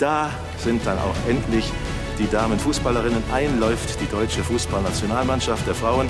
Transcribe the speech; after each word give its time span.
Da 0.00 0.30
sind 0.58 0.84
dann 0.86 0.98
auch 0.98 1.14
endlich 1.28 1.70
die 2.18 2.28
Damenfußballerinnen. 2.28 3.22
Einläuft 3.32 4.00
die 4.00 4.06
deutsche 4.06 4.42
Fußballnationalmannschaft 4.42 5.66
der 5.66 5.74
Frauen. 5.74 6.08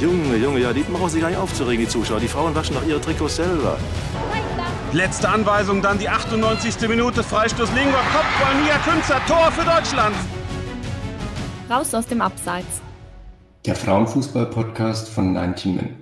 Junge, 0.00 0.36
Junge, 0.36 0.60
ja, 0.60 0.72
die 0.72 0.82
brauchen 0.82 1.08
sich 1.08 1.20
gar 1.20 1.28
nicht 1.28 1.38
aufzuregen, 1.38 1.84
die 1.84 1.90
Zuschauer. 1.90 2.20
Die 2.20 2.28
Frauen 2.28 2.54
waschen 2.54 2.74
doch 2.74 2.86
ihre 2.86 3.00
Trikots 3.00 3.36
selber. 3.36 3.78
Letzte 4.92 5.28
Anweisung, 5.28 5.80
dann 5.80 5.98
die 5.98 6.08
98. 6.08 6.88
Minute, 6.88 7.22
Freistoß 7.22 7.70
Lingua, 7.72 8.00
Kopfball, 8.12 8.62
Nia 8.62 8.78
Künzer, 8.78 9.20
Tor 9.26 9.50
für 9.52 9.64
Deutschland. 9.64 10.14
Raus 11.70 11.94
aus 11.94 12.06
dem 12.06 12.20
Abseits. 12.20 12.82
Der 13.64 13.76
Frauenfußball-Podcast 13.76 15.08
von 15.08 15.32
19 15.32 15.76
Min. 15.76 16.01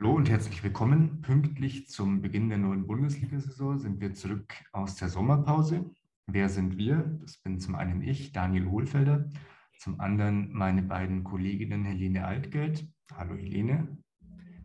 Hallo 0.00 0.14
und 0.14 0.30
herzlich 0.30 0.64
willkommen. 0.64 1.20
Pünktlich 1.20 1.86
zum 1.88 2.22
Beginn 2.22 2.48
der 2.48 2.56
neuen 2.56 2.86
Bundesliga-Saison 2.86 3.78
sind 3.78 4.00
wir 4.00 4.14
zurück 4.14 4.54
aus 4.72 4.96
der 4.96 5.10
Sommerpause. 5.10 5.90
Wer 6.26 6.48
sind 6.48 6.78
wir? 6.78 7.18
Das 7.20 7.36
bin 7.36 7.60
zum 7.60 7.74
einen 7.74 8.00
ich, 8.00 8.32
Daniel 8.32 8.70
Hohlfelder, 8.70 9.28
zum 9.78 10.00
anderen 10.00 10.54
meine 10.54 10.80
beiden 10.80 11.22
Kolleginnen 11.22 11.84
Helene 11.84 12.24
Altgeld. 12.24 12.88
Hallo 13.14 13.34
Helene. 13.34 13.98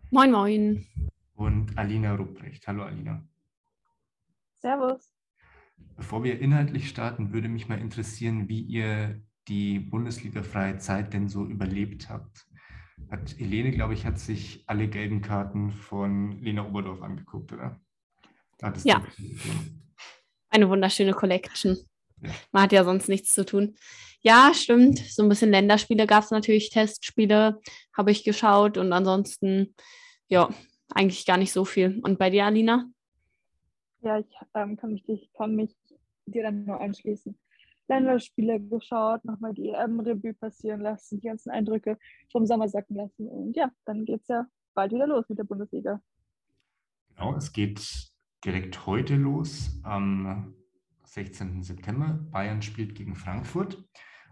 Moin, 0.09 0.31
moin 0.31 0.86
und 1.33 1.78
Alina 1.78 2.16
Rupprecht. 2.16 2.66
Hallo 2.69 2.83
Alina. 2.83 3.22
Servus. 4.53 5.11
Bevor 5.97 6.23
wir 6.23 6.39
inhaltlich 6.39 6.88
starten, 6.88 7.33
würde 7.33 7.50
mich 7.50 7.67
mal 7.67 7.80
interessieren, 7.80 8.47
wie 8.47 8.61
ihr 8.61 9.22
die 9.50 9.80
Bundesliga-freie 9.80 10.78
Zeit 10.78 11.13
denn 11.13 11.28
so 11.28 11.45
überlebt 11.45 12.09
habt. 12.09 12.47
Hat 13.09 13.38
Helene, 13.38 13.71
glaube 13.71 13.93
ich, 13.93 14.05
hat 14.05 14.19
sich 14.19 14.63
alle 14.67 14.88
gelben 14.88 15.21
Karten 15.21 15.71
von 15.71 16.41
Lena 16.41 16.65
Oberdorf 16.65 17.01
angeguckt, 17.01 17.53
oder? 17.53 17.79
ja. 18.83 19.03
Eine 20.49 20.69
wunderschöne 20.69 21.13
Collection. 21.13 21.77
Ja. 22.21 22.29
Man 22.51 22.63
hat 22.63 22.71
ja 22.71 22.83
sonst 22.83 23.09
nichts 23.09 23.31
zu 23.31 23.45
tun. 23.45 23.75
Ja, 24.21 24.53
stimmt. 24.55 24.99
So 24.99 25.21
ein 25.23 25.29
bisschen 25.29 25.51
Länderspiele 25.51 26.07
gab 26.07 26.23
es 26.23 26.31
natürlich, 26.31 26.69
Testspiele 26.69 27.59
habe 27.95 28.11
ich 28.11 28.23
geschaut 28.23 28.77
und 28.77 28.91
ansonsten, 28.91 29.75
ja, 30.27 30.49
eigentlich 30.89 31.25
gar 31.25 31.38
nicht 31.38 31.51
so 31.51 31.66
viel. 31.66 31.99
Und 32.03 32.17
bei 32.17 32.29
dir, 32.29 32.45
Alina? 32.45 32.89
Ja, 34.01 34.19
ich 34.19 34.25
ähm, 34.53 34.77
kann, 34.77 34.93
mich, 34.93 35.07
ich 35.07 35.31
kann 35.33 35.55
mich 35.55 35.75
dir 36.25 36.43
dann 36.43 36.66
nur 36.66 36.79
anschließen. 36.79 37.38
Länderspiele 37.88 38.59
geschaut, 38.59 39.23
nochmal 39.25 39.53
die 39.53 39.69
EM-Revue 39.69 40.33
passieren 40.33 40.81
lassen, 40.81 41.19
die 41.19 41.28
ganzen 41.28 41.52
Eindrücke 41.52 41.97
vom 42.31 42.45
Sommer 42.45 42.67
sacken 42.67 42.95
lassen. 42.95 43.28
Und 43.28 43.55
ja, 43.55 43.72
dann 43.86 44.05
geht 44.05 44.22
es 44.22 44.28
ja 44.28 44.45
bald 44.73 44.91
wieder 44.91 45.08
los 45.08 45.28
mit 45.30 45.38
der 45.38 45.44
Bundesliga. 45.44 46.02
Genau, 47.09 47.36
es 47.36 47.52
geht 47.53 48.11
direkt 48.44 48.86
heute 48.86 49.16
los 49.16 49.80
am 49.83 50.53
16. 51.06 51.63
September. 51.63 52.19
Bayern 52.31 52.61
spielt 52.61 52.95
gegen 52.95 53.16
Frankfurt 53.16 53.83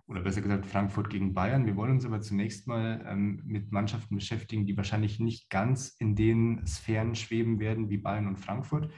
oder 0.08 0.22
besser 0.22 0.42
gesagt 0.42 0.66
Frankfurt 0.66 1.10
gegen 1.10 1.34
Bayern. 1.34 1.66
Wir 1.66 1.76
wollen 1.76 1.92
uns 1.92 2.06
aber 2.06 2.22
zunächst 2.22 2.68
mal 2.68 3.04
ähm, 3.08 3.42
mit 3.46 3.72
Mannschaften 3.72 4.16
beschäftigen, 4.16 4.66
die 4.66 4.76
wahrscheinlich 4.76 5.20
nicht 5.20 5.50
ganz 5.50 5.96
in 6.00 6.16
den 6.16 6.66
Sphären 6.68 7.16
schweben 7.16 7.60
werden 7.60 7.90
wie 7.90 7.98
Bayern 7.98 8.28
und 8.28 8.38
Frankfurt. 8.38 8.92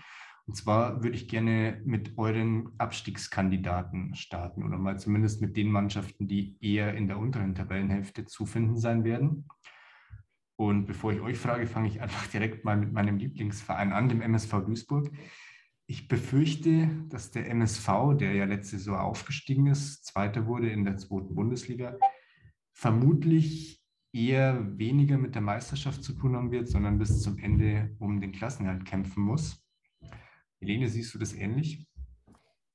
Und 0.47 0.56
zwar 0.56 1.03
würde 1.03 1.16
ich 1.16 1.28
gerne 1.28 1.81
mit 1.85 2.17
euren 2.17 2.69
Abstiegskandidaten 2.78 4.13
starten 4.13 4.63
oder 4.63 4.78
mal 4.78 5.00
zumindest 5.00 5.41
mit 5.41 5.57
den 5.57 5.72
Mannschaften, 5.72 6.28
die 6.28 6.57
eher 6.61 6.94
in 6.94 7.07
der 7.07 7.17
unteren 7.17 7.56
Tabellenhälfte 7.56 8.25
zu 8.25 8.45
finden 8.45 8.78
sein 8.78 9.03
werden. 9.03 9.47
Und 10.55 10.85
bevor 10.85 11.11
ich 11.11 11.19
euch 11.22 11.38
frage, 11.38 11.66
fange 11.66 11.88
ich 11.88 12.01
einfach 12.01 12.28
direkt 12.28 12.63
mal 12.63 12.78
mit 12.78 12.94
meinem 12.94 13.17
Lieblingsverein 13.17 13.91
an, 13.91 14.07
dem 14.07 14.22
MSV 14.22 14.51
Duisburg. 14.66 15.11
Ich 15.88 16.07
befürchte, 16.07 16.89
dass 17.09 17.31
der 17.31 17.50
MSV, 17.50 18.17
der 18.19 18.34
ja 18.34 18.45
letzte 18.45 18.78
Saison 18.78 18.97
aufgestiegen 18.97 19.67
ist, 19.67 20.05
Zweiter 20.05 20.45
wurde 20.45 20.69
in 20.69 20.84
der 20.84 20.97
zweiten 20.97 21.35
Bundesliga, 21.35 21.97
vermutlich 22.72 23.84
eher 24.11 24.78
weniger 24.78 25.17
mit 25.17 25.35
der 25.35 25.41
Meisterschaft 25.41 26.03
zu 26.03 26.13
tun 26.13 26.35
haben 26.35 26.51
wird, 26.51 26.67
sondern 26.67 26.97
bis 26.97 27.22
zum 27.22 27.38
Ende 27.38 27.95
um 28.00 28.22
den 28.22 28.31
Klassenhalt 28.31 28.85
kämpfen 28.85 29.23
muss. 29.23 29.64
Helene, 30.59 30.88
siehst 30.88 31.13
du 31.13 31.19
das 31.19 31.33
ähnlich? 31.33 31.85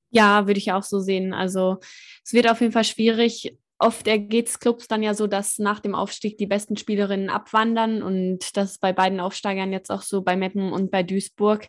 Ja, 0.09 0.47
würde 0.47 0.57
ich 0.57 0.71
auch 0.71 0.83
so 0.83 0.99
sehen. 0.99 1.33
Also 1.33 1.77
es 2.23 2.33
wird 2.33 2.49
auf 2.49 2.61
jeden 2.61 2.73
Fall 2.73 2.83
schwierig, 2.83 3.57
oft 3.81 4.07
ergeht 4.07 4.47
es 4.47 4.59
Clubs 4.59 4.87
dann 4.87 5.01
ja 5.01 5.13
so, 5.13 5.25
dass 5.25 5.57
nach 5.57 5.79
dem 5.79 5.95
Aufstieg 5.95 6.37
die 6.37 6.45
besten 6.45 6.77
Spielerinnen 6.77 7.29
abwandern 7.29 8.03
und 8.03 8.55
das 8.55 8.73
ist 8.73 8.81
bei 8.81 8.93
beiden 8.93 9.19
Aufsteigern 9.19 9.73
jetzt 9.73 9.89
auch 9.89 10.03
so 10.03 10.21
bei 10.21 10.35
Meppen 10.35 10.71
und 10.71 10.91
bei 10.91 11.01
Duisburg. 11.01 11.67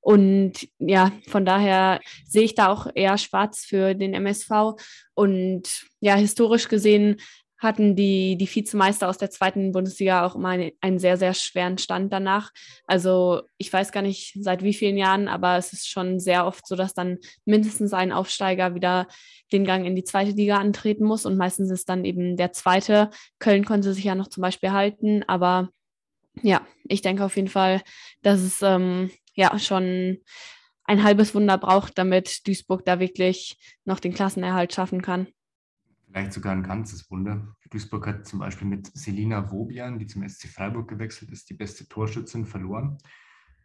Und 0.00 0.68
ja, 0.78 1.12
von 1.28 1.46
daher 1.46 2.00
sehe 2.26 2.42
ich 2.42 2.54
da 2.54 2.68
auch 2.68 2.86
eher 2.94 3.16
schwarz 3.16 3.64
für 3.64 3.94
den 3.94 4.12
MSV. 4.12 4.74
Und 5.14 5.86
ja, 6.00 6.16
historisch 6.16 6.68
gesehen 6.68 7.16
hatten 7.64 7.96
die, 7.96 8.36
die 8.36 8.52
Vizemeister 8.52 9.08
aus 9.08 9.18
der 9.18 9.30
zweiten 9.30 9.72
Bundesliga 9.72 10.24
auch 10.24 10.36
immer 10.36 10.50
einen, 10.50 10.70
einen, 10.80 10.98
sehr, 10.98 11.16
sehr 11.16 11.34
schweren 11.34 11.78
Stand 11.78 12.12
danach. 12.12 12.52
Also 12.86 13.42
ich 13.58 13.72
weiß 13.72 13.90
gar 13.90 14.02
nicht 14.02 14.36
seit 14.40 14.62
wie 14.62 14.74
vielen 14.74 14.96
Jahren, 14.96 15.26
aber 15.26 15.56
es 15.56 15.72
ist 15.72 15.88
schon 15.88 16.20
sehr 16.20 16.46
oft 16.46 16.66
so, 16.66 16.76
dass 16.76 16.94
dann 16.94 17.18
mindestens 17.44 17.92
ein 17.92 18.12
Aufsteiger 18.12 18.74
wieder 18.74 19.08
den 19.52 19.64
Gang 19.64 19.86
in 19.86 19.96
die 19.96 20.04
zweite 20.04 20.32
Liga 20.32 20.58
antreten 20.58 21.04
muss 21.04 21.26
und 21.26 21.36
meistens 21.36 21.70
ist 21.70 21.88
dann 21.88 22.04
eben 22.04 22.36
der 22.36 22.52
zweite. 22.52 23.10
Köln 23.38 23.64
konnte 23.64 23.92
sich 23.92 24.04
ja 24.04 24.14
noch 24.14 24.28
zum 24.28 24.42
Beispiel 24.42 24.70
halten, 24.70 25.24
aber 25.26 25.70
ja, 26.42 26.66
ich 26.84 27.02
denke 27.02 27.24
auf 27.24 27.36
jeden 27.36 27.48
Fall, 27.48 27.82
dass 28.22 28.40
es 28.40 28.62
ähm, 28.62 29.10
ja 29.34 29.58
schon 29.58 30.18
ein 30.84 31.02
halbes 31.02 31.34
Wunder 31.34 31.58
braucht, 31.58 31.96
damit 31.98 32.46
Duisburg 32.46 32.84
da 32.84 33.00
wirklich 33.00 33.56
noch 33.84 34.00
den 34.00 34.14
Klassenerhalt 34.14 34.74
schaffen 34.74 35.00
kann 35.00 35.28
vielleicht 36.14 36.32
sogar 36.32 36.52
ein 36.52 36.62
ganzes 36.62 37.10
Wunder. 37.10 37.56
Duisburg 37.70 38.06
hat 38.06 38.24
zum 38.24 38.38
Beispiel 38.38 38.68
mit 38.68 38.86
Selina 38.96 39.50
Wobian, 39.50 39.98
die 39.98 40.06
zum 40.06 40.26
SC 40.28 40.46
Freiburg 40.46 40.88
gewechselt 40.88 41.32
ist, 41.32 41.50
die 41.50 41.54
beste 41.54 41.88
Torschützin 41.88 42.46
verloren. 42.46 42.98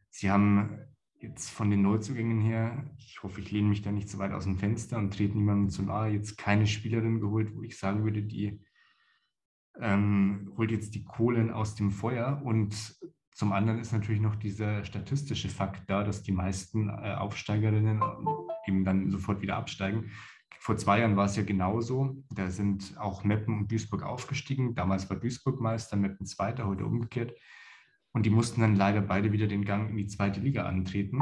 Sie 0.10 0.32
haben 0.32 0.80
jetzt 1.20 1.52
von 1.52 1.70
den 1.70 1.84
Neuzugängen 1.84 2.42
her, 2.42 2.90
ich 2.98 3.22
hoffe, 3.22 3.40
ich 3.40 3.52
lehne 3.52 3.70
mich 3.70 3.84
da 3.84 3.92
nicht 3.92 4.10
zu 4.10 4.18
weit 4.18 4.32
aus 4.32 4.46
dem 4.46 4.58
Fenster 4.58 4.98
und 4.98 5.14
trete 5.14 5.38
niemandem 5.38 5.70
zu 5.70 5.84
nahe, 5.84 6.10
jetzt 6.10 6.40
keine 6.40 6.66
Spielerin 6.66 7.20
geholt, 7.20 7.54
wo 7.54 7.62
ich 7.62 7.78
sagen 7.78 8.04
würde, 8.04 8.24
die 8.24 8.60
ähm, 9.80 10.52
holt 10.58 10.72
jetzt 10.72 10.96
die 10.96 11.04
Kohlen 11.04 11.52
aus 11.52 11.76
dem 11.76 11.92
Feuer. 11.92 12.42
Und 12.44 12.98
zum 13.32 13.52
anderen 13.52 13.80
ist 13.80 13.94
natürlich 13.94 14.22
noch 14.22 14.36
dieser 14.36 14.84
statistische 14.86 15.50
Fakt 15.50 15.88
da, 15.88 16.04
dass 16.04 16.24
die 16.24 16.32
meisten 16.32 16.90
äh, 16.90 17.14
Aufsteigerinnen 17.14 18.02
eben 18.66 18.84
dann 18.86 19.12
sofort 19.12 19.40
wieder 19.42 19.56
absteigen. 19.56 20.10
Vor 20.58 20.78
zwei 20.78 21.00
Jahren 21.00 21.16
war 21.16 21.26
es 21.26 21.36
ja 21.36 21.44
genauso. 21.44 22.24
Da 22.32 22.50
sind 22.50 22.98
auch 22.98 23.24
Meppen 23.24 23.58
und 23.58 23.72
Duisburg 23.72 24.04
aufgestiegen. 24.04 24.76
Damals 24.76 25.10
war 25.10 25.18
Duisburg 25.18 25.62
Meister, 25.62 25.96
Meppen 25.96 26.26
Zweiter, 26.26 26.68
heute 26.68 26.86
umgekehrt. 26.86 27.34
Und 28.12 28.26
die 28.26 28.30
mussten 28.30 28.62
dann 28.62 28.76
leider 28.76 29.02
beide 29.02 29.32
wieder 29.32 29.48
den 29.48 29.66
Gang 29.66 29.90
in 29.90 29.98
die 29.98 30.08
zweite 30.08 30.40
Liga 30.40 30.66
antreten. 30.66 31.22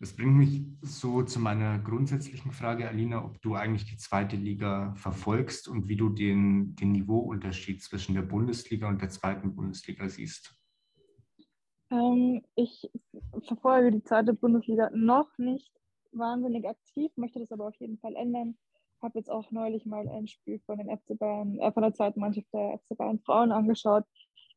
Das 0.00 0.14
bringt 0.14 0.36
mich 0.36 0.62
so 0.82 1.22
zu 1.22 1.38
meiner 1.40 1.78
grundsätzlichen 1.78 2.50
Frage, 2.50 2.88
Alina, 2.88 3.24
ob 3.24 3.40
du 3.40 3.54
eigentlich 3.54 3.86
die 3.86 3.96
zweite 3.96 4.36
Liga 4.36 4.94
verfolgst 4.96 5.68
und 5.68 5.88
wie 5.88 5.96
du 5.96 6.10
den, 6.10 6.74
den 6.76 6.92
Niveauunterschied 6.92 7.82
zwischen 7.82 8.14
der 8.14 8.22
Bundesliga 8.22 8.88
und 8.88 9.00
der 9.00 9.08
zweiten 9.08 9.54
Bundesliga 9.54 10.08
siehst. 10.08 10.54
Ähm, 11.90 12.42
ich 12.56 12.90
verfolge 13.46 13.92
die 13.92 14.02
zweite 14.02 14.34
Bundesliga 14.34 14.90
noch 14.92 15.38
nicht 15.38 15.72
wahnsinnig 16.16 16.66
aktiv, 16.68 17.10
möchte 17.16 17.40
das 17.40 17.52
aber 17.52 17.68
auf 17.68 17.76
jeden 17.76 17.98
Fall 17.98 18.14
ändern. 18.16 18.56
Habe 19.02 19.18
jetzt 19.18 19.30
auch 19.30 19.50
neulich 19.50 19.84
mal 19.86 20.08
ein 20.08 20.28
Spiel 20.28 20.60
von 20.60 20.78
den 20.78 20.88
FC 20.88 21.18
Bayern, 21.18 21.58
äh, 21.58 21.72
von 21.72 21.82
der 21.82 21.92
zweiten 21.92 22.20
Mannschaft 22.20 22.46
der 22.52 22.78
FC 22.78 22.96
Bayern 22.96 23.20
Frauen 23.20 23.52
angeschaut 23.52 24.04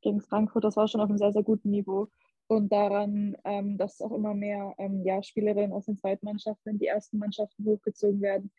gegen 0.02 0.22
Frankfurt. 0.22 0.64
Das 0.64 0.78
war 0.78 0.88
schon 0.88 1.02
auf 1.02 1.10
einem 1.10 1.18
sehr, 1.18 1.34
sehr 1.34 1.44
guten 1.44 1.70
Niveau. 1.70 2.08
Und 2.48 2.72
daran, 2.72 3.36
ähm, 3.44 3.78
dass 3.78 4.02
auch 4.02 4.14
immer 4.14 4.34
mehr 4.34 4.74
ähm, 4.78 5.04
ja, 5.04 5.22
Spielerinnen 5.22 5.74
aus 5.74 5.86
den 5.86 5.98
zweiten 5.98 6.26
Mannschaften 6.26 6.70
in 6.70 6.80
die 6.80 6.88
ersten 6.88 7.18
Mannschaften 7.18 7.66
hochgezogen 7.66 8.22
werden 8.22 8.52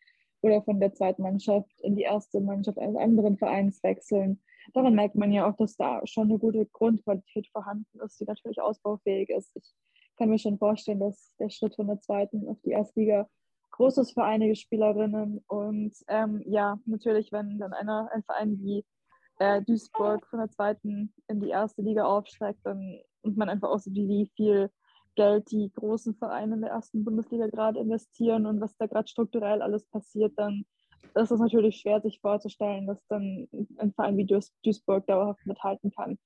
oder 0.43 0.62
von 0.62 0.79
der 0.79 0.93
zweiten 0.93 1.23
Mannschaft 1.23 1.81
in 1.81 1.97
die 1.97 2.03
erste 2.03 2.41
Mannschaft 2.41 2.79
eines 2.79 2.97
anderen 2.97 3.39
Vereins 3.39 3.83
wechseln. 3.83 4.41
Daran 4.75 4.94
merkt 4.94 5.15
man 5.15 5.33
ja 5.33 5.49
auch, 5.49 5.56
dass 5.56 5.77
da 5.77 6.03
schon 6.06 6.29
eine 6.29 6.39
gute 6.39 6.67
Grundqualität 6.67 7.49
vorhanden 7.49 7.99
ist, 8.01 8.21
die 8.21 8.25
natürlich 8.25 8.61
ausbaufähig 8.61 9.31
ist. 9.31 9.56
Ich 9.56 9.75
kann 10.19 10.29
mir 10.29 10.38
schon 10.38 10.59
vorstellen, 10.59 11.00
dass 11.00 11.32
der 11.38 11.49
Schritt 11.50 11.76
von 11.76 11.87
der 11.87 12.00
zweiten 12.00 12.49
auf 12.49 12.59
die 12.65 12.70
Erstliga 12.70 13.29
Großes 13.70 14.12
für 14.12 14.25
einige 14.25 14.56
Spielerinnen. 14.56 15.44
Und 15.47 15.94
ähm, 16.09 16.43
ja, 16.47 16.79
natürlich, 16.87 17.32
wenn 17.32 17.59
dann 17.59 17.73
einer, 17.73 18.11
ein 18.12 18.25
Verein 18.25 18.59
wie 18.61 18.85
äh, 19.38 19.62
Duisburg 19.62 20.26
von 20.26 20.41
der 20.41 20.50
zweiten 20.50 21.12
in 21.29 21.41
die 21.41 21.50
erste 21.50 21.82
Liga 21.82 22.05
aufsteigt, 22.05 22.61
dann 22.65 23.00
und 23.23 23.37
man 23.37 23.49
einfach 23.49 23.69
auch 23.69 23.79
sieht, 23.79 23.94
wie 23.94 24.31
viel 24.37 24.70
Geld 25.15 25.50
die 25.50 25.70
großen 25.75 26.15
Vereine 26.15 26.55
in 26.55 26.61
der 26.62 26.70
ersten 26.70 27.05
Bundesliga 27.05 27.49
gerade 27.49 27.81
investieren 27.81 28.47
und 28.47 28.61
was 28.61 28.76
da 28.76 28.87
gerade 28.87 29.09
strukturell 29.09 29.62
alles 29.62 29.85
passiert, 29.87 30.32
dann 30.37 30.65
ist 31.15 31.31
es 31.31 31.41
natürlich 31.41 31.76
schwer, 31.76 32.00
sich 32.00 32.20
vorzustellen, 32.20 32.87
dass 32.87 33.05
dann 33.09 33.49
ein 33.79 33.93
Verein 33.93 34.17
wie 34.17 34.26
Duis 34.26 34.55
Duisburg 34.62 35.06
dauerhaft 35.06 35.44
mithalten 35.47 35.91
kann. 35.91 36.19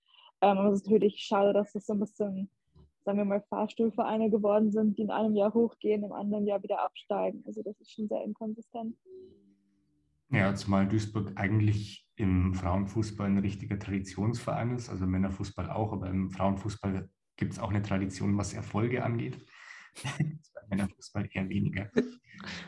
Ähm, 0.42 0.58
aber 0.58 0.68
es 0.70 0.80
ist 0.80 0.86
natürlich 0.86 1.20
schade, 1.20 1.52
dass 1.52 1.72
das 1.72 1.86
so 1.86 1.94
ein 1.94 2.00
bisschen, 2.00 2.50
sagen 3.04 3.18
wir 3.18 3.24
mal, 3.24 3.42
Fahrstuhlvereine 3.48 4.30
geworden 4.30 4.70
sind, 4.70 4.98
die 4.98 5.02
in 5.02 5.10
einem 5.10 5.34
Jahr 5.34 5.52
hochgehen, 5.54 6.04
im 6.04 6.12
anderen 6.12 6.46
Jahr 6.46 6.62
wieder 6.62 6.80
absteigen. 6.80 7.42
Also 7.46 7.62
das 7.62 7.80
ist 7.80 7.92
schon 7.92 8.08
sehr 8.08 8.22
inkonsistent. 8.24 8.96
Ja, 10.30 10.54
zumal 10.54 10.88
Duisburg 10.88 11.32
eigentlich 11.34 12.06
im 12.16 12.54
Frauenfußball 12.54 13.26
ein 13.26 13.38
richtiger 13.38 13.78
Traditionsverein 13.78 14.74
ist, 14.74 14.88
also 14.88 15.06
Männerfußball 15.06 15.70
auch, 15.70 15.92
aber 15.92 16.08
im 16.08 16.30
Frauenfußball 16.30 17.08
gibt 17.36 17.52
es 17.52 17.58
auch 17.58 17.70
eine 17.70 17.82
Tradition, 17.82 18.38
was 18.38 18.54
Erfolge 18.54 19.04
angeht. 19.04 19.44
Männerfußball 20.70 21.28
eher 21.32 21.48
weniger. 21.48 21.90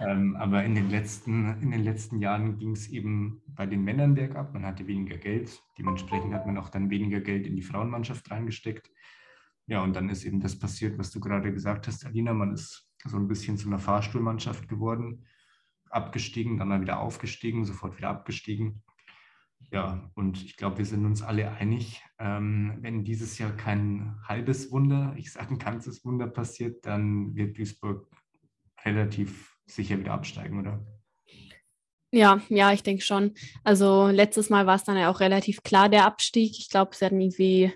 ähm, 0.00 0.36
aber 0.36 0.64
in 0.64 0.74
den 0.74 0.90
letzten, 0.90 1.58
in 1.62 1.70
den 1.70 1.84
letzten 1.84 2.18
Jahren 2.18 2.58
ging 2.58 2.72
es 2.72 2.88
eben 2.88 3.42
bei 3.46 3.66
den 3.66 3.82
Männern 3.82 4.14
bergab. 4.14 4.52
Man 4.52 4.66
hatte 4.66 4.86
weniger 4.86 5.16
Geld. 5.16 5.58
Dementsprechend 5.78 6.34
hat 6.34 6.46
man 6.46 6.58
auch 6.58 6.68
dann 6.68 6.90
weniger 6.90 7.20
Geld 7.20 7.46
in 7.46 7.56
die 7.56 7.62
Frauenmannschaft 7.62 8.30
reingesteckt. 8.30 8.90
Ja, 9.66 9.82
und 9.82 9.94
dann 9.94 10.10
ist 10.10 10.24
eben 10.24 10.40
das 10.40 10.58
passiert, 10.58 10.98
was 10.98 11.10
du 11.10 11.20
gerade 11.20 11.52
gesagt 11.52 11.86
hast, 11.86 12.04
Alina. 12.04 12.34
Man 12.34 12.52
ist 12.52 12.88
so 13.06 13.16
ein 13.16 13.28
bisschen 13.28 13.56
zu 13.56 13.68
einer 13.68 13.78
Fahrstuhlmannschaft 13.78 14.68
geworden, 14.68 15.26
abgestiegen, 15.90 16.58
dann 16.58 16.68
mal 16.68 16.80
wieder 16.80 17.00
aufgestiegen, 17.00 17.64
sofort 17.64 17.96
wieder 17.96 18.10
abgestiegen. 18.10 18.82
Ja, 19.70 20.10
und 20.14 20.42
ich 20.44 20.56
glaube, 20.56 20.78
wir 20.78 20.84
sind 20.84 21.04
uns 21.06 21.22
alle 21.22 21.50
einig, 21.52 22.02
ähm, 22.18 22.78
wenn 22.80 23.04
dieses 23.04 23.38
Jahr 23.38 23.52
kein 23.52 24.16
halbes 24.28 24.70
Wunder, 24.70 25.14
ich 25.16 25.32
sage 25.32 25.50
ein 25.54 25.58
ganzes 25.58 26.04
Wunder 26.04 26.26
passiert, 26.26 26.84
dann 26.84 27.34
wird 27.34 27.56
Duisburg 27.56 28.06
relativ 28.84 29.56
sicher 29.66 29.98
wieder 29.98 30.12
absteigen, 30.12 30.60
oder? 30.60 30.84
Ja, 32.12 32.40
ja, 32.48 32.72
ich 32.72 32.82
denke 32.82 33.02
schon. 33.02 33.34
Also 33.64 34.06
letztes 34.06 34.48
Mal 34.48 34.66
war 34.66 34.76
es 34.76 34.84
dann 34.84 34.96
ja 34.96 35.10
auch 35.10 35.18
relativ 35.18 35.64
klar 35.64 35.88
der 35.88 36.04
Abstieg. 36.04 36.52
Ich 36.58 36.70
glaube, 36.70 36.94
sie 36.94 37.04
hatten 37.04 37.20
irgendwie 37.20 37.72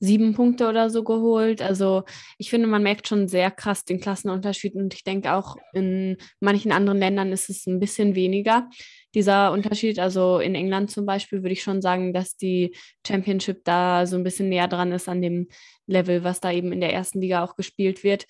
sieben 0.00 0.34
Punkte 0.34 0.68
oder 0.68 0.90
so 0.90 1.02
geholt. 1.04 1.60
Also 1.60 2.04
ich 2.38 2.50
finde, 2.50 2.68
man 2.68 2.82
merkt 2.82 3.08
schon 3.08 3.28
sehr 3.28 3.50
krass 3.50 3.84
den 3.84 4.00
Klassenunterschied 4.00 4.74
und 4.74 4.94
ich 4.94 5.04
denke 5.04 5.32
auch 5.32 5.56
in 5.72 6.16
manchen 6.40 6.72
anderen 6.72 6.98
Ländern 6.98 7.32
ist 7.32 7.50
es 7.50 7.66
ein 7.66 7.80
bisschen 7.80 8.14
weniger, 8.14 8.68
dieser 9.14 9.52
Unterschied. 9.52 9.98
Also 9.98 10.38
in 10.38 10.54
England 10.54 10.90
zum 10.90 11.06
Beispiel 11.06 11.42
würde 11.42 11.52
ich 11.52 11.62
schon 11.62 11.82
sagen, 11.82 12.12
dass 12.12 12.36
die 12.36 12.74
Championship 13.06 13.64
da 13.64 14.06
so 14.06 14.16
ein 14.16 14.24
bisschen 14.24 14.48
näher 14.48 14.68
dran 14.68 14.92
ist 14.92 15.08
an 15.08 15.22
dem 15.22 15.48
Level, 15.86 16.22
was 16.24 16.40
da 16.40 16.52
eben 16.52 16.72
in 16.72 16.80
der 16.80 16.92
ersten 16.92 17.20
Liga 17.20 17.42
auch 17.42 17.56
gespielt 17.56 18.04
wird. 18.04 18.26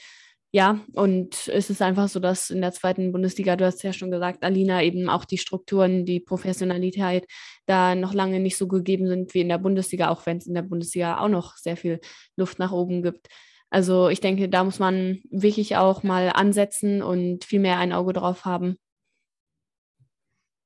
Ja, 0.51 0.81
und 0.95 1.47
es 1.49 1.69
ist 1.69 1.83
einfach 1.83 2.09
so, 2.09 2.21
dass 2.21 2.49
in 2.49 2.63
der 2.63 2.73
zweiten 2.73 3.13
Bundesliga, 3.13 3.55
du 3.55 3.67
hast 3.67 3.83
ja 3.83 3.93
schon 3.93 4.11
gesagt, 4.11 4.43
Alina, 4.43 4.83
eben 4.83 5.11
auch 5.11 5.27
die 5.27 5.37
Strukturen, 5.37 6.07
die 6.07 6.21
Professionalität 6.21 7.27
da 7.67 7.95
noch 7.95 8.15
lange 8.15 8.41
nicht 8.41 8.57
so 8.57 8.67
gegeben 8.67 9.07
sind 9.09 9.35
wie 9.35 9.43
in 9.43 9.51
der 9.51 9.59
Bundesliga, 9.59 10.09
auch 10.09 10.25
wenn 10.25 10.39
es 10.39 10.47
in 10.47 10.55
der 10.55 10.63
Bundesliga 10.63 11.19
auch 11.19 11.29
noch 11.29 11.57
sehr 11.57 11.77
viel 11.77 12.01
Luft 12.37 12.59
nach 12.59 12.73
oben 12.73 13.03
gibt. 13.03 13.29
Also 13.69 14.09
ich 14.09 14.21
denke, 14.21 14.49
da 14.49 14.65
muss 14.65 14.79
man 14.79 15.21
wirklich 15.31 15.77
auch 15.77 16.03
mal 16.03 16.31
ansetzen 16.31 17.03
und 17.03 17.45
viel 17.45 17.61
mehr 17.61 17.79
ein 17.79 17.93
Auge 17.93 18.15
drauf 18.15 18.47
haben. 18.47 18.79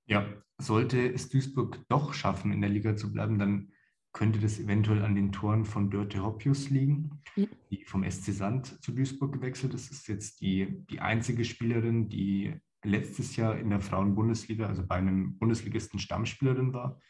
Ja, 0.06 0.28
sollte 0.58 1.12
es 1.12 1.28
Duisburg 1.28 1.81
doch 1.88 2.14
schaffen, 2.14 2.52
in 2.52 2.61
der 2.61 2.70
Liga 2.70 2.94
zu 2.94 3.12
bleiben, 3.12 3.40
dann 3.40 3.71
könnte 4.12 4.38
das 4.38 4.59
eventuell 4.59 5.03
an 5.05 5.14
den 5.14 5.32
Toren 5.32 5.64
von 5.64 5.91
Dörte 5.91 6.23
Hoppius 6.23 6.69
liegen, 6.70 7.23
die 7.70 7.85
vom 7.85 8.09
SC 8.09 8.32
Sand 8.32 8.82
zu 8.82 8.93
Duisburg 8.93 9.32
gewechselt 9.32 9.75
ist. 9.75 9.91
Das 9.91 9.99
ist 9.99 10.09
jetzt 10.09 10.41
die, 10.41 10.85
die 10.91 11.00
einzige 11.00 11.44
Spielerin, 11.44 12.09
die 12.09 12.55
letztes 12.85 13.37
Jahr 13.37 13.59
in 13.59 13.70
der 13.70 13.81
Frauenbundesliga, 13.81 14.67
also 14.67 14.87
bei 14.87 14.97
einem 14.97 15.38
Bundesligisten 15.38 15.99
Stammspielerin 15.99 16.73
war 16.73 17.00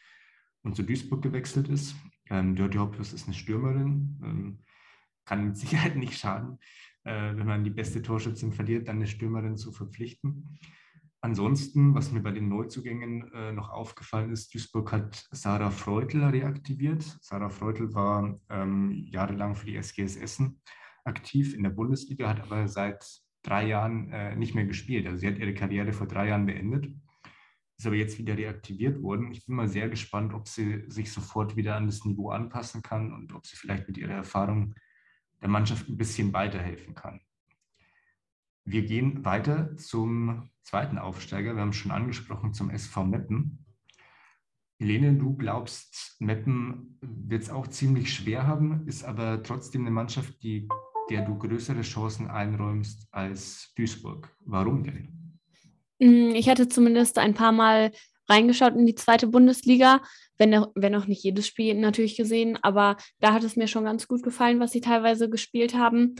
und 0.61 0.75
zu 0.75 0.83
Duisburg 0.83 1.21
gewechselt 1.21 1.67
ist. 1.67 1.95
Ähm, 2.29 2.55
Dörte 2.55 2.79
Hoppius 2.79 3.11
ist 3.11 3.25
eine 3.25 3.33
Stürmerin, 3.33 4.19
ähm, 4.23 4.59
kann 5.25 5.45
mit 5.45 5.57
Sicherheit 5.57 5.95
nicht 5.97 6.17
schaden, 6.17 6.59
äh, 7.03 7.35
wenn 7.35 7.45
man 7.45 7.63
die 7.63 7.69
beste 7.69 8.01
Torschützin 8.01 8.53
verliert, 8.53 8.87
dann 8.87 8.97
eine 8.97 9.07
Stürmerin 9.07 9.57
zu 9.57 9.71
verpflichten. 9.71 10.57
Ansonsten, 11.23 11.95
was 11.95 12.11
mir 12.11 12.21
bei 12.21 12.31
den 12.31 12.49
Neuzugängen 12.49 13.31
äh, 13.31 13.53
noch 13.53 13.69
aufgefallen 13.69 14.33
ist, 14.33 14.53
Duisburg 14.53 14.91
hat 14.91 15.25
Sarah 15.31 15.71
Freutl 15.71 16.21
reaktiviert. 16.21 17.01
Sarah 17.21 17.49
Freutl 17.49 17.93
war 17.93 18.37
ähm, 18.49 19.07
jahrelang 19.09 19.55
für 19.55 19.65
die 19.65 19.77
SGS 19.77 20.17
Essen 20.17 20.59
aktiv 21.05 21.55
in 21.55 21.63
der 21.63 21.69
Bundesliga, 21.69 22.27
hat 22.27 22.41
aber 22.41 22.67
seit 22.67 23.05
drei 23.41 23.67
Jahren 23.67 24.11
äh, 24.11 24.35
nicht 24.35 24.53
mehr 24.53 24.65
gespielt. 24.65 25.07
Also 25.07 25.19
sie 25.19 25.27
hat 25.27 25.37
ihre 25.37 25.53
Karriere 25.53 25.93
vor 25.93 26.07
drei 26.07 26.27
Jahren 26.27 26.45
beendet, 26.45 26.93
ist 27.77 27.87
aber 27.87 27.95
jetzt 27.95 28.17
wieder 28.17 28.37
reaktiviert 28.37 29.01
worden. 29.01 29.31
Ich 29.31 29.45
bin 29.45 29.55
mal 29.55 29.69
sehr 29.69 29.87
gespannt, 29.87 30.33
ob 30.33 30.49
sie 30.49 30.83
sich 30.89 31.09
sofort 31.09 31.55
wieder 31.55 31.77
an 31.77 31.85
das 31.85 32.03
Niveau 32.03 32.31
anpassen 32.31 32.81
kann 32.81 33.13
und 33.13 33.31
ob 33.31 33.47
sie 33.47 33.55
vielleicht 33.55 33.87
mit 33.87 33.97
ihrer 33.97 34.11
Erfahrung 34.11 34.75
der 35.41 35.47
Mannschaft 35.47 35.87
ein 35.87 35.95
bisschen 35.95 36.33
weiterhelfen 36.33 36.95
kann. 36.95 37.21
Wir 38.65 38.83
gehen 38.83 39.25
weiter 39.25 39.75
zum 39.77 40.49
zweiten 40.63 40.97
Aufsteiger. 40.97 41.55
Wir 41.55 41.61
haben 41.61 41.73
schon 41.73 41.91
angesprochen 41.91 42.53
zum 42.53 42.69
SV 42.69 43.03
Meppen. 43.03 43.65
Helene, 44.79 45.13
du 45.13 45.35
glaubst, 45.35 46.15
Meppen 46.19 46.97
wird 47.01 47.43
es 47.43 47.49
auch 47.49 47.67
ziemlich 47.67 48.13
schwer 48.13 48.47
haben, 48.47 48.87
ist 48.87 49.03
aber 49.03 49.43
trotzdem 49.43 49.81
eine 49.81 49.91
Mannschaft, 49.91 50.41
die, 50.43 50.67
der 51.09 51.25
du 51.25 51.37
größere 51.37 51.81
Chancen 51.81 52.29
einräumst 52.29 53.07
als 53.11 53.73
Duisburg. 53.75 54.35
Warum 54.41 54.83
denn? 54.83 55.39
Mm, 55.99 56.35
ich 56.35 56.49
hatte 56.49 56.67
zumindest 56.67 57.17
ein 57.17 57.33
paar 57.33 57.51
Mal 57.51 57.91
reingeschaut 58.29 58.75
in 58.75 58.85
die 58.85 58.95
zweite 58.95 59.27
Bundesliga, 59.27 60.01
wenn, 60.37 60.65
wenn 60.75 60.95
auch 60.95 61.07
nicht 61.07 61.23
jedes 61.23 61.47
Spiel 61.47 61.75
natürlich 61.75 62.17
gesehen, 62.17 62.57
aber 62.61 62.97
da 63.19 63.33
hat 63.33 63.43
es 63.43 63.55
mir 63.55 63.67
schon 63.67 63.85
ganz 63.85 64.07
gut 64.07 64.23
gefallen, 64.23 64.59
was 64.59 64.71
sie 64.71 64.81
teilweise 64.81 65.29
gespielt 65.29 65.75
haben. 65.75 66.15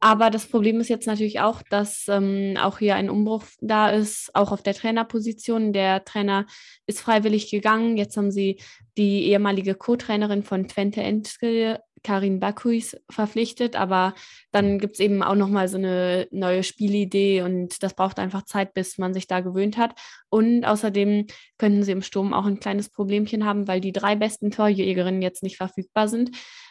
Aber 0.00 0.30
das 0.30 0.46
Problem 0.46 0.78
ist 0.80 0.88
jetzt 0.88 1.06
natürlich 1.06 1.40
auch, 1.40 1.62
dass 1.70 2.06
ähm, 2.08 2.56
auch 2.60 2.78
hier 2.78 2.96
ein 2.96 3.08
Umbruch 3.08 3.44
da 3.60 3.90
ist, 3.90 4.30
auch 4.34 4.52
auf 4.52 4.62
der 4.62 4.74
Trainerposition. 4.74 5.72
Der 5.72 6.04
Trainer 6.04 6.46
ist 6.86 7.00
freiwillig 7.00 7.50
gegangen. 7.50 7.96
Jetzt 7.96 8.16
haben 8.16 8.30
sie 8.30 8.60
die 8.98 9.24
ehemalige 9.24 9.74
Co-Trainerin 9.74 10.42
von 10.42 10.68
Twente 10.68 11.02
Enschede, 11.02 11.80
Karin 12.06 12.38
Bakuis, 12.38 12.96
verpflichtet. 13.10 13.74
Aber 13.74 14.14
dann 14.52 14.78
gibt 14.78 14.94
es 14.94 15.00
eben 15.00 15.22
auch 15.22 15.34
nochmal 15.34 15.66
so 15.66 15.76
eine 15.76 16.28
neue 16.30 16.62
Spielidee 16.62 17.42
und 17.42 17.82
das 17.82 17.94
braucht 17.94 18.20
einfach 18.20 18.44
Zeit, 18.44 18.74
bis 18.74 18.96
man 18.96 19.12
sich 19.12 19.26
da 19.26 19.40
gewöhnt 19.40 19.76
hat. 19.76 19.98
Und 20.28 20.64
außerdem 20.64 21.26
könnten 21.58 21.82
sie 21.82 21.92
im 21.92 22.02
Sturm 22.02 22.32
auch 22.32 22.46
ein 22.46 22.60
kleines 22.60 22.90
Problemchen 22.90 23.44
haben, 23.44 23.66
weil 23.66 23.80
die 23.80 23.92
drei 23.92 24.14
besten 24.14 24.52
Torjägerinnen 24.52 25.20
jetzt 25.20 25.42
nicht 25.42 25.56
verfügbar 25.56 26.06
sind. 26.06 26.30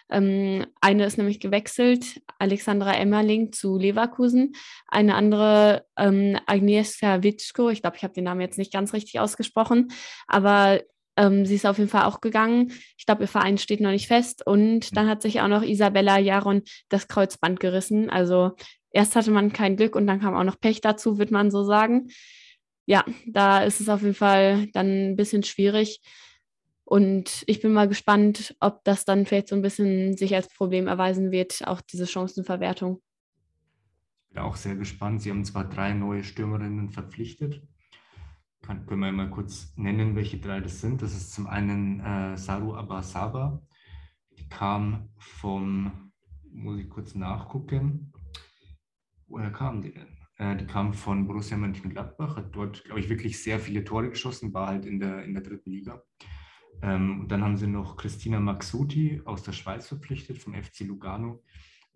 Ähm, 0.10 0.66
eine 0.82 1.06
ist 1.06 1.18
nämlich 1.18 1.40
gewechselt, 1.40 2.22
Alexandra 2.40 2.94
Emmerling 2.94 3.52
zu 3.52 3.78
Leverkusen. 3.78 4.54
Eine 4.88 5.16
andere, 5.16 5.86
ähm, 5.98 6.38
Agnieszka 6.46 7.24
Witschko, 7.24 7.70
ich 7.70 7.82
glaube, 7.82 7.98
ich 7.98 8.04
habe 8.04 8.14
den 8.14 8.26
Namen 8.26 8.42
jetzt 8.42 8.58
nicht 8.58 8.72
ganz 8.72 8.94
richtig 8.94 9.20
ausgesprochen, 9.20 9.92
aber 10.28 10.80
ähm, 11.18 11.46
sie 11.46 11.56
ist 11.56 11.66
auf 11.66 11.78
jeden 11.78 11.90
Fall 11.90 12.04
auch 12.04 12.22
gegangen. 12.22 12.72
Ich 12.98 13.06
glaube, 13.06 13.24
ihr 13.24 13.28
Verein 13.28 13.58
steht 13.58 13.80
noch 13.80 13.92
nicht 13.92 14.08
fest. 14.08 14.46
Und 14.46 14.96
dann 14.96 15.08
hat 15.08 15.22
sich 15.22 15.42
auch 15.42 15.48
noch 15.48 15.64
Isabella 15.64 16.18
Jaron 16.20 16.64
das 16.90 17.08
Kreuzband 17.08 17.60
gerissen. 17.60 18.10
Also 18.10 18.52
erst 18.92 19.16
hatte 19.16 19.32
man 19.32 19.54
kein 19.54 19.78
Glück 19.78 19.96
und 19.96 20.08
dann 20.08 20.20
kam 20.20 20.36
auch 20.36 20.44
noch 20.44 20.60
Pech 20.60 20.82
dazu, 20.82 21.18
wird 21.18 21.32
man 21.32 21.52
so 21.52 21.64
sagen. 21.64 22.10
Ja, 22.86 23.04
da 23.26 23.64
ist 23.64 23.82
es 23.82 23.90
auf 23.90 24.02
jeden 24.02 24.14
Fall 24.14 24.68
dann 24.74 25.12
ein 25.12 25.16
bisschen 25.16 25.44
schwierig. 25.44 26.02
Und 26.84 27.44
ich 27.48 27.62
bin 27.62 27.74
mal 27.74 27.88
gespannt, 27.88 28.56
ob 28.60 28.84
das 28.84 29.06
dann 29.06 29.26
vielleicht 29.26 29.48
so 29.48 29.56
ein 29.56 29.64
bisschen 29.64 30.16
sich 30.16 30.36
als 30.36 30.50
Problem 30.50 30.88
erweisen 30.88 31.32
wird, 31.32 31.62
auch 31.66 31.82
diese 31.82 32.06
Chancenverwertung. 32.06 33.02
Ich 34.28 34.36
bin 34.36 34.44
auch 34.44 34.56
sehr 34.56 34.76
gespannt. 34.76 35.22
Sie 35.22 35.32
haben 35.32 35.46
zwar 35.46 35.68
drei 35.68 35.94
neue 35.94 36.24
Stürmerinnen 36.24 36.92
verpflichtet. 36.92 37.64
Kann, 38.66 38.86
können 38.88 39.02
wir 39.02 39.12
mal 39.12 39.30
kurz 39.30 39.74
nennen, 39.76 40.16
welche 40.16 40.40
drei 40.40 40.60
das 40.60 40.82
sind. 40.82 41.02
Das 41.04 41.16
ist 41.16 41.34
zum 41.34 41.46
einen 41.46 42.00
äh, 42.00 42.36
Saru 42.36 42.74
Abasaba. 42.74 43.62
Die 44.38 44.50
kam 44.50 45.10
vom, 45.18 46.12
muss 46.52 46.80
ich 46.80 46.90
kurz 46.90 47.14
nachgucken, 47.14 48.12
woher 49.28 49.52
kam 49.52 49.84
die 49.84 49.94
denn? 49.94 50.18
Äh, 50.38 50.56
die 50.58 50.66
kam 50.66 50.94
von 50.94 51.28
Borussia 51.28 51.58
Mönchengladbach, 51.58 52.38
hat 52.38 52.56
dort, 52.56 52.84
glaube 52.86 53.00
ich, 53.00 53.10
wirklich 53.10 53.42
sehr 53.42 53.60
viele 53.60 53.84
Tore 53.84 54.10
geschossen, 54.10 54.52
war 54.54 54.68
halt 54.68 54.86
in 54.86 55.00
der, 55.00 55.24
in 55.24 55.36
der 55.36 55.44
dritten 55.44 55.70
Liga. 55.70 56.02
Ähm, 56.82 57.22
und 57.22 57.32
dann 57.32 57.44
haben 57.44 57.58
sie 57.58 57.68
noch 57.68 57.98
Christina 57.98 58.40
Maxuti 58.40 59.22
aus 59.26 59.44
der 59.44 59.54
Schweiz 59.54 59.88
verpflichtet, 59.88 60.40
vom 60.40 60.56
FC 60.56 60.82
Lugano. 60.82 61.44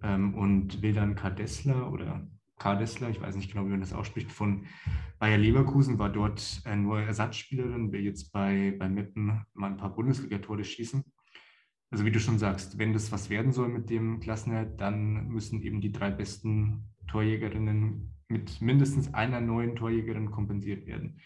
Ähm, 0.04 0.36
und 0.36 0.84
Wildan 0.84 1.16
Kadessler 1.16 1.92
oder 1.92 2.30
Kadessler, 2.60 3.10
ich 3.10 3.22
weiß 3.22 3.36
nicht 3.36 3.52
genau, 3.52 3.66
wie 3.66 3.72
man 3.72 3.80
das 3.80 3.94
ausspricht, 3.94 4.32
von 4.32 4.66
Bayer 5.18 5.38
Leverkusen, 5.38 5.98
war 5.98 6.10
dort 6.10 6.62
äh, 6.66 6.76
nur 6.76 7.02
Ersatzspielerin, 7.02 7.92
will 7.92 8.02
jetzt 8.02 8.32
bei, 8.32 8.76
bei 8.78 8.88
Meppen 8.88 9.42
mal 9.54 9.72
ein 9.72 9.78
paar 9.78 9.96
Bundesligatore 9.96 10.64
schießen. 10.64 11.04
Also 11.92 12.06
wie 12.06 12.12
du 12.12 12.20
schon 12.20 12.38
sagst, 12.38 12.78
wenn 12.78 12.94
das 12.94 13.12
was 13.12 13.30
werden 13.32 13.52
soll 13.52 13.70
mit 13.70 13.90
dem 13.90 14.20
Klassenerhalt, 14.20 14.80
dann 14.80 15.30
müssen 15.30 15.62
eben 15.64 15.82
die 15.82 15.92
drei 15.92 16.12
besten 16.12 16.84
Torjägerinnen 17.08 18.14
mit 18.28 18.62
mindestens 18.62 19.12
einer 19.14 19.42
neuen 19.42 19.76
Torjägerin 19.76 20.30
kompensiert 20.30 20.86
werden. 20.86 21.20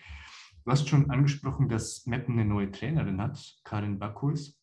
Du 0.63 0.71
hast 0.71 0.87
schon 0.87 1.11
angesprochen, 1.11 1.67
dass 1.67 2.05
Meppen 2.05 2.39
eine 2.39 2.45
neue 2.47 2.71
Trainerin 2.71 3.21
hat, 3.21 3.57
Karin 3.65 3.99
Bakus. 3.99 4.57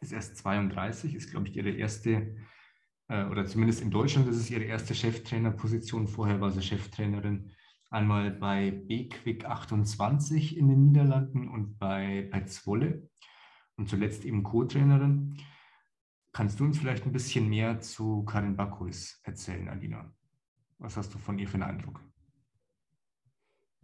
Ist 0.00 0.12
erst 0.12 0.38
32, 0.38 1.14
ist, 1.14 1.30
glaube 1.30 1.46
ich, 1.46 1.56
ihre 1.56 1.70
erste, 1.70 2.34
oder 3.10 3.44
zumindest 3.44 3.82
in 3.82 3.90
Deutschland 3.90 4.28
ist 4.28 4.36
es 4.36 4.50
ihre 4.50 4.62
erste 4.62 4.94
Cheftrainerposition. 4.94 6.06
Vorher 6.06 6.40
war 6.40 6.52
sie 6.52 6.62
Cheftrainerin 6.62 7.50
einmal 7.90 8.30
bei 8.30 8.70
BQuick 8.70 9.44
28 9.44 10.56
in 10.56 10.68
den 10.68 10.86
Niederlanden 10.86 11.48
und 11.48 11.76
bei, 11.78 12.28
bei 12.30 12.42
Zwolle 12.44 13.08
und 13.76 13.88
zuletzt 13.88 14.24
eben 14.24 14.44
Co-Trainerin. 14.44 15.36
Kannst 16.32 16.60
du 16.60 16.64
uns 16.64 16.78
vielleicht 16.78 17.04
ein 17.04 17.10
bisschen 17.12 17.48
mehr 17.48 17.80
zu 17.80 18.22
Karin 18.22 18.56
Bakus 18.56 19.20
erzählen, 19.24 19.68
Alina? 19.68 20.12
Was 20.78 20.96
hast 20.96 21.12
du 21.12 21.18
von 21.18 21.36
ihr 21.40 21.48
für 21.48 21.54
einen 21.54 21.64
Eindruck? 21.64 22.00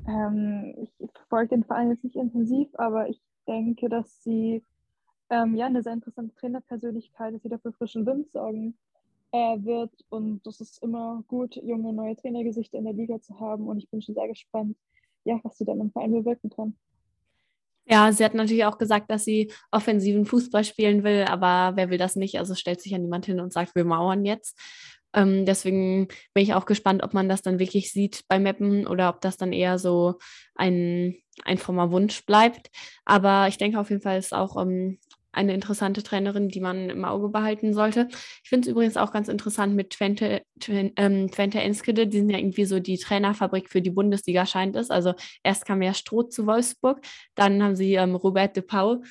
Ähm, 0.06 0.72
ich 0.78 1.10
verfolge 1.12 1.48
den 1.48 1.64
Verein 1.64 1.90
jetzt 1.90 2.04
nicht 2.04 2.14
intensiv, 2.14 2.68
aber 2.74 3.08
ich 3.08 3.20
denke, 3.48 3.88
dass 3.88 4.22
sie 4.22 4.64
ähm, 5.30 5.56
ja 5.56 5.66
eine 5.66 5.82
sehr 5.82 5.94
interessante 5.94 6.32
Trainerpersönlichkeit 6.36 7.34
ist, 7.34 7.44
die 7.44 7.48
dafür 7.48 7.72
frischen 7.72 8.06
Wind 8.06 8.30
sorgen 8.30 8.78
äh, 9.36 9.64
wird. 9.64 9.92
Und 10.08 10.46
das 10.46 10.60
ist 10.60 10.82
immer 10.82 11.22
gut, 11.28 11.56
junge, 11.56 11.92
neue 11.92 12.16
Trainergesichter 12.16 12.78
in 12.78 12.84
der 12.84 12.94
Liga 12.94 13.20
zu 13.20 13.38
haben. 13.38 13.66
Und 13.66 13.78
ich 13.78 13.90
bin 13.90 14.02
schon 14.02 14.14
sehr 14.14 14.28
gespannt, 14.28 14.76
ja, 15.24 15.38
was 15.42 15.58
sie 15.58 15.64
dann 15.64 15.80
im 15.80 15.90
Verein 15.90 16.12
bewirken 16.12 16.50
kann. 16.50 16.76
Ja, 17.88 18.10
sie 18.10 18.24
hat 18.24 18.34
natürlich 18.34 18.64
auch 18.64 18.78
gesagt, 18.78 19.10
dass 19.10 19.24
sie 19.24 19.52
offensiven 19.70 20.26
Fußball 20.26 20.64
spielen 20.64 21.04
will, 21.04 21.24
aber 21.28 21.76
wer 21.76 21.88
will 21.88 21.98
das 21.98 22.16
nicht? 22.16 22.36
Also 22.38 22.56
stellt 22.56 22.80
sich 22.80 22.92
ja 22.92 22.98
niemand 22.98 23.26
hin 23.26 23.38
und 23.38 23.52
sagt, 23.52 23.76
wir 23.76 23.84
mauern 23.84 24.24
jetzt. 24.24 24.58
Ähm, 25.14 25.46
deswegen 25.46 26.08
bin 26.34 26.42
ich 26.42 26.54
auch 26.54 26.66
gespannt, 26.66 27.04
ob 27.04 27.14
man 27.14 27.28
das 27.28 27.42
dann 27.42 27.60
wirklich 27.60 27.92
sieht 27.92 28.24
bei 28.28 28.40
Mappen 28.40 28.86
oder 28.88 29.08
ob 29.08 29.20
das 29.20 29.36
dann 29.36 29.52
eher 29.52 29.78
so 29.78 30.18
ein, 30.56 31.16
ein 31.44 31.58
frommer 31.58 31.92
Wunsch 31.92 32.26
bleibt. 32.26 32.70
Aber 33.04 33.46
ich 33.48 33.56
denke 33.56 33.78
auf 33.78 33.90
jeden 33.90 34.02
Fall 34.02 34.18
ist 34.18 34.34
auch 34.34 34.60
ähm, 34.60 34.98
eine 35.36 35.54
interessante 35.54 36.02
Trainerin, 36.02 36.48
die 36.48 36.60
man 36.60 36.90
im 36.90 37.04
Auge 37.04 37.28
behalten 37.28 37.74
sollte. 37.74 38.08
Ich 38.42 38.48
finde 38.48 38.68
es 38.68 38.72
übrigens 38.72 38.96
auch 38.96 39.12
ganz 39.12 39.28
interessant 39.28 39.74
mit 39.74 39.90
Twente, 39.90 40.42
Twente, 40.60 40.92
ähm, 40.96 41.30
Twente 41.30 41.60
Enskede. 41.60 42.06
Die 42.06 42.18
sind 42.18 42.30
ja 42.30 42.38
irgendwie 42.38 42.64
so 42.64 42.80
die 42.80 42.98
Trainerfabrik 42.98 43.68
für 43.68 43.82
die 43.82 43.90
Bundesliga, 43.90 44.46
scheint 44.46 44.76
es. 44.76 44.90
Also 44.90 45.14
erst 45.42 45.66
kam 45.66 45.82
ja 45.82 45.94
Stroh 45.94 46.22
zu 46.22 46.46
Wolfsburg, 46.46 47.00
dann 47.34 47.62
haben 47.62 47.76
sie 47.76 47.94
ähm, 47.94 48.14
Robert 48.14 48.56
de 48.56 48.62
Paul 48.62 49.02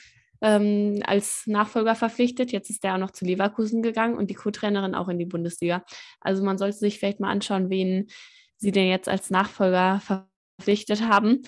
ähm, 0.42 1.02
als 1.06 1.44
Nachfolger 1.48 1.96
verpflichtet. 1.96 2.52
Jetzt 2.52 2.70
ist 2.70 2.84
der 2.84 2.96
auch 2.96 3.00
noch 3.00 3.12
zu 3.12 3.26
Leverkusen 3.26 3.82
gegangen 3.82 4.18
und 4.18 4.30
die 4.30 4.36
Co-Trainerin 4.36 4.96
auch 4.96 5.08
in 5.10 5.20
die 5.20 5.26
Bundesliga. 5.26 5.84
Also 6.20 6.44
man 6.44 6.58
sollte 6.58 6.78
sich 6.78 7.00
vielleicht 7.00 7.20
mal 7.20 7.32
anschauen, 7.32 7.70
wen 7.70 8.08
sie 8.58 8.72
denn 8.72 8.88
jetzt 8.88 9.10
als 9.10 9.30
Nachfolger 9.30 10.02
verpflichtet 10.02 11.02
haben. 11.02 11.44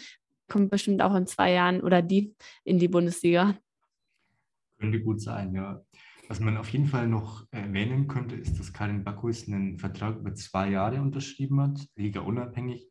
Kommt 0.49 0.69
bestimmt 0.69 1.01
auch 1.01 1.15
in 1.15 1.27
zwei 1.27 1.51
Jahren 1.51 1.81
oder 1.81 2.01
die 2.01 2.35
in 2.63 2.79
die 2.79 2.87
Bundesliga. 2.87 3.55
Könnte 4.79 5.01
gut 5.01 5.21
sein, 5.21 5.53
ja. 5.53 5.81
Was 6.27 6.39
man 6.39 6.57
auf 6.57 6.69
jeden 6.69 6.87
Fall 6.87 7.07
noch 7.07 7.47
erwähnen 7.51 8.07
könnte, 8.07 8.35
ist, 8.35 8.59
dass 8.59 8.73
Karin 8.73 9.03
Backhus 9.03 9.47
einen 9.47 9.79
Vertrag 9.79 10.17
über 10.17 10.33
zwei 10.35 10.69
Jahre 10.69 11.01
unterschrieben 11.01 11.61
hat, 11.61 11.79
Liga 11.95 12.19
unabhängig. 12.19 12.89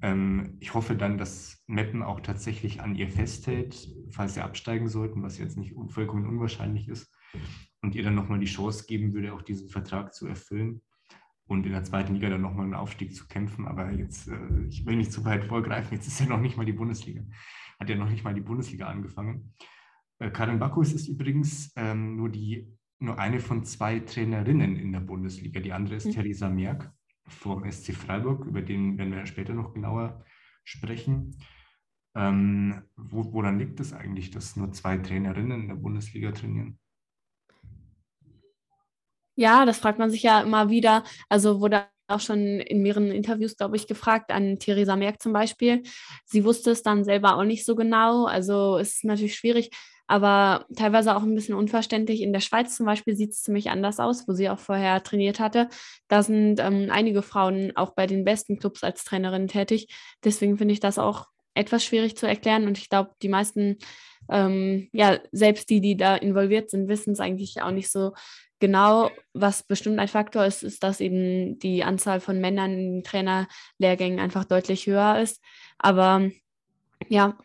Ähm, 0.00 0.58
ich 0.60 0.72
hoffe 0.74 0.94
dann, 0.94 1.18
dass 1.18 1.64
Meppen 1.66 2.02
auch 2.02 2.20
tatsächlich 2.20 2.80
an 2.80 2.94
ihr 2.94 3.08
festhält, 3.08 3.88
falls 4.10 4.34
sie 4.34 4.42
absteigen 4.42 4.88
sollten, 4.88 5.22
was 5.22 5.38
jetzt 5.38 5.56
nicht 5.56 5.74
vollkommen 5.88 6.26
unwahrscheinlich 6.26 6.88
ist, 6.88 7.12
und 7.82 7.94
ihr 7.94 8.04
dann 8.04 8.14
nochmal 8.14 8.38
die 8.38 8.46
Chance 8.46 8.84
geben 8.86 9.12
würde, 9.12 9.32
auch 9.32 9.42
diesen 9.42 9.68
Vertrag 9.68 10.14
zu 10.14 10.26
erfüllen 10.26 10.82
und 11.46 11.66
in 11.66 11.72
der 11.72 11.84
zweiten 11.84 12.14
Liga 12.14 12.30
dann 12.30 12.42
nochmal 12.42 12.64
einen 12.64 12.74
Aufstieg 12.74 13.14
zu 13.14 13.26
kämpfen. 13.26 13.66
Aber 13.66 13.90
jetzt, 13.90 14.28
äh, 14.28 14.66
ich 14.68 14.86
will 14.86 14.96
nicht 14.96 15.12
zu 15.12 15.24
weit 15.24 15.44
vorgreifen, 15.44 15.96
jetzt 15.96 16.06
ist 16.06 16.20
ja 16.20 16.26
noch 16.26 16.40
nicht 16.40 16.56
mal 16.56 16.66
die 16.66 16.72
Bundesliga, 16.72 17.22
hat 17.80 17.88
ja 17.88 17.96
noch 17.96 18.08
nicht 18.08 18.24
mal 18.24 18.34
die 18.34 18.40
Bundesliga 18.40 18.86
angefangen. 18.86 19.52
Äh, 20.22 20.30
Karin 20.30 20.58
Bacchus 20.60 20.92
ist 20.92 21.08
übrigens 21.08 21.72
ähm, 21.76 22.16
nur, 22.16 22.28
die, 22.28 22.68
nur 23.00 23.18
eine 23.18 23.40
von 23.40 23.64
zwei 23.64 23.98
Trainerinnen 23.98 24.76
in 24.76 24.92
der 24.92 25.00
Bundesliga. 25.00 25.60
Die 25.60 25.72
andere 25.72 25.96
ist 25.96 26.06
mhm. 26.06 26.12
Theresa 26.12 26.48
Merck 26.48 26.92
vom 27.26 27.70
SC 27.70 27.92
Freiburg, 27.92 28.44
über 28.46 28.62
den 28.62 28.98
werden 28.98 29.12
wir 29.12 29.26
später 29.26 29.52
noch 29.52 29.74
genauer 29.74 30.24
sprechen. 30.64 31.36
Ähm, 32.14 32.82
wo, 32.94 33.32
woran 33.32 33.58
liegt 33.58 33.80
es 33.80 33.90
das 33.90 33.98
eigentlich, 33.98 34.30
dass 34.30 34.54
nur 34.56 34.70
zwei 34.72 34.98
Trainerinnen 34.98 35.62
in 35.62 35.68
der 35.68 35.74
Bundesliga 35.76 36.30
trainieren? 36.30 36.78
Ja, 39.34 39.64
das 39.64 39.78
fragt 39.78 39.98
man 39.98 40.10
sich 40.10 40.22
ja 40.22 40.42
immer 40.42 40.68
wieder. 40.68 41.04
Also 41.28 41.60
wurde 41.60 41.86
auch 42.06 42.20
schon 42.20 42.60
in 42.60 42.82
mehreren 42.82 43.10
Interviews, 43.10 43.56
glaube 43.56 43.76
ich, 43.76 43.86
gefragt, 43.86 44.30
an 44.30 44.58
Theresa 44.58 44.94
Merck 44.94 45.22
zum 45.22 45.32
Beispiel. 45.32 45.82
Sie 46.26 46.44
wusste 46.44 46.70
es 46.70 46.82
dann 46.82 47.02
selber 47.02 47.36
auch 47.36 47.44
nicht 47.44 47.64
so 47.64 47.74
genau. 47.74 48.26
Also 48.26 48.76
es 48.76 48.96
ist 48.96 49.04
natürlich 49.04 49.34
schwierig 49.34 49.70
aber 50.12 50.66
teilweise 50.76 51.16
auch 51.16 51.22
ein 51.22 51.34
bisschen 51.34 51.54
unverständlich. 51.54 52.20
In 52.20 52.34
der 52.34 52.40
Schweiz 52.40 52.76
zum 52.76 52.84
Beispiel 52.84 53.16
sieht 53.16 53.30
es 53.30 53.42
ziemlich 53.44 53.70
anders 53.70 53.98
aus, 53.98 54.28
wo 54.28 54.34
sie 54.34 54.50
auch 54.50 54.58
vorher 54.58 55.02
trainiert 55.02 55.40
hatte. 55.40 55.70
Da 56.06 56.22
sind 56.22 56.60
ähm, 56.60 56.88
einige 56.90 57.22
Frauen 57.22 57.72
auch 57.76 57.94
bei 57.94 58.06
den 58.06 58.22
besten 58.22 58.58
Clubs 58.58 58.84
als 58.84 59.04
Trainerin 59.04 59.48
tätig. 59.48 59.88
Deswegen 60.22 60.58
finde 60.58 60.74
ich 60.74 60.80
das 60.80 60.98
auch 60.98 61.28
etwas 61.54 61.82
schwierig 61.82 62.14
zu 62.14 62.26
erklären 62.28 62.66
und 62.66 62.76
ich 62.76 62.90
glaube, 62.90 63.12
die 63.22 63.30
meisten, 63.30 63.78
ähm, 64.30 64.90
ja, 64.92 65.18
selbst 65.32 65.70
die, 65.70 65.80
die 65.80 65.96
da 65.96 66.14
involviert 66.16 66.68
sind, 66.68 66.88
wissen 66.88 67.14
es 67.14 67.20
eigentlich 67.20 67.62
auch 67.62 67.70
nicht 67.70 67.90
so 67.90 68.12
genau. 68.60 69.10
Was 69.32 69.62
bestimmt 69.62 69.98
ein 69.98 70.08
Faktor 70.08 70.44
ist, 70.44 70.62
ist, 70.62 70.82
dass 70.82 71.00
eben 71.00 71.58
die 71.58 71.84
Anzahl 71.84 72.20
von 72.20 72.38
Männern 72.38 72.72
in 72.72 73.02
Trainerlehrgängen 73.02 74.20
einfach 74.20 74.44
deutlich 74.44 74.86
höher 74.86 75.20
ist. 75.20 75.40
Aber 75.78 76.28
ja, 77.08 77.38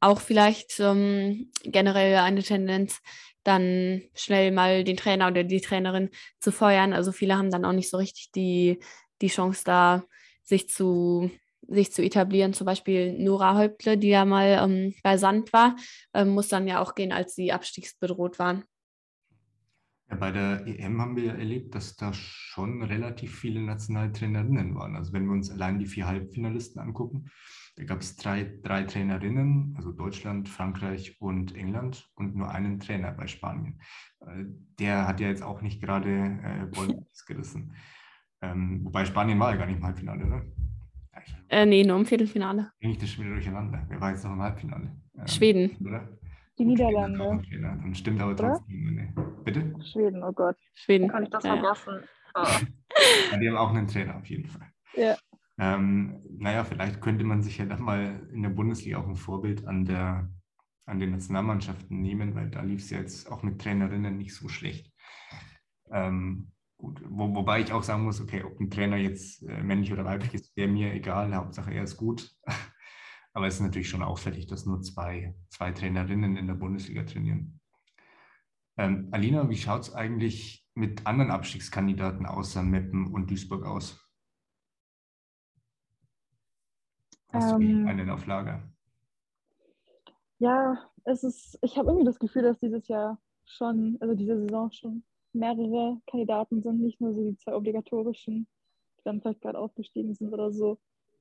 auch 0.00 0.20
vielleicht 0.20 0.80
ähm, 0.80 1.50
generell 1.62 2.16
eine 2.16 2.42
Tendenz, 2.42 3.00
dann 3.44 4.02
schnell 4.14 4.52
mal 4.52 4.84
den 4.84 4.96
Trainer 4.96 5.28
oder 5.28 5.44
die 5.44 5.60
Trainerin 5.60 6.10
zu 6.40 6.52
feuern. 6.52 6.92
Also 6.92 7.12
viele 7.12 7.36
haben 7.36 7.50
dann 7.50 7.64
auch 7.64 7.72
nicht 7.72 7.90
so 7.90 7.96
richtig 7.96 8.32
die, 8.32 8.80
die 9.20 9.28
Chance 9.28 9.62
da, 9.64 10.04
sich 10.42 10.68
zu, 10.68 11.30
sich 11.68 11.92
zu 11.92 12.02
etablieren. 12.02 12.52
Zum 12.52 12.66
Beispiel 12.66 13.18
Nora 13.18 13.56
Häuptle, 13.56 13.96
die 13.96 14.08
ja 14.08 14.24
mal 14.24 14.58
ähm, 14.62 14.94
bei 15.02 15.16
Sand 15.16 15.52
war, 15.52 15.76
ähm, 16.14 16.30
muss 16.30 16.48
dann 16.48 16.66
ja 16.66 16.82
auch 16.82 16.94
gehen, 16.94 17.12
als 17.12 17.34
sie 17.34 17.52
abstiegsbedroht 17.52 18.38
waren. 18.38 18.64
Ja, 20.10 20.16
bei 20.16 20.32
der 20.32 20.66
EM 20.66 21.00
haben 21.00 21.16
wir 21.16 21.24
ja 21.24 21.34
erlebt, 21.34 21.74
dass 21.74 21.94
da 21.96 22.12
schon 22.12 22.82
relativ 22.82 23.38
viele 23.38 23.60
Nationaltrainerinnen 23.60 24.74
waren. 24.74 24.96
Also 24.96 25.12
wenn 25.12 25.26
wir 25.26 25.32
uns 25.32 25.50
allein 25.50 25.78
die 25.78 25.86
vier 25.86 26.08
Halbfinalisten 26.08 26.80
angucken, 26.80 27.30
da 27.76 27.84
gab 27.84 28.00
es 28.00 28.16
drei, 28.16 28.58
drei 28.62 28.82
Trainerinnen, 28.82 29.74
also 29.76 29.92
Deutschland, 29.92 30.48
Frankreich 30.48 31.20
und 31.20 31.54
England 31.56 32.10
und 32.14 32.36
nur 32.36 32.50
einen 32.50 32.80
Trainer 32.80 33.12
bei 33.12 33.26
Spanien. 33.26 33.80
Äh, 34.20 34.44
der 34.78 35.06
hat 35.06 35.20
ja 35.20 35.28
jetzt 35.28 35.42
auch 35.42 35.62
nicht 35.62 35.80
gerade 35.80 36.10
äh, 36.10 36.76
Wolfs 36.76 37.24
gerissen. 37.26 37.74
Ähm, 38.42 38.84
wobei 38.84 39.04
Spanien 39.04 39.38
war 39.38 39.50
ja 39.50 39.56
gar 39.56 39.66
nicht 39.66 39.78
im 39.78 39.84
Halbfinale, 39.84 40.26
oder? 40.26 40.42
Äh, 41.48 41.66
nee, 41.66 41.84
nur 41.84 41.98
im 41.98 42.06
Viertelfinale. 42.06 42.70
Bin 42.78 42.90
ich 42.90 42.98
das 42.98 43.10
schon 43.10 43.24
wieder 43.24 43.34
durcheinander? 43.34 43.84
Wer 43.88 44.00
war 44.00 44.10
jetzt 44.10 44.24
noch 44.24 44.32
im 44.32 44.40
Halbfinale? 44.40 44.96
Ähm, 45.18 45.26
Schweden. 45.26 45.76
Oder? 45.84 46.08
Die 46.58 46.64
Niederlande. 46.64 47.42
Dann 47.60 47.94
stimmt 47.94 48.20
aber 48.20 48.36
trotzdem. 48.36 48.94
Ne? 48.94 49.14
Bitte? 49.44 49.74
Schweden, 49.82 50.22
oh 50.22 50.32
Gott. 50.32 50.56
Schweden. 50.74 51.08
Kann 51.08 51.24
ich 51.24 51.30
das 51.30 51.44
ja. 51.44 51.56
vergessen? 51.56 52.00
Oh. 52.34 52.44
Ja, 53.30 53.38
die 53.38 53.48
haben 53.48 53.56
auch 53.56 53.70
einen 53.70 53.86
Trainer 53.86 54.16
auf 54.16 54.26
jeden 54.26 54.46
Fall. 54.46 54.66
Ja. 54.94 55.16
Ähm, 55.60 56.22
naja, 56.38 56.64
vielleicht 56.64 57.02
könnte 57.02 57.22
man 57.22 57.42
sich 57.42 57.58
ja 57.58 57.66
dann 57.66 57.82
mal 57.82 58.26
in 58.32 58.42
der 58.42 58.48
Bundesliga 58.48 58.96
auch 58.96 59.06
ein 59.06 59.14
Vorbild 59.14 59.66
an, 59.66 59.84
der, 59.84 60.30
an 60.86 60.98
den 60.98 61.10
Nationalmannschaften 61.10 62.00
nehmen, 62.00 62.34
weil 62.34 62.48
da 62.48 62.62
lief 62.62 62.80
es 62.80 62.88
ja 62.88 62.98
jetzt 62.98 63.30
auch 63.30 63.42
mit 63.42 63.60
Trainerinnen 63.60 64.16
nicht 64.16 64.34
so 64.34 64.48
schlecht. 64.48 64.90
Ähm, 65.92 66.52
gut, 66.78 67.02
wo, 67.06 67.34
wobei 67.34 67.60
ich 67.60 67.72
auch 67.74 67.82
sagen 67.82 68.04
muss, 68.04 68.22
okay, 68.22 68.42
ob 68.42 68.58
ein 68.58 68.70
Trainer 68.70 68.96
jetzt 68.96 69.42
äh, 69.42 69.62
männlich 69.62 69.92
oder 69.92 70.06
weiblich 70.06 70.32
ist, 70.32 70.56
wäre 70.56 70.68
mir 70.68 70.94
egal, 70.94 71.34
Hauptsache 71.34 71.74
er 71.74 71.84
ist 71.84 71.98
gut. 71.98 72.34
Aber 73.34 73.46
es 73.46 73.56
ist 73.56 73.60
natürlich 73.60 73.90
schon 73.90 74.02
auffällig, 74.02 74.46
dass 74.46 74.64
nur 74.64 74.80
zwei, 74.80 75.34
zwei 75.50 75.72
Trainerinnen 75.72 76.38
in 76.38 76.46
der 76.46 76.54
Bundesliga 76.54 77.02
trainieren. 77.02 77.60
Ähm, 78.78 79.08
Alina, 79.10 79.50
wie 79.50 79.58
schaut 79.58 79.82
es 79.82 79.94
eigentlich 79.94 80.66
mit 80.74 81.06
anderen 81.06 81.30
Abstiegskandidaten 81.30 82.24
außer 82.24 82.62
Meppen 82.62 83.08
und 83.08 83.30
Duisburg 83.30 83.66
aus? 83.66 84.09
Hast 87.32 87.52
ähm, 87.52 87.84
du 87.84 87.88
einen 87.88 88.10
auf 88.10 88.26
Lager? 88.26 88.62
Ja, 90.38 90.78
es 91.04 91.22
ist, 91.22 91.58
ich 91.62 91.76
habe 91.76 91.88
irgendwie 91.88 92.06
das 92.06 92.18
Gefühl, 92.18 92.42
dass 92.42 92.58
dieses 92.58 92.88
Jahr 92.88 93.18
schon, 93.44 93.96
also 94.00 94.14
diese 94.14 94.38
Saison 94.38 94.70
schon 94.72 95.02
mehrere 95.32 96.00
Kandidaten 96.06 96.62
sind, 96.62 96.80
nicht 96.80 97.00
nur 97.00 97.14
so 97.14 97.22
die 97.22 97.36
zwei 97.36 97.54
obligatorischen 97.54 98.46
dann 99.04 99.20
vielleicht 99.20 99.40
gerade 99.40 99.58
aufgestiegen 99.58 100.14
sind 100.14 100.32
oder 100.32 100.52
so. 100.52 100.78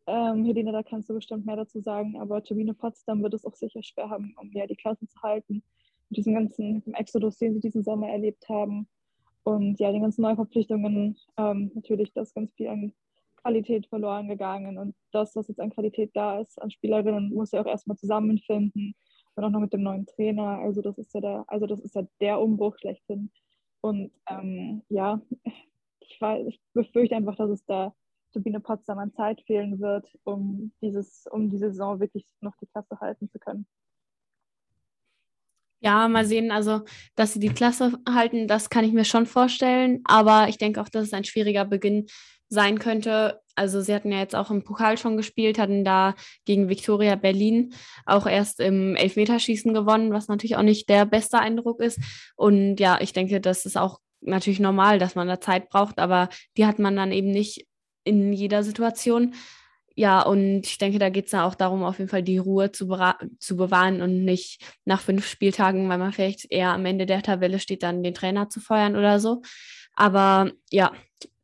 Ähm, 0.08 0.46
Helene, 0.46 0.72
da 0.72 0.84
kannst 0.84 1.10
du 1.10 1.14
bestimmt 1.14 1.46
mehr 1.46 1.56
dazu 1.56 1.82
sagen, 1.82 2.20
aber 2.20 2.44
Turbine 2.44 2.74
Potsdam 2.74 3.22
wird 3.22 3.34
es 3.34 3.46
auch 3.46 3.56
sicher 3.56 3.84
schwer 3.84 4.10
haben, 4.10 4.34
um 4.38 4.52
ja 4.54 4.66
die 4.66 4.76
Klasse 4.76 5.08
zu 5.08 5.22
halten. 5.22 5.64
Mit 6.10 6.18
diesem 6.18 6.34
ganzen 6.34 6.94
Exodus, 6.94 7.38
den 7.38 7.54
sie 7.54 7.60
diesen 7.60 7.84
Sommer 7.84 8.10
erlebt 8.10 8.50
haben. 8.50 8.88
Und 9.44 9.80
ja, 9.80 9.92
den 9.92 10.02
ganzen 10.02 10.24
Neuverpflichtungen, 10.24 11.18
ähm, 11.38 11.72
natürlich, 11.76 12.12
das 12.14 12.34
ganz 12.34 12.54
viel 12.54 12.68
an 12.68 12.94
Qualität 13.42 13.88
verloren 13.88 14.28
gegangen. 14.28 14.78
Und 14.78 14.96
das, 15.12 15.36
was 15.36 15.48
jetzt 15.48 15.60
an 15.60 15.70
Qualität 15.70 16.12
da 16.14 16.40
ist, 16.40 16.62
an 16.62 16.72
Spielerinnen, 16.72 17.34
muss 17.34 17.52
ja 17.52 17.62
auch 17.62 17.66
erstmal 17.66 17.98
zusammenfinden. 17.98 18.96
Und 19.36 19.44
auch 19.44 19.50
noch 19.50 19.60
mit 19.60 19.74
dem 19.74 19.84
neuen 19.84 20.06
Trainer. 20.06 20.60
Also 20.60 20.82
das 20.82 20.98
ist 20.98 21.14
ja 21.14 21.22
der, 21.22 21.46
also 21.48 21.66
das 21.66 21.80
ist 21.80 21.96
ja 21.96 22.04
der 22.20 22.40
Umbruch 22.40 22.78
schlechthin. 22.80 23.32
Und 23.82 24.12
ähm, 24.30 24.84
ja, 24.90 25.22
ich, 26.00 26.20
weiß, 26.20 26.48
ich 26.48 26.60
befürchte 26.74 27.16
einfach, 27.16 27.36
dass 27.36 27.50
es 27.50 27.66
da 27.66 27.94
Turbine 28.34 28.60
Potsdam 28.60 29.00
an 29.00 29.14
Zeit 29.14 29.42
fehlen 29.42 29.80
wird, 29.80 30.08
um 30.24 30.72
dieses, 30.82 31.26
um 31.32 31.50
die 31.50 31.58
Saison 31.58 32.00
wirklich 32.00 32.26
noch 32.42 32.56
die 32.58 32.68
Klasse 32.68 33.00
halten 33.00 33.30
zu 33.30 33.40
können. 33.40 33.66
Ja, 35.82 36.08
mal 36.10 36.26
sehen. 36.26 36.52
Also, 36.52 36.82
dass 37.16 37.34
sie 37.34 37.40
die 37.40 37.50
Klasse 37.50 37.94
halten, 38.08 38.48
das 38.48 38.70
kann 38.70 38.84
ich 38.84 38.92
mir 38.92 39.06
schon 39.06 39.26
vorstellen. 39.26 40.02
Aber 40.04 40.50
ich 40.50 40.58
denke 40.58 40.82
auch, 40.82 40.90
dass 40.90 41.06
es 41.06 41.14
ein 41.14 41.24
schwieriger 41.24 41.66
Beginn 41.66 42.08
sein 42.50 42.80
könnte. 42.80 43.40
Also, 43.56 43.82
sie 43.82 43.94
hatten 43.94 44.12
ja 44.12 44.20
jetzt 44.20 44.36
auch 44.36 44.52
im 44.52 44.64
Pokal 44.64 44.98
schon 44.98 45.16
gespielt, 45.16 45.58
hatten 45.58 45.86
da 45.86 46.16
gegen 46.46 46.68
Viktoria 46.68 47.16
Berlin 47.16 47.74
auch 48.06 48.26
erst 48.28 48.60
im 48.60 48.96
Elfmeterschießen 48.96 49.74
gewonnen, 49.74 50.12
was 50.12 50.28
natürlich 50.28 50.58
auch 50.58 50.64
nicht 50.64 50.90
der 50.90 51.06
beste 51.06 51.40
Eindruck 51.40 51.82
ist. 51.82 52.00
Und 52.36 52.78
ja, 52.80 53.00
ich 53.00 53.14
denke, 53.14 53.40
das 53.40 53.66
ist 53.66 53.78
auch 53.78 54.00
natürlich 54.22 54.60
normal, 54.60 55.00
dass 55.00 55.16
man 55.16 55.28
da 55.28 55.40
Zeit 55.40 55.70
braucht, 55.70 56.00
aber 56.00 56.30
die 56.58 56.66
hat 56.66 56.80
man 56.80 56.96
dann 56.96 57.12
eben 57.14 57.32
nicht 57.32 57.68
in 58.04 58.34
jeder 58.34 58.64
Situation. 58.64 59.36
Ja, 60.00 60.22
und 60.22 60.62
ich 60.66 60.78
denke, 60.78 60.98
da 60.98 61.10
geht 61.10 61.26
es 61.26 61.34
ja 61.34 61.46
auch 61.46 61.56
darum, 61.56 61.84
auf 61.84 62.00
jeden 62.00 62.10
Fall 62.10 62.24
die 62.24 62.38
Ruhe 62.38 62.72
zu, 62.72 62.88
zu 63.38 63.58
bewahren 63.58 64.02
und 64.02 64.24
nicht 64.24 64.64
nach 64.86 65.02
fünf 65.02 65.28
Spieltagen, 65.28 65.90
weil 65.90 65.98
man 65.98 66.14
vielleicht 66.14 66.50
eher 66.50 66.70
am 66.70 66.86
Ende 66.86 67.06
der 67.06 67.22
Tabelle 67.22 67.60
steht, 67.60 67.84
dann 67.84 68.02
den 68.02 68.14
Trainer 68.14 68.48
zu 68.48 68.62
feuern 68.62 68.96
oder 68.96 69.20
so. 69.20 69.42
Aber 69.96 70.54
ja, 70.72 70.94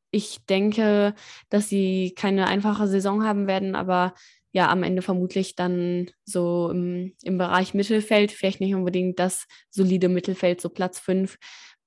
ich 0.09 0.45
denke, 0.45 1.15
dass 1.49 1.67
sie 1.67 2.13
keine 2.15 2.47
einfache 2.47 2.87
Saison 2.87 3.25
haben 3.25 3.47
werden, 3.47 3.75
aber 3.75 4.13
ja, 4.53 4.69
am 4.69 4.83
Ende 4.83 5.01
vermutlich 5.01 5.57
dann 5.57 6.09
so 6.23 6.69
im, 6.71 7.13
im 7.23 7.37
Bereich 7.37 7.73
Mittelfeld, 7.73 8.31
vielleicht 8.31 8.61
nicht 8.61 8.73
unbedingt 8.73 9.19
das 9.19 9.47
solide 9.69 10.07
Mittelfeld, 10.07 10.61
so 10.61 10.69
Platz 10.69 10.97
fünf 10.97 11.37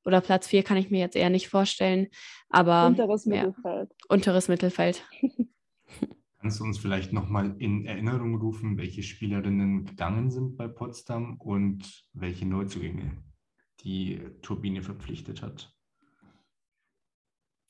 oder 0.04 0.20
Platz 0.20 0.46
vier 0.46 0.62
kann 0.64 0.76
ich 0.76 0.90
mir 0.90 1.00
jetzt 1.00 1.16
eher 1.16 1.30
nicht 1.30 1.48
vorstellen, 1.48 2.08
aber 2.50 2.88
unteres 2.88 3.25
Mittelfeld. 3.25 3.90
unteres 4.10 4.48
Mittelfeld. 4.48 5.02
Kannst 6.40 6.61
du 6.61 6.64
uns 6.64 6.78
vielleicht 6.78 7.12
nochmal 7.12 7.57
in 7.59 7.85
Erinnerung 7.85 8.37
rufen, 8.37 8.78
welche 8.78 9.02
Spielerinnen 9.02 9.85
gegangen 9.85 10.30
sind 10.30 10.57
bei 10.57 10.68
Potsdam 10.68 11.37
und 11.38 12.07
welche 12.12 12.47
Neuzugänge 12.47 13.23
die 13.80 14.21
Turbine 14.40 14.83
verpflichtet 14.83 15.42
hat? 15.42 15.77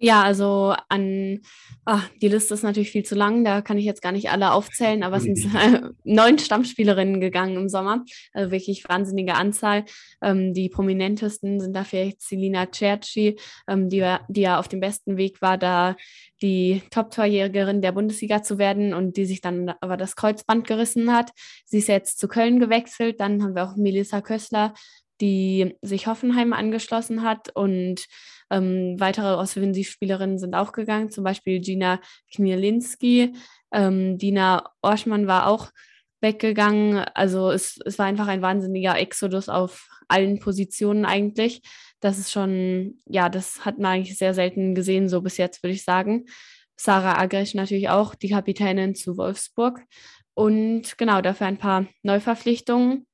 Ja, 0.00 0.22
also 0.22 0.74
an 0.88 1.40
ach, 1.84 2.08
die 2.22 2.28
Liste 2.28 2.54
ist 2.54 2.62
natürlich 2.62 2.90
viel 2.90 3.02
zu 3.02 3.14
lang, 3.14 3.44
da 3.44 3.62
kann 3.62 3.78
ich 3.78 3.84
jetzt 3.84 4.02
gar 4.02 4.12
nicht 4.12 4.30
alle 4.30 4.52
aufzählen, 4.52 5.02
aber 5.02 5.16
es 5.16 5.24
sind 5.24 5.38
äh, 5.54 5.80
neun 6.04 6.38
Stammspielerinnen 6.38 7.20
gegangen 7.20 7.56
im 7.56 7.68
Sommer, 7.68 8.04
also 8.32 8.50
wirklich 8.52 8.88
wahnsinnige 8.88 9.34
Anzahl. 9.34 9.84
Ähm, 10.22 10.54
die 10.54 10.68
prominentesten 10.68 11.60
sind 11.60 11.74
da 11.74 11.82
vielleicht 11.84 12.22
Selina 12.22 12.68
Cerci, 12.72 13.38
ähm, 13.66 13.88
die, 13.88 14.04
die 14.28 14.42
ja 14.42 14.60
auf 14.60 14.68
dem 14.68 14.80
besten 14.80 15.16
Weg 15.16 15.42
war, 15.42 15.58
da 15.58 15.96
die 16.42 16.82
Top-Torjägerin 16.90 17.82
der 17.82 17.92
Bundesliga 17.92 18.42
zu 18.42 18.58
werden 18.58 18.94
und 18.94 19.16
die 19.16 19.24
sich 19.24 19.40
dann 19.40 19.72
aber 19.80 19.96
das 19.96 20.14
Kreuzband 20.14 20.66
gerissen 20.66 21.12
hat. 21.12 21.32
Sie 21.64 21.78
ist 21.78 21.88
jetzt 21.88 22.18
zu 22.20 22.28
Köln 22.28 22.60
gewechselt. 22.60 23.18
Dann 23.18 23.42
haben 23.42 23.56
wir 23.56 23.64
auch 23.64 23.76
Melissa 23.76 24.20
Kössler, 24.20 24.74
die 25.20 25.74
sich 25.82 26.06
Hoffenheim 26.06 26.52
angeschlossen 26.52 27.22
hat 27.22 27.48
und 27.56 28.06
ähm, 28.50 28.98
weitere 28.98 29.34
Offensivspielerinnen 29.34 30.38
sind 30.38 30.54
auch 30.54 30.72
gegangen, 30.72 31.10
zum 31.10 31.24
Beispiel 31.24 31.60
Gina 31.60 32.00
Knielinski. 32.34 33.34
Ähm, 33.72 34.18
Dina 34.18 34.70
Orschmann 34.82 35.26
war 35.26 35.46
auch 35.46 35.70
weggegangen. 36.20 36.98
Also 37.14 37.50
es, 37.50 37.78
es 37.84 37.98
war 37.98 38.06
einfach 38.06 38.28
ein 38.28 38.42
wahnsinniger 38.42 38.98
Exodus 38.98 39.48
auf 39.48 39.88
allen 40.08 40.38
Positionen 40.38 41.04
eigentlich. 41.04 41.62
Das 42.00 42.18
ist 42.18 42.32
schon, 42.32 43.00
ja, 43.06 43.28
das 43.28 43.64
hat 43.64 43.78
man 43.78 43.92
eigentlich 43.92 44.16
sehr 44.16 44.34
selten 44.34 44.74
gesehen, 44.74 45.08
so 45.08 45.20
bis 45.20 45.36
jetzt, 45.36 45.62
würde 45.62 45.74
ich 45.74 45.84
sagen. 45.84 46.24
Sarah 46.76 47.18
Agresch 47.18 47.54
natürlich 47.54 47.88
auch, 47.88 48.14
die 48.14 48.30
Kapitänin 48.30 48.94
zu 48.94 49.16
Wolfsburg. 49.16 49.82
Und 50.34 50.96
genau, 50.96 51.20
dafür 51.20 51.48
ein 51.48 51.58
paar 51.58 51.86
Neuverpflichtungen. 52.02 53.06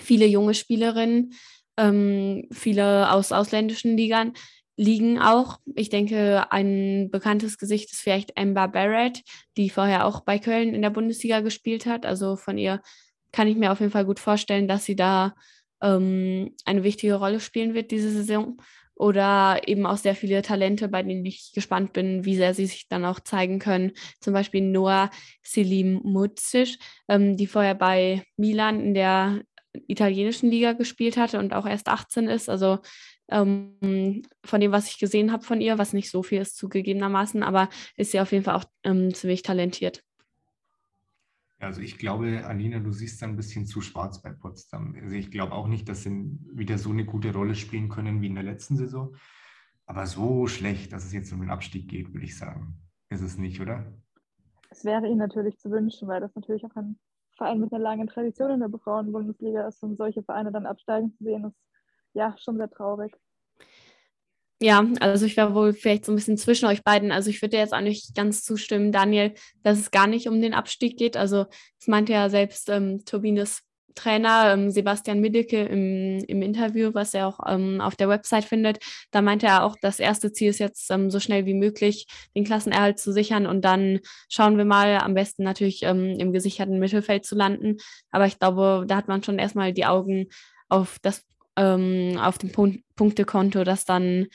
Viele 0.00 0.26
junge 0.26 0.54
Spielerinnen, 0.54 1.32
ähm, 1.78 2.46
viele 2.52 3.10
aus 3.10 3.32
ausländischen 3.32 3.96
Ligern 3.96 4.34
liegen 4.80 5.18
auch. 5.18 5.58
Ich 5.74 5.90
denke, 5.90 6.50
ein 6.50 7.10
bekanntes 7.10 7.58
Gesicht 7.58 7.92
ist 7.92 8.00
vielleicht 8.00 8.38
Amber 8.38 8.66
Barrett, 8.66 9.22
die 9.58 9.68
vorher 9.68 10.06
auch 10.06 10.20
bei 10.20 10.38
Köln 10.38 10.74
in 10.74 10.80
der 10.80 10.88
Bundesliga 10.88 11.40
gespielt 11.40 11.84
hat. 11.84 12.06
Also 12.06 12.36
von 12.36 12.56
ihr 12.56 12.80
kann 13.30 13.46
ich 13.46 13.56
mir 13.56 13.72
auf 13.72 13.80
jeden 13.80 13.92
Fall 13.92 14.06
gut 14.06 14.18
vorstellen, 14.18 14.68
dass 14.68 14.86
sie 14.86 14.96
da 14.96 15.34
ähm, 15.82 16.56
eine 16.64 16.82
wichtige 16.82 17.16
Rolle 17.16 17.40
spielen 17.40 17.74
wird 17.74 17.90
diese 17.90 18.10
Saison. 18.10 18.56
Oder 18.94 19.60
eben 19.66 19.84
auch 19.84 19.98
sehr 19.98 20.14
viele 20.14 20.40
Talente, 20.40 20.88
bei 20.88 21.02
denen 21.02 21.26
ich 21.26 21.52
gespannt 21.54 21.92
bin, 21.92 22.24
wie 22.24 22.36
sehr 22.36 22.54
sie 22.54 22.66
sich 22.66 22.88
dann 22.88 23.04
auch 23.04 23.20
zeigen 23.20 23.58
können. 23.58 23.92
Zum 24.20 24.32
Beispiel 24.32 24.62
Noah 24.62 25.10
Selim 25.42 26.00
Muzic, 26.04 26.78
ähm, 27.06 27.36
die 27.36 27.46
vorher 27.46 27.74
bei 27.74 28.24
Milan 28.36 28.80
in 28.80 28.94
der 28.94 29.42
italienischen 29.88 30.50
Liga 30.50 30.72
gespielt 30.72 31.18
hatte 31.18 31.38
und 31.38 31.52
auch 31.52 31.66
erst 31.66 31.88
18 31.88 32.28
ist. 32.28 32.48
Also 32.48 32.78
ähm, 33.30 34.22
von 34.44 34.60
dem, 34.60 34.72
was 34.72 34.88
ich 34.88 34.98
gesehen 34.98 35.32
habe 35.32 35.42
von 35.42 35.60
ihr, 35.60 35.78
was 35.78 35.92
nicht 35.92 36.10
so 36.10 36.22
viel 36.22 36.40
ist 36.40 36.56
zugegebenermaßen, 36.56 37.42
aber 37.42 37.68
ist 37.96 38.12
sie 38.12 38.20
auf 38.20 38.32
jeden 38.32 38.44
Fall 38.44 38.56
auch 38.56 38.64
ähm, 38.84 39.14
ziemlich 39.14 39.42
talentiert. 39.42 40.04
Also 41.58 41.82
ich 41.82 41.98
glaube, 41.98 42.42
Alina, 42.46 42.78
du 42.78 42.90
siehst 42.90 43.20
da 43.20 43.26
ein 43.26 43.36
bisschen 43.36 43.66
zu 43.66 43.82
schwarz 43.82 44.22
bei 44.22 44.30
Potsdam. 44.30 44.96
Also 45.00 45.14
ich 45.14 45.30
glaube 45.30 45.52
auch 45.52 45.68
nicht, 45.68 45.88
dass 45.88 46.04
sie 46.04 46.38
wieder 46.54 46.78
so 46.78 46.90
eine 46.90 47.04
gute 47.04 47.34
Rolle 47.34 47.54
spielen 47.54 47.90
können 47.90 48.22
wie 48.22 48.28
in 48.28 48.34
der 48.34 48.44
letzten 48.44 48.76
Saison. 48.76 49.14
Aber 49.84 50.06
so 50.06 50.46
schlecht, 50.46 50.92
dass 50.92 51.04
es 51.04 51.12
jetzt 51.12 51.32
um 51.32 51.40
den 51.40 51.50
Abstieg 51.50 51.88
geht, 51.88 52.14
würde 52.14 52.24
ich 52.24 52.38
sagen, 52.38 52.78
ist 53.10 53.20
es 53.20 53.36
nicht, 53.36 53.60
oder? 53.60 53.92
Es 54.70 54.84
wäre 54.84 55.06
ihnen 55.06 55.18
natürlich 55.18 55.58
zu 55.58 55.70
wünschen, 55.70 56.08
weil 56.08 56.20
das 56.20 56.34
natürlich 56.34 56.64
auch 56.64 56.74
ein 56.76 56.98
Verein 57.36 57.60
mit 57.60 57.72
einer 57.72 57.82
langen 57.82 58.06
Tradition 58.06 58.52
in 58.52 58.60
der 58.60 58.70
Frauen-Bundesliga 58.78 59.66
ist 59.66 59.82
und 59.82 59.96
solche 59.96 60.22
Vereine 60.22 60.52
dann 60.52 60.64
absteigen 60.64 61.12
zu 61.12 61.24
sehen, 61.24 61.44
ist 61.44 61.56
ja, 62.14 62.34
schon 62.38 62.56
sehr 62.56 62.70
traurig. 62.70 63.12
Ja, 64.62 64.84
also 65.00 65.24
ich 65.24 65.38
wäre 65.38 65.54
wohl 65.54 65.72
vielleicht 65.72 66.04
so 66.04 66.12
ein 66.12 66.16
bisschen 66.16 66.36
zwischen 66.36 66.66
euch 66.66 66.84
beiden. 66.84 67.12
Also 67.12 67.30
ich 67.30 67.40
würde 67.40 67.56
jetzt 67.56 67.74
nicht 67.80 68.14
ganz 68.14 68.44
zustimmen, 68.44 68.92
Daniel, 68.92 69.32
dass 69.62 69.78
es 69.78 69.90
gar 69.90 70.06
nicht 70.06 70.28
um 70.28 70.42
den 70.42 70.52
Abstieg 70.52 70.98
geht. 70.98 71.16
Also 71.16 71.44
das 71.44 71.86
meinte 71.86 72.12
ja 72.12 72.28
selbst 72.28 72.68
ähm, 72.68 73.02
Turbines 73.06 73.62
Trainer 73.94 74.52
ähm, 74.52 74.70
Sebastian 74.70 75.20
Middeke 75.20 75.64
im, 75.64 76.22
im 76.26 76.42
Interview, 76.42 76.90
was 76.94 77.14
er 77.14 77.26
auch 77.26 77.40
ähm, 77.46 77.80
auf 77.80 77.96
der 77.96 78.08
Website 78.08 78.44
findet. 78.44 78.78
Da 79.10 79.22
meinte 79.22 79.46
er 79.46 79.64
auch, 79.64 79.76
das 79.80 79.98
erste 79.98 80.32
Ziel 80.32 80.50
ist 80.50 80.58
jetzt 80.58 80.90
ähm, 80.90 81.10
so 81.10 81.20
schnell 81.20 81.46
wie 81.46 81.54
möglich 81.54 82.06
den 82.34 82.44
Klassenerhalt 82.44 82.98
zu 82.98 83.12
sichern 83.12 83.46
und 83.46 83.64
dann 83.64 84.00
schauen 84.28 84.58
wir 84.58 84.64
mal, 84.64 84.98
am 84.98 85.14
besten 85.14 85.42
natürlich 85.42 85.82
ähm, 85.82 86.16
im 86.18 86.32
gesicherten 86.32 86.78
Mittelfeld 86.78 87.24
zu 87.24 87.34
landen. 87.34 87.78
Aber 88.10 88.26
ich 88.26 88.38
glaube, 88.38 88.84
da 88.86 88.96
hat 88.96 89.08
man 89.08 89.22
schon 89.22 89.38
erstmal 89.38 89.72
die 89.72 89.86
Augen 89.86 90.28
auf 90.68 90.98
das 91.02 91.24
ähm, 91.60 92.16
auf 92.18 92.38
dem 92.38 92.50
Pun 92.50 92.82
Punktekonto, 92.96 93.64
dass 93.64 93.84
dann 93.84 94.26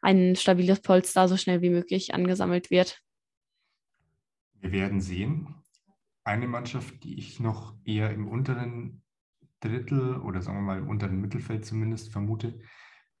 ein 0.00 0.36
stabiles 0.36 0.80
Polster 0.80 1.28
so 1.28 1.36
schnell 1.36 1.62
wie 1.62 1.70
möglich 1.70 2.14
angesammelt 2.14 2.70
wird. 2.70 3.00
Wir 4.60 4.72
werden 4.72 5.00
sehen. 5.00 5.54
Eine 6.24 6.46
Mannschaft, 6.46 7.04
die 7.04 7.18
ich 7.18 7.40
noch 7.40 7.74
eher 7.84 8.10
im 8.10 8.28
unteren 8.28 9.02
Drittel 9.60 10.16
oder 10.20 10.42
sagen 10.42 10.58
wir 10.58 10.62
mal 10.62 10.78
im 10.78 10.88
unteren 10.88 11.20
Mittelfeld 11.20 11.64
zumindest 11.64 12.12
vermute, 12.12 12.60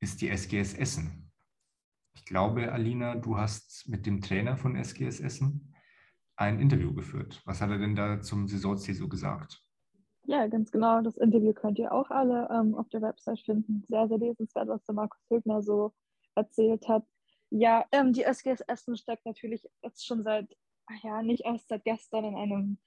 ist 0.00 0.20
die 0.20 0.28
SGS 0.28 0.74
Essen. 0.74 1.30
Ich 2.14 2.24
glaube, 2.24 2.72
Alina, 2.72 3.14
du 3.14 3.36
hast 3.36 3.88
mit 3.88 4.06
dem 4.06 4.20
Trainer 4.20 4.56
von 4.56 4.76
SGS 4.76 5.20
Essen 5.20 5.74
ein 6.36 6.60
Interview 6.60 6.94
geführt. 6.94 7.42
Was 7.44 7.60
hat 7.60 7.70
er 7.70 7.78
denn 7.78 7.96
da 7.96 8.20
zum 8.20 8.48
Saisonziel 8.48 8.94
so 8.94 9.08
gesagt? 9.08 9.63
Ja, 10.26 10.46
ganz 10.46 10.70
genau. 10.70 11.02
Das 11.02 11.16
Interview 11.16 11.52
könnt 11.52 11.78
ihr 11.78 11.92
auch 11.92 12.10
alle 12.10 12.48
ähm, 12.50 12.74
auf 12.74 12.88
der 12.88 13.02
Website 13.02 13.40
finden. 13.40 13.84
Sehr, 13.88 14.08
sehr 14.08 14.18
lesenswert, 14.18 14.68
was 14.68 14.84
der 14.84 14.94
Markus 14.94 15.20
Högner 15.28 15.62
so 15.62 15.92
erzählt 16.34 16.88
hat. 16.88 17.04
Ja, 17.50 17.84
ähm, 17.92 18.12
die 18.12 18.22
SGS 18.24 18.62
Essen 18.62 18.96
steckt 18.96 19.26
natürlich 19.26 19.68
jetzt 19.82 20.06
schon 20.06 20.22
seit, 20.22 20.48
ja, 21.02 21.22
nicht 21.22 21.44
erst 21.44 21.68
seit 21.68 21.84
gestern 21.84 22.24
in 22.24 22.36
einem 22.36 22.78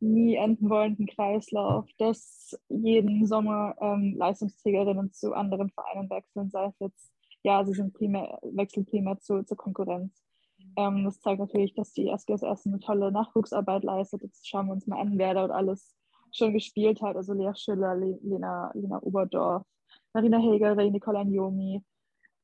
nie 0.00 0.36
enden 0.36 0.70
wollenden 0.70 1.06
Kreislauf, 1.06 1.88
dass 1.98 2.58
jeden 2.68 3.26
Sommer 3.26 3.76
ähm, 3.80 4.14
Leistungsträgerinnen 4.16 5.12
zu 5.12 5.34
anderen 5.34 5.70
Vereinen 5.70 6.08
wechseln, 6.08 6.50
sei 6.50 6.66
es 6.66 6.78
jetzt, 6.78 7.12
ja, 7.42 7.64
sie 7.64 7.74
sind 7.74 7.94
primär, 7.94 8.38
wechseln 8.42 8.86
primär 8.86 9.18
zu, 9.18 9.42
zur 9.44 9.56
Konkurrenz. 9.56 10.24
Ähm, 10.76 11.04
das 11.04 11.20
zeigt 11.20 11.40
natürlich, 11.40 11.74
dass 11.74 11.92
die 11.92 12.08
SGSS 12.08 12.66
eine 12.66 12.80
tolle 12.80 13.12
Nachwuchsarbeit 13.12 13.84
leistet. 13.84 14.22
Jetzt 14.22 14.48
schauen 14.48 14.66
wir 14.66 14.72
uns 14.72 14.86
mal 14.86 15.00
an, 15.00 15.18
wer 15.18 15.34
dort 15.34 15.50
alles 15.50 15.94
schon 16.32 16.52
gespielt 16.52 17.00
hat. 17.02 17.16
Also 17.16 17.32
Lea 17.32 17.52
Schiller, 17.54 17.94
Lena, 17.96 18.70
Lena 18.74 19.02
Oberdorf, 19.02 19.64
Marina 20.12 20.38
Hegel, 20.38 20.90
Nicole 20.90 21.24
Njomi, 21.24 21.82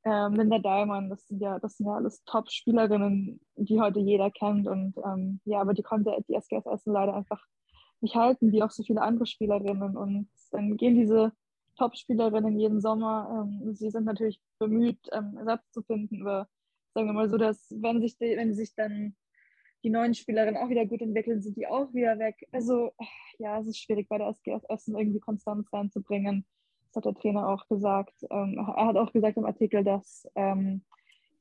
ähm, 0.04 0.34
Linda 0.34 0.58
Diamond, 0.58 1.10
das 1.10 1.26
sind 1.26 1.40
ja, 1.40 1.58
das 1.58 1.76
sind 1.76 1.86
ja 1.86 1.94
alles 1.94 2.22
Top-Spielerinnen, 2.24 3.40
die 3.56 3.80
heute 3.80 4.00
jeder 4.00 4.30
kennt. 4.30 4.68
Und 4.68 4.94
ähm, 5.04 5.40
ja, 5.44 5.60
aber 5.60 5.74
die 5.74 5.82
konnte 5.82 6.14
die 6.28 6.34
SGS 6.34 6.66
Essen 6.66 6.92
leider 6.92 7.14
einfach 7.14 7.42
nicht 8.00 8.14
halten, 8.14 8.52
wie 8.52 8.62
auch 8.62 8.70
so 8.70 8.82
viele 8.82 9.00
andere 9.00 9.26
Spielerinnen. 9.26 9.96
Und 9.96 10.28
dann 10.50 10.76
gehen 10.76 10.96
diese 10.96 11.32
Top-Spielerinnen 11.78 12.58
jeden 12.58 12.80
Sommer. 12.80 13.46
Ähm, 13.46 13.74
sie 13.74 13.90
sind 13.90 14.04
natürlich 14.04 14.40
bemüht, 14.58 14.98
ähm, 15.12 15.36
Ersatz 15.38 15.70
zu 15.70 15.82
finden, 15.82 16.20
aber 16.22 16.48
sagen 16.92 17.08
wir 17.08 17.14
mal 17.14 17.30
so, 17.30 17.38
dass 17.38 17.66
wenn 17.70 18.00
sich, 18.00 18.16
die, 18.18 18.36
wenn 18.36 18.54
sich 18.54 18.74
dann 18.74 19.16
die 19.84 19.90
neuen 19.90 20.14
Spielerinnen 20.14 20.56
auch 20.56 20.70
wieder 20.70 20.86
gut 20.86 21.02
entwickeln, 21.02 21.42
sind 21.42 21.56
die 21.56 21.66
auch 21.66 21.92
wieder 21.92 22.18
weg. 22.18 22.48
Also 22.52 22.92
ja, 23.38 23.60
es 23.60 23.66
ist 23.66 23.78
schwierig 23.78 24.08
bei 24.08 24.18
der 24.18 24.28
SGS 24.28 24.64
Essen 24.64 24.96
irgendwie 24.96 25.20
Konstanz 25.20 25.70
reinzubringen. 25.72 26.46
Das 26.88 26.96
hat 26.96 27.04
der 27.04 27.20
Trainer 27.20 27.48
auch 27.48 27.68
gesagt. 27.68 28.14
Ähm, 28.30 28.58
er 28.58 28.86
hat 28.86 28.96
auch 28.96 29.12
gesagt 29.12 29.36
im 29.36 29.44
Artikel, 29.44 29.84
dass 29.84 30.26
ähm, 30.34 30.82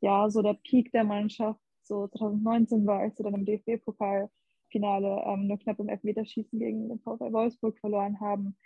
ja 0.02 0.30
so 0.30 0.42
der 0.42 0.56
Peak 0.56 0.92
der 0.92 1.06
Mannschaft 1.06 1.62
so 1.84 2.08
2019 2.08 2.86
war, 2.86 3.00
als 3.00 3.18
sie 3.18 3.24
dann 3.24 3.34
im 3.34 3.46
DFB-Pokalfinale 3.46 5.24
ähm, 5.26 5.48
nur 5.48 5.60
knapp 5.60 5.80
im 5.80 5.90
Elfmeterschießen 5.90 6.60
gegen 6.60 6.90
den 6.90 7.00
VfL 7.00 7.32
Wolfsburg 7.32 7.80
verloren 7.80 8.20
haben. 8.20 8.58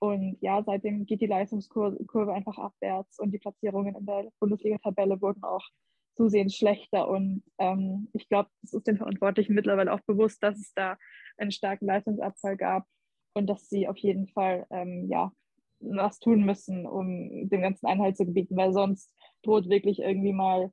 Und 0.00 0.38
ja, 0.40 0.62
seitdem 0.62 1.04
geht 1.06 1.20
die 1.20 1.26
Leistungskurve 1.26 2.32
einfach 2.32 2.56
abwärts 2.56 3.18
und 3.18 3.32
die 3.32 3.38
Platzierungen 3.38 3.96
in 3.96 4.06
der 4.06 4.30
Bundesliga-Tabelle 4.38 5.20
wurden 5.20 5.42
auch 5.42 5.66
zusehends 6.16 6.56
schlechter. 6.56 7.08
Und 7.08 7.42
ähm, 7.58 8.08
ich 8.12 8.28
glaube, 8.28 8.50
es 8.62 8.72
ist 8.72 8.86
den 8.86 8.96
Verantwortlichen 8.96 9.54
mittlerweile 9.54 9.92
auch 9.92 10.00
bewusst, 10.00 10.42
dass 10.42 10.58
es 10.58 10.72
da 10.74 10.96
einen 11.36 11.52
starken 11.52 11.86
Leistungsabfall 11.86 12.56
gab 12.56 12.86
und 13.34 13.46
dass 13.46 13.68
sie 13.68 13.88
auf 13.88 13.96
jeden 13.98 14.28
Fall 14.28 14.66
ähm, 14.70 15.06
ja, 15.08 15.32
was 15.80 16.18
tun 16.18 16.44
müssen, 16.44 16.86
um 16.86 17.48
dem 17.48 17.62
ganzen 17.62 17.86
Einhalt 17.86 18.16
zu 18.16 18.26
gebieten, 18.26 18.56
weil 18.56 18.72
sonst 18.72 19.14
droht 19.42 19.68
wirklich 19.68 20.00
irgendwie 20.00 20.32
mal 20.32 20.72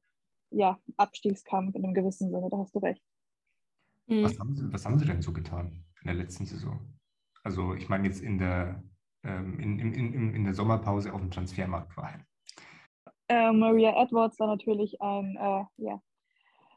ja, 0.51 0.79
Abstiegskampf 0.97 1.75
in 1.75 1.83
einem 1.83 1.93
gewissen 1.93 2.31
Sinne, 2.31 2.49
da 2.49 2.57
hast 2.57 2.73
du 2.73 2.79
recht. 2.79 3.03
Mhm. 4.07 4.23
Was, 4.23 4.39
haben 4.39 4.55
Sie, 4.55 4.73
was 4.73 4.85
haben 4.85 4.99
Sie 4.99 5.05
denn 5.05 5.21
so 5.21 5.33
getan 5.33 5.83
in 6.01 6.07
der 6.07 6.15
letzten 6.15 6.45
Saison? 6.45 6.79
Also 7.43 7.75
ich 7.75 7.89
meine 7.89 8.07
jetzt 8.07 8.21
in 8.21 8.37
der, 8.37 8.83
ähm, 9.23 9.59
in, 9.59 9.79
in, 9.79 9.93
in, 9.93 10.33
in 10.33 10.43
der 10.43 10.53
Sommerpause 10.53 11.13
auf 11.13 11.21
dem 11.21 11.31
Transfermarkt 11.31 11.93
vor 11.93 12.05
allem. 12.05 12.23
Äh, 13.27 13.51
Maria 13.51 14.01
Edwards 14.01 14.39
war 14.39 14.47
natürlich 14.47 15.01
ein, 15.01 15.35
äh, 15.35 15.63
ja, 15.77 16.01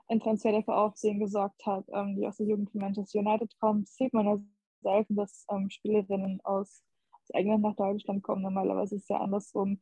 ein 0.08 0.20
Transfer, 0.20 0.62
für 0.62 0.74
Aufsehen 0.74 1.20
gesorgt 1.20 1.64
hat, 1.66 1.84
ähm, 1.92 2.16
die 2.16 2.26
aus 2.26 2.38
der 2.38 2.46
Jugend 2.46 2.70
von 2.70 2.80
Manchester 2.80 3.18
United 3.18 3.52
kommt. 3.60 3.88
Sieht 3.88 4.14
man 4.14 4.26
ja 4.26 4.38
selten, 4.82 5.16
dass 5.16 5.44
ähm, 5.50 5.68
Spielerinnen 5.68 6.40
aus 6.44 6.82
England 7.34 7.62
nach 7.62 7.76
Deutschland 7.76 8.22
kommen. 8.22 8.42
Normalerweise 8.42 8.96
ist 8.96 9.02
es 9.02 9.08
ja 9.08 9.18
andersrum. 9.18 9.80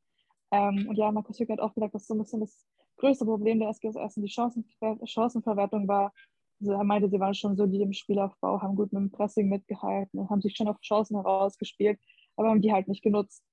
Ähm, 0.50 0.86
und 0.88 0.96
ja, 0.96 1.10
Markus 1.12 1.38
Hück 1.38 1.50
hat 1.50 1.60
auch 1.60 1.74
gesagt, 1.74 1.94
dass 1.94 2.06
so 2.06 2.14
ein 2.14 2.18
bisschen 2.18 2.40
das 2.40 2.66
größte 2.96 3.24
Problem 3.24 3.60
der 3.60 3.68
SGS 3.68 4.14
die 4.16 4.28
Chancenver 4.28 4.98
Chancenverwertung 5.04 5.86
war. 5.86 6.12
Also 6.60 6.72
er 6.72 6.84
meinte, 6.84 7.08
sie 7.08 7.20
waren 7.20 7.34
schon 7.34 7.56
so 7.56 7.66
die 7.66 7.82
im 7.82 7.92
Spielaufbau, 7.92 8.62
haben 8.62 8.76
gut 8.76 8.92
mit 8.92 9.02
dem 9.02 9.10
Pressing 9.10 9.48
mitgehalten, 9.48 10.28
haben 10.30 10.40
sich 10.40 10.56
schon 10.56 10.68
auf 10.68 10.80
Chancen 10.80 11.16
herausgespielt, 11.16 12.00
aber 12.36 12.48
haben 12.48 12.62
die 12.62 12.72
halt 12.72 12.88
nicht 12.88 13.02
genutzt. 13.02 13.44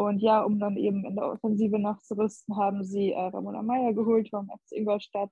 Und 0.00 0.22
ja, 0.22 0.42
um 0.42 0.58
dann 0.58 0.78
eben 0.78 1.04
in 1.04 1.14
der 1.14 1.30
Offensive 1.30 1.78
nachzurüsten, 1.78 2.56
haben 2.56 2.82
sie 2.82 3.12
äh, 3.12 3.20
Ramona 3.20 3.60
Meyer 3.60 3.92
geholt 3.92 4.30
vom 4.30 4.48
FC 4.48 4.78
Ingolstadt. 4.78 5.30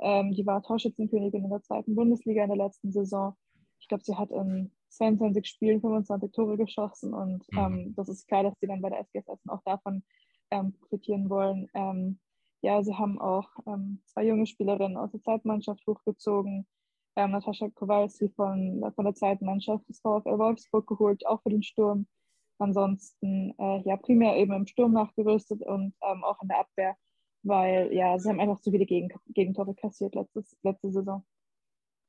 Ähm, 0.00 0.32
die 0.32 0.44
war 0.44 0.60
Torschützenkönigin 0.60 1.44
in 1.44 1.50
der 1.50 1.62
zweiten 1.62 1.94
Bundesliga 1.94 2.42
in 2.42 2.48
der 2.48 2.58
letzten 2.58 2.90
Saison. 2.90 3.36
Ich 3.78 3.86
glaube, 3.86 4.02
sie 4.02 4.16
hat 4.16 4.32
in 4.32 4.72
22 4.88 5.46
Spielen 5.46 5.80
25 5.80 6.32
Tore 6.32 6.56
geschossen 6.56 7.14
und 7.14 7.46
mhm. 7.52 7.58
ähm, 7.58 7.94
das 7.94 8.08
ist 8.08 8.26
klar, 8.26 8.42
dass 8.42 8.58
sie 8.58 8.66
dann 8.66 8.82
bei 8.82 8.90
der 8.90 8.98
SGS 8.98 9.28
Essen 9.28 9.50
auch 9.50 9.62
davon 9.64 10.02
ähm, 10.50 10.72
profitieren 10.72 11.30
wollen. 11.30 11.68
Ähm, 11.74 12.18
ja, 12.60 12.82
sie 12.82 12.96
haben 12.96 13.20
auch 13.20 13.50
ähm, 13.68 14.02
zwei 14.06 14.26
junge 14.26 14.46
Spielerinnen 14.46 14.96
aus 14.96 15.12
der 15.12 15.22
Zeitmannschaft 15.22 15.86
hochgezogen. 15.86 16.66
Ähm, 17.14 17.30
Natascha 17.30 17.68
Kowalski 17.68 18.30
von, 18.30 18.84
von 18.96 19.04
der 19.04 19.14
Zeitmannschaft 19.14 19.88
des 19.88 20.00
VfL 20.00 20.38
Wolfsburg 20.38 20.88
geholt, 20.88 21.24
auch 21.24 21.40
für 21.42 21.50
den 21.50 21.62
Sturm. 21.62 22.08
Ansonsten 22.62 23.54
äh, 23.58 23.82
ja 23.84 23.96
primär 23.96 24.36
eben 24.36 24.52
im 24.52 24.66
Sturm 24.66 24.92
nachgerüstet 24.92 25.62
und 25.62 25.94
ähm, 26.02 26.24
auch 26.24 26.40
in 26.42 26.48
der 26.48 26.60
Abwehr, 26.60 26.96
weil 27.42 27.92
ja, 27.92 28.18
sie 28.18 28.28
haben 28.28 28.40
einfach 28.40 28.60
zu 28.60 28.70
viele 28.70 28.86
Gegen 28.86 29.10
Gegentore 29.28 29.74
kassiert 29.74 30.14
letztes, 30.14 30.56
letzte 30.62 30.90
Saison. 30.90 31.24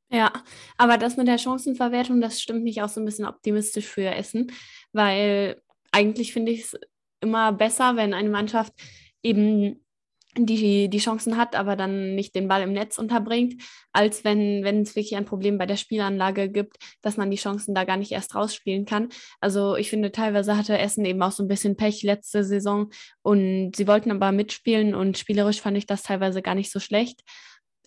Ja, 0.10 0.32
aber 0.78 0.98
das 0.98 1.18
mit 1.18 1.28
der 1.28 1.40
Chancenverwertung, 1.40 2.22
das 2.22 2.40
stimmt 2.40 2.64
mich 2.64 2.82
auch 2.82 2.90
so 2.90 3.02
ein 3.02 3.06
bisschen 3.06 3.26
optimistisch 3.26 3.88
für 3.88 4.06
Essen, 4.14 4.52
weil 4.92 5.62
eigentlich 5.92 6.34
finde 6.34 6.52
ich 6.52 6.62
es 6.62 6.80
immer 7.20 7.52
besser, 7.52 7.96
wenn 7.96 8.14
eine 8.14 8.30
Mannschaft 8.30 8.74
eben 9.24 9.84
die, 10.38 10.90
die 10.90 10.98
Chancen 10.98 11.38
hat, 11.38 11.56
aber 11.56 11.76
dann 11.76 12.16
nicht 12.16 12.36
den 12.36 12.48
Ball 12.48 12.62
im 12.62 12.74
Netz 12.74 12.98
unterbringt, 12.98 13.62
als 13.92 14.24
wenn, 14.24 14.64
wenn 14.64 14.82
es 14.82 14.96
wirklich 14.96 15.16
ein 15.16 15.26
Problem 15.26 15.58
bei 15.58 15.66
der 15.66 15.78
Spielanlage 15.78 16.50
gibt, 16.50 16.78
dass 17.02 17.18
man 17.18 17.30
die 17.30 17.38
Chancen 17.38 17.76
da 17.76 17.84
gar 17.84 17.98
nicht 17.98 18.12
erst 18.12 18.36
rausspielen 18.36 18.86
kann. 18.86 19.10
Also 19.40 19.76
ich 19.76 19.90
finde, 19.90 20.12
teilweise 20.12 20.58
hatte 20.58 20.78
Essen 20.78 21.06
eben 21.06 21.22
auch 21.22 21.32
so 21.32 21.44
ein 21.44 21.48
bisschen 21.48 21.76
Pech 21.76 22.04
letzte 22.04 22.44
Saison 22.44 22.90
und 23.22 23.76
sie 23.76 23.88
wollten 23.88 24.12
aber 24.12 24.32
mitspielen 24.32 24.96
und 24.96 25.18
spielerisch 25.18 25.62
fand 25.62 25.78
ich 25.78 25.86
das 25.86 26.04
teilweise 26.04 26.42
gar 26.42 26.56
nicht 26.56 26.72
so 26.72 26.80
schlecht. 26.80 27.22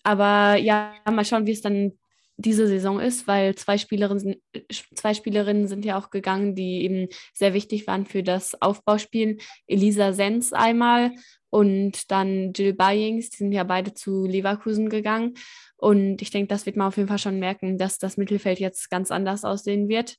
Aber 0.05 0.57
ja, 0.57 0.95
mal 1.11 1.25
schauen, 1.25 1.47
wie 1.47 1.53
es 1.53 1.63
dann 1.63 1.93
diese 2.37 2.67
Saison 2.67 3.01
ist, 3.01 3.27
weil 3.27 3.55
zwei 3.55 3.79
Spielerinnen, 3.79 4.37
zwei 4.95 5.15
Spielerinnen 5.15 5.69
sind 5.69 5.85
ja 5.85 5.99
auch 5.99 6.11
gegangen, 6.11 6.55
die 6.55 6.85
eben 6.85 7.09
sehr 7.33 7.55
wichtig 7.55 7.87
waren 7.87 8.07
für 8.07 8.23
das 8.23 8.61
Aufbauspiel. 8.61 9.39
Elisa 9.67 10.13
Sens 10.13 10.53
einmal 10.53 11.13
und 11.57 12.11
dann 12.11 12.53
Jill 12.53 12.75
Byings, 12.75 13.31
die 13.31 13.39
sind 13.39 13.53
ja 13.53 13.65
beide 13.65 13.95
zu 13.95 14.27
Leverkusen 14.27 14.91
gegangen. 14.91 15.33
Und 15.79 16.21
ich 16.21 16.29
denke, 16.29 16.49
das 16.49 16.67
wird 16.67 16.77
man 16.77 16.89
auf 16.89 16.99
jeden 16.99 17.09
Fall 17.09 17.17
schon 17.17 17.39
merken, 17.39 17.79
dass 17.79 17.97
das 17.97 18.19
Mittelfeld 18.19 18.61
jetzt 18.61 18.91
ganz 18.91 19.11
anders 19.11 19.43
aussehen 19.43 19.89
wird. 19.89 20.19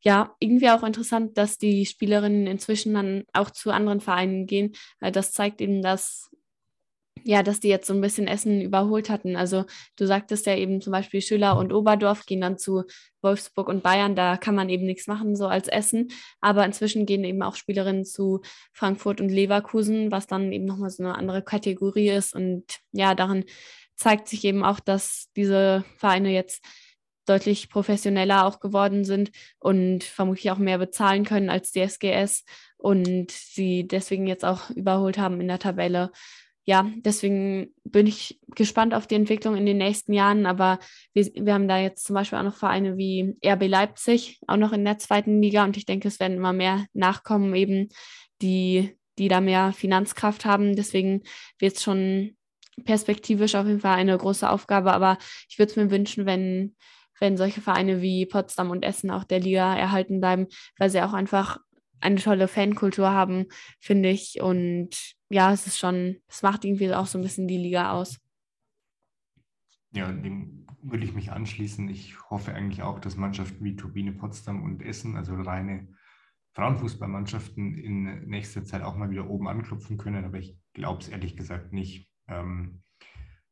Ja, 0.00 0.34
irgendwie 0.40 0.70
auch 0.70 0.82
interessant, 0.82 1.38
dass 1.38 1.56
die 1.56 1.86
Spielerinnen 1.86 2.48
inzwischen 2.48 2.94
dann 2.94 3.22
auch 3.32 3.52
zu 3.52 3.70
anderen 3.70 4.00
Vereinen 4.00 4.46
gehen. 4.46 4.72
Das 4.98 5.30
zeigt 5.30 5.60
eben, 5.60 5.82
dass 5.82 6.31
ja, 7.24 7.42
dass 7.42 7.60
die 7.60 7.68
jetzt 7.68 7.86
so 7.86 7.94
ein 7.94 8.00
bisschen 8.00 8.26
Essen 8.26 8.60
überholt 8.60 9.10
hatten. 9.10 9.36
Also 9.36 9.64
du 9.96 10.06
sagtest 10.06 10.46
ja 10.46 10.56
eben 10.56 10.80
zum 10.80 10.92
Beispiel 10.92 11.20
Schüler 11.20 11.56
und 11.56 11.72
Oberdorf 11.72 12.26
gehen 12.26 12.40
dann 12.40 12.58
zu 12.58 12.84
Wolfsburg 13.22 13.68
und 13.68 13.82
Bayern, 13.82 14.16
da 14.16 14.36
kann 14.36 14.54
man 14.54 14.68
eben 14.68 14.84
nichts 14.84 15.06
machen, 15.06 15.36
so 15.36 15.46
als 15.46 15.68
Essen. 15.68 16.08
Aber 16.40 16.64
inzwischen 16.64 17.06
gehen 17.06 17.24
eben 17.24 17.42
auch 17.42 17.56
Spielerinnen 17.56 18.04
zu 18.04 18.40
Frankfurt 18.72 19.20
und 19.20 19.28
Leverkusen, 19.28 20.10
was 20.10 20.26
dann 20.26 20.52
eben 20.52 20.64
nochmal 20.64 20.90
so 20.90 21.02
eine 21.02 21.14
andere 21.14 21.42
Kategorie 21.42 22.10
ist. 22.10 22.34
Und 22.34 22.64
ja, 22.92 23.14
darin 23.14 23.44
zeigt 23.96 24.28
sich 24.28 24.44
eben 24.44 24.64
auch, 24.64 24.80
dass 24.80 25.28
diese 25.36 25.84
Vereine 25.96 26.30
jetzt 26.30 26.64
deutlich 27.26 27.70
professioneller 27.70 28.46
auch 28.46 28.60
geworden 28.60 29.04
sind 29.04 29.30
und 29.58 30.02
vermutlich 30.04 30.50
auch 30.50 30.58
mehr 30.58 30.78
bezahlen 30.78 31.24
können 31.24 31.50
als 31.50 31.70
die 31.70 31.80
SGS 31.80 32.44
und 32.76 33.30
sie 33.30 33.86
deswegen 33.86 34.26
jetzt 34.26 34.44
auch 34.44 34.70
überholt 34.70 35.18
haben 35.18 35.40
in 35.40 35.48
der 35.48 35.60
Tabelle 35.60 36.10
ja, 36.64 36.88
deswegen 36.96 37.74
bin 37.84 38.06
ich 38.06 38.40
gespannt 38.54 38.94
auf 38.94 39.08
die 39.08 39.16
Entwicklung 39.16 39.56
in 39.56 39.66
den 39.66 39.78
nächsten 39.78 40.12
Jahren. 40.12 40.46
Aber 40.46 40.78
wir, 41.12 41.24
wir 41.34 41.54
haben 41.54 41.66
da 41.66 41.78
jetzt 41.78 42.04
zum 42.04 42.14
Beispiel 42.14 42.38
auch 42.38 42.44
noch 42.44 42.56
Vereine 42.56 42.96
wie 42.96 43.36
RB 43.44 43.66
Leipzig, 43.66 44.38
auch 44.46 44.56
noch 44.56 44.72
in 44.72 44.84
der 44.84 44.98
zweiten 44.98 45.42
Liga. 45.42 45.64
Und 45.64 45.76
ich 45.76 45.86
denke, 45.86 46.06
es 46.06 46.20
werden 46.20 46.36
immer 46.36 46.52
mehr 46.52 46.86
nachkommen, 46.92 47.54
eben, 47.54 47.88
die, 48.42 48.96
die 49.18 49.28
da 49.28 49.40
mehr 49.40 49.72
Finanzkraft 49.72 50.44
haben. 50.44 50.76
Deswegen 50.76 51.22
wird 51.58 51.76
es 51.76 51.82
schon 51.82 52.36
perspektivisch 52.84 53.56
auf 53.56 53.66
jeden 53.66 53.80
Fall 53.80 53.96
eine 53.96 54.16
große 54.16 54.48
Aufgabe. 54.48 54.92
Aber 54.92 55.18
ich 55.48 55.58
würde 55.58 55.70
es 55.70 55.76
mir 55.76 55.90
wünschen, 55.90 56.26
wenn, 56.26 56.76
wenn 57.18 57.36
solche 57.36 57.60
Vereine 57.60 58.02
wie 58.02 58.24
Potsdam 58.24 58.70
und 58.70 58.84
Essen 58.84 59.10
auch 59.10 59.24
der 59.24 59.40
Liga 59.40 59.76
erhalten 59.76 60.20
bleiben, 60.20 60.46
weil 60.78 60.90
sie 60.90 61.02
auch 61.02 61.12
einfach 61.12 61.58
eine 62.02 62.16
tolle 62.16 62.48
Fankultur 62.48 63.10
haben, 63.10 63.46
finde 63.80 64.10
ich. 64.10 64.40
Und 64.40 65.14
ja, 65.30 65.52
es 65.52 65.66
ist 65.66 65.78
schon, 65.78 66.16
es 66.28 66.42
macht 66.42 66.64
irgendwie 66.64 66.92
auch 66.92 67.06
so 67.06 67.18
ein 67.18 67.22
bisschen 67.22 67.48
die 67.48 67.58
Liga 67.58 67.92
aus. 67.92 68.18
Ja, 69.94 70.10
dem 70.10 70.66
würde 70.82 71.04
ich 71.04 71.14
mich 71.14 71.30
anschließen. 71.32 71.88
Ich 71.88 72.18
hoffe 72.30 72.54
eigentlich 72.54 72.82
auch, 72.82 72.98
dass 72.98 73.16
Mannschaften 73.16 73.64
wie 73.64 73.76
Turbine 73.76 74.12
Potsdam 74.12 74.62
und 74.62 74.82
Essen, 74.82 75.16
also 75.16 75.34
reine 75.34 75.88
Frauenfußballmannschaften, 76.54 77.78
in 77.78 78.26
nächster 78.26 78.64
Zeit 78.64 78.82
auch 78.82 78.96
mal 78.96 79.10
wieder 79.10 79.28
oben 79.28 79.48
anklopfen 79.48 79.96
können. 79.96 80.24
Aber 80.24 80.38
ich 80.38 80.58
glaube 80.72 81.00
es 81.02 81.08
ehrlich 81.08 81.36
gesagt 81.36 81.72
nicht. 81.72 82.10
Ähm, 82.28 82.82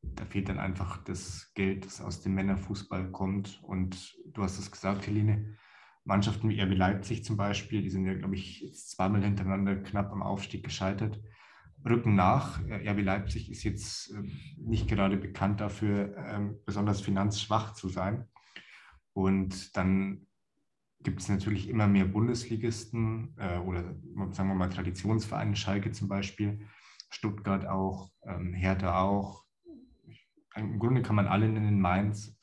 da 0.03 0.25
fehlt 0.25 0.49
dann 0.49 0.59
einfach 0.59 1.03
das 1.05 1.53
Geld, 1.55 1.85
das 1.85 2.01
aus 2.01 2.23
dem 2.23 2.35
Männerfußball 2.35 3.11
kommt. 3.11 3.61
Und 3.63 4.17
du 4.27 4.43
hast 4.43 4.59
es 4.59 4.71
gesagt, 4.71 5.07
Helene, 5.07 5.57
Mannschaften 6.05 6.49
wie 6.49 6.61
RB 6.61 6.77
Leipzig 6.77 7.25
zum 7.25 7.37
Beispiel, 7.37 7.83
die 7.83 7.91
sind 7.91 8.07
ja, 8.07 8.15
glaube 8.15 8.35
ich, 8.35 8.73
zweimal 8.75 9.23
hintereinander 9.23 9.77
knapp 9.77 10.13
am 10.13 10.23
Aufstieg 10.23 10.65
gescheitert. 10.65 11.21
rücken 11.85 12.15
nach. 12.15 12.61
RB 12.61 13.03
Leipzig 13.03 13.51
ist 13.51 13.65
jetzt 13.65 14.11
ähm, 14.11 14.31
nicht 14.59 14.89
gerade 14.89 15.17
bekannt 15.17 15.61
dafür, 15.61 16.15
ähm, 16.17 16.59
besonders 16.67 17.01
finanzschwach 17.01 17.75
zu 17.75 17.89
sein. 17.89 18.29
Und 19.15 19.77
dann 19.77 20.27
gibt 21.03 21.21
es 21.21 21.29
natürlich 21.29 21.69
immer 21.69 21.87
mehr 21.87 22.05
Bundesligisten 22.05 23.35
äh, 23.39 23.59
oder 23.59 23.97
sagen 24.33 24.49
wir 24.49 24.55
mal 24.55 24.69
Traditionsvereine, 24.69 25.57
Schalke 25.57 25.93
zum 25.93 26.09
Beispiel, 26.09 26.67
Stuttgart 27.09 27.67
auch, 27.67 28.11
ähm, 28.25 28.53
Hertha 28.53 29.01
auch. 29.01 29.45
Im 30.57 30.79
Grunde 30.79 31.03
kann 31.03 31.17
man 31.17 31.27
alle 31.27 31.49
nennen, 31.49 31.81
Mainz, 31.81 32.39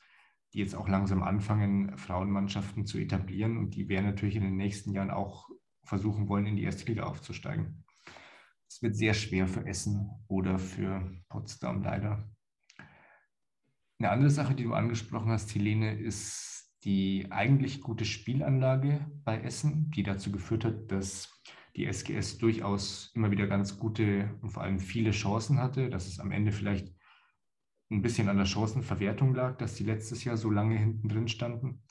die 0.58 0.62
jetzt 0.62 0.74
auch 0.74 0.88
langsam 0.88 1.22
anfangen, 1.22 1.96
Frauenmannschaften 1.96 2.84
zu 2.84 2.98
etablieren 2.98 3.58
und 3.58 3.76
die 3.76 3.88
werden 3.88 4.06
natürlich 4.06 4.34
in 4.34 4.42
den 4.42 4.56
nächsten 4.56 4.92
Jahren 4.92 5.12
auch 5.12 5.48
versuchen 5.84 6.28
wollen, 6.28 6.46
in 6.46 6.56
die 6.56 6.64
erste 6.64 6.84
Liga 6.86 7.04
aufzusteigen. 7.04 7.84
Es 8.68 8.82
wird 8.82 8.96
sehr 8.96 9.14
schwer 9.14 9.46
für 9.46 9.64
Essen 9.64 10.10
oder 10.26 10.58
für 10.58 11.12
Potsdam 11.28 11.84
leider. 11.84 12.28
Eine 14.00 14.10
andere 14.10 14.30
Sache, 14.30 14.56
die 14.56 14.64
du 14.64 14.74
angesprochen 14.74 15.30
hast, 15.30 15.54
Helene, 15.54 15.96
ist 15.96 16.74
die 16.82 17.28
eigentlich 17.30 17.80
gute 17.80 18.04
Spielanlage 18.04 19.06
bei 19.22 19.40
Essen, 19.40 19.92
die 19.92 20.02
dazu 20.02 20.32
geführt 20.32 20.64
hat, 20.64 20.90
dass 20.90 21.40
die 21.76 21.86
SGS 21.86 22.38
durchaus 22.38 23.12
immer 23.14 23.30
wieder 23.30 23.46
ganz 23.46 23.78
gute 23.78 24.36
und 24.42 24.50
vor 24.50 24.64
allem 24.64 24.80
viele 24.80 25.12
Chancen 25.12 25.60
hatte, 25.60 25.88
dass 25.88 26.08
es 26.08 26.18
am 26.18 26.32
Ende 26.32 26.50
vielleicht 26.50 26.97
ein 27.90 28.02
bisschen 28.02 28.28
an 28.28 28.36
der 28.36 28.44
Chancenverwertung 28.44 29.34
lag, 29.34 29.56
dass 29.58 29.74
die 29.74 29.84
letztes 29.84 30.24
Jahr 30.24 30.36
so 30.36 30.50
lange 30.50 30.76
hinten 30.76 31.08
drin 31.08 31.28
standen. 31.28 31.82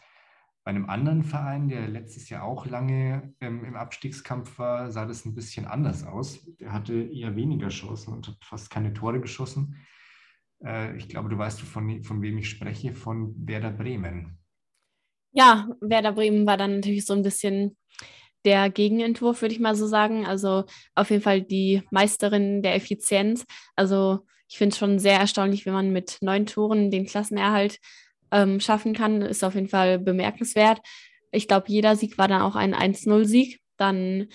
Bei 0.64 0.72
einem 0.72 0.90
anderen 0.90 1.24
Verein, 1.24 1.70
der 1.70 1.88
letztes 1.88 2.30
Jahr 2.30 2.44
auch 2.44 2.66
lange 2.66 3.34
ähm, 3.40 3.64
im 3.64 3.76
Abstiegskampf 3.76 4.60
war, 4.60 4.92
sah 4.92 5.06
das 5.06 5.26
ein 5.26 5.34
bisschen 5.34 5.66
anders 5.66 6.06
aus. 6.06 6.46
Der 6.60 6.74
hatte 6.74 6.94
eher 6.94 7.36
weniger 7.36 7.70
Chancen 7.70 8.14
und 8.14 8.28
hat 8.28 8.38
fast 8.44 8.70
keine 8.70 8.94
Tore 8.94 9.22
geschossen. 9.22 9.78
Äh, 10.64 10.98
ich 10.98 11.08
glaube, 11.08 11.30
du 11.30 11.38
weißt, 11.38 11.62
von, 11.62 12.04
von 12.04 12.22
wem 12.22 12.38
ich 12.38 12.50
spreche, 12.50 12.94
von 12.94 13.34
Werder 13.48 13.72
Bremen. 13.72 14.38
Ja, 15.32 15.70
Werder 15.80 16.12
Bremen 16.12 16.46
war 16.46 16.58
dann 16.58 16.76
natürlich 16.76 17.06
so 17.06 17.14
ein 17.14 17.24
bisschen 17.24 17.78
der 18.44 18.70
Gegenentwurf, 18.70 19.42
würde 19.42 19.54
ich 19.54 19.60
mal 19.60 19.76
so 19.76 19.88
sagen. 19.88 20.26
Also 20.26 20.66
auf 20.96 21.10
jeden 21.10 21.24
Fall 21.24 21.42
die 21.42 21.84
Meisterin 21.92 22.62
der 22.62 22.76
Effizienz. 22.76 23.46
Also 23.76 24.26
ich 24.50 24.58
finde 24.58 24.74
es 24.74 24.80
schon 24.80 25.00
sehr 25.00 25.20
erstaunlich, 25.20 25.66
wenn 25.66 25.74
man 25.74 25.92
mit 25.92 26.18
neun 26.22 26.46
Toren 26.46 26.92
den 26.92 27.06
Klassenerhalt 27.06 27.80
ähm, 28.32 28.60
schaffen 28.60 28.94
kann. 28.94 29.22
Ist 29.22 29.44
auf 29.44 29.56
jeden 29.56 29.70
Fall 29.70 30.00
bemerkenswert. 30.00 30.80
Ich 31.32 31.48
glaube, 31.48 31.66
jeder 31.68 31.96
Sieg 31.96 32.18
war 32.18 32.28
dann 32.28 32.42
auch 32.42 32.56
ein 32.56 32.74
1-0-Sieg. 32.74 33.60
Dann 33.78 34.28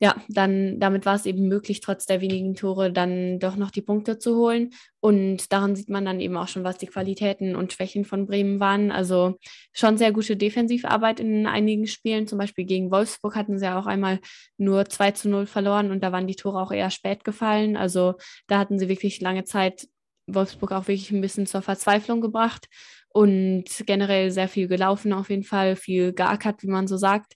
ja, 0.00 0.16
dann 0.28 0.80
damit 0.80 1.06
war 1.06 1.14
es 1.14 1.24
eben 1.24 1.46
möglich, 1.48 1.80
trotz 1.80 2.04
der 2.04 2.20
wenigen 2.20 2.54
Tore 2.54 2.92
dann 2.92 3.38
doch 3.38 3.56
noch 3.56 3.70
die 3.70 3.80
Punkte 3.80 4.18
zu 4.18 4.36
holen. 4.36 4.70
Und 5.00 5.52
daran 5.52 5.76
sieht 5.76 5.88
man 5.88 6.04
dann 6.04 6.20
eben 6.20 6.36
auch 6.36 6.48
schon, 6.48 6.64
was 6.64 6.78
die 6.78 6.86
Qualitäten 6.88 7.54
und 7.54 7.72
Schwächen 7.72 8.04
von 8.04 8.26
Bremen 8.26 8.58
waren. 8.60 8.90
Also 8.90 9.38
schon 9.72 9.96
sehr 9.96 10.12
gute 10.12 10.36
Defensivarbeit 10.36 11.20
in 11.20 11.46
einigen 11.46 11.86
Spielen. 11.86 12.26
Zum 12.26 12.38
Beispiel 12.38 12.64
gegen 12.64 12.90
Wolfsburg 12.90 13.36
hatten 13.36 13.58
sie 13.58 13.66
ja 13.66 13.78
auch 13.78 13.86
einmal 13.86 14.18
nur 14.58 14.84
2 14.86 15.12
zu 15.12 15.28
0 15.28 15.46
verloren 15.46 15.90
und 15.90 16.02
da 16.02 16.12
waren 16.12 16.26
die 16.26 16.36
Tore 16.36 16.60
auch 16.60 16.72
eher 16.72 16.90
spät 16.90 17.24
gefallen. 17.24 17.76
Also 17.76 18.14
da 18.48 18.58
hatten 18.58 18.78
sie 18.78 18.88
wirklich 18.88 19.20
lange 19.20 19.44
Zeit 19.44 19.86
Wolfsburg 20.26 20.72
auch 20.72 20.88
wirklich 20.88 21.10
ein 21.12 21.20
bisschen 21.20 21.46
zur 21.46 21.62
Verzweiflung 21.62 22.20
gebracht 22.20 22.66
und 23.10 23.64
generell 23.86 24.30
sehr 24.30 24.48
viel 24.48 24.68
gelaufen 24.68 25.12
auf 25.12 25.30
jeden 25.30 25.44
Fall, 25.44 25.76
viel 25.76 26.12
geackert, 26.12 26.62
wie 26.62 26.68
man 26.68 26.88
so 26.88 26.96
sagt. 26.96 27.34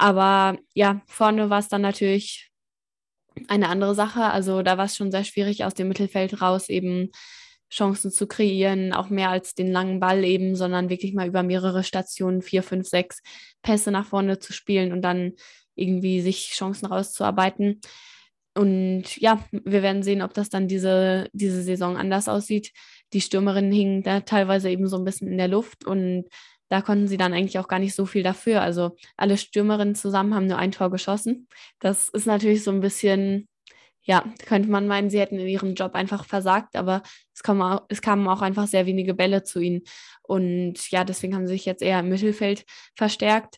Aber 0.00 0.58
ja, 0.72 1.02
vorne 1.06 1.50
war 1.50 1.58
es 1.58 1.68
dann 1.68 1.82
natürlich 1.82 2.50
eine 3.48 3.68
andere 3.68 3.94
Sache. 3.94 4.24
Also 4.24 4.62
da 4.62 4.78
war 4.78 4.86
es 4.86 4.96
schon 4.96 5.10
sehr 5.10 5.24
schwierig, 5.24 5.64
aus 5.64 5.74
dem 5.74 5.88
Mittelfeld 5.88 6.40
raus 6.40 6.70
eben 6.70 7.10
Chancen 7.70 8.10
zu 8.10 8.26
kreieren, 8.26 8.94
auch 8.94 9.10
mehr 9.10 9.28
als 9.28 9.54
den 9.54 9.70
langen 9.70 10.00
Ball 10.00 10.24
eben, 10.24 10.56
sondern 10.56 10.88
wirklich 10.88 11.12
mal 11.12 11.28
über 11.28 11.42
mehrere 11.42 11.84
Stationen, 11.84 12.40
vier, 12.40 12.62
fünf, 12.62 12.88
sechs 12.88 13.22
Pässe 13.62 13.90
nach 13.90 14.06
vorne 14.06 14.38
zu 14.38 14.54
spielen 14.54 14.92
und 14.92 15.02
dann 15.02 15.34
irgendwie 15.74 16.22
sich 16.22 16.52
Chancen 16.52 16.86
rauszuarbeiten. 16.86 17.80
Und 18.54 19.18
ja, 19.18 19.44
wir 19.52 19.82
werden 19.82 20.02
sehen, 20.02 20.22
ob 20.22 20.32
das 20.32 20.48
dann 20.48 20.66
diese, 20.66 21.28
diese 21.32 21.62
Saison 21.62 21.98
anders 21.98 22.26
aussieht. 22.26 22.72
Die 23.12 23.20
Stürmerinnen 23.20 23.72
hingen 23.72 24.02
da 24.02 24.20
teilweise 24.20 24.70
eben 24.70 24.88
so 24.88 24.96
ein 24.96 25.04
bisschen 25.04 25.28
in 25.28 25.38
der 25.38 25.48
Luft 25.48 25.84
und 25.84 26.24
da 26.70 26.80
konnten 26.82 27.08
sie 27.08 27.16
dann 27.16 27.34
eigentlich 27.34 27.58
auch 27.58 27.68
gar 27.68 27.80
nicht 27.80 27.96
so 27.96 28.06
viel 28.06 28.22
dafür. 28.22 28.62
Also 28.62 28.96
alle 29.16 29.36
Stürmerinnen 29.36 29.96
zusammen 29.96 30.34
haben 30.34 30.46
nur 30.46 30.58
ein 30.58 30.70
Tor 30.70 30.90
geschossen. 30.90 31.48
Das 31.80 32.08
ist 32.10 32.26
natürlich 32.26 32.62
so 32.62 32.70
ein 32.70 32.80
bisschen, 32.80 33.48
ja, 34.02 34.24
könnte 34.46 34.70
man 34.70 34.86
meinen, 34.86 35.10
sie 35.10 35.18
hätten 35.18 35.38
in 35.40 35.48
ihrem 35.48 35.74
Job 35.74 35.94
einfach 35.94 36.24
versagt, 36.24 36.76
aber 36.76 37.02
es, 37.34 37.42
kamen 37.42 37.60
auch, 37.60 37.82
es 37.88 38.00
kamen 38.00 38.28
auch 38.28 38.40
einfach 38.40 38.68
sehr 38.68 38.86
wenige 38.86 39.14
Bälle 39.14 39.42
zu 39.42 39.60
ihnen. 39.60 39.82
Und 40.22 40.90
ja, 40.92 41.02
deswegen 41.02 41.34
haben 41.34 41.48
sie 41.48 41.54
sich 41.54 41.66
jetzt 41.66 41.82
eher 41.82 41.98
im 42.00 42.08
Mittelfeld 42.08 42.64
verstärkt. 42.94 43.56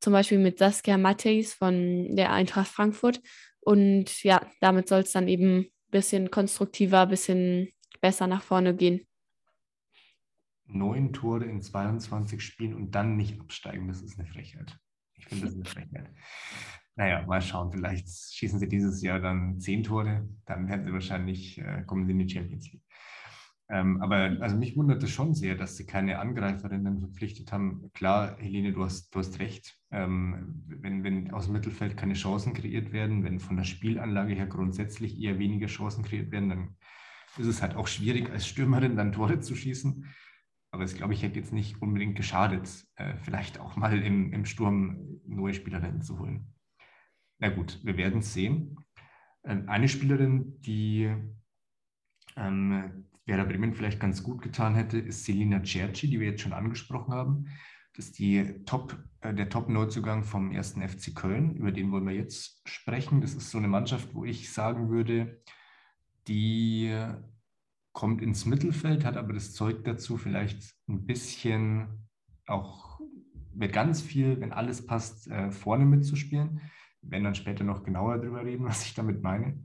Zum 0.00 0.12
Beispiel 0.12 0.38
mit 0.38 0.58
Saskia 0.58 0.98
Matthäus 0.98 1.54
von 1.54 2.16
der 2.16 2.32
Eintracht 2.32 2.68
Frankfurt. 2.68 3.20
Und 3.60 4.24
ja, 4.24 4.44
damit 4.60 4.88
soll 4.88 5.02
es 5.02 5.12
dann 5.12 5.28
eben 5.28 5.58
ein 5.58 5.70
bisschen 5.92 6.32
konstruktiver, 6.32 7.02
ein 7.02 7.08
bisschen 7.08 7.68
besser 8.00 8.26
nach 8.26 8.42
vorne 8.42 8.74
gehen 8.74 9.00
neun 10.68 11.12
Tore 11.12 11.44
in 11.44 11.60
22 11.60 12.40
Spielen 12.40 12.74
und 12.74 12.94
dann 12.94 13.16
nicht 13.16 13.40
absteigen, 13.40 13.88
das 13.88 14.02
ist 14.02 14.18
eine 14.18 14.28
Frechheit. 14.28 14.78
Ich 15.14 15.26
finde, 15.26 15.46
das 15.46 15.54
ist 15.54 15.56
eine 15.56 15.64
Frechheit. 15.86 16.10
Naja, 16.96 17.24
mal 17.26 17.40
schauen, 17.40 17.70
vielleicht 17.70 18.08
schießen 18.08 18.58
sie 18.58 18.68
dieses 18.68 19.02
Jahr 19.02 19.20
dann 19.20 19.60
zehn 19.60 19.84
Tore, 19.84 20.28
dann 20.46 20.68
werden 20.68 20.84
sie 20.84 20.92
wahrscheinlich, 20.92 21.58
äh, 21.58 21.84
kommen 21.86 22.06
sie 22.06 22.12
in 22.12 22.18
die 22.18 22.28
Champions 22.28 22.72
League. 22.72 22.82
Ähm, 23.70 24.00
aber 24.00 24.38
also 24.40 24.56
mich 24.56 24.76
wundert 24.76 25.02
es 25.02 25.10
schon 25.10 25.34
sehr, 25.34 25.54
dass 25.54 25.76
sie 25.76 25.84
keine 25.84 26.18
Angreiferinnen 26.18 27.00
verpflichtet 27.00 27.52
haben. 27.52 27.90
Klar, 27.92 28.36
Helene, 28.38 28.72
du 28.72 28.82
hast, 28.82 29.14
du 29.14 29.18
hast 29.18 29.38
recht. 29.40 29.78
Ähm, 29.90 30.64
wenn, 30.66 31.04
wenn 31.04 31.30
aus 31.32 31.44
dem 31.44 31.52
Mittelfeld 31.52 31.96
keine 31.96 32.14
Chancen 32.14 32.54
kreiert 32.54 32.92
werden, 32.92 33.24
wenn 33.24 33.38
von 33.38 33.56
der 33.56 33.64
Spielanlage 33.64 34.34
her 34.34 34.46
grundsätzlich 34.46 35.20
eher 35.20 35.38
weniger 35.38 35.66
Chancen 35.66 36.02
kreiert 36.02 36.30
werden, 36.30 36.48
dann 36.48 36.76
ist 37.38 37.46
es 37.46 37.62
halt 37.62 37.76
auch 37.76 37.86
schwierig, 37.86 38.30
als 38.30 38.46
Stürmerin 38.46 38.96
dann 38.96 39.12
Tore 39.12 39.40
zu 39.40 39.54
schießen. 39.54 40.04
Aber 40.70 40.84
es, 40.84 40.94
glaube 40.94 41.14
ich, 41.14 41.22
hätte 41.22 41.38
jetzt 41.38 41.52
nicht 41.52 41.80
unbedingt 41.80 42.16
geschadet, 42.16 42.86
äh, 42.96 43.16
vielleicht 43.16 43.58
auch 43.58 43.76
mal 43.76 44.02
im, 44.02 44.32
im 44.32 44.44
Sturm 44.44 45.20
neue 45.26 45.54
Spielerinnen 45.54 46.02
zu 46.02 46.18
holen. 46.18 46.54
Na 47.38 47.48
gut, 47.48 47.80
wir 47.84 47.96
werden 47.96 48.20
es 48.20 48.34
sehen. 48.34 48.76
Ähm, 49.44 49.68
eine 49.68 49.88
Spielerin, 49.88 50.60
die 50.60 51.10
ähm, 52.36 53.06
Werder 53.24 53.44
Bremen 53.44 53.74
vielleicht 53.74 54.00
ganz 54.00 54.22
gut 54.22 54.42
getan 54.42 54.74
hätte, 54.74 54.98
ist 54.98 55.24
Selina 55.24 55.62
Cerci, 55.64 56.08
die 56.08 56.20
wir 56.20 56.28
jetzt 56.28 56.42
schon 56.42 56.52
angesprochen 56.52 57.14
haben. 57.14 57.46
Das 57.94 58.06
ist 58.06 58.18
die 58.18 58.62
Top, 58.64 58.96
äh, 59.20 59.34
der 59.34 59.48
Top-Neuzugang 59.48 60.22
vom 60.22 60.52
ersten 60.52 60.86
FC 60.86 61.14
Köln. 61.14 61.56
Über 61.56 61.72
den 61.72 61.90
wollen 61.90 62.06
wir 62.06 62.14
jetzt 62.14 62.62
sprechen. 62.68 63.20
Das 63.20 63.34
ist 63.34 63.50
so 63.50 63.58
eine 63.58 63.68
Mannschaft, 63.68 64.14
wo 64.14 64.24
ich 64.24 64.52
sagen 64.52 64.90
würde, 64.90 65.42
die 66.28 66.94
kommt 67.92 68.22
ins 68.22 68.46
Mittelfeld, 68.46 69.04
hat 69.04 69.16
aber 69.16 69.32
das 69.32 69.54
Zeug 69.54 69.84
dazu, 69.84 70.16
vielleicht 70.16 70.74
ein 70.88 71.04
bisschen 71.04 72.08
auch 72.46 73.00
mit 73.54 73.72
ganz 73.72 74.00
viel, 74.00 74.40
wenn 74.40 74.52
alles 74.52 74.86
passt, 74.86 75.28
äh, 75.28 75.50
vorne 75.50 75.84
mitzuspielen. 75.84 76.60
Wir 77.02 77.10
werden 77.10 77.24
dann 77.24 77.34
später 77.34 77.64
noch 77.64 77.82
genauer 77.82 78.18
darüber 78.18 78.44
reden, 78.44 78.64
was 78.66 78.84
ich 78.84 78.94
damit 78.94 79.22
meine. 79.22 79.58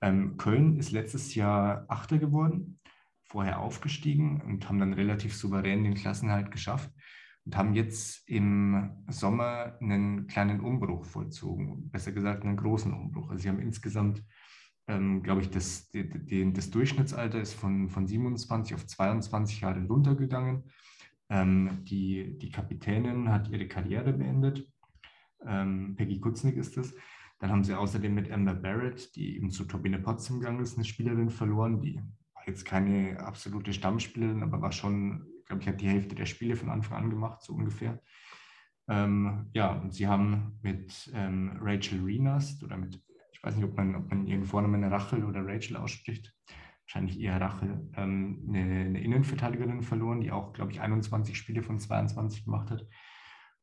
Ähm, 0.00 0.36
Köln 0.36 0.76
ist 0.78 0.92
letztes 0.92 1.34
Jahr 1.34 1.86
Achter 1.88 2.18
geworden, 2.18 2.78
vorher 3.24 3.60
aufgestiegen 3.60 4.40
und 4.42 4.68
haben 4.68 4.78
dann 4.78 4.92
relativ 4.92 5.34
souverän 5.34 5.82
den 5.82 5.94
Klassenhalt 5.94 6.50
geschafft 6.50 6.90
und 7.44 7.56
haben 7.56 7.74
jetzt 7.74 8.28
im 8.28 9.04
Sommer 9.08 9.76
einen 9.80 10.26
kleinen 10.26 10.60
Umbruch 10.60 11.04
vollzogen, 11.04 11.90
besser 11.90 12.12
gesagt 12.12 12.44
einen 12.44 12.56
großen 12.56 12.92
Umbruch. 12.92 13.30
Also 13.30 13.42
sie 13.42 13.48
haben 13.48 13.60
insgesamt 13.60 14.22
ähm, 14.88 15.22
glaube 15.22 15.42
ich, 15.42 15.50
das, 15.50 15.90
die, 15.90 16.08
die, 16.08 16.52
das 16.52 16.70
Durchschnittsalter 16.70 17.40
ist 17.40 17.54
von, 17.54 17.88
von 17.88 18.06
27 18.06 18.74
auf 18.74 18.86
22 18.86 19.60
Jahre 19.60 19.84
runtergegangen. 19.86 20.64
Ähm, 21.28 21.84
die, 21.84 22.38
die 22.38 22.50
Kapitänin 22.50 23.30
hat 23.30 23.48
ihre 23.48 23.66
Karriere 23.66 24.12
beendet. 24.12 24.70
Ähm, 25.44 25.96
Peggy 25.96 26.20
Kutznick 26.20 26.56
ist 26.56 26.76
es. 26.76 26.94
Dann 27.38 27.50
haben 27.50 27.64
sie 27.64 27.74
außerdem 27.74 28.14
mit 28.14 28.30
Amber 28.30 28.54
Barrett, 28.54 29.14
die 29.16 29.36
eben 29.36 29.50
zu 29.50 29.64
Turbine 29.64 29.98
Potsdam 29.98 30.40
gegangen 30.40 30.60
ist, 30.60 30.76
eine 30.76 30.84
Spielerin 30.84 31.30
verloren, 31.30 31.80
die 31.80 32.00
war 32.34 32.46
jetzt 32.46 32.64
keine 32.64 33.20
absolute 33.20 33.72
Stammspielerin, 33.72 34.42
aber 34.42 34.62
war 34.62 34.72
schon, 34.72 35.26
glaube 35.46 35.60
ich, 35.62 35.68
hat 35.68 35.80
die 35.80 35.88
Hälfte 35.88 36.14
der 36.14 36.26
Spiele 36.26 36.56
von 36.56 36.70
Anfang 36.70 36.96
an 36.96 37.10
gemacht, 37.10 37.42
so 37.42 37.52
ungefähr. 37.52 38.00
Ähm, 38.88 39.50
ja, 39.52 39.72
und 39.72 39.92
sie 39.92 40.06
haben 40.06 40.58
mit 40.62 41.10
ähm, 41.12 41.58
Rachel 41.60 42.02
Renast 42.02 42.62
oder 42.62 42.76
mit 42.78 43.02
weiß 43.46 43.56
nicht, 43.56 43.64
ob 43.64 43.76
man, 43.76 43.94
ob 43.94 44.10
man 44.10 44.26
ihren 44.26 44.44
Vornamen 44.44 44.82
Rachel 44.84 45.24
oder 45.24 45.46
Rachel 45.46 45.76
ausspricht, 45.76 46.34
wahrscheinlich 46.82 47.20
eher 47.20 47.40
Rachel, 47.40 47.88
ähm, 47.94 48.44
eine, 48.48 48.84
eine, 48.86 49.00
Innenverteidigerin 49.00 49.82
verloren, 49.82 50.20
die 50.20 50.32
auch, 50.32 50.52
glaube 50.52 50.72
ich, 50.72 50.80
21 50.80 51.38
Spiele 51.38 51.62
von 51.62 51.78
22 51.78 52.44
gemacht 52.44 52.70
hat. 52.70 52.86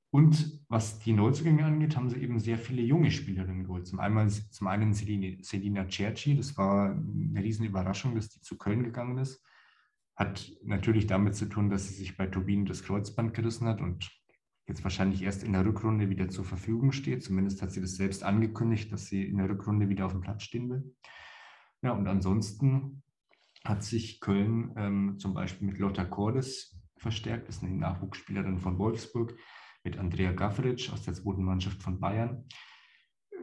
Und 0.10 0.64
was 0.70 1.00
die 1.00 1.12
Neuzugänge 1.12 1.66
angeht, 1.66 1.98
haben 1.98 2.10
sie 2.10 2.22
eben 2.22 2.40
sehr 2.40 2.58
viele 2.58 2.82
junge 2.82 3.12
Spielerinnen 3.12 3.64
geholt. 3.64 3.88
Zum, 3.88 4.00
einmal, 4.00 4.30
zum 4.30 4.68
einen 4.68 4.94
Selina 4.94 5.90
Cerci, 5.90 6.38
das 6.38 6.56
war 6.56 6.92
eine 6.92 7.44
riesen 7.44 7.66
Überraschung, 7.66 8.16
dass 8.16 8.30
die 8.30 8.40
zu 8.40 8.58
Köln 8.58 8.84
gegangen 8.84 9.18
ist. 9.18 9.44
Hat 10.16 10.52
natürlich 10.64 11.08
damit 11.08 11.36
zu 11.36 11.46
tun, 11.48 11.70
dass 11.70 11.90
sie 11.90 11.96
sich 11.96 12.16
bei 12.16 12.28
Turbinen 12.28 12.68
das 12.68 12.84
Kreuzband 12.84 13.34
gerissen 13.34 13.68
hat 13.68 13.82
und 13.82 14.12
jetzt 14.74 14.84
wahrscheinlich 14.84 15.22
erst 15.22 15.44
in 15.44 15.54
der 15.54 15.66
Rückrunde 15.66 16.10
wieder 16.10 16.30
zur 16.30 16.46
Verfügung 16.46 16.92
steht. 16.92 17.24
Zumindest 17.24 17.62
hat 17.62 17.72
sie 17.72 17.82
das 17.82 17.96
selbst 17.96 18.24
angekündigt, 18.24 18.92
dass 18.92 19.06
sie 19.06 19.24
in 19.24 19.38
der 19.38 19.48
Rückrunde 19.48 19.88
wieder 19.88 20.08
auf 20.08 20.14
dem 20.14 20.22
Platz 20.22 20.44
stehen 20.44 20.70
will. 20.70 20.96
Ja, 21.84 21.92
und 21.92 22.08
ansonsten 22.08 23.04
hat 23.64 23.84
sich 23.84 24.20
Köln 24.20 24.74
ähm, 24.76 25.20
zum 25.20 25.36
Beispiel 25.36 25.68
mit 25.68 25.78
Lotta 25.78 26.06
Cordes 26.06 26.80
verstärkt, 26.98 27.48
das 27.48 27.58
ist 27.58 27.64
eine 27.64 27.76
Nachwuchsspielerin 27.76 28.58
von 28.58 28.80
Wolfsburg 28.80 29.36
mit 29.84 29.98
Andrea 29.98 30.32
Gavric 30.32 30.90
aus 30.92 31.04
der 31.04 31.14
zweiten 31.14 31.44
Mannschaft 31.44 31.84
von 31.84 32.00
Bayern. 32.00 32.46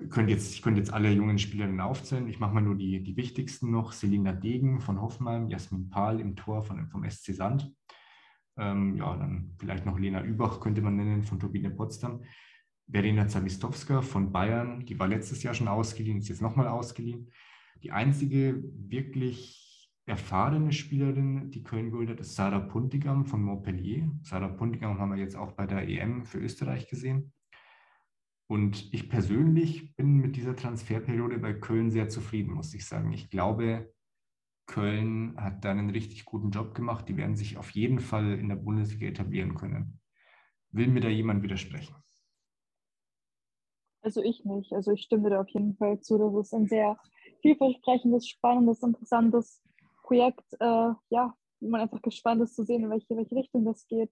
Könnt 0.08 0.30
jetzt, 0.30 0.52
ich 0.54 0.62
könnte 0.62 0.80
jetzt 0.80 0.92
alle 0.92 1.12
jungen 1.12 1.38
Spielerinnen 1.38 1.80
aufzählen. 1.80 2.26
Ich 2.26 2.40
mache 2.40 2.54
mal 2.54 2.62
nur 2.62 2.76
die, 2.76 3.02
die 3.02 3.16
wichtigsten 3.16 3.70
noch. 3.70 3.92
Selina 3.92 4.32
Degen 4.32 4.80
von 4.80 5.00
Hoffenheim, 5.00 5.48
Jasmin 5.48 5.90
Pahl 5.90 6.18
im 6.20 6.34
Tor 6.36 6.62
von, 6.62 6.88
vom 6.88 7.08
SC 7.08 7.34
Sand. 7.34 7.70
Ähm, 8.56 8.96
ja, 8.96 9.16
dann 9.16 9.54
vielleicht 9.58 9.86
noch 9.86 9.98
Lena 9.98 10.22
Übach 10.22 10.60
könnte 10.60 10.82
man 10.82 10.96
nennen 10.96 11.22
von 11.22 11.38
Turbine 11.38 11.70
Potsdam. 11.70 12.22
Verena 12.88 13.28
Zawistowska 13.28 14.02
von 14.02 14.32
Bayern, 14.32 14.84
die 14.84 14.98
war 14.98 15.06
letztes 15.06 15.42
Jahr 15.42 15.54
schon 15.54 15.68
ausgeliehen, 15.68 16.18
ist 16.18 16.28
jetzt 16.28 16.42
nochmal 16.42 16.66
ausgeliehen. 16.66 17.30
Die 17.82 17.92
einzige 17.92 18.62
wirklich 18.74 19.90
erfahrene 20.06 20.72
Spielerin, 20.72 21.50
die 21.50 21.62
Köln 21.62 21.90
geholt 21.90 22.10
hat, 22.10 22.20
ist 22.20 22.34
Sarah 22.34 22.58
Puntigam 22.58 23.24
von 23.24 23.42
Montpellier. 23.42 24.10
Sarah 24.22 24.48
Puntigam 24.48 24.98
haben 24.98 25.12
wir 25.12 25.18
jetzt 25.18 25.36
auch 25.36 25.52
bei 25.52 25.66
der 25.66 25.88
EM 25.88 26.24
für 26.24 26.38
Österreich 26.38 26.88
gesehen. 26.88 27.32
Und 28.48 28.92
ich 28.92 29.08
persönlich 29.08 29.94
bin 29.94 30.16
mit 30.16 30.34
dieser 30.34 30.56
Transferperiode 30.56 31.38
bei 31.38 31.52
Köln 31.52 31.92
sehr 31.92 32.08
zufrieden, 32.08 32.52
muss 32.52 32.74
ich 32.74 32.84
sagen. 32.84 33.12
Ich 33.12 33.30
glaube, 33.30 33.92
Köln 34.70 35.34
hat 35.36 35.64
da 35.64 35.72
einen 35.72 35.90
richtig 35.90 36.24
guten 36.24 36.50
Job 36.50 36.74
gemacht. 36.74 37.08
Die 37.08 37.16
werden 37.16 37.34
sich 37.34 37.56
auf 37.56 37.70
jeden 37.70 37.98
Fall 37.98 38.38
in 38.38 38.48
der 38.48 38.56
Bundesliga 38.56 39.06
etablieren 39.06 39.56
können. 39.56 40.00
Will 40.70 40.86
mir 40.86 41.00
da 41.00 41.08
jemand 41.08 41.42
widersprechen? 41.42 41.96
Also 44.00 44.22
ich 44.22 44.44
nicht. 44.44 44.72
Also 44.72 44.92
ich 44.92 45.02
stimme 45.02 45.28
da 45.28 45.40
auf 45.40 45.48
jeden 45.48 45.76
Fall 45.76 46.00
zu. 46.00 46.18
Das 46.18 46.46
ist 46.46 46.54
ein 46.54 46.68
sehr 46.68 46.96
vielversprechendes, 47.42 48.28
spannendes, 48.28 48.82
interessantes 48.82 49.60
Projekt, 50.04 50.46
äh, 50.60 50.92
ja, 51.10 51.34
wo 51.58 51.68
man 51.68 51.80
einfach 51.80 52.00
gespannt 52.00 52.40
ist 52.42 52.54
zu 52.54 52.64
sehen, 52.64 52.84
in 52.84 52.90
welche, 52.90 53.16
welche 53.16 53.34
Richtung 53.34 53.64
das 53.64 53.86
geht. 53.88 54.10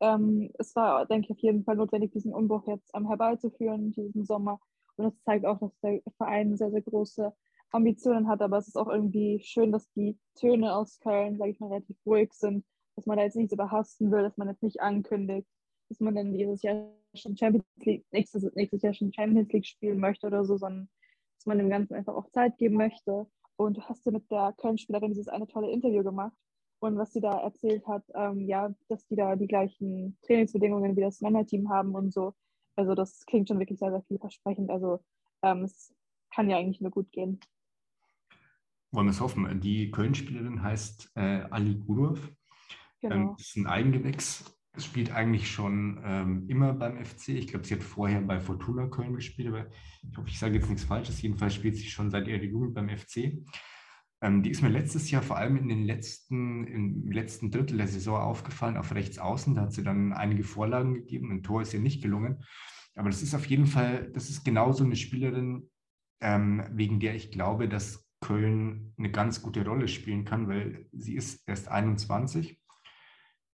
Ähm, 0.00 0.50
es 0.58 0.74
war, 0.74 1.04
denke 1.04 1.26
ich, 1.26 1.30
auf 1.32 1.40
jeden 1.40 1.62
Fall 1.64 1.76
notwendig, 1.76 2.12
diesen 2.12 2.32
Umbruch 2.32 2.66
jetzt 2.66 2.90
ähm, 2.94 3.06
herbeizuführen, 3.06 3.92
diesen 3.92 4.24
Sommer. 4.24 4.58
Und 4.96 5.06
es 5.06 5.22
zeigt 5.24 5.44
auch, 5.44 5.58
dass 5.58 5.78
der 5.80 6.00
Verein 6.16 6.56
sehr, 6.56 6.70
sehr 6.70 6.82
große 6.82 7.34
Ambitionen 7.70 8.28
hat. 8.28 8.42
Aber 8.42 8.58
es 8.58 8.68
ist 8.68 8.76
auch 8.76 8.88
irgendwie 8.88 9.40
schön, 9.42 9.72
dass 9.72 9.90
die 9.92 10.18
Töne 10.34 10.74
aus 10.74 10.98
Köln, 11.00 11.36
sage 11.36 11.50
ich 11.50 11.60
mal, 11.60 11.68
relativ 11.68 11.96
ruhig 12.06 12.32
sind, 12.32 12.64
dass 12.96 13.06
man 13.06 13.16
da 13.16 13.24
jetzt 13.24 13.36
nichts 13.36 13.52
überhasten 13.52 14.10
will, 14.10 14.22
dass 14.22 14.36
man 14.36 14.48
jetzt 14.48 14.62
nicht 14.62 14.80
ankündigt, 14.80 15.48
dass 15.88 16.00
man 16.00 16.14
dann 16.14 16.32
dieses 16.32 16.62
Jahr 16.62 16.92
schon 17.14 17.36
Champions 17.36 17.64
League, 17.76 18.04
nächstes, 18.12 18.44
nächstes 18.54 18.82
Jahr 18.82 18.94
schon 18.94 19.12
Champions 19.12 19.52
League 19.52 19.66
spielen 19.66 19.98
möchte 19.98 20.26
oder 20.26 20.44
so, 20.44 20.56
sondern 20.56 20.88
dass 21.36 21.46
man 21.46 21.58
dem 21.58 21.70
Ganzen 21.70 21.94
einfach 21.94 22.14
auch 22.14 22.30
Zeit 22.30 22.58
geben 22.58 22.76
möchte. 22.76 23.26
Und 23.56 23.76
du 23.76 23.82
hast 23.82 24.04
ja 24.06 24.12
mit 24.12 24.30
der 24.30 24.54
Köln-Spielerin 24.58 25.10
dieses 25.10 25.28
eine 25.28 25.46
tolle 25.46 25.70
Interview 25.70 26.02
gemacht. 26.02 26.36
Und 26.80 26.96
was 26.96 27.12
sie 27.12 27.20
da 27.20 27.40
erzählt 27.42 27.86
hat, 27.86 28.04
ähm, 28.14 28.48
ja, 28.48 28.74
dass 28.88 29.06
die 29.06 29.16
da 29.16 29.36
die 29.36 29.46
gleichen 29.46 30.18
Trainingsbedingungen 30.22 30.96
wie 30.96 31.02
das 31.02 31.20
Männerteam 31.20 31.68
haben 31.68 31.94
und 31.94 32.12
so. 32.12 32.34
Also 32.76 32.94
das 32.94 33.26
klingt 33.26 33.48
schon 33.48 33.58
wirklich 33.58 33.78
sehr, 33.78 33.90
sehr 33.90 34.02
vielversprechend. 34.02 34.70
Also 34.70 35.00
ähm, 35.42 35.64
es 35.64 35.94
kann 36.34 36.48
ja 36.48 36.56
eigentlich 36.56 36.80
nur 36.80 36.90
gut 36.90 37.10
gehen. 37.12 37.40
Wollen 38.92 39.06
wir 39.06 39.12
es 39.12 39.20
hoffen. 39.20 39.60
Die 39.60 39.90
Köln-Spielerin 39.90 40.62
heißt 40.62 41.12
äh, 41.14 41.42
Ali 41.50 41.76
Gurov. 41.76 42.30
Genau. 43.00 43.14
Ähm, 43.14 43.34
ist 43.38 43.56
ein 43.56 43.66
Eigengewächs 43.66 44.44
spielt 44.78 45.12
eigentlich 45.12 45.50
schon 45.50 46.00
ähm, 46.04 46.44
immer 46.48 46.72
beim 46.72 47.04
FC. 47.04 47.30
Ich 47.30 47.48
glaube, 47.48 47.66
sie 47.66 47.74
hat 47.74 47.82
vorher 47.82 48.20
bei 48.20 48.40
Fortuna 48.40 48.86
Köln 48.86 49.14
gespielt, 49.14 49.48
aber 49.48 49.66
ich 50.08 50.16
hoffe, 50.16 50.28
ich 50.28 50.38
sage 50.38 50.54
jetzt 50.54 50.68
nichts 50.68 50.84
Falsches. 50.84 51.20
Jedenfalls 51.22 51.54
spielt 51.54 51.76
sie 51.76 51.88
schon 51.88 52.10
seit 52.10 52.28
ihrer 52.28 52.42
Jugend 52.42 52.74
beim 52.74 52.88
FC. 52.88 53.42
Ähm, 54.22 54.42
die 54.42 54.50
ist 54.50 54.62
mir 54.62 54.68
letztes 54.68 55.10
Jahr 55.10 55.22
vor 55.22 55.38
allem 55.38 55.56
in 55.56 55.68
den 55.68 55.84
letzten, 55.84 56.66
im 56.66 57.10
letzten 57.10 57.50
Drittel 57.50 57.78
der 57.78 57.88
Saison 57.88 58.20
aufgefallen, 58.20 58.76
auf 58.76 58.94
rechts 58.94 59.18
außen. 59.18 59.54
Da 59.54 59.62
hat 59.62 59.72
sie 59.72 59.82
dann 59.82 60.12
einige 60.12 60.44
Vorlagen 60.44 60.94
gegeben. 60.94 61.32
Ein 61.32 61.42
Tor 61.42 61.62
ist 61.62 61.74
ihr 61.74 61.80
nicht 61.80 62.02
gelungen. 62.02 62.44
Aber 62.94 63.08
das 63.08 63.22
ist 63.22 63.34
auf 63.34 63.46
jeden 63.46 63.66
Fall, 63.66 64.10
das 64.12 64.30
ist 64.30 64.44
genauso 64.44 64.84
eine 64.84 64.96
Spielerin, 64.96 65.68
ähm, 66.20 66.64
wegen 66.72 67.00
der 67.00 67.14
ich 67.14 67.30
glaube, 67.30 67.68
dass 67.68 68.09
Köln 68.20 68.94
eine 68.98 69.10
ganz 69.10 69.42
gute 69.42 69.64
Rolle 69.64 69.88
spielen 69.88 70.24
kann, 70.24 70.48
weil 70.48 70.86
sie 70.92 71.14
ist 71.14 71.48
erst 71.48 71.68
21 71.68 72.60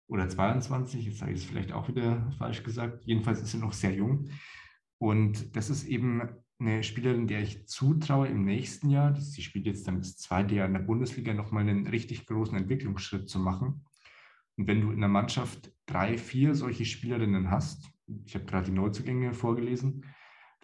oder 0.08 0.28
22, 0.28 1.06
jetzt 1.06 1.20
sage 1.20 1.34
ich 1.34 1.40
es 1.40 1.46
vielleicht 1.46 1.72
auch 1.72 1.88
wieder 1.88 2.32
falsch 2.38 2.64
gesagt. 2.64 3.06
Jedenfalls 3.06 3.42
ist 3.42 3.52
sie 3.52 3.58
noch 3.58 3.74
sehr 3.74 3.94
jung. 3.94 4.30
Und 4.98 5.56
das 5.56 5.70
ist 5.70 5.86
eben 5.86 6.22
eine 6.60 6.84
Spielerin, 6.84 7.28
der 7.28 7.42
ich 7.42 7.68
zutraue 7.68 8.28
im 8.28 8.46
nächsten 8.46 8.90
Jahr, 8.90 9.16
sie 9.16 9.42
spielt 9.42 9.66
jetzt 9.66 9.88
dann 9.88 10.00
das 10.00 10.18
zweite 10.18 10.56
Jahr 10.56 10.68
in 10.68 10.74
der 10.74 10.80
Bundesliga, 10.80 11.34
nochmal 11.34 11.68
einen 11.68 11.88
richtig 11.88 12.26
großen 12.26 12.58
Entwicklungsschritt 12.58 13.30
zu 13.30 13.40
machen. 13.40 13.86
Und 14.58 14.68
wenn 14.68 14.82
du 14.82 14.92
in 14.92 15.02
der 15.02 15.10
Mannschaft 15.10 15.72
drei, 15.86 16.18
vier 16.18 16.56
solche 16.56 16.86
Spielerinnen 16.86 17.52
hast, 17.52 17.90
ich 18.26 18.36
habe 18.36 18.46
gerade 18.46 18.68
die 18.68 18.76
Neuzugänge 18.78 19.34
vorgelesen, 19.34 20.06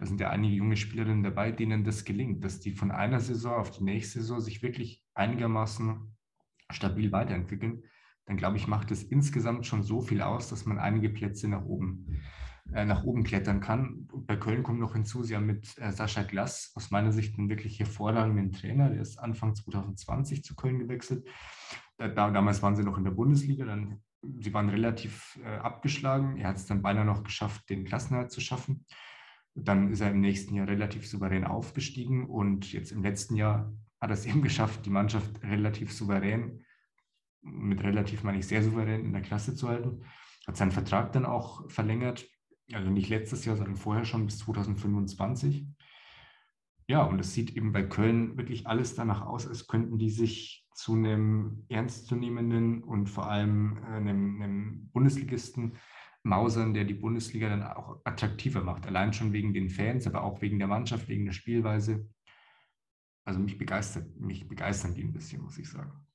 da 0.02 0.06
sind 0.06 0.20
ja 0.20 0.30
einige 0.30 0.56
junge 0.56 0.76
Spielerinnen 0.76 1.24
dabei, 1.24 1.54
denen 1.54 1.86
das 1.86 2.04
gelingt, 2.04 2.44
dass 2.44 2.60
die 2.60 2.72
von 2.74 2.92
einer 2.92 3.22
Saison 3.22 3.54
auf 3.54 3.72
die 3.72 3.86
nächste 3.86 4.20
Saison 4.20 4.42
sich 4.42 4.62
wirklich 4.62 5.06
einigermaßen 5.14 6.18
stabil 6.70 7.14
weiterentwickeln 7.14 7.84
dann 8.26 8.38
glaube 8.38 8.58
ich, 8.58 8.68
macht 8.68 8.92
es 8.92 9.04
insgesamt 9.04 9.66
schon 9.66 9.84
so 9.84 10.02
viel 10.02 10.22
aus, 10.22 10.50
dass 10.50 10.66
man 10.66 10.80
einige 10.80 11.10
Plätze 11.10 11.48
nach 11.48 11.66
oben, 11.66 12.22
äh, 12.72 12.86
nach 12.86 13.04
oben 13.04 13.24
klettern 13.24 13.60
kann. 13.60 14.08
bei 14.14 14.38
Köln 14.38 14.64
kommt 14.64 14.80
noch 14.80 14.94
hinzu, 14.94 15.24
sie 15.24 15.36
haben 15.36 15.48
mit 15.48 15.78
äh, 15.78 15.92
Sascha 15.92 16.24
Glass 16.24 16.72
aus 16.76 16.92
meiner 16.92 17.12
Sicht 17.12 17.38
einen 17.38 17.50
wirklich 17.50 17.80
hervorragenden 17.80 18.52
Trainer. 18.52 18.90
Der 18.90 19.02
ist 19.02 19.18
Anfang 19.18 19.56
2020 19.56 20.44
zu 20.44 20.56
Köln 20.56 20.80
gewechselt. 20.80 21.28
Da, 21.98 22.08
damals 22.08 22.62
waren 22.62 22.76
sie 22.76 22.84
noch 22.84 22.98
in 22.98 23.04
der 23.04 23.12
Bundesliga, 23.12 23.66
dann 23.66 24.02
sie 24.40 24.54
waren 24.54 24.70
relativ 24.70 25.38
äh, 25.44 25.58
abgeschlagen. 25.58 26.38
Er 26.38 26.48
hat 26.48 26.56
es 26.58 26.68
dann 26.68 26.82
beinahe 26.82 27.06
noch 27.06 27.24
geschafft, 27.24 27.70
den 27.70 27.86
Klassenerhalt 27.86 28.32
zu 28.32 28.40
schaffen. 28.40 28.86
Dann 29.56 29.92
ist 29.92 30.02
er 30.02 30.12
im 30.12 30.22
nächsten 30.22 30.56
Jahr 30.56 30.68
relativ 30.68 31.08
souverän 31.08 31.44
aufgestiegen 31.44 32.30
und 32.30 32.72
jetzt 32.72 32.92
im 32.92 33.04
letzten 33.04 33.36
Jahr 33.36 33.74
hat 34.00 34.10
er 34.10 34.14
es 34.14 34.26
eben 34.28 34.42
geschafft, 34.42 34.86
die 34.86 34.90
Mannschaft 34.90 35.42
relativ 35.44 35.92
souverän 35.92 36.64
mit 37.42 37.84
relativ, 37.84 38.24
meine 38.24 38.40
ich, 38.40 38.48
sehr 38.48 38.64
souverän 38.64 39.06
in 39.06 39.14
der 39.14 39.22
Klasse 39.22 39.56
zu 39.56 39.68
halten. 39.68 40.04
Hat 40.48 40.58
seinen 40.58 40.72
Vertrag 40.72 41.12
dann 41.14 41.26
auch 41.26 41.70
verlängert, 41.70 42.28
also 42.72 42.90
nicht 42.90 43.10
letztes 43.10 43.46
Jahr, 43.46 43.56
sondern 43.56 43.76
vorher 43.76 44.06
schon 44.06 44.26
bis 44.26 44.40
2025. 44.40 45.68
Ja, 46.88 47.04
und 47.04 47.20
es 47.20 47.34
sieht 47.34 47.56
eben 47.56 47.72
bei 47.72 47.84
Köln 47.84 48.38
wirklich 48.38 48.68
alles 48.68 48.96
danach 48.96 49.22
aus, 49.22 49.48
als 49.48 49.68
könnten 49.68 49.98
die 49.98 50.10
sich 50.10 50.68
zu 50.74 50.94
einem 50.94 51.66
ernstzunehmenden 51.70 52.84
und 52.84 53.08
vor 53.08 53.30
allem 53.30 53.78
äh, 53.84 53.96
einem, 53.96 54.42
einem 54.42 54.90
Bundesligisten 54.92 55.78
mausern, 56.24 56.74
der 56.74 56.84
die 56.84 56.94
Bundesliga 56.94 57.50
dann 57.50 57.64
auch 57.64 58.00
attraktiver 58.04 58.62
macht. 58.62 58.86
Allein 58.86 59.14
schon 59.14 59.34
wegen 59.34 59.54
den 59.54 59.70
Fans, 59.70 60.06
aber 60.08 60.24
auch 60.24 60.42
wegen 60.42 60.60
der 60.60 60.68
Mannschaft, 60.68 61.08
wegen 61.08 61.26
der 61.26 61.34
Spielweise. 61.34 62.08
Also 63.26 63.40
mich 63.40 63.58
begeistert, 63.58 64.20
mich 64.20 64.48
begeistern 64.48 64.94
die 64.94 65.04
ein 65.04 65.14
bisschen, 65.14 65.42
muss 65.42 65.58
ich 65.58 65.70
sagen. 65.70 66.06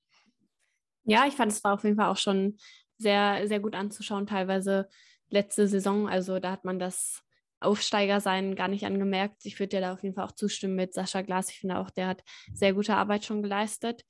Ja, 1.05 1.27
ich 1.27 1.35
fand 1.35 1.53
es 1.53 1.63
war 1.63 1.75
auf 1.75 1.85
jeden 1.85 1.97
Fall 1.97 2.11
auch 2.11 2.17
schon 2.17 2.57
sehr, 2.99 3.47
sehr 3.47 3.61
gut 3.61 3.75
anzuschauen, 3.75 4.27
teilweise 4.27 4.89
letzte 5.29 5.69
Saison. 5.69 6.09
Also 6.09 6.41
da 6.41 6.51
hat 6.51 6.65
man 6.65 6.79
das 6.79 7.23
Aufsteigersein 7.61 8.55
gar 8.55 8.69
nicht 8.69 8.85
angemerkt. 8.85 9.45
Ich 9.45 9.59
würde 9.59 9.77
dir 9.77 9.81
da 9.81 9.93
auf 9.93 10.03
jeden 10.03 10.15
Fall 10.15 10.25
auch 10.25 10.33
zustimmen 10.33 10.75
mit 10.75 10.95
Sascha 10.95 11.23
Glas. 11.23 11.51
Ich 11.51 11.61
finde 11.61 11.79
auch, 11.79 11.91
der 11.91 12.09
hat 12.09 12.23
sehr 12.53 12.75
gute 12.75 12.95
Arbeit 12.95 13.25
schon 13.25 13.43
geleistet. 13.43 14.05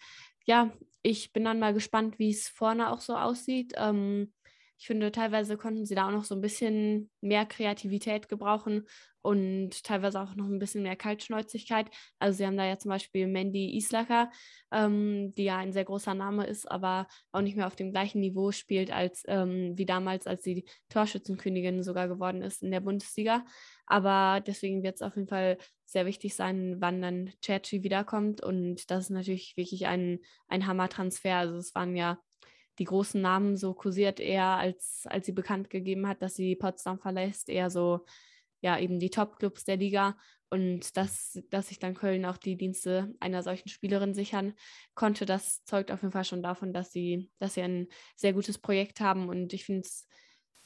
Ja, 0.47 0.72
ich 1.03 1.32
bin 1.32 1.44
dann 1.44 1.59
mal 1.59 1.74
gespannt, 1.74 2.18
wie 2.18 2.30
es 2.30 2.49
vorne 2.49 2.90
auch 2.90 3.01
so 3.01 3.16
aussieht. 3.16 3.74
Ähm, 3.76 4.32
ich 4.79 4.87
finde, 4.87 5.11
teilweise 5.12 5.57
konnten 5.57 5.87
sie 5.87 5.95
da 5.95 6.07
auch 6.09 6.12
noch 6.12 6.24
so 6.24 6.35
ein 6.35 6.41
bisschen 6.41 7.11
mehr 7.20 7.47
Kreativität 7.47 8.29
gebrauchen 8.29 8.87
und 9.22 9.83
teilweise 9.83 10.20
auch 10.20 10.37
noch 10.37 10.47
ein 10.47 10.61
bisschen 10.61 10.85
mehr 10.85 10.95
Kaltschnäuzigkeit. 10.95 11.89
Also 12.20 12.37
sie 12.39 12.47
haben 12.47 12.57
da 12.57 12.64
ja 12.64 12.79
zum 12.79 12.91
Beispiel 12.91 13.27
Mandy 13.27 13.77
Islacker, 13.77 14.31
ähm, 14.70 15.35
die 15.35 15.45
ja 15.45 15.57
ein 15.57 15.72
sehr 15.72 15.85
großer 15.85 16.14
Name 16.14 16.47
ist, 16.47 16.70
aber 16.70 17.09
auch 17.33 17.41
nicht 17.41 17.57
mehr 17.57 17.66
auf 17.66 17.74
dem 17.74 17.91
gleichen 17.91 18.20
Niveau 18.20 18.53
spielt 18.53 18.93
als 18.93 19.24
ähm, 19.27 19.72
wie 19.77 19.87
damals, 19.87 20.27
als 20.29 20.45
sie 20.45 20.64
Torschützenkönigin 20.91 21.83
sogar 21.83 22.07
geworden 22.07 22.43
ist 22.43 22.62
in 22.62 22.70
der 22.70 22.81
Bundesliga. 22.81 23.45
Aber 23.87 24.41
deswegen 24.47 24.83
wird 24.83 24.97
es 24.97 25.03
auf 25.03 25.16
jeden 25.16 25.29
Fall 25.29 25.59
sehr 25.85 26.07
wichtig 26.07 26.37
sein, 26.37 26.77
wann 26.81 27.01
dann 27.03 27.33
Cerci 27.43 27.83
wiederkommt. 27.83 28.43
Und 28.43 28.91
das 28.91 29.05
ist 29.05 29.11
natürlich 29.11 29.57
wirklich 29.57 29.87
ein, 29.87 30.20
ein 30.49 30.66
Hammer-Transfer. 30.66 31.37
Also 31.37 31.57
es 31.57 31.74
waren 31.74 31.97
ja 31.97 32.18
die 32.79 32.85
großen 32.85 33.20
Namen 33.20 33.57
so 33.57 33.74
kursiert, 33.74 34.20
eher 34.20 34.45
als, 34.45 35.03
als 35.07 35.27
sie 35.27 35.33
bekannt 35.33 35.70
gegeben 35.70 36.07
hat, 36.07 36.22
dass 36.22 36.35
sie 36.35 36.57
Potsdam 36.57 36.99
verlässt, 36.99 37.49
eher 37.49 37.70
so 37.70 38.05
ja 38.61 38.79
eben 38.79 38.99
die 38.99 39.11
Top-Clubs 39.11 39.64
der 39.64 39.77
Liga. 39.77 40.16
Und 40.49 40.97
dass, 40.97 41.41
dass 41.51 41.68
sich 41.68 41.81
dann 41.81 41.95
Köln 41.95 42.24
auch 42.24 42.37
die 42.37 42.57
Dienste 42.57 43.12
einer 43.18 43.43
solchen 43.43 43.68
Spielerin 43.68 44.14
sichern 44.14 44.55
konnte, 44.95 45.27
das 45.27 45.64
zeugt 45.64 45.91
auf 45.91 46.03
jeden 46.03 46.12
Fall 46.12 46.24
schon 46.24 46.43
davon, 46.43 46.72
dass 46.72 46.93
sie, 46.93 47.31
dass 47.41 47.55
sie 47.55 47.62
ein 47.62 47.89
sehr 48.14 48.33
gutes 48.33 48.59
Projekt 48.59 49.01
haben. 49.01 49.29
Und 49.29 49.53
ich 49.53 49.64
finde 49.64 49.81
es 49.81 50.07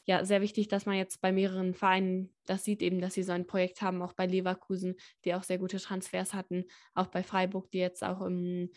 ja 0.05 0.25
sehr 0.25 0.43
wichtig, 0.43 0.69
dass 0.69 0.85
man 0.85 0.97
jetzt 0.97 1.23
bei 1.23 1.33
mehreren 1.33 1.73
Vereinen 1.73 2.35
das 2.45 2.65
sieht, 2.65 2.83
eben, 2.83 3.01
dass 3.01 3.15
sie 3.15 3.23
so 3.23 3.33
ein 3.33 3.47
Projekt 3.47 3.81
haben, 3.81 4.03
auch 4.03 4.13
bei 4.13 4.27
Leverkusen, 4.27 4.97
die 5.25 5.35
auch 5.35 5.45
sehr 5.45 5.59
gute 5.59 5.79
Transfers 5.79 6.35
hatten, 6.35 6.65
auch 6.95 7.07
bei 7.07 7.23
Freiburg, 7.23 7.71
die 7.71 7.79
jetzt 7.79 8.05
auch 8.05 8.21
im 8.21 8.71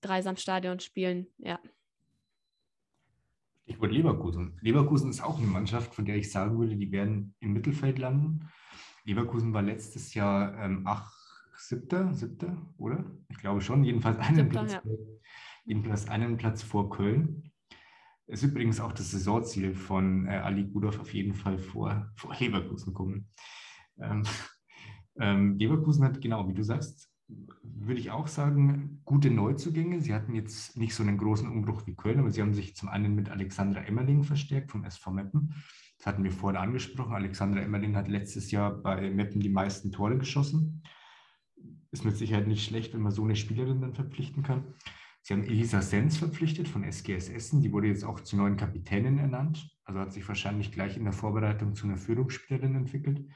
Dreisamstadion 0.00 0.80
spielen, 0.80 1.26
ja. 1.38 1.60
Ich 3.68 3.80
wollte 3.80 3.94
Leverkusen. 3.94 4.56
Leverkusen 4.60 5.10
ist 5.10 5.20
auch 5.20 5.38
eine 5.38 5.48
Mannschaft, 5.48 5.92
von 5.92 6.04
der 6.04 6.16
ich 6.16 6.30
sagen 6.30 6.56
würde, 6.58 6.76
die 6.76 6.92
werden 6.92 7.34
im 7.40 7.52
Mittelfeld 7.52 7.98
landen. 7.98 8.48
Leverkusen 9.04 9.52
war 9.52 9.62
letztes 9.62 10.14
Jahr 10.14 10.56
ähm, 10.56 10.82
ach, 10.84 11.12
siebter, 11.58 12.14
siebter, 12.14 12.56
oder? 12.78 13.04
Ich 13.28 13.38
glaube 13.38 13.60
schon. 13.60 13.82
Jedenfalls 13.82 14.18
einen, 14.18 14.36
siebter, 14.36 14.50
Platz, 14.50 14.72
ja. 14.72 14.82
jedenfalls 15.64 16.08
einen 16.08 16.36
Platz 16.36 16.62
vor 16.62 16.90
Köln. 16.90 17.50
Ist 18.28 18.44
übrigens 18.44 18.80
auch 18.80 18.92
das 18.92 19.10
Saisonziel 19.10 19.74
von 19.74 20.26
äh, 20.26 20.36
Ali 20.36 20.64
Gudorf 20.64 21.00
auf 21.00 21.12
jeden 21.12 21.34
Fall 21.34 21.58
vor, 21.58 22.12
vor 22.16 22.34
Leverkusen 22.38 22.94
kommen. 22.94 23.28
Ähm, 23.98 24.22
ähm, 25.18 25.58
Leverkusen 25.58 26.04
hat, 26.04 26.20
genau 26.20 26.48
wie 26.48 26.54
du 26.54 26.62
sagst, 26.62 27.10
würde 27.28 28.00
ich 28.00 28.10
auch 28.10 28.28
sagen, 28.28 29.00
gute 29.04 29.30
Neuzugänge. 29.30 30.00
Sie 30.00 30.14
hatten 30.14 30.34
jetzt 30.34 30.76
nicht 30.76 30.94
so 30.94 31.02
einen 31.02 31.18
großen 31.18 31.48
Umbruch 31.48 31.86
wie 31.86 31.94
Köln, 31.94 32.20
aber 32.20 32.30
sie 32.30 32.40
haben 32.40 32.54
sich 32.54 32.76
zum 32.76 32.88
einen 32.88 33.14
mit 33.14 33.30
Alexandra 33.30 33.80
Emmerling 33.80 34.22
verstärkt 34.22 34.70
vom 34.70 34.84
SV 34.84 35.10
Meppen. 35.10 35.54
Das 35.98 36.06
hatten 36.06 36.24
wir 36.24 36.30
vorher 36.30 36.60
angesprochen. 36.60 37.14
Alexandra 37.14 37.60
Emmerling 37.60 37.96
hat 37.96 38.08
letztes 38.08 38.50
Jahr 38.50 38.70
bei 38.70 39.10
Meppen 39.10 39.40
die 39.40 39.48
meisten 39.48 39.92
Tore 39.92 40.18
geschossen. 40.18 40.82
Ist 41.90 42.04
mit 42.04 42.16
Sicherheit 42.16 42.46
nicht 42.46 42.64
schlecht, 42.64 42.94
wenn 42.94 43.02
man 43.02 43.12
so 43.12 43.24
eine 43.24 43.36
Spielerin 43.36 43.80
dann 43.80 43.94
verpflichten 43.94 44.42
kann. 44.42 44.74
Sie 45.22 45.34
haben 45.34 45.42
Elisa 45.42 45.82
Sens 45.82 46.18
verpflichtet 46.18 46.68
von 46.68 46.84
SGS 46.84 47.28
Essen. 47.30 47.60
Die 47.60 47.72
wurde 47.72 47.88
jetzt 47.88 48.04
auch 48.04 48.20
zur 48.20 48.38
neuen 48.38 48.56
Kapitänin 48.56 49.18
ernannt. 49.18 49.68
Also 49.84 49.98
hat 49.98 50.12
sich 50.12 50.26
wahrscheinlich 50.28 50.70
gleich 50.70 50.96
in 50.96 51.04
der 51.04 51.12
Vorbereitung 51.12 51.74
zu 51.74 51.86
einer 51.86 51.96
Führungsspielerin 51.96 52.76
entwickelt. 52.76 53.26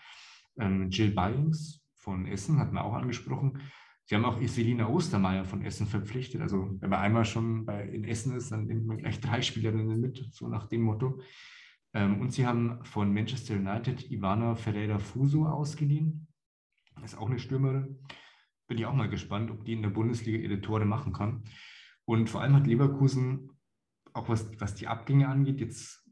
Ähm, 0.59 0.91
Jill 0.91 1.11
Byings 1.11 1.81
von 2.01 2.27
Essen 2.27 2.59
hat 2.59 2.73
man 2.73 2.83
auch 2.83 2.95
angesprochen. 2.95 3.61
Sie 4.07 4.17
haben 4.17 4.25
auch 4.25 4.41
Selina 4.41 4.89
Ostermeier 4.89 5.45
von 5.45 5.63
Essen 5.63 5.87
verpflichtet. 5.87 6.41
Also 6.41 6.77
wenn 6.81 6.91
man 6.91 6.99
einmal 6.99 7.25
schon 7.25 7.65
bei, 7.65 7.87
in 7.87 8.05
Essen 8.05 8.35
ist, 8.35 8.51
dann 8.51 8.67
nimmt 8.67 8.87
man 8.87 8.99
gleich 8.99 9.21
drei 9.21 9.43
Spielerinnen 9.43 10.01
mit, 10.01 10.27
so 10.33 10.49
nach 10.49 10.67
dem 10.67 10.83
Motto. 10.83 11.21
Ähm, 11.93 12.21
und 12.21 12.33
sie 12.33 12.47
haben 12.47 12.85
von 12.85 13.13
Manchester 13.13 13.55
United 13.55 14.11
Ivana 14.11 14.55
Ferreira 14.55 14.99
Fuso 14.99 15.47
ausgeliehen. 15.47 16.27
Das 17.01 17.13
ist 17.13 17.19
auch 17.19 17.29
eine 17.29 17.39
Stürmerin. 17.39 17.99
Bin 18.67 18.79
ich 18.79 18.87
auch 18.87 18.95
mal 18.95 19.09
gespannt, 19.09 19.51
ob 19.51 19.65
die 19.65 19.75
in 19.75 19.83
der 19.83 19.91
Bundesliga 19.91 20.39
ihre 20.39 20.61
Tore 20.61 20.87
machen 20.87 21.13
kann. 21.13 21.45
Und 22.05 22.31
vor 22.31 22.41
allem 22.41 22.57
hat 22.57 22.67
Leverkusen, 22.67 23.51
auch 24.13 24.29
was, 24.29 24.51
was 24.61 24.75
die 24.75 24.89
Abgänge 24.89 25.29
angeht, 25.29 25.61
jetzt 25.61 26.05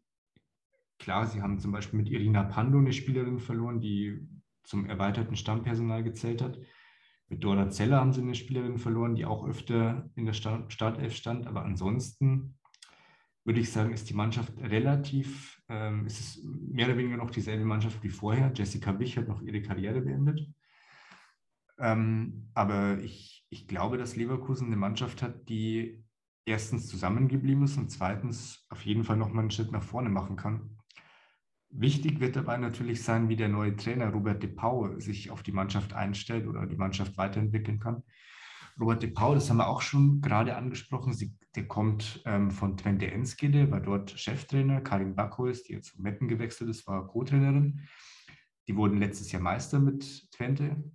klar, 0.98 1.26
sie 1.26 1.42
haben 1.42 1.58
zum 1.58 1.72
Beispiel 1.72 1.98
mit 1.98 2.10
Irina 2.10 2.44
Pando 2.44 2.78
eine 2.78 2.92
Spielerin 2.92 3.38
verloren, 3.38 3.80
die 3.80 4.20
zum 4.68 4.86
erweiterten 4.86 5.36
Stammpersonal 5.36 6.04
gezählt 6.04 6.42
hat. 6.42 6.58
Mit 7.28 7.42
Dora 7.42 7.70
Zeller 7.70 7.98
haben 7.98 8.12
sie 8.12 8.20
eine 8.20 8.34
Spielerin 8.34 8.78
verloren, 8.78 9.14
die 9.14 9.24
auch 9.24 9.46
öfter 9.46 10.10
in 10.14 10.26
der 10.26 10.32
Startelf 10.32 11.14
stand. 11.14 11.46
Aber 11.46 11.64
ansonsten 11.64 12.58
würde 13.44 13.60
ich 13.60 13.72
sagen, 13.72 13.92
ist 13.92 14.08
die 14.10 14.14
Mannschaft 14.14 14.58
relativ, 14.60 15.62
ähm, 15.68 16.06
ist 16.06 16.20
es 16.20 16.44
mehr 16.44 16.86
oder 16.86 16.98
weniger 16.98 17.16
noch 17.16 17.30
dieselbe 17.30 17.64
Mannschaft 17.64 18.02
wie 18.02 18.10
vorher. 18.10 18.52
Jessica 18.54 18.98
Wich 18.98 19.16
hat 19.16 19.28
noch 19.28 19.42
ihre 19.42 19.62
Karriere 19.62 20.00
beendet. 20.02 20.46
Ähm, 21.78 22.50
aber 22.54 22.98
ich, 23.00 23.46
ich 23.50 23.68
glaube, 23.68 23.98
dass 23.98 24.16
Leverkusen 24.16 24.66
eine 24.66 24.76
Mannschaft 24.76 25.22
hat, 25.22 25.48
die 25.48 26.04
erstens 26.44 26.88
zusammengeblieben 26.88 27.64
ist 27.64 27.76
und 27.76 27.90
zweitens 27.90 28.66
auf 28.68 28.84
jeden 28.84 29.04
Fall 29.04 29.16
noch 29.16 29.32
mal 29.32 29.42
einen 29.42 29.50
Schritt 29.50 29.70
nach 29.70 29.82
vorne 29.82 30.08
machen 30.08 30.36
kann. 30.36 30.77
Wichtig 31.70 32.20
wird 32.20 32.36
dabei 32.36 32.56
natürlich 32.56 33.02
sein, 33.02 33.28
wie 33.28 33.36
der 33.36 33.48
neue 33.48 33.76
Trainer 33.76 34.08
Robert 34.08 34.42
de 34.42 34.50
Pau 34.50 34.98
sich 34.98 35.30
auf 35.30 35.42
die 35.42 35.52
Mannschaft 35.52 35.92
einstellt 35.92 36.46
oder 36.46 36.66
die 36.66 36.76
Mannschaft 36.76 37.18
weiterentwickeln 37.18 37.78
kann. 37.78 38.02
Robert 38.80 39.02
de 39.02 39.10
Pau, 39.10 39.34
das 39.34 39.50
haben 39.50 39.58
wir 39.58 39.68
auch 39.68 39.82
schon 39.82 40.20
gerade 40.20 40.56
angesprochen, 40.56 41.12
sie, 41.12 41.34
der 41.56 41.66
kommt 41.66 42.22
ähm, 42.24 42.50
von 42.50 42.76
Twente 42.76 43.10
Enskede, 43.10 43.70
war 43.70 43.80
dort 43.80 44.12
Cheftrainer. 44.12 44.80
Karin 44.80 45.14
Backholz, 45.14 45.64
die 45.64 45.74
jetzt 45.74 45.88
zu 45.88 46.00
Meppen 46.00 46.28
gewechselt 46.28 46.70
ist, 46.70 46.86
war 46.86 47.06
Co-Trainerin. 47.06 47.80
Die 48.68 48.76
wurden 48.76 48.98
letztes 48.98 49.32
Jahr 49.32 49.42
Meister 49.42 49.80
mit 49.80 50.30
Twente. 50.30 50.92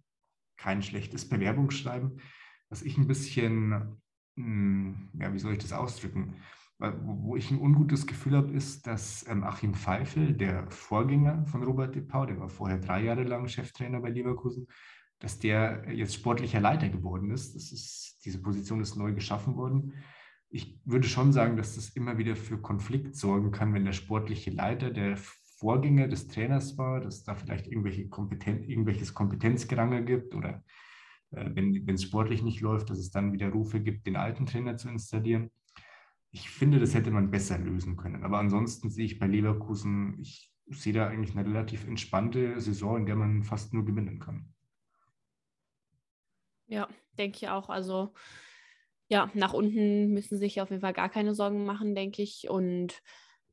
Kein 0.57 0.81
schlechtes 0.81 1.27
Bewerbungsschreiben. 1.27 2.21
Was 2.69 2.81
ich 2.81 2.97
ein 2.97 3.07
bisschen, 3.07 3.69
mh, 3.69 3.95
hm, 4.37 5.09
ja, 5.19 5.33
wie 5.33 5.39
soll 5.39 5.53
ich 5.53 5.59
das 5.59 5.73
ausdrücken? 5.73 6.35
Wo 6.79 7.35
ich 7.35 7.49
ein 7.51 7.59
ungutes 7.59 8.07
Gefühl 8.07 8.35
habe, 8.35 8.53
ist, 8.53 8.87
dass 8.87 9.25
ähm, 9.27 9.43
Achim 9.43 9.73
Pfeifel, 9.73 10.33
der 10.33 10.69
Vorgänger 10.69 11.45
von 11.45 11.63
Robert 11.63 11.95
de 11.95 12.01
Pau, 12.01 12.25
der 12.25 12.39
war 12.39 12.49
vorher 12.49 12.79
drei 12.79 13.03
Jahre 13.03 13.23
lang 13.23 13.47
Cheftrainer 13.47 14.01
bei 14.01 14.09
Leverkusen, 14.09 14.67
dass 15.19 15.39
der 15.39 15.85
jetzt 15.93 16.15
sportlicher 16.15 16.59
Leiter 16.59 16.89
geworden 16.89 17.31
ist. 17.31 17.55
Ist 17.55 18.19
diese 18.25 18.41
Position 18.41 18.81
ist 18.81 18.95
neu 18.95 19.13
geschaffen 19.13 19.55
worden. 19.55 19.93
Ich 20.49 20.79
würde 20.85 21.07
schon 21.07 21.31
sagen, 21.31 21.57
dass 21.57 21.75
das 21.75 21.89
immer 21.89 22.17
wieder 22.17 22.35
für 22.35 22.59
Konflikt 22.59 23.15
sorgen 23.15 23.51
kann, 23.51 23.73
wenn 23.73 23.85
der 23.85 23.93
sportliche 23.93 24.51
Leiter 24.51 24.91
der 24.91 25.17
Vorgänger 25.57 26.07
des 26.07 26.27
Trainers 26.27 26.77
war, 26.77 26.99
dass 26.99 27.23
da 27.23 27.35
vielleicht 27.35 27.67
irgendwelche 27.67 28.09
Kompeten 28.09 28.63
irgendwelches 28.63 29.13
Kompetenzgerangel 29.13 30.03
gibt 30.03 30.35
oder 30.35 30.63
äh, 31.31 31.49
wenn 31.53 31.89
es 31.89 32.03
sportlich 32.03 32.43
nicht 32.43 32.61
läuft, 32.61 32.89
dass 32.89 32.99
es 32.99 33.11
dann 33.11 33.31
wieder 33.31 33.49
Rufe 33.49 33.79
gibt, 33.79 34.05
den 34.05 34.17
alten 34.17 34.45
Trainer 34.45 34.75
zu 34.75 34.89
installieren 34.89 35.49
ich 36.33 36.49
finde, 36.49 36.79
das 36.79 36.95
hätte 36.95 37.11
man 37.11 37.29
besser 37.29 37.59
lösen 37.59 37.95
können. 37.95 38.23
Aber 38.23 38.39
ansonsten 38.39 38.89
sehe 38.89 39.05
ich 39.05 39.19
bei 39.19 39.27
Leverkusen, 39.27 40.17
ich 40.19 40.51
sehe 40.67 40.91
da 40.91 41.07
eigentlich 41.07 41.37
eine 41.37 41.47
relativ 41.47 41.87
entspannte 41.87 42.59
Saison, 42.59 42.97
in 42.97 43.05
der 43.05 43.15
man 43.15 43.43
fast 43.43 43.71
nur 43.73 43.85
gewinnen 43.85 44.19
kann. 44.19 44.51
Ja, 46.65 46.89
denke 47.19 47.37
ich 47.37 47.49
auch. 47.49 47.69
Also 47.69 48.13
ja, 49.09 49.29
nach 49.35 49.53
unten 49.53 50.07
müssen 50.07 50.39
sich 50.39 50.59
auf 50.59 50.71
jeden 50.71 50.81
Fall 50.81 50.93
gar 50.93 51.09
keine 51.09 51.35
Sorgen 51.35 51.65
machen, 51.65 51.93
denke 51.93 52.23
ich. 52.23 52.49
Und 52.49 52.99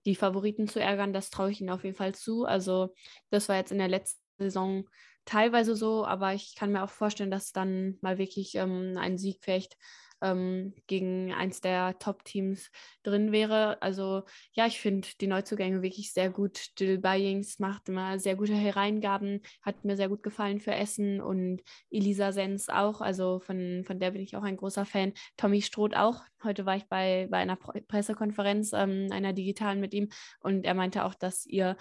die 0.06 0.14
Favoriten 0.14 0.66
zu 0.66 0.80
ärgern, 0.80 1.12
das 1.12 1.28
traue 1.28 1.50
ich 1.50 1.60
ihnen 1.60 1.68
auf 1.68 1.84
jeden 1.84 1.96
Fall 1.96 2.14
zu. 2.14 2.46
Also 2.46 2.94
das 3.28 3.50
war 3.50 3.56
jetzt 3.56 3.72
in 3.72 3.78
der 3.78 3.88
letzten 3.88 4.22
Saison 4.38 4.88
teilweise 5.26 5.76
so, 5.76 6.06
aber 6.06 6.32
ich 6.32 6.54
kann 6.54 6.72
mir 6.72 6.82
auch 6.82 6.88
vorstellen, 6.88 7.30
dass 7.30 7.52
dann 7.52 7.98
mal 8.00 8.16
wirklich 8.16 8.54
ähm, 8.54 8.94
ein 8.96 9.18
Sieg 9.18 9.40
vielleicht 9.42 9.76
ähm, 10.20 10.74
gegen 10.86 11.32
eins 11.32 11.60
der 11.60 11.98
Top-Teams 11.98 12.70
drin 13.02 13.32
wäre. 13.32 13.80
Also 13.82 14.22
ja, 14.52 14.66
ich 14.66 14.80
finde 14.80 15.08
die 15.20 15.26
Neuzugänge 15.26 15.82
wirklich 15.82 16.12
sehr 16.12 16.30
gut. 16.30 16.70
Jill 16.78 16.98
Byings 16.98 17.58
macht 17.58 17.88
immer 17.88 18.18
sehr 18.18 18.36
gute 18.36 18.54
Hereingaben, 18.54 19.40
hat 19.62 19.84
mir 19.84 19.96
sehr 19.96 20.08
gut 20.08 20.22
gefallen 20.22 20.60
für 20.60 20.74
Essen 20.74 21.20
und 21.20 21.62
Elisa 21.90 22.32
Sens 22.32 22.68
auch. 22.68 23.00
Also 23.00 23.40
von, 23.40 23.84
von 23.84 23.98
der 23.98 24.12
bin 24.12 24.22
ich 24.22 24.36
auch 24.36 24.42
ein 24.42 24.56
großer 24.56 24.84
Fan. 24.84 25.12
Tommy 25.36 25.62
Stroth 25.62 25.96
auch. 25.96 26.22
Heute 26.42 26.66
war 26.66 26.76
ich 26.76 26.86
bei, 26.88 27.28
bei 27.30 27.38
einer 27.38 27.56
Pressekonferenz, 27.56 28.72
ähm, 28.72 29.08
einer 29.10 29.32
digitalen 29.32 29.80
mit 29.80 29.94
ihm 29.94 30.08
und 30.40 30.64
er 30.64 30.74
meinte 30.74 31.04
auch, 31.04 31.14
dass 31.14 31.46
ihr 31.46 31.76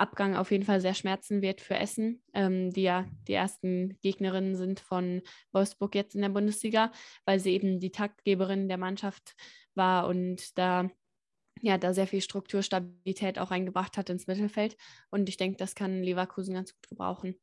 Abgang 0.00 0.34
auf 0.34 0.50
jeden 0.50 0.64
Fall 0.64 0.80
sehr 0.80 0.94
schmerzen 0.94 1.42
wird 1.42 1.60
für 1.60 1.76
Essen, 1.76 2.22
ähm, 2.32 2.70
die 2.70 2.82
ja 2.82 3.06
die 3.28 3.34
ersten 3.34 3.98
Gegnerinnen 4.00 4.56
sind 4.56 4.80
von 4.80 5.22
Wolfsburg 5.52 5.94
jetzt 5.94 6.14
in 6.14 6.22
der 6.22 6.30
Bundesliga, 6.30 6.90
weil 7.26 7.38
sie 7.38 7.52
eben 7.52 7.80
die 7.80 7.92
Taktgeberin 7.92 8.68
der 8.68 8.78
Mannschaft 8.78 9.34
war 9.74 10.08
und 10.08 10.56
da 10.58 10.90
ja, 11.62 11.76
da 11.76 11.92
sehr 11.92 12.06
viel 12.06 12.22
Strukturstabilität 12.22 13.38
auch 13.38 13.50
eingebracht 13.50 13.98
hat 13.98 14.08
ins 14.08 14.26
Mittelfeld. 14.26 14.76
Und 15.10 15.28
ich 15.28 15.36
denke, 15.36 15.58
das 15.58 15.74
kann 15.74 16.02
Leverkusen 16.02 16.54
ganz 16.54 16.72
gut 16.72 16.88
gebrauchen. 16.88 17.34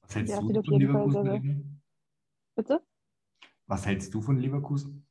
Was 0.00 0.16
hältst 0.16 0.34
ja, 0.34 0.40
du 0.40 0.62
von 0.62 0.80
Leverkusen? 0.80 1.82
Bitte? 2.54 2.82
Was 3.66 3.84
hältst 3.84 4.14
du 4.14 4.22
von 4.22 4.38
Leverkusen? 4.38 5.05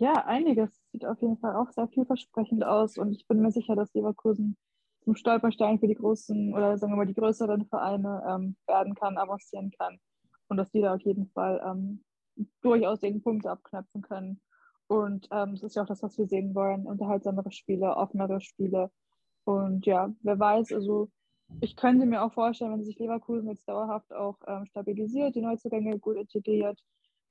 Ja, 0.00 0.24
einiges. 0.26 0.70
Sieht 0.92 1.04
auf 1.04 1.20
jeden 1.20 1.38
Fall 1.38 1.56
auch 1.56 1.72
sehr 1.72 1.88
vielversprechend 1.88 2.64
aus 2.64 2.98
und 2.98 3.12
ich 3.12 3.26
bin 3.26 3.40
mir 3.40 3.50
sicher, 3.50 3.74
dass 3.74 3.92
Leverkusen 3.94 4.56
zum 5.02 5.16
Stolperstein 5.16 5.80
für 5.80 5.88
die 5.88 5.96
großen 5.96 6.54
oder 6.54 6.78
sagen 6.78 6.92
wir 6.92 6.98
mal 6.98 7.06
die 7.06 7.14
größeren 7.14 7.66
Vereine 7.66 8.22
ähm, 8.28 8.56
werden 8.68 8.94
kann, 8.94 9.18
avancieren 9.18 9.72
kann 9.76 9.98
und 10.46 10.56
dass 10.56 10.70
die 10.70 10.82
da 10.82 10.94
auf 10.94 11.00
jeden 11.02 11.28
Fall 11.30 11.60
ähm, 11.66 12.04
durchaus 12.62 13.00
den 13.00 13.22
Punkte 13.22 13.50
abknöpfen 13.50 14.02
können. 14.02 14.40
Und 14.86 15.26
ähm, 15.32 15.54
ist 15.54 15.74
ja 15.74 15.82
auch 15.82 15.88
das, 15.88 16.02
was 16.02 16.16
wir 16.16 16.28
sehen 16.28 16.54
wollen: 16.54 16.86
unterhaltsamere 16.86 17.50
Spiele, 17.50 17.96
offenere 17.96 18.40
Spiele. 18.40 18.92
Und 19.44 19.84
ja, 19.84 20.14
wer 20.22 20.38
weiß, 20.38 20.72
also 20.72 21.10
ich 21.60 21.74
könnte 21.74 22.06
mir 22.06 22.22
auch 22.22 22.32
vorstellen, 22.32 22.72
wenn 22.72 22.84
sich 22.84 22.98
Leverkusen 23.00 23.48
jetzt 23.48 23.68
dauerhaft 23.68 24.12
auch 24.12 24.38
ähm, 24.46 24.64
stabilisiert, 24.66 25.34
die 25.34 25.42
Neuzugänge 25.42 25.98
gut 25.98 26.16
integriert, 26.16 26.78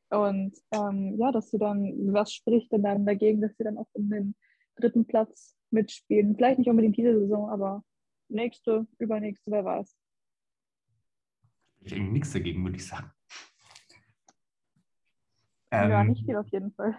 Und 0.10 0.58
ähm, 0.72 1.18
ja, 1.18 1.32
dass 1.32 1.50
sie 1.50 1.58
dann, 1.58 2.14
was 2.14 2.34
spricht 2.34 2.72
denn 2.72 2.84
dann 2.84 3.06
dagegen, 3.06 3.42
dass 3.42 3.56
sie 3.58 3.64
dann 3.64 3.78
auch 3.78 3.90
um 3.94 4.10
den 4.10 4.36
dritten 4.78 5.06
Platz 5.06 5.56
mitspielen? 5.70 6.36
Vielleicht 6.36 6.60
nicht 6.60 6.70
unbedingt 6.70 6.98
diese 6.98 7.20
Saison, 7.20 7.50
aber 7.50 7.84
nächste, 8.30 8.88
übernächste, 9.00 9.52
wer 9.52 9.66
weiß. 9.66 9.98
Ich 11.82 11.94
denke 11.94 12.12
nichts 12.12 12.32
dagegen, 12.32 12.64
würde 12.64 12.78
ich 12.78 12.86
sagen. 12.86 13.12
ja, 15.72 16.02
Ähm, 16.02 16.08
nicht 16.10 16.26
viel 16.26 16.38
auf 16.38 16.48
jeden 16.50 16.72
Fall. 16.74 16.98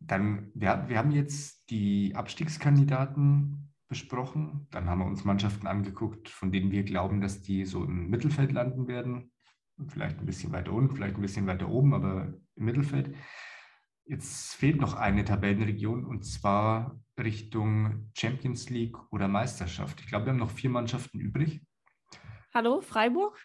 Dann, 0.00 0.50
wir, 0.54 0.84
wir 0.88 0.98
haben 0.98 1.10
jetzt 1.10 1.68
die 1.70 2.12
Abstiegskandidaten 2.14 3.72
besprochen. 3.88 4.66
Dann 4.70 4.88
haben 4.88 5.00
wir 5.00 5.06
uns 5.06 5.24
Mannschaften 5.24 5.66
angeguckt, 5.66 6.28
von 6.28 6.52
denen 6.52 6.70
wir 6.70 6.82
glauben, 6.84 7.20
dass 7.20 7.42
die 7.42 7.64
so 7.64 7.84
im 7.84 8.08
Mittelfeld 8.08 8.52
landen 8.52 8.88
werden. 8.88 9.32
Vielleicht 9.88 10.18
ein 10.18 10.26
bisschen 10.26 10.52
weiter 10.52 10.72
unten, 10.72 10.94
vielleicht 10.96 11.16
ein 11.16 11.20
bisschen 11.22 11.46
weiter 11.46 11.68
oben, 11.68 11.92
aber 11.94 12.32
im 12.54 12.64
Mittelfeld. 12.64 13.14
Jetzt 14.04 14.54
fehlt 14.54 14.80
noch 14.80 14.94
eine 14.94 15.24
Tabellenregion 15.24 16.04
und 16.04 16.24
zwar 16.24 16.98
Richtung 17.18 18.10
Champions 18.16 18.70
League 18.70 18.96
oder 19.12 19.28
Meisterschaft. 19.28 20.00
Ich 20.00 20.06
glaube, 20.06 20.26
wir 20.26 20.32
haben 20.32 20.38
noch 20.38 20.50
vier 20.50 20.70
Mannschaften 20.70 21.18
übrig. 21.20 21.60
Hallo, 22.54 22.80
Freiburg? 22.80 23.38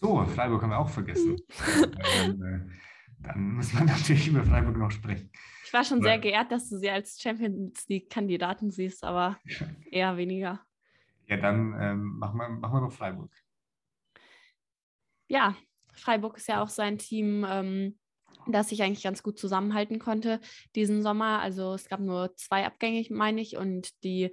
So, 0.00 0.24
Freiburg 0.24 0.62
haben 0.62 0.70
wir 0.70 0.78
auch 0.78 0.88
vergessen. 0.88 1.36
dann, 1.58 2.42
äh, 2.42 2.70
dann 3.20 3.40
müssen 3.56 3.78
wir 3.78 3.84
natürlich 3.94 4.28
über 4.28 4.44
Freiburg 4.44 4.76
noch 4.76 4.90
sprechen. 4.90 5.30
Ich 5.64 5.72
war 5.72 5.84
schon 5.84 5.98
Ja. 5.98 6.04
sehr 6.04 6.18
geehrt, 6.18 6.50
dass 6.50 6.68
du 6.70 6.78
sie 6.78 6.88
als 6.90 7.20
Champions 7.20 7.86
League-Kandidaten 7.88 8.70
siehst, 8.70 9.04
aber 9.04 9.38
eher 9.90 10.16
weniger. 10.16 10.60
Ja, 11.26 11.36
dann 11.36 11.76
ähm, 11.78 12.18
machen, 12.18 12.38
wir, 12.38 12.48
machen 12.48 12.74
wir 12.74 12.80
noch 12.80 12.92
Freiburg. 12.92 13.30
Ja, 15.28 15.56
Freiburg 15.92 16.36
ist 16.38 16.48
ja 16.48 16.62
auch 16.62 16.68
so 16.68 16.82
ein 16.82 16.98
Team, 16.98 17.46
ähm, 17.48 17.98
das 18.46 18.70
sich 18.70 18.82
eigentlich 18.82 19.04
ganz 19.04 19.22
gut 19.22 19.38
zusammenhalten 19.38 19.98
konnte 19.98 20.40
diesen 20.74 21.02
Sommer. 21.02 21.40
Also 21.40 21.74
es 21.74 21.88
gab 21.88 22.00
nur 22.00 22.34
zwei 22.36 22.66
Abgänge, 22.66 23.04
meine 23.10 23.40
ich, 23.40 23.56
und 23.56 24.02
die 24.04 24.30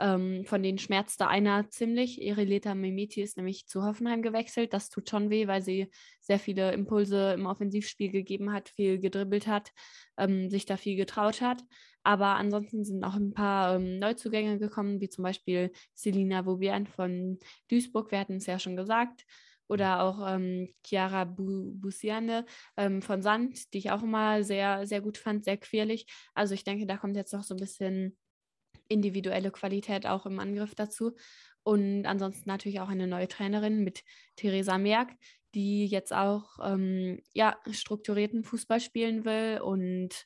ähm, 0.00 0.44
von 0.44 0.62
denen 0.62 0.78
schmerzte 0.78 1.26
einer 1.26 1.68
ziemlich. 1.70 2.22
Erileta 2.22 2.74
Mimiti 2.74 3.22
ist 3.22 3.36
nämlich 3.36 3.66
zu 3.66 3.84
Hoffenheim 3.84 4.22
gewechselt. 4.22 4.72
Das 4.72 4.90
tut 4.90 5.08
schon 5.08 5.30
weh, 5.30 5.48
weil 5.48 5.62
sie 5.62 5.88
sehr 6.20 6.38
viele 6.38 6.72
Impulse 6.72 7.32
im 7.32 7.46
Offensivspiel 7.46 8.10
gegeben 8.10 8.52
hat, 8.52 8.68
viel 8.68 8.98
gedribbelt 8.98 9.46
hat, 9.46 9.72
ähm, 10.16 10.50
sich 10.50 10.66
da 10.66 10.76
viel 10.76 10.96
getraut 10.96 11.40
hat. 11.40 11.64
Aber 12.04 12.36
ansonsten 12.36 12.84
sind 12.84 13.02
auch 13.02 13.16
ein 13.16 13.32
paar 13.32 13.76
ähm, 13.76 13.98
Neuzugänge 13.98 14.58
gekommen, 14.58 15.00
wie 15.00 15.08
zum 15.08 15.24
Beispiel 15.24 15.72
Selina 15.94 16.46
Vobian 16.46 16.86
von 16.86 17.38
Duisburg. 17.68 18.12
Wir 18.12 18.20
hatten 18.20 18.36
es 18.36 18.46
ja 18.46 18.58
schon 18.58 18.76
gesagt 18.76 19.24
oder 19.68 20.02
auch 20.02 20.26
ähm, 20.26 20.68
Chiara 20.84 21.24
Bu 21.24 21.72
Busiane 21.74 22.44
ähm, 22.76 23.02
von 23.02 23.22
Sand, 23.22 23.72
die 23.72 23.78
ich 23.78 23.90
auch 23.90 24.02
immer 24.02 24.42
sehr, 24.42 24.86
sehr 24.86 25.00
gut 25.00 25.18
fand, 25.18 25.44
sehr 25.44 25.58
quirlig. 25.58 26.06
Also 26.34 26.54
ich 26.54 26.64
denke, 26.64 26.86
da 26.86 26.96
kommt 26.96 27.16
jetzt 27.16 27.32
noch 27.32 27.44
so 27.44 27.54
ein 27.54 27.60
bisschen 27.60 28.16
individuelle 28.88 29.50
Qualität 29.50 30.06
auch 30.06 30.26
im 30.26 30.40
Angriff 30.40 30.74
dazu. 30.74 31.12
Und 31.62 32.06
ansonsten 32.06 32.48
natürlich 32.48 32.80
auch 32.80 32.88
eine 32.88 33.06
neue 33.06 33.28
Trainerin 33.28 33.84
mit 33.84 34.02
Theresa 34.36 34.78
Merck, 34.78 35.10
die 35.54 35.86
jetzt 35.86 36.12
auch 36.12 36.58
ähm, 36.62 37.20
ja, 37.34 37.58
strukturierten 37.70 38.44
Fußball 38.44 38.80
spielen 38.80 39.24
will 39.24 39.60
und 39.62 40.24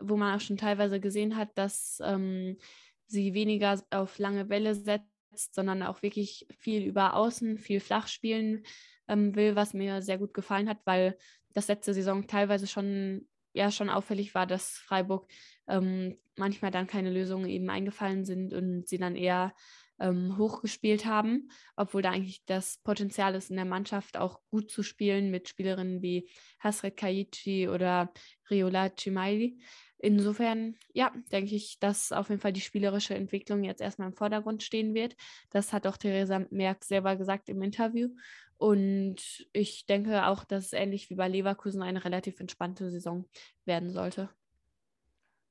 wo 0.00 0.16
man 0.16 0.36
auch 0.36 0.40
schon 0.40 0.56
teilweise 0.56 1.00
gesehen 1.00 1.36
hat, 1.36 1.56
dass 1.56 1.98
ähm, 2.04 2.58
sie 3.06 3.32
weniger 3.34 3.82
auf 3.90 4.18
lange 4.18 4.44
Bälle 4.44 4.74
setzt 4.74 5.13
sondern 5.38 5.82
auch 5.82 6.02
wirklich 6.02 6.46
viel 6.58 6.84
über 6.84 7.14
Außen, 7.14 7.58
viel 7.58 7.80
flach 7.80 8.08
spielen 8.08 8.64
ähm, 9.08 9.34
will, 9.34 9.56
was 9.56 9.74
mir 9.74 10.02
sehr 10.02 10.18
gut 10.18 10.34
gefallen 10.34 10.68
hat, 10.68 10.78
weil 10.84 11.16
das 11.52 11.68
letzte 11.68 11.94
Saison 11.94 12.26
teilweise 12.26 12.66
schon, 12.66 13.28
ja, 13.52 13.70
schon 13.70 13.90
auffällig 13.90 14.34
war, 14.34 14.46
dass 14.46 14.70
Freiburg 14.70 15.30
ähm, 15.68 16.16
manchmal 16.36 16.70
dann 16.70 16.86
keine 16.86 17.10
Lösungen 17.10 17.48
eben 17.48 17.70
eingefallen 17.70 18.24
sind 18.24 18.52
und 18.52 18.88
sie 18.88 18.98
dann 18.98 19.16
eher 19.16 19.54
ähm, 20.00 20.36
hochgespielt 20.38 21.06
haben, 21.06 21.50
obwohl 21.76 22.02
da 22.02 22.10
eigentlich 22.10 22.44
das 22.46 22.78
Potenzial 22.78 23.34
ist, 23.34 23.50
in 23.50 23.56
der 23.56 23.64
Mannschaft 23.64 24.16
auch 24.16 24.40
gut 24.50 24.70
zu 24.70 24.82
spielen 24.82 25.30
mit 25.30 25.48
Spielerinnen 25.48 26.02
wie 26.02 26.28
Hasret 26.58 26.96
Kaichi 26.96 27.68
oder 27.68 28.12
Riola 28.50 28.90
Chimaili. 28.98 29.58
Insofern, 30.04 30.76
ja, 30.92 31.10
denke 31.32 31.54
ich, 31.54 31.78
dass 31.80 32.12
auf 32.12 32.28
jeden 32.28 32.42
Fall 32.42 32.52
die 32.52 32.60
spielerische 32.60 33.14
Entwicklung 33.14 33.64
jetzt 33.64 33.80
erstmal 33.80 34.08
im 34.08 34.14
Vordergrund 34.14 34.62
stehen 34.62 34.92
wird. 34.92 35.16
Das 35.48 35.72
hat 35.72 35.86
auch 35.86 35.96
Theresa 35.96 36.44
Merck 36.50 36.84
selber 36.84 37.16
gesagt 37.16 37.48
im 37.48 37.62
Interview. 37.62 38.10
Und 38.58 39.48
ich 39.54 39.86
denke 39.86 40.26
auch, 40.26 40.44
dass 40.44 40.66
es 40.66 40.72
ähnlich 40.74 41.08
wie 41.08 41.14
bei 41.14 41.26
Leverkusen 41.26 41.80
eine 41.80 42.04
relativ 42.04 42.38
entspannte 42.38 42.90
Saison 42.90 43.24
werden 43.64 43.92
sollte. 43.92 44.28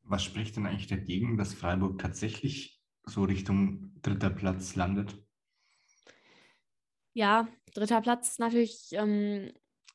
Was 0.04 0.24
spricht 0.24 0.56
denn 0.56 0.68
eigentlich 0.68 0.86
dagegen, 0.86 1.36
dass 1.36 1.56
Freiburg 1.56 1.97
tatsächlich 1.97 2.80
so 3.06 3.24
Richtung 3.24 3.91
dritter 4.04 4.30
Platz 4.30 4.76
landet? 4.76 5.18
Ja, 7.14 7.47
dritter 7.74 8.01
Platz 8.01 8.34
ist 8.34 8.39
natürlich 8.39 8.89
ähm, 8.91 9.51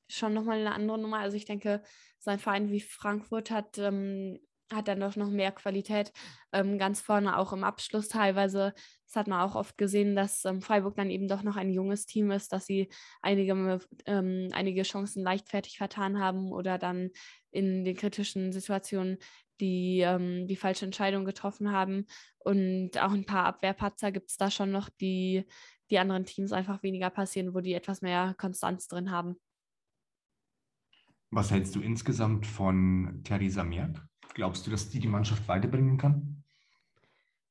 schon 0.09 0.35
nochmal 0.35 0.59
eine 0.59 0.75
andere 0.75 0.99
Nummer. 0.99 1.19
Also 1.19 1.37
ich 1.37 1.45
denke, 1.45 1.81
sein 2.19 2.41
Verein 2.41 2.71
wie 2.71 2.81
Frankfurt 2.81 3.53
hat, 3.53 3.79
ähm, 3.79 4.41
hat 4.73 4.89
dann 4.89 5.01
doch 5.01 5.17
noch 5.17 5.31
mehr 5.31 5.53
Qualität. 5.53 6.13
Ähm, 6.53 6.79
ganz 6.79 7.01
vorne 7.01 7.39
auch 7.39 7.53
im 7.53 7.65
Abschluss 7.65 8.09
teilweise. 8.09 8.75
Das 9.07 9.17
hat 9.17 9.27
man 9.27 9.41
auch 9.41 9.55
oft 9.55 9.79
gesehen, 9.79 10.15
dass 10.15 10.45
ähm, 10.45 10.61
Freiburg 10.61 10.97
dann 10.97 11.11
eben 11.11 11.29
doch 11.29 11.43
noch 11.43 11.57
ein 11.57 11.71
junges 11.71 12.07
Team 12.07 12.31
ist, 12.31 12.53
dass 12.53 12.67
sie 12.67 12.89
einige, 13.23 13.81
ähm, 14.07 14.49
einige 14.53 14.83
Chancen 14.83 15.23
leichtfertig 15.23 15.79
vertan 15.79 16.19
haben 16.19 16.53
oder 16.53 16.79
dann 16.79 17.11
in 17.51 17.85
den 17.85 17.97
kritischen 17.97 18.53
Situationen 18.53 19.19
die 19.61 20.01
ähm, 20.01 20.47
die 20.47 20.57
falsche 20.57 20.85
Entscheidung 20.85 21.25
getroffen 21.25 21.73
haben. 21.73 22.07
Und 22.39 22.97
auch 22.99 23.13
ein 23.13 23.27
paar 23.27 23.47
Abwehrpatzer 23.47 24.13
gibt 24.13 24.31
es 24.31 24.37
da 24.37 24.51
schon 24.51 24.71
noch, 24.71 24.89
die 24.89 25.45
die 25.91 25.99
anderen 25.99 26.25
Teams 26.25 26.53
einfach 26.53 26.83
weniger 26.83 27.11
passieren, 27.11 27.55
wo 27.55 27.61
die 27.61 27.75
etwas 27.75 28.03
mehr 28.03 28.35
Konstanz 28.39 28.89
drin 28.89 29.11
haben. 29.11 29.37
Was 31.31 31.51
hältst 31.51 31.75
du 31.75 31.81
insgesamt 31.81 32.47
von 32.47 33.21
Theresa 33.25 33.65
Merck? 33.65 34.07
Glaubst 34.35 34.67
du, 34.67 34.71
dass 34.71 34.89
die 34.89 35.01
die 35.01 35.09
Mannschaft 35.09 35.47
weiterbringen 35.49 35.99
kann? 35.99 36.39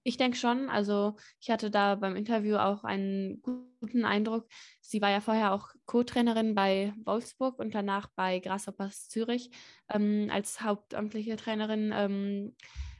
Ich 0.08 0.16
denke 0.16 0.38
schon. 0.38 0.70
Also 0.70 1.18
ich 1.42 1.50
hatte 1.50 1.70
da 1.70 1.96
beim 1.96 2.16
Interview 2.16 2.56
auch 2.56 2.86
einen 2.86 3.42
guten 3.42 4.06
Eindruck. 4.06 4.48
Sie 4.80 5.02
war 5.02 5.12
ja 5.12 5.20
vorher 5.20 5.52
auch 5.52 5.68
Co-Trainerin 5.86 6.56
bei 6.56 6.94
Wolfsburg 7.04 7.60
und 7.60 7.76
danach 7.76 8.08
bei 8.16 8.40
Grasshoppers 8.40 9.10
Zürich 9.10 9.50
ähm, 9.90 10.30
als 10.32 10.62
hauptamtliche 10.62 11.36
Trainerin 11.36 11.92
ähm, 11.94 12.56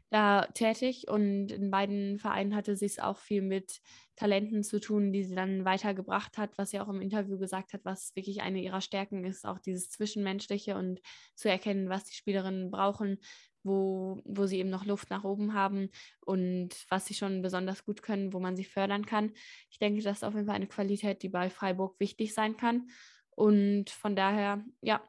da 0.10 0.48
tätig. 0.48 1.08
Und 1.08 1.54
in 1.54 1.72
beiden 1.72 2.20
Vereinen 2.20 2.54
hatte 2.54 2.76
sie 2.76 2.88
es 2.88 3.00
auch 3.00 3.20
viel 3.20 3.42
mit 3.42 3.80
Talenten 4.18 4.64
zu 4.64 4.82
tun, 4.82 5.14
die 5.14 5.24
sie 5.24 5.36
dann 5.36 5.64
weitergebracht 5.64 6.38
hat, 6.38 6.58
was 6.58 6.72
sie 6.72 6.80
auch 6.82 6.90
im 6.90 7.02
Interview 7.02 7.38
gesagt 7.38 7.72
hat, 7.72 7.86
was 7.86 8.16
wirklich 8.18 8.42
eine 8.42 8.62
ihrer 8.62 8.82
Stärken 8.82 9.24
ist, 9.24 9.46
auch 9.46 9.60
dieses 9.60 9.90
Zwischenmenschliche 9.92 10.76
und 10.76 11.00
zu 11.36 11.50
erkennen, 11.50 11.88
was 11.88 12.04
die 12.04 12.16
Spielerinnen 12.16 12.70
brauchen, 12.70 13.20
wo, 13.68 14.22
wo 14.26 14.46
sie 14.46 14.60
eben 14.60 14.70
noch 14.70 14.86
Luft 14.86 15.10
nach 15.10 15.24
oben 15.24 15.54
haben 15.54 15.90
und 16.22 16.70
was 16.90 17.06
sie 17.06 17.14
schon 17.14 17.42
besonders 17.42 17.86
gut 17.86 18.02
können, 18.02 18.34
wo 18.34 18.40
man 18.40 18.56
sie 18.56 18.64
fördern 18.64 19.06
kann. 19.06 19.32
Ich 19.70 19.80
denke, 19.80 20.02
das 20.02 20.18
ist 20.18 20.24
auf 20.24 20.34
jeden 20.34 20.48
Fall 20.48 20.56
eine 20.56 20.68
Qualität, 20.68 21.22
die 21.22 21.30
bei 21.30 21.50
Freiburg 21.50 22.00
wichtig 22.00 22.34
sein 22.34 22.58
kann. 22.58 22.90
Und 23.32 23.90
von 23.90 24.16
daher, 24.16 24.64
ja, 24.82 25.02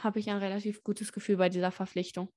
habe 0.00 0.18
ich 0.18 0.28
ein 0.28 0.38
relativ 0.38 0.82
gutes 0.82 1.12
Gefühl 1.12 1.36
bei 1.36 1.48
dieser 1.48 1.70
Verpflichtung. 1.70 2.28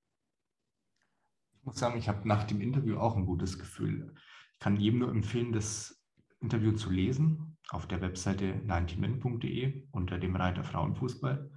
Ich 1.59 1.65
muss 1.65 1.79
sagen, 1.79 1.99
ich 1.99 2.07
habe 2.07 2.27
nach 2.27 2.45
dem 2.45 2.61
Interview 2.61 2.97
auch 2.97 3.17
ein 3.17 3.25
gutes 3.25 3.59
Gefühl. 3.59 4.13
Ich 4.53 4.59
kann 4.59 4.79
jedem 4.79 4.99
nur 4.99 5.09
empfehlen, 5.09 5.51
das 5.51 6.01
Interview 6.39 6.71
zu 6.71 6.89
lesen 6.89 7.57
auf 7.69 7.87
der 7.87 8.01
Webseite 8.01 8.53
90min.de 8.65 9.87
unter 9.91 10.17
dem 10.17 10.35
Reiter 10.35 10.63
Frauenfußball. 10.63 11.51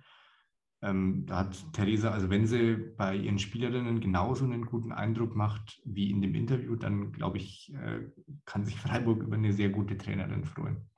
Ähm, 0.82 1.26
da 1.26 1.38
hat 1.38 1.72
Theresa, 1.72 2.10
also 2.10 2.28
wenn 2.28 2.46
sie 2.46 2.74
bei 2.96 3.14
ihren 3.14 3.38
Spielerinnen 3.38 4.00
genauso 4.00 4.44
einen 4.44 4.66
guten 4.66 4.90
Eindruck 4.90 5.36
macht 5.36 5.80
wie 5.84 6.10
in 6.10 6.20
dem 6.20 6.34
Interview, 6.34 6.74
dann 6.74 7.12
glaube 7.12 7.38
ich, 7.38 7.72
äh, 7.74 8.10
kann 8.44 8.64
sich 8.64 8.76
Freiburg 8.76 9.22
über 9.22 9.36
eine 9.36 9.52
sehr 9.52 9.68
gute 9.68 9.96
Trainerin 9.96 10.44
freuen. 10.44 10.88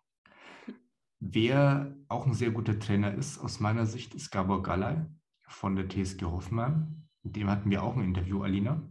Wer 1.20 1.97
auch 2.09 2.26
ein 2.26 2.35
sehr 2.35 2.51
guter 2.51 2.78
Trainer 2.78 3.14
ist, 3.14 3.39
aus 3.39 3.61
meiner 3.61 3.87
Sicht, 3.87 4.14
ist 4.14 4.30
Gabor 4.30 4.62
Gallay 4.62 5.05
von 5.49 5.76
der 5.76 5.89
TSG 5.89 6.24
Hoffmann. 6.24 7.09
Mit 7.22 7.37
dem 7.37 7.51
hatten 7.51 7.70
wir 7.70 7.82
auch 7.82 7.97
ein 7.97 8.05
Interview, 8.05 8.43
Alina. 8.43 8.82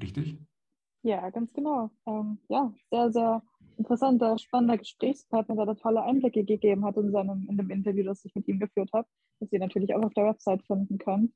Richtig? 0.00 0.38
Ja, 1.02 1.28
ganz 1.30 1.52
genau. 1.52 1.90
Ähm, 2.06 2.38
ja, 2.48 2.72
sehr, 2.90 3.12
sehr 3.12 3.42
interessanter, 3.82 4.38
spannender 4.38 4.78
Gesprächspartner, 4.78 5.56
der 5.56 5.66
da 5.66 5.74
tolle 5.74 6.02
Einblicke 6.02 6.44
gegeben 6.44 6.84
hat 6.84 6.96
in, 6.96 7.10
seinem, 7.10 7.46
in 7.48 7.56
dem 7.56 7.70
Interview, 7.70 8.04
das 8.04 8.24
ich 8.24 8.34
mit 8.34 8.48
ihm 8.48 8.58
geführt 8.58 8.90
habe, 8.92 9.08
das 9.40 9.52
ihr 9.52 9.58
natürlich 9.58 9.94
auch 9.94 10.02
auf 10.02 10.14
der 10.14 10.26
Website 10.26 10.62
finden 10.62 10.98
könnt. 10.98 11.32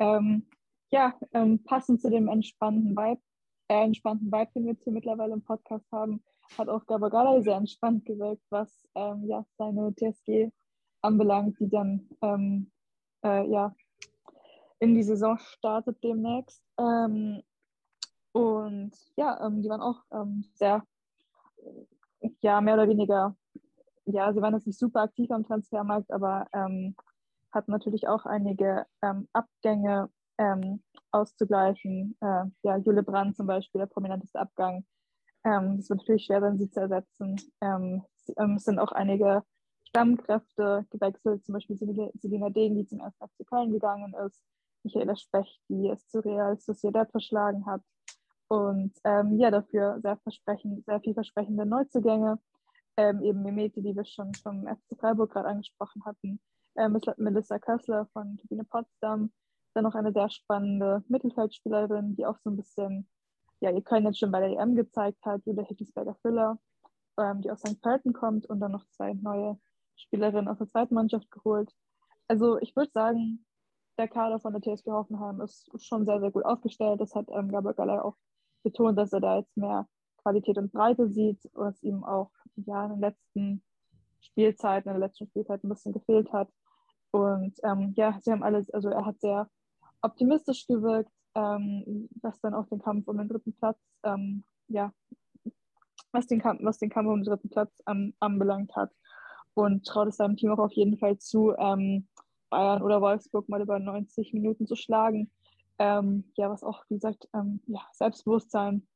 Ähm, 0.00 0.46
ja, 0.90 1.14
ähm, 1.32 1.62
passend 1.64 2.00
zu 2.00 2.10
dem 2.10 2.28
entspannten 2.28 2.96
Vibe, 2.96 3.20
äh, 3.68 3.84
entspannten 3.84 4.30
Vibe, 4.30 4.50
den 4.54 4.64
wir 4.64 4.72
jetzt 4.72 4.84
hier 4.84 4.92
mittlerweile 4.92 5.34
im 5.34 5.42
Podcast 5.42 5.86
haben, 5.92 6.22
hat 6.58 6.68
auch 6.68 6.84
Gabagala 6.86 7.40
sehr 7.42 7.56
entspannt 7.56 8.04
gewirkt, 8.04 8.42
was 8.50 8.70
ähm, 8.94 9.24
ja, 9.26 9.44
seine 9.56 9.94
TSG 9.94 10.50
anbelangt, 11.00 11.58
die 11.60 11.68
dann 11.68 12.08
ähm, 12.22 12.70
äh, 13.24 13.48
ja, 13.48 13.74
in 14.80 14.94
die 14.94 15.02
Saison 15.02 15.38
startet 15.38 16.02
demnächst. 16.02 16.62
Ähm, 16.78 17.42
und 18.32 18.92
ja, 19.16 19.46
ähm, 19.46 19.62
die 19.62 19.68
waren 19.68 19.80
auch 19.80 20.02
ähm, 20.12 20.44
sehr, 20.54 20.82
ja, 22.40 22.60
mehr 22.60 22.74
oder 22.74 22.88
weniger, 22.88 23.36
ja, 24.06 24.32
sie 24.32 24.40
waren 24.40 24.54
jetzt 24.54 24.66
nicht 24.66 24.78
super 24.78 25.02
aktiv 25.02 25.30
am 25.30 25.44
Transfermarkt, 25.44 26.10
aber 26.10 26.46
ähm, 26.52 26.94
hatten 27.52 27.70
natürlich 27.70 28.08
auch 28.08 28.26
einige 28.26 28.86
ähm, 29.02 29.28
Abgänge 29.32 30.10
ähm, 30.38 30.82
auszugleichen. 31.10 32.16
Äh, 32.20 32.44
ja, 32.62 32.76
Jule 32.78 33.02
Brand 33.02 33.36
zum 33.36 33.46
Beispiel, 33.46 33.78
der 33.78 33.86
prominenteste 33.86 34.40
Abgang. 34.40 34.84
Ähm, 35.44 35.76
es 35.78 35.88
wird 35.88 36.00
natürlich 36.00 36.24
schwer 36.24 36.40
sein, 36.40 36.58
sie 36.58 36.70
zu 36.70 36.80
ersetzen. 36.80 37.36
Ähm, 37.60 38.02
es 38.56 38.64
sind 38.64 38.78
auch 38.78 38.92
einige 38.92 39.42
Stammkräfte 39.88 40.86
gewechselt, 40.90 41.44
zum 41.44 41.52
Beispiel 41.52 41.76
Selina 41.76 42.50
Degen, 42.50 42.76
die 42.76 42.86
zum 42.86 43.00
ersten 43.00 43.28
FC 43.28 43.46
Köln 43.46 43.70
gegangen 43.70 44.14
ist, 44.26 44.42
Michaela 44.82 45.14
Specht, 45.14 45.60
die 45.68 45.88
es 45.88 46.06
zu 46.08 46.20
Real 46.20 46.58
Sociedad 46.58 47.10
verschlagen 47.10 47.64
hat. 47.66 47.82
Und 48.54 48.92
ähm, 49.04 49.38
ja, 49.38 49.50
dafür 49.50 50.00
sehr, 50.00 50.16
versprechend, 50.18 50.84
sehr 50.84 51.00
vielversprechende 51.00 51.66
Neuzugänge. 51.66 52.38
Ähm, 52.96 53.22
eben 53.22 53.42
Mimeti, 53.42 53.82
die 53.82 53.96
wir 53.96 54.04
schon 54.04 54.32
vom 54.34 54.66
FC 54.66 54.98
Freiburg 54.98 55.32
gerade 55.32 55.48
angesprochen 55.48 56.04
hatten. 56.04 56.40
Ähm, 56.76 57.00
Melissa 57.16 57.58
Kössler 57.58 58.06
von 58.12 58.36
Turbine 58.36 58.64
Potsdam. 58.64 59.32
Dann 59.74 59.84
noch 59.84 59.96
eine 59.96 60.12
sehr 60.12 60.30
spannende 60.30 61.02
Mittelfeldspielerin, 61.08 62.14
die 62.14 62.26
auch 62.26 62.38
so 62.44 62.50
ein 62.50 62.56
bisschen, 62.56 63.08
ja, 63.60 63.70
ihr 63.70 63.82
Köln 63.82 64.04
jetzt 64.04 64.20
schon 64.20 64.30
bei 64.30 64.40
der 64.40 64.56
EM 64.58 64.76
gezeigt 64.76 65.24
hat, 65.24 65.42
Julia 65.44 65.64
Hickelsberger-Füller, 65.64 66.58
ähm, 67.18 67.40
die 67.42 67.50
aus 67.50 67.58
St. 67.60 67.82
Pölten 67.82 68.12
kommt 68.12 68.46
und 68.46 68.60
dann 68.60 68.70
noch 68.70 68.86
zwei 68.90 69.14
neue 69.14 69.58
Spielerinnen 69.96 70.48
aus 70.48 70.58
der 70.58 70.68
zweiten 70.68 70.94
Mannschaft 70.94 71.30
geholt. 71.32 71.72
Also 72.28 72.58
ich 72.60 72.76
würde 72.76 72.92
sagen, 72.92 73.44
der 73.98 74.08
Kader 74.08 74.40
von 74.40 74.52
der 74.52 74.62
TSG 74.62 74.90
Hoffenheim 74.90 75.40
ist 75.40 75.70
schon 75.82 76.04
sehr, 76.04 76.20
sehr 76.20 76.30
gut 76.30 76.44
aufgestellt. 76.44 77.00
Das 77.00 77.14
hat 77.14 77.28
ähm, 77.30 77.50
Gabriel 77.50 77.74
Galler 77.74 78.04
auch 78.04 78.16
betont, 78.64 78.98
dass 78.98 79.12
er 79.12 79.20
da 79.20 79.38
jetzt 79.38 79.56
mehr 79.56 79.86
Qualität 80.22 80.58
und 80.58 80.72
Breite 80.72 81.08
sieht, 81.08 81.38
was 81.52 81.82
ihm 81.82 82.02
auch 82.02 82.30
ja, 82.56 82.84
in 82.86 82.92
den 82.92 83.00
letzten 83.00 83.62
Spielzeiten, 84.20 84.90
in 84.90 84.98
der 84.98 85.06
letzten 85.08 85.26
Spielzeit 85.26 85.62
ein 85.62 85.68
bisschen 85.68 85.92
gefehlt 85.92 86.32
hat. 86.32 86.48
Und 87.12 87.54
ähm, 87.62 87.92
ja, 87.96 88.18
sie 88.20 88.32
haben 88.32 88.42
alles, 88.42 88.70
also 88.70 88.88
er 88.88 89.06
hat 89.06 89.20
sehr 89.20 89.48
optimistisch 90.02 90.66
gewirkt, 90.66 91.12
ähm, 91.34 92.08
was 92.20 92.40
dann 92.40 92.54
auch 92.54 92.66
den 92.66 92.80
Kampf 92.80 93.06
um 93.06 93.18
den 93.18 93.28
dritten 93.28 93.54
Platz, 93.54 93.78
ähm, 94.02 94.44
ja, 94.68 94.92
was 96.10 96.26
den, 96.26 96.40
Kampf, 96.40 96.60
was 96.64 96.78
den 96.78 96.90
Kampf 96.90 97.08
um 97.08 97.20
den 97.20 97.24
dritten 97.24 97.50
Platz 97.50 97.70
anbelangt 98.18 98.74
hat. 98.74 98.90
Und 99.54 99.86
traut 99.86 100.08
es 100.08 100.16
seinem 100.16 100.36
Team 100.36 100.50
auch 100.50 100.58
auf 100.58 100.72
jeden 100.72 100.98
Fall 100.98 101.18
zu, 101.18 101.54
ähm, 101.56 102.08
Bayern 102.50 102.82
oder 102.82 103.00
Wolfsburg 103.00 103.48
mal 103.48 103.60
über 103.60 103.78
90 103.78 104.32
Minuten 104.32 104.66
zu 104.66 104.76
schlagen. 104.76 105.30
Ähm, 105.78 106.24
ja, 106.36 106.50
was 106.50 106.62
auch, 106.62 106.84
wie 106.88 106.94
gesagt, 106.94 107.28
ähm, 107.34 107.60
ja, 107.66 107.80
Selbstbewusstsein 107.92 108.86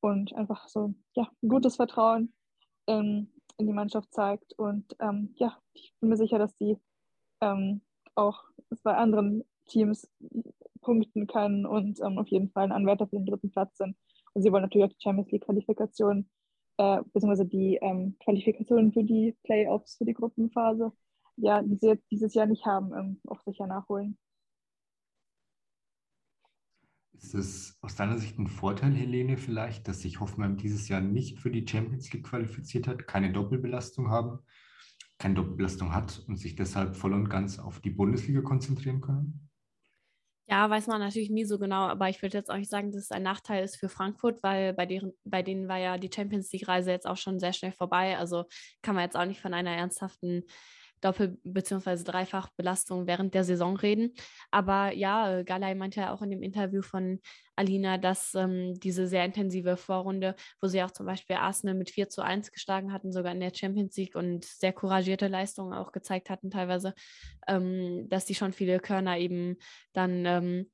und 0.00 0.34
einfach 0.34 0.68
so 0.68 0.94
ja, 1.14 1.30
ein 1.42 1.48
gutes 1.48 1.76
Vertrauen 1.76 2.34
in, 2.86 3.32
in 3.56 3.66
die 3.66 3.72
Mannschaft 3.72 4.12
zeigt. 4.12 4.52
Und 4.54 4.96
ähm, 5.00 5.34
ja, 5.36 5.56
ich 5.72 5.94
bin 6.00 6.10
mir 6.10 6.16
sicher, 6.16 6.38
dass 6.38 6.56
die 6.56 6.76
ähm, 7.40 7.80
auch 8.14 8.44
bei 8.82 8.96
anderen 8.96 9.44
Teams 9.66 10.08
punkten 10.80 11.26
können 11.26 11.66
und 11.66 12.00
ähm, 12.00 12.18
auf 12.18 12.28
jeden 12.28 12.50
Fall 12.50 12.64
ein 12.64 12.72
Anwärter 12.72 13.06
für 13.06 13.16
den 13.16 13.26
dritten 13.26 13.50
Platz 13.50 13.76
sind. 13.78 13.96
Und 14.34 14.42
sie 14.42 14.52
wollen 14.52 14.62
natürlich 14.62 14.86
auch 14.86 14.92
die 14.96 15.02
Champions 15.02 15.30
League-Qualifikation, 15.32 16.28
äh, 16.76 16.98
beziehungsweise 17.12 17.46
die 17.46 17.78
ähm, 17.80 18.16
Qualifikation 18.22 18.92
für 18.92 19.02
die 19.02 19.36
Playoffs, 19.42 19.96
für 19.96 20.04
die 20.04 20.14
Gruppenphase, 20.14 20.92
ja, 21.36 21.62
die 21.62 21.76
sie 21.76 21.88
jetzt 21.88 22.10
dieses 22.10 22.34
Jahr 22.34 22.46
nicht 22.46 22.64
haben, 22.66 23.20
auch 23.26 23.40
sicher 23.42 23.66
nachholen. 23.66 24.18
Ist 27.18 27.34
es 27.34 27.78
aus 27.80 27.96
deiner 27.96 28.18
Sicht 28.18 28.38
ein 28.38 28.46
Vorteil, 28.46 28.94
Helene, 28.94 29.36
vielleicht, 29.36 29.88
dass 29.88 30.00
sich 30.00 30.20
Hoffenheim 30.20 30.56
dieses 30.56 30.88
Jahr 30.88 31.00
nicht 31.00 31.38
für 31.40 31.50
die 31.50 31.66
Champions 31.66 32.12
League 32.12 32.26
qualifiziert 32.26 32.86
hat, 32.86 33.06
keine 33.06 33.32
Doppelbelastung 33.32 34.10
haben, 34.10 34.40
keine 35.18 35.34
Doppelbelastung 35.34 35.94
hat 35.94 36.22
und 36.28 36.36
sich 36.36 36.56
deshalb 36.56 36.94
voll 36.94 37.14
und 37.14 37.28
ganz 37.28 37.58
auf 37.58 37.80
die 37.80 37.90
Bundesliga 37.90 38.42
konzentrieren 38.42 39.00
können? 39.00 39.48
Ja, 40.48 40.70
weiß 40.70 40.86
man 40.86 41.00
natürlich 41.00 41.30
nie 41.30 41.44
so 41.44 41.58
genau, 41.58 41.88
aber 41.88 42.08
ich 42.08 42.22
würde 42.22 42.38
jetzt 42.38 42.50
auch 42.50 42.56
nicht 42.56 42.70
sagen, 42.70 42.92
dass 42.92 43.02
es 43.02 43.10
ein 43.10 43.24
Nachteil 43.24 43.64
ist 43.64 43.78
für 43.78 43.88
Frankfurt, 43.88 44.44
weil 44.44 44.74
bei, 44.74 44.86
deren, 44.86 45.12
bei 45.24 45.42
denen 45.42 45.66
war 45.66 45.78
ja 45.78 45.98
die 45.98 46.10
Champions 46.14 46.52
League-Reise 46.52 46.92
jetzt 46.92 47.06
auch 47.06 47.16
schon 47.16 47.40
sehr 47.40 47.52
schnell 47.52 47.72
vorbei. 47.72 48.16
Also 48.16 48.44
kann 48.80 48.94
man 48.94 49.02
jetzt 49.02 49.16
auch 49.16 49.24
nicht 49.24 49.40
von 49.40 49.54
einer 49.54 49.72
ernsthaften 49.72 50.44
Doppel- 51.00 51.38
bzw. 51.44 52.04
Dreifachbelastung 52.04 53.06
während 53.06 53.34
der 53.34 53.44
Saison 53.44 53.76
reden. 53.76 54.14
Aber 54.50 54.92
ja, 54.92 55.42
Galay 55.42 55.74
meinte 55.74 56.00
ja 56.00 56.12
auch 56.12 56.22
in 56.22 56.30
dem 56.30 56.42
Interview 56.42 56.82
von 56.82 57.20
Alina, 57.54 57.98
dass 57.98 58.34
ähm, 58.34 58.74
diese 58.80 59.06
sehr 59.06 59.24
intensive 59.24 59.76
Vorrunde, 59.76 60.34
wo 60.60 60.68
sie 60.68 60.82
auch 60.82 60.90
zum 60.90 61.06
Beispiel 61.06 61.36
Arsenal 61.36 61.74
mit 61.74 61.90
4 61.90 62.08
zu 62.08 62.22
1 62.22 62.52
geschlagen 62.52 62.92
hatten, 62.92 63.12
sogar 63.12 63.32
in 63.32 63.40
der 63.40 63.52
Champions 63.54 63.96
League 63.96 64.14
und 64.14 64.44
sehr 64.44 64.72
couragierte 64.72 65.28
Leistungen 65.28 65.72
auch 65.72 65.92
gezeigt 65.92 66.30
hatten 66.30 66.50
teilweise, 66.50 66.94
ähm, 67.48 68.08
dass 68.08 68.24
die 68.24 68.34
schon 68.34 68.52
viele 68.52 68.78
Körner 68.80 69.18
eben 69.18 69.56
dann 69.92 70.26
ähm, 70.26 70.70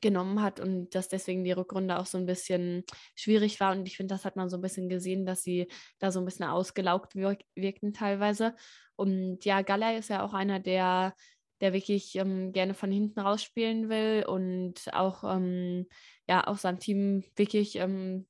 genommen 0.00 0.42
hat 0.42 0.60
und 0.60 0.94
dass 0.94 1.08
deswegen 1.08 1.44
die 1.44 1.52
Rückrunde 1.52 1.98
auch 1.98 2.06
so 2.06 2.18
ein 2.18 2.26
bisschen 2.26 2.84
schwierig 3.14 3.60
war. 3.60 3.72
Und 3.72 3.86
ich 3.86 3.96
finde, 3.96 4.14
das 4.14 4.24
hat 4.24 4.36
man 4.36 4.48
so 4.48 4.56
ein 4.56 4.62
bisschen 4.62 4.88
gesehen, 4.88 5.26
dass 5.26 5.42
sie 5.42 5.68
da 5.98 6.10
so 6.10 6.20
ein 6.20 6.24
bisschen 6.24 6.46
ausgelaugt 6.46 7.14
wirk 7.14 7.42
wirkten 7.54 7.92
teilweise. 7.92 8.54
Und 8.96 9.44
ja, 9.44 9.62
Galley 9.62 9.98
ist 9.98 10.10
ja 10.10 10.24
auch 10.24 10.34
einer, 10.34 10.60
der, 10.60 11.14
der 11.60 11.72
wirklich 11.72 12.16
ähm, 12.16 12.52
gerne 12.52 12.74
von 12.74 12.90
hinten 12.90 13.20
rausspielen 13.20 13.88
will 13.88 14.24
und 14.26 14.74
auch 14.92 15.24
ähm, 15.24 15.86
ja 16.28 16.46
auch 16.46 16.58
seinem 16.58 16.78
Team 16.80 17.24
wirklich 17.36 17.76
ähm, 17.76 18.26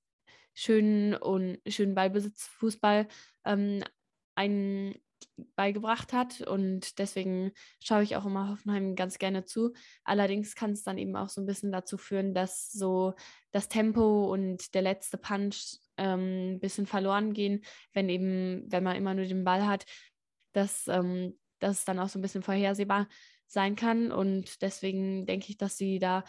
schönen 0.55 1.15
und 1.15 1.59
schönen 1.69 1.95
Ballbesitz 1.95 2.47
Fußball 2.47 3.09
ähm, 3.45 3.83
ein, 4.35 4.95
beigebracht 5.55 6.13
hat. 6.13 6.41
Und 6.43 6.99
deswegen 6.99 7.53
schaue 7.83 8.03
ich 8.03 8.17
auch 8.17 8.27
immer 8.27 8.51
Hoffenheim 8.51 8.95
ganz 8.95 9.19
gerne 9.19 9.45
zu. 9.45 9.73
Allerdings 10.05 10.55
kann 10.55 10.73
es 10.73 10.83
dann 10.83 10.99
eben 10.99 11.17
auch 11.17 11.29
so 11.29 11.41
ein 11.41 11.47
bisschen 11.47 11.73
dazu 11.73 11.99
führen, 11.99 12.35
dass 12.35 12.71
so 12.73 13.15
das 13.53 13.69
Tempo 13.69 14.33
und 14.33 14.75
der 14.75 14.83
letzte 14.83 15.19
Punch 15.19 15.79
ähm, 15.97 16.55
ein 16.55 16.61
bisschen 16.61 16.87
verloren 16.87 17.33
gehen, 17.33 17.65
wenn 17.93 18.09
eben, 18.09 18.71
wenn 18.71 18.85
man 18.85 18.97
immer 18.97 19.15
nur 19.15 19.27
den 19.27 19.45
Ball 19.45 19.67
hat, 19.67 19.85
dass, 20.53 20.89
ähm, 20.89 21.39
dass 21.59 21.79
es 21.79 21.85
dann 21.85 21.99
auch 21.99 22.09
so 22.09 22.19
ein 22.19 22.23
bisschen 22.23 22.43
vorhersehbar 22.43 23.09
sein 23.47 23.77
kann. 23.77 24.13
Und 24.13 24.63
deswegen 24.63 25.27
denke 25.27 25.47
ich, 25.51 25.57
dass 25.57 25.77
sie 25.77 25.99
da 25.99 26.25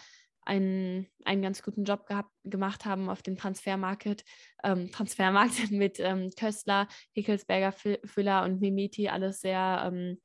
einen, 0.47 1.07
einen 1.25 1.41
ganz 1.41 1.61
guten 1.61 1.83
Job 1.83 2.07
gehabt, 2.07 2.31
gemacht 2.45 2.85
haben 2.85 3.09
auf 3.09 3.21
dem 3.21 3.37
Transfermarkt, 3.37 4.23
ähm, 4.63 4.91
Transfermarkt 4.91 5.71
mit 5.71 5.99
ähm, 5.99 6.31
Köstler, 6.37 6.87
Hickelsberger, 7.11 7.73
Füller 8.05 8.43
und 8.43 8.61
Mimiti, 8.61 9.09
alles 9.09 9.41
sehr 9.41 9.83
ähm, 9.85 10.17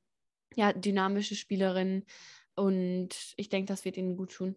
ja, 0.54 0.72
dynamische 0.72 1.34
Spielerinnen. 1.34 2.04
Und 2.54 3.34
ich 3.36 3.48
denke, 3.48 3.66
das 3.66 3.84
wird 3.84 3.96
ihnen 3.96 4.16
gut 4.16 4.32
tun. 4.32 4.56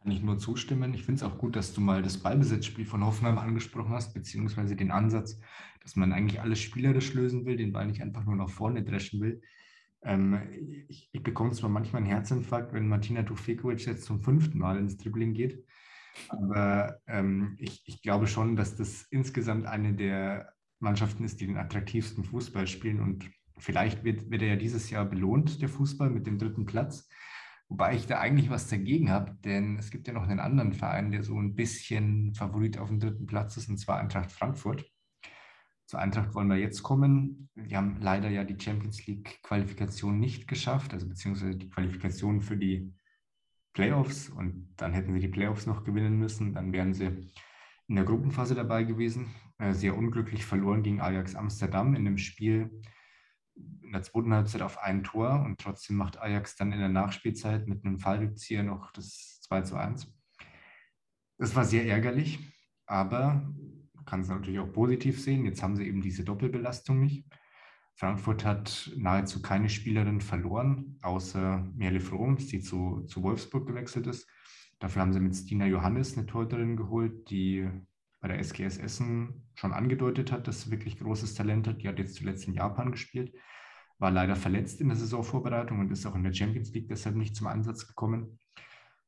Kann 0.00 0.12
ich 0.12 0.20
nur 0.20 0.36
zustimmen. 0.38 0.92
Ich 0.92 1.04
finde 1.04 1.24
es 1.24 1.32
auch 1.32 1.38
gut, 1.38 1.56
dass 1.56 1.72
du 1.72 1.80
mal 1.80 2.02
das 2.02 2.18
Ballbesitzspiel 2.18 2.84
von 2.84 3.04
Hoffenheim 3.04 3.38
angesprochen 3.38 3.92
hast, 3.92 4.12
beziehungsweise 4.12 4.76
den 4.76 4.90
Ansatz, 4.90 5.40
dass 5.80 5.96
man 5.96 6.12
eigentlich 6.12 6.42
alles 6.42 6.60
spielerisch 6.60 7.14
lösen 7.14 7.46
will, 7.46 7.56
den 7.56 7.72
Ball 7.72 7.86
nicht 7.86 8.02
einfach 8.02 8.24
nur 8.24 8.36
nach 8.36 8.50
vorne 8.50 8.84
dreschen 8.84 9.20
will. 9.20 9.40
Ähm, 10.04 10.40
ich, 10.88 11.08
ich, 11.12 11.22
bekomme 11.22 11.52
zwar 11.52 11.70
manchmal 11.70 12.02
einen 12.02 12.10
Herzinfarkt, 12.10 12.72
wenn 12.72 12.88
Martina 12.88 13.22
Tufekovic 13.22 13.86
jetzt 13.86 14.04
zum 14.04 14.20
fünften 14.20 14.58
Mal 14.58 14.78
ins 14.78 14.98
Dribbling 14.98 15.32
geht, 15.32 15.64
aber 16.28 17.00
ähm, 17.06 17.56
ich, 17.58 17.82
ich, 17.86 18.02
glaube 18.02 18.26
schon, 18.26 18.54
dass 18.56 18.76
das 18.76 19.02
insgesamt 19.10 19.66
eine 19.66 19.94
der 19.94 20.52
Mannschaften 20.78 21.24
ist, 21.24 21.40
die 21.40 21.46
den 21.46 21.56
attraktivsten 21.56 22.24
Fußball 22.24 22.66
spielen 22.66 23.00
und 23.00 23.30
vielleicht 23.58 24.04
wird, 24.04 24.30
wird 24.30 24.42
er 24.42 24.48
ja 24.48 24.56
dieses 24.56 24.90
Jahr 24.90 25.06
belohnt, 25.06 25.62
der 25.62 25.68
Fußball, 25.68 26.10
mit 26.10 26.26
dem 26.26 26.38
dritten 26.38 26.66
Platz. 26.66 27.08
Wobei 27.68 27.96
ich 27.96 28.06
da 28.06 28.20
eigentlich 28.20 28.50
was 28.50 28.68
dagegen 28.68 29.10
habe, 29.10 29.36
denn 29.42 29.78
es 29.78 29.90
gibt 29.90 30.06
ja 30.06 30.12
noch 30.12 30.28
einen 30.28 30.38
anderen 30.38 30.74
Verein, 30.74 31.10
der 31.10 31.22
so 31.22 31.38
ein 31.38 31.54
bisschen 31.54 32.34
Favorit 32.34 32.78
auf 32.78 32.88
dem 32.88 33.00
dritten 33.00 33.26
Platz 33.26 33.56
ist, 33.56 33.70
und 33.70 33.78
zwar 33.78 33.98
Eintracht 33.98 34.30
Frankfurt. 34.30 34.84
Zur 35.86 36.00
Eintracht 36.00 36.34
wollen 36.34 36.48
wir 36.48 36.56
jetzt 36.56 36.82
kommen. 36.82 37.48
Wir 37.54 37.76
haben 37.76 38.00
leider 38.00 38.30
ja 38.30 38.44
die 38.44 38.62
Champions 38.62 39.06
League-Qualifikation 39.06 40.18
nicht 40.18 40.48
geschafft, 40.48 40.92
also 40.92 41.08
beziehungsweise 41.08 41.56
die 41.56 41.68
Qualifikation 41.68 42.40
für 42.40 42.56
die 42.56 42.94
Playoffs. 43.74 44.30
Und 44.30 44.72
dann 44.76 44.94
hätten 44.94 45.12
sie 45.12 45.20
die 45.20 45.28
Playoffs 45.28 45.66
noch 45.66 45.84
gewinnen 45.84 46.18
müssen. 46.18 46.54
Dann 46.54 46.72
wären 46.72 46.94
sie 46.94 47.30
in 47.86 47.96
der 47.96 48.04
Gruppenphase 48.04 48.54
dabei 48.54 48.84
gewesen. 48.84 49.34
Äh, 49.58 49.72
sehr 49.74 49.96
unglücklich 49.96 50.44
verloren 50.44 50.82
gegen 50.82 51.00
Ajax 51.00 51.34
Amsterdam 51.34 51.94
in 51.94 52.06
einem 52.06 52.18
Spiel 52.18 52.82
in 53.54 53.92
der 53.92 54.02
zweiten 54.02 54.34
Halbzeit 54.34 54.62
auf 54.62 54.78
ein 54.78 55.04
Tor 55.04 55.42
und 55.44 55.60
trotzdem 55.60 55.96
macht 55.96 56.20
Ajax 56.20 56.56
dann 56.56 56.72
in 56.72 56.80
der 56.80 56.88
Nachspielzeit 56.88 57.68
mit 57.68 57.84
einem 57.84 57.98
Fallrückzieher 57.98 58.64
noch 58.64 58.90
das 58.90 59.40
2 59.42 59.62
zu 59.62 59.76
1. 59.76 60.12
Das 61.38 61.54
war 61.54 61.64
sehr 61.64 61.86
ärgerlich, 61.86 62.40
aber 62.86 63.48
kann 64.06 64.20
es 64.20 64.28
natürlich 64.28 64.60
auch 64.60 64.72
positiv 64.72 65.22
sehen. 65.22 65.44
Jetzt 65.44 65.62
haben 65.62 65.76
sie 65.76 65.86
eben 65.86 66.02
diese 66.02 66.24
Doppelbelastung 66.24 67.00
nicht. 67.00 67.26
Frankfurt 67.96 68.44
hat 68.44 68.90
nahezu 68.96 69.40
keine 69.40 69.68
Spielerin 69.68 70.20
verloren, 70.20 70.98
außer 71.02 71.70
Merle 71.74 72.00
Froms, 72.00 72.48
die 72.48 72.60
zu, 72.60 73.04
zu 73.06 73.22
Wolfsburg 73.22 73.66
gewechselt 73.66 74.06
ist. 74.06 74.28
Dafür 74.80 75.02
haben 75.02 75.12
sie 75.12 75.20
mit 75.20 75.36
Stina 75.36 75.66
Johannes 75.66 76.16
eine 76.16 76.26
Torhüterin 76.26 76.76
geholt, 76.76 77.30
die 77.30 77.68
bei 78.20 78.28
der 78.28 78.38
SGS 78.38 78.78
Essen 78.78 79.46
schon 79.54 79.72
angedeutet 79.72 80.32
hat, 80.32 80.48
dass 80.48 80.62
sie 80.62 80.70
wirklich 80.70 80.98
großes 80.98 81.34
Talent 81.34 81.68
hat. 81.68 81.82
Die 81.82 81.88
hat 81.88 81.98
jetzt 81.98 82.16
zuletzt 82.16 82.48
in 82.48 82.54
Japan 82.54 82.90
gespielt, 82.90 83.34
war 83.98 84.10
leider 84.10 84.34
verletzt 84.34 84.80
in 84.80 84.88
der 84.88 84.96
Saisonvorbereitung 84.96 85.78
und 85.78 85.92
ist 85.92 86.06
auch 86.06 86.16
in 86.16 86.24
der 86.24 86.32
Champions 86.32 86.72
League 86.72 86.88
deshalb 86.88 87.16
nicht 87.16 87.36
zum 87.36 87.46
Einsatz 87.46 87.86
gekommen. 87.86 88.38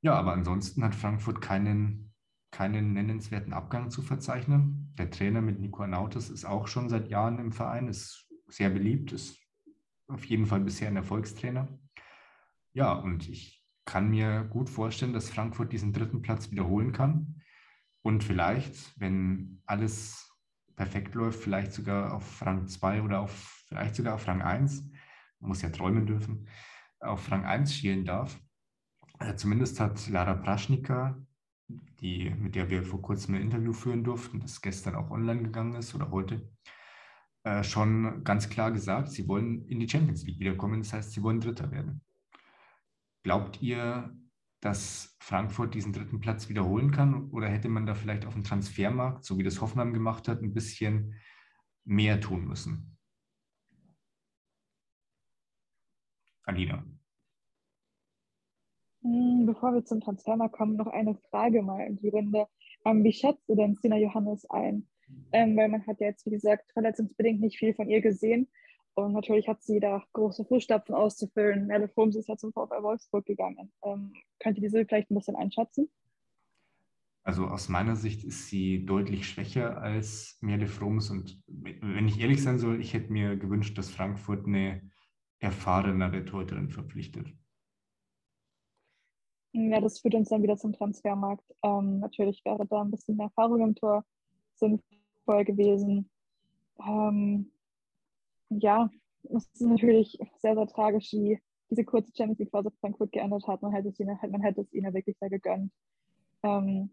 Ja, 0.03 0.15
aber 0.15 0.33
ansonsten 0.33 0.85
hat 0.85 0.95
Frankfurt 0.95 1.41
keinen, 1.41 2.13
keinen 2.57 2.95
nennenswerten 2.95 3.53
Abgang 3.53 3.91
zu 3.91 4.01
verzeichnen. 4.01 4.91
Der 4.97 5.11
Trainer 5.11 5.43
mit 5.43 5.61
Nico 5.61 5.83
Anautis 5.83 6.31
ist 6.31 6.47
auch 6.47 6.69
schon 6.69 6.89
seit 6.89 7.11
Jahren 7.11 7.39
im 7.39 7.53
Verein, 7.53 7.87
ist 7.87 8.31
sehr 8.49 8.71
beliebt, 8.71 9.13
ist 9.13 9.37
auf 10.09 10.25
jeden 10.25 10.47
Fall 10.47 10.61
bisher 10.61 10.89
ein 10.89 10.97
Erfolgstrainer. 10.97 11.69
Ja, 12.73 12.95
und 12.95 13.29
ich 13.29 13.63
kann 13.85 14.09
mir 14.09 14.45
gut 14.45 14.71
vorstellen, 14.71 15.13
dass 15.13 15.29
Frankfurt 15.29 15.71
diesen 15.71 15.93
dritten 15.93 16.23
Platz 16.23 16.51
wiederholen 16.51 16.93
kann 16.93 17.43
und 18.01 18.25
vielleicht, 18.25 18.99
wenn 18.99 19.61
alles 19.67 20.27
perfekt 20.77 21.15
läuft, 21.15 21.43
vielleicht 21.43 21.75
sogar 21.75 22.15
auf 22.15 22.41
Rang 22.41 22.67
2 22.69 23.03
oder 23.03 23.21
auf, 23.21 23.65
vielleicht 23.69 23.97
sogar 23.97 24.15
auf 24.15 24.27
Rang 24.27 24.41
1, 24.41 24.83
man 25.41 25.49
muss 25.51 25.61
ja 25.61 25.69
träumen 25.69 26.07
dürfen, 26.07 26.49
auf 27.01 27.31
Rang 27.31 27.45
1 27.45 27.75
schielen 27.75 28.07
darf. 28.07 28.41
Also 29.19 29.37
zumindest 29.37 29.79
hat 29.79 30.09
Lara 30.09 30.35
Praschnika, 30.35 31.26
die, 31.69 32.31
mit 32.31 32.55
der 32.55 32.71
wir 32.71 32.85
vor 32.85 33.03
kurzem 33.03 33.35
ein 33.35 33.43
Interview 33.43 33.73
führen 33.73 34.05
durften, 34.05 34.41
das 34.41 34.61
gestern 34.61 34.95
auch 34.95 35.11
online 35.11 35.43
gegangen 35.43 35.75
ist 35.75 35.95
oder 35.95 36.11
heute, 36.11 36.49
äh, 37.45 37.63
schon 37.63 38.25
ganz 38.25 38.49
klar 38.49 38.73
gesagt, 38.73 39.11
sie 39.11 39.29
wollen 39.29 39.67
in 39.69 39.81
die 39.81 39.89
Champions 39.89 40.25
League 40.25 40.41
wiederkommen. 40.41 40.81
Das 40.81 40.93
heißt, 40.93 41.13
sie 41.13 41.23
wollen 41.23 41.41
Dritter 41.41 41.71
werden. 41.71 42.03
Glaubt 43.23 43.61
ihr, 43.63 44.17
dass 44.61 45.17
Frankfurt 45.21 45.75
diesen 45.75 45.93
dritten 45.93 46.21
Platz 46.21 46.49
wiederholen 46.49 46.91
kann? 46.91 47.31
Oder 47.31 47.49
hätte 47.49 47.69
man 47.69 47.87
da 47.87 47.95
vielleicht 47.95 48.27
auf 48.27 48.35
dem 48.35 48.45
Transfermarkt, 48.45 49.25
so 49.25 49.39
wie 49.39 49.43
das 49.43 49.61
Hoffenheim 49.61 49.93
gemacht 49.93 50.29
hat, 50.29 50.43
ein 50.43 50.55
bisschen 50.55 51.15
mehr 51.85 52.21
tun 52.21 52.47
müssen? 52.47 52.99
Alina. 56.45 56.85
Hm, 59.07 59.47
bevor 59.47 59.73
wir 59.73 59.85
zum 59.85 60.01
Transfermarkt 60.01 60.55
kommen, 60.55 60.77
noch 60.77 60.89
eine 60.89 61.15
Frage 61.31 61.63
mal 61.63 61.87
in 61.87 61.97
die 61.97 62.09
Runde. 62.09 62.47
Ähm, 62.85 63.05
wie 63.05 63.13
schätzt 63.13 63.49
du 63.49 63.55
denn 63.55 63.77
Sina 63.77 63.97
Johannes 63.97 64.49
ein? 64.51 64.87
ähm, 65.33 65.57
weil 65.57 65.69
man 65.69 65.87
hat 65.87 66.01
ja 66.01 66.09
jetzt, 66.09 66.27
wie 66.27 66.31
gesagt, 66.31 66.73
verletzungsbedingt 66.73 67.41
nicht 67.41 67.59
viel 67.59 67.75
von 67.75 67.89
ihr 67.89 68.01
gesehen. 68.01 68.49
Und 68.95 69.13
natürlich 69.13 69.47
hat 69.47 69.63
sie 69.63 69.79
da 69.79 70.03
große 70.15 70.45
Fußstapfen 70.47 70.95
auszufüllen. 70.95 71.67
Merle 71.67 71.91
Holmes 71.97 72.17
ist 72.17 72.29
ja 72.29 72.37
zum 72.37 72.53
VfL 72.53 72.83
Wolfsburg 72.83 73.27
gegangen. 73.27 73.71
Ähm, 73.83 74.15
könnt 74.41 74.57
ihr 74.57 74.63
diese 74.63 74.85
vielleicht 74.87 75.11
ein 75.11 75.17
bisschen 75.17 75.37
einschätzen? 75.37 75.91
Also 77.23 77.47
aus 77.47 77.69
meiner 77.69 77.97
Sicht 77.97 78.25
ist 78.25 78.49
sie 78.49 78.87
deutlich 78.87 79.29
schwächer 79.29 79.83
als 79.83 80.39
Merle 80.41 80.67
Froms. 80.67 81.11
Und 81.11 81.43
wenn 81.47 82.09
ich 82.09 82.21
ehrlich 82.21 82.43
sein 82.43 82.59
soll, 82.59 82.81
ich 82.81 82.95
hätte 82.95 83.13
mir 83.13 83.37
gewünscht, 83.37 83.77
dass 83.77 83.91
Frankfurt 83.91 84.47
eine 84.47 84.91
erfahrenere 85.41 86.25
Torhüterin 86.25 86.71
verpflichtet. 86.71 87.27
Ja, 89.59 89.81
das 89.81 90.01
führt 90.01 90.15
uns 90.15 90.29
dann 90.29 90.43
wieder 90.43 90.59
zum 90.59 90.75
Transfermarkt. 90.75 91.43
Ähm, 91.63 92.01
natürlich 92.01 92.45
wäre 92.45 92.67
da 92.67 92.83
ein 92.83 92.91
bisschen 92.91 93.17
mehr 93.17 93.29
Erfahrung 93.29 93.63
im 93.63 93.75
Tor 93.75 94.05
sinnvoll 94.55 95.45
gewesen. 95.47 96.11
Ähm, 96.87 97.51
ja, 98.51 98.91
es 99.23 99.47
ist 99.55 99.63
natürlich 99.63 100.19
sehr, 100.37 100.55
sehr 100.55 100.67
tragisch, 100.67 101.11
wie 101.13 101.41
diese 101.71 101.85
kurze 101.85 102.13
Champions 102.15 102.39
League 102.39 102.51
Phase 102.51 102.71
Frankfurt 102.81 103.13
geändert 103.13 103.47
hat. 103.49 103.63
Man 103.63 103.73
hätte 103.73 103.89
es 103.89 103.99
ihnen, 103.99 104.19
man 104.31 104.43
hätte 104.43 104.61
es 104.61 104.73
ihnen 104.75 104.93
wirklich 104.93 105.17
sehr 105.19 105.31
gegönnt. 105.31 105.73
Ähm, 106.43 106.91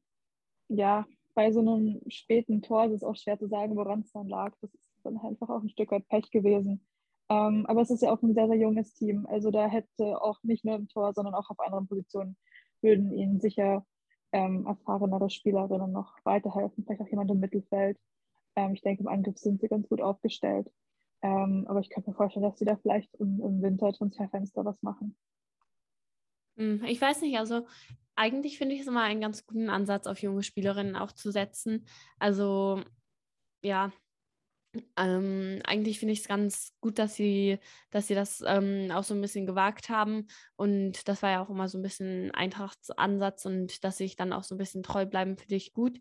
ja, 0.70 1.05
bei 1.36 1.51
so 1.51 1.59
einem 1.59 1.99
späten 2.07 2.61
Tor 2.61 2.86
ist 2.86 2.93
es 2.93 3.03
auch 3.03 3.18
schwer 3.18 3.38
zu 3.38 3.49
sagen, 3.49 3.76
woran 3.76 4.01
es 4.01 4.14
dann 4.14 4.30
lag. 4.30 4.55
Das 4.61 4.74
ist 4.74 4.89
dann 5.03 5.18
einfach 5.18 5.49
auch 5.49 5.61
ein 5.61 5.70
Stück 5.70 5.91
weit 5.91 6.07
Pech 6.07 6.32
gewesen. 6.32 6.80
Ähm, 7.30 7.66
aber 7.66 7.82
es 7.82 7.89
ist 7.89 8.03
ja 8.03 8.14
auch 8.14 8.22
ein 8.22 8.34
sehr, 8.34 8.47
sehr 8.47 8.57
junges 8.57 8.93
Team. 8.93 9.26
Also 9.26 9.51
da 9.51 9.68
hätte 9.68 10.22
auch 10.22 10.41
nicht 10.43 10.64
nur 10.64 10.76
im 10.76 10.88
Tor, 10.88 11.14
sondern 11.14 11.34
auch 11.36 11.49
auf 11.49 11.59
anderen 11.59 11.88
Positionen 11.88 12.38
würden 12.84 13.12
ihnen 13.12 13.40
sicher 13.40 13.86
ähm, 14.32 14.66
erfahrenere 14.66 15.30
Spielerinnen 15.30 15.92
noch 15.92 16.18
weiterhelfen, 16.24 16.84
vielleicht 16.84 17.02
auch 17.02 17.08
jemand 17.08 17.32
im 17.32 17.40
Mittelfeld. 17.40 17.98
Ähm, 18.56 18.74
ich 18.74 18.82
denke, 18.82 19.02
im 19.02 19.08
Angriff 19.08 19.38
sind 19.38 19.62
sie 19.62 19.68
ganz 19.68 19.88
gut 19.88 20.02
aufgestellt. 20.02 20.70
Ähm, 21.22 21.66
aber 21.68 21.80
ich 21.80 21.90
könnte 21.90 22.10
mir 22.10 22.16
vorstellen, 22.16 22.44
dass 22.44 22.60
sie 22.60 22.66
da 22.66 22.76
vielleicht 22.76 23.14
im, 23.16 23.40
im 23.42 23.62
Winter-Transferfenster 23.62 24.66
was 24.66 24.82
machen. 24.82 25.16
Hm, 26.58 26.84
ich 26.84 27.00
weiß 27.00 27.22
nicht, 27.22 27.38
also 27.38 27.66
eigentlich 28.16 28.58
finde 28.58 28.76
ich 28.76 28.82
es 28.82 28.88
immer 28.88 29.04
einen 29.04 29.22
ganz 29.22 29.46
guten 29.46 29.70
Ansatz, 29.70 30.06
auf 30.06 30.22
junge 30.22 30.44
Spielerinnen 30.44 30.96
auch 30.96 31.12
zu 31.12 31.32
setzen. 31.32 31.86
Also 32.20 32.82
ja, 33.62 33.92
ähm, 34.97 35.61
eigentlich 35.65 35.99
finde 35.99 36.13
ich 36.13 36.21
es 36.21 36.28
ganz 36.28 36.74
gut, 36.82 36.97
dass 36.97 37.15
sie, 37.15 37.59
dass 37.91 38.07
sie 38.07 38.15
das 38.15 38.43
ähm, 38.45 38.89
auch 38.91 39.03
so 39.03 39.13
ein 39.13 39.21
bisschen 39.21 39.45
gewagt 39.45 39.89
haben. 39.89 40.28
Und 40.55 41.07
das 41.07 41.21
war 41.21 41.32
ja 41.32 41.43
auch 41.43 41.49
immer 41.49 41.67
so 41.69 41.78
ein 41.78 41.84
bisschen 41.84 42.32
Eintrachtsansatz 42.32 43.45
und 43.45 43.84
dass 43.84 43.97
sich 43.97 44.15
dann 44.15 44.34
auch 44.34 44.43
so 44.43 44.55
ein 44.55 44.57
bisschen 44.57 44.84
treu 44.84 45.05
bleiben, 45.05 45.38
finde 45.38 45.55
ich 45.55 45.74
gut. 45.74 45.99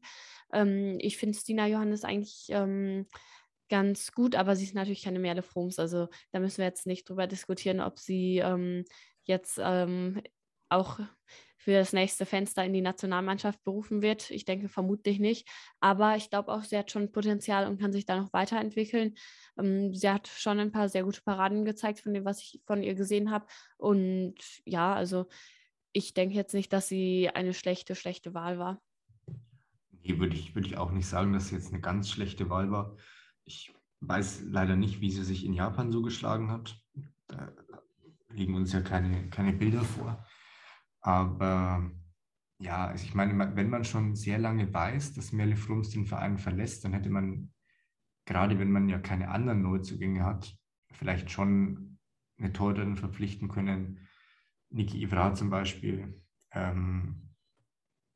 Ähm, 0.53 0.97
ich 1.01 1.19
finde 1.19 1.39
Stina 1.39 1.67
Johannes 1.67 2.05
eigentlich 2.05 2.47
ähm, 2.49 3.07
ganz 3.69 4.13
gut, 4.13 4.35
aber 4.35 4.57
sie 4.57 4.65
ist 4.65 4.75
natürlich 4.75 5.03
keine 5.03 5.19
Merle 5.19 5.43
Froms. 5.43 5.79
Also 5.79 6.09
da 6.31 6.41
müssen 6.41 6.59
wir 6.59 6.67
jetzt 6.67 6.87
nicht 6.87 7.09
drüber 7.09 7.27
diskutieren, 7.27 7.81
ob 7.81 7.99
sie 7.99 8.39
ähm, 8.39 8.85
jetzt 9.25 9.61
ähm, 9.63 10.23
auch 10.69 10.99
für 11.63 11.75
das 11.75 11.93
nächste 11.93 12.27
Fenster 12.27 12.65
in 12.65 12.73
die 12.73 12.81
Nationalmannschaft 12.81 13.63
berufen 13.63 14.03
wird. 14.03 14.33
Ich 14.33 14.45
denke 14.45 14.69
vermutlich 14.69 15.21
nicht. 15.21 15.49
Aber 15.79 16.17
ich 16.17 16.29
glaube 16.29 16.51
auch, 16.51 16.65
sie 16.65 16.77
hat 16.77 16.91
schon 16.91 17.13
Potenzial 17.13 17.69
und 17.69 17.81
kann 17.81 17.93
sich 17.93 18.05
da 18.05 18.17
noch 18.17 18.33
weiterentwickeln. 18.33 19.15
Ähm, 19.57 19.95
sie 19.95 20.11
hat 20.11 20.27
schon 20.27 20.59
ein 20.59 20.73
paar 20.73 20.89
sehr 20.89 21.05
gute 21.05 21.23
Paraden 21.23 21.65
gezeigt 21.65 22.01
von 22.01 22.15
dem, 22.15 22.25
was 22.25 22.41
ich 22.41 22.61
von 22.67 22.83
ihr 22.83 22.95
gesehen 22.95 23.31
habe. 23.31 23.47
Und 23.77 24.35
ja, 24.65 24.93
also 24.93 25.27
ich 25.93 26.15
denke 26.15 26.35
jetzt 26.35 26.53
nicht, 26.53 26.73
dass 26.73 26.89
sie 26.89 27.31
eine 27.33 27.55
schlechte, 27.55 27.95
schlechte 27.95 28.35
Wahl 28.35 28.59
war. 28.59 28.83
Nee, 30.03 30.19
würde 30.19 30.35
ich, 30.35 30.57
würde 30.57 30.67
ich 30.67 30.79
auch 30.79 30.91
nicht 30.91 31.07
sagen, 31.07 31.33
dass 31.33 31.49
sie 31.49 31.55
jetzt 31.55 31.73
eine 31.73 31.81
ganz 31.81 32.11
schlechte 32.11 32.51
Wahl 32.51 32.73
war. 32.73 32.97
Ich 33.45 33.73
weiß 34.01 34.47
leider 34.49 34.75
nicht, 34.75 35.01
wie 35.01 35.13
sie 35.13 35.23
sich 35.23 35.45
in 35.45 35.55
Japan 35.55 35.93
so 35.93 36.03
geschlagen 36.03 36.51
hat. 36.51 36.77
Da 37.29 37.53
liegen 38.31 38.57
uns 38.57 38.73
ja 38.73 38.81
keine, 38.81 39.31
keine 39.31 39.53
Bilder 39.53 39.83
vor. 39.83 40.27
Aber 41.03 41.91
ja, 42.59 42.87
also 42.87 43.05
ich 43.05 43.15
meine, 43.15 43.57
wenn 43.57 43.71
man 43.71 43.85
schon 43.85 44.15
sehr 44.15 44.39
lange 44.39 44.73
weiß, 44.73 45.15
dass 45.15 45.33
Merle 45.33 45.57
Frums 45.57 45.91
den 45.91 46.07
Verein 46.07 46.39
verlässt, 46.39 46.85
dann 46.85 46.93
hätte 46.93 47.11
man, 47.11 47.53
gerade 48.25 48.59
wenn 48.59 48.71
man 48.71 48.89
ja 48.89 48.99
keine 48.99 49.29
anderen 49.31 49.63
Neuzugänge 49.63 50.25
hat, 50.25 50.57
vielleicht 50.93 51.31
schon 51.31 51.99
eine 52.39 52.53
Torhüterin 52.53 52.97
verpflichten 52.97 53.49
können. 53.49 54.09
Niki 54.71 55.03
Ivra 55.03 55.35
zum 55.35 55.51
Beispiel, 55.51 56.23
ähm, 56.53 57.35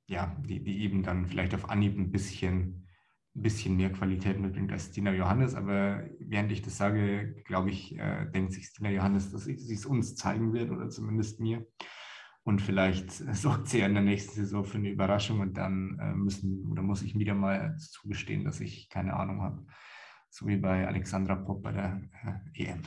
ja, 0.09 0.37
die, 0.47 0.63
die 0.63 0.81
eben 0.83 1.03
dann 1.03 1.27
vielleicht 1.27 1.55
auf 1.55 1.69
Anhieb 1.69 1.99
ein 1.99 2.13
bisschen, 2.13 2.87
ein 3.35 3.43
bisschen 3.43 3.77
mehr 3.77 3.93
Qualität 3.93 4.39
mitbringt 4.39 4.71
als 4.71 4.87
Stina 4.87 5.13
Johannes. 5.13 5.55
Aber 5.57 6.09
während 6.21 6.53
ich 6.53 6.63
das 6.63 6.77
sage, 6.77 7.35
glaube 7.45 7.71
ich, 7.71 7.99
äh, 7.99 8.31
denkt 8.31 8.53
sich 8.53 8.67
Stina 8.67 8.91
Johannes, 8.91 9.33
dass 9.33 9.45
sie 9.45 9.55
es 9.55 9.87
uns 9.87 10.15
zeigen 10.15 10.53
wird 10.53 10.71
oder 10.71 10.89
zumindest 10.89 11.41
mir. 11.41 11.67
Und 12.47 12.63
vielleicht 12.63 13.11
sorgt 13.35 13.69
sie 13.69 13.81
ja 13.81 13.87
in 13.87 13.95
der 13.95 14.05
nächsten 14.05 14.35
Saison 14.35 14.65
für 14.65 14.79
eine 14.79 14.91
Überraschung 14.91 15.41
und 15.41 15.59
dann 15.59 15.99
äh, 15.99 16.15
müssen 16.15 16.71
oder 16.71 16.81
muss 16.81 17.03
ich 17.03 17.19
wieder 17.19 17.35
mal 17.35 17.77
zugestehen, 17.77 18.45
dass 18.45 18.61
ich 18.61 18.89
keine 18.89 19.15
Ahnung 19.15 19.43
habe. 19.43 19.67
So 20.31 20.47
wie 20.47 20.57
bei 20.57 20.87
Alexandra 20.87 21.35
Popp 21.35 21.65
bei 21.65 21.73
der 21.73 22.01
äh, 22.55 22.65
EM. 22.65 22.83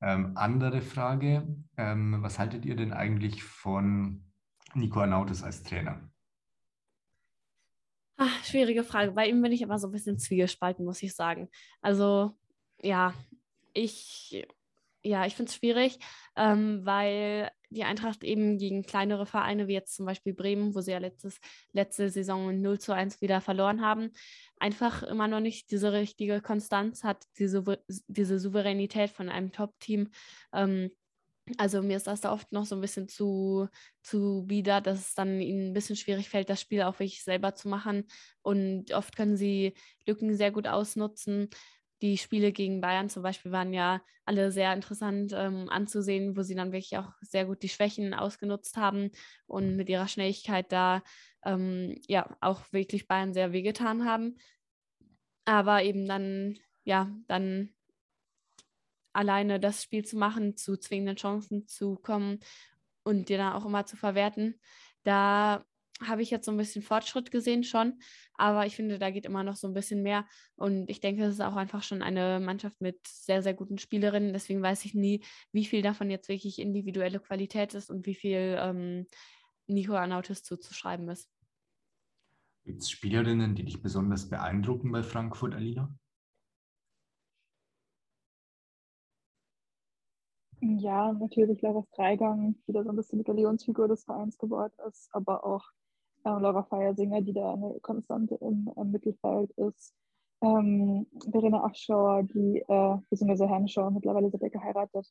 Ähm, 0.00 0.36
andere 0.36 0.80
Frage, 0.80 1.56
ähm, 1.76 2.18
was 2.20 2.38
haltet 2.38 2.64
ihr 2.64 2.76
denn 2.76 2.92
eigentlich 2.92 3.42
von 3.42 4.22
Nico 4.74 5.00
Arnautis 5.00 5.42
als 5.42 5.64
Trainer? 5.64 6.08
Ach, 8.16 8.44
schwierige 8.44 8.84
Frage. 8.84 9.10
Bei 9.10 9.26
ihm 9.26 9.42
bin 9.42 9.50
ich 9.50 9.64
aber 9.64 9.78
so 9.78 9.88
ein 9.88 9.92
bisschen 9.92 10.20
zwiegespalten, 10.20 10.84
muss 10.84 11.02
ich 11.02 11.16
sagen. 11.16 11.48
Also 11.80 12.36
ja, 12.80 13.12
ich 13.72 14.46
ja, 15.04 15.26
ich 15.26 15.36
finde 15.36 15.50
es 15.50 15.56
schwierig, 15.56 15.98
ähm, 16.34 16.80
weil 16.84 17.50
die 17.68 17.84
Eintracht 17.84 18.24
eben 18.24 18.56
gegen 18.56 18.84
kleinere 18.84 19.26
Vereine 19.26 19.68
wie 19.68 19.74
jetzt 19.74 19.94
zum 19.94 20.06
Beispiel 20.06 20.32
Bremen, 20.32 20.74
wo 20.74 20.80
sie 20.80 20.92
ja 20.92 20.98
letztes, 20.98 21.38
letzte 21.72 22.08
Saison 22.08 22.60
0 22.60 22.78
zu 22.78 22.92
1 22.92 23.20
wieder 23.20 23.40
verloren 23.40 23.82
haben, 23.82 24.10
einfach 24.58 25.02
immer 25.02 25.28
noch 25.28 25.40
nicht 25.40 25.70
diese 25.70 25.92
richtige 25.92 26.40
Konstanz 26.40 27.04
hat, 27.04 27.24
diese, 27.38 27.62
diese 28.06 28.38
Souveränität 28.38 29.10
von 29.10 29.28
einem 29.28 29.52
Top-Team. 29.52 30.10
Ähm, 30.52 30.90
also 31.58 31.82
mir 31.82 31.98
ist 31.98 32.06
das 32.06 32.22
da 32.22 32.32
oft 32.32 32.50
noch 32.52 32.64
so 32.64 32.74
ein 32.74 32.80
bisschen 32.80 33.06
zu, 33.06 33.68
zu 34.02 34.44
bieder, 34.46 34.80
dass 34.80 35.00
es 35.00 35.14
dann 35.14 35.40
ihnen 35.40 35.70
ein 35.70 35.74
bisschen 35.74 35.96
schwierig 35.96 36.30
fällt, 36.30 36.48
das 36.48 36.60
Spiel 36.60 36.82
auch 36.82 36.94
wirklich 36.94 37.22
selber 37.22 37.54
zu 37.54 37.68
machen. 37.68 38.04
Und 38.40 38.92
oft 38.94 39.14
können 39.14 39.36
sie 39.36 39.74
Lücken 40.06 40.34
sehr 40.36 40.50
gut 40.50 40.66
ausnutzen 40.66 41.50
die 42.02 42.18
Spiele 42.18 42.52
gegen 42.52 42.80
Bayern 42.80 43.08
zum 43.08 43.22
Beispiel 43.22 43.52
waren 43.52 43.72
ja 43.72 44.02
alle 44.24 44.50
sehr 44.52 44.72
interessant 44.74 45.32
ähm, 45.34 45.68
anzusehen, 45.68 46.36
wo 46.36 46.42
sie 46.42 46.54
dann 46.54 46.72
wirklich 46.72 46.96
auch 46.98 47.12
sehr 47.20 47.46
gut 47.46 47.62
die 47.62 47.68
Schwächen 47.68 48.14
ausgenutzt 48.14 48.76
haben 48.76 49.10
und 49.46 49.76
mit 49.76 49.88
ihrer 49.88 50.08
Schnelligkeit 50.08 50.72
da 50.72 51.02
ähm, 51.44 52.00
ja 52.06 52.36
auch 52.40 52.60
wirklich 52.72 53.06
Bayern 53.06 53.32
sehr 53.32 53.52
wehgetan 53.52 54.04
haben. 54.04 54.36
Aber 55.44 55.82
eben 55.82 56.06
dann, 56.06 56.58
ja, 56.84 57.10
dann 57.26 57.74
alleine 59.12 59.60
das 59.60 59.82
Spiel 59.82 60.04
zu 60.04 60.16
machen, 60.16 60.56
zu 60.56 60.76
zwingenden 60.76 61.16
Chancen 61.16 61.68
zu 61.68 61.96
kommen 61.96 62.40
und 63.04 63.28
dir 63.28 63.38
dann 63.38 63.52
auch 63.52 63.64
immer 63.64 63.86
zu 63.86 63.96
verwerten, 63.96 64.60
da 65.04 65.64
habe 66.02 66.22
ich 66.22 66.30
jetzt 66.30 66.46
so 66.46 66.50
ein 66.50 66.56
bisschen 66.56 66.82
Fortschritt 66.82 67.30
gesehen 67.30 67.62
schon, 67.62 68.00
aber 68.34 68.66
ich 68.66 68.74
finde, 68.74 68.98
da 68.98 69.10
geht 69.10 69.26
immer 69.26 69.44
noch 69.44 69.56
so 69.56 69.68
ein 69.68 69.74
bisschen 69.74 70.02
mehr. 70.02 70.26
Und 70.56 70.90
ich 70.90 71.00
denke, 71.00 71.24
es 71.24 71.34
ist 71.34 71.40
auch 71.40 71.56
einfach 71.56 71.82
schon 71.82 72.02
eine 72.02 72.40
Mannschaft 72.40 72.80
mit 72.80 73.06
sehr, 73.06 73.42
sehr 73.42 73.54
guten 73.54 73.78
Spielerinnen. 73.78 74.32
Deswegen 74.32 74.62
weiß 74.62 74.84
ich 74.84 74.94
nie, 74.94 75.24
wie 75.52 75.64
viel 75.64 75.82
davon 75.82 76.10
jetzt 76.10 76.28
wirklich 76.28 76.58
individuelle 76.58 77.20
Qualität 77.20 77.74
ist 77.74 77.90
und 77.90 78.06
wie 78.06 78.14
viel 78.14 78.56
ähm, 78.58 79.06
Nico 79.66 79.94
Arnautis 79.94 80.42
zuzuschreiben 80.42 81.08
ist. 81.08 81.30
Gibt 82.64 82.82
es 82.82 82.90
Spielerinnen, 82.90 83.54
die 83.54 83.64
dich 83.64 83.82
besonders 83.82 84.28
beeindrucken 84.28 84.90
bei 84.90 85.02
Frankfurt, 85.02 85.54
Alina? 85.54 85.94
Ja, 90.60 91.12
natürlich 91.12 91.60
Laura 91.60 91.84
Dreigang, 91.94 92.56
die 92.66 92.72
da 92.72 92.82
so 92.82 92.88
ein 92.88 92.96
bisschen 92.96 93.18
die 93.18 93.24
Galionsfigur 93.24 93.86
des 93.86 94.04
Vereins 94.04 94.38
geworden 94.38 94.72
ist, 94.88 95.14
aber 95.14 95.44
auch 95.44 95.62
ähm, 96.24 96.40
Laura 96.40 96.62
Feiersinger, 96.64 97.20
die 97.22 97.32
da 97.32 97.54
eine 97.54 97.78
Konstante 97.80 98.36
im, 98.36 98.70
im 98.76 98.90
Mittelfeld 98.90 99.50
ist. 99.52 99.94
Ähm, 100.42 101.06
Verena 101.30 101.64
Aschauer, 101.64 102.22
die, 102.24 102.62
äh, 102.66 102.96
beziehungsweise 103.10 103.48
Herrnschauer, 103.48 103.90
mittlerweile 103.90 104.30
sind 104.30 104.42
ja 104.42 104.48
geheiratet. 104.48 105.06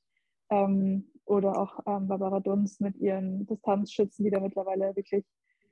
Ähm, 0.50 1.10
oder 1.26 1.58
auch 1.58 1.80
ähm, 1.88 2.08
Barbara 2.08 2.40
Dunst 2.40 2.82
mit 2.82 2.98
ihren 2.98 3.46
Distanzschützen, 3.48 4.26
die 4.26 4.32
da 4.32 4.40
mittlerweile 4.40 4.96
wirklich 4.96 5.26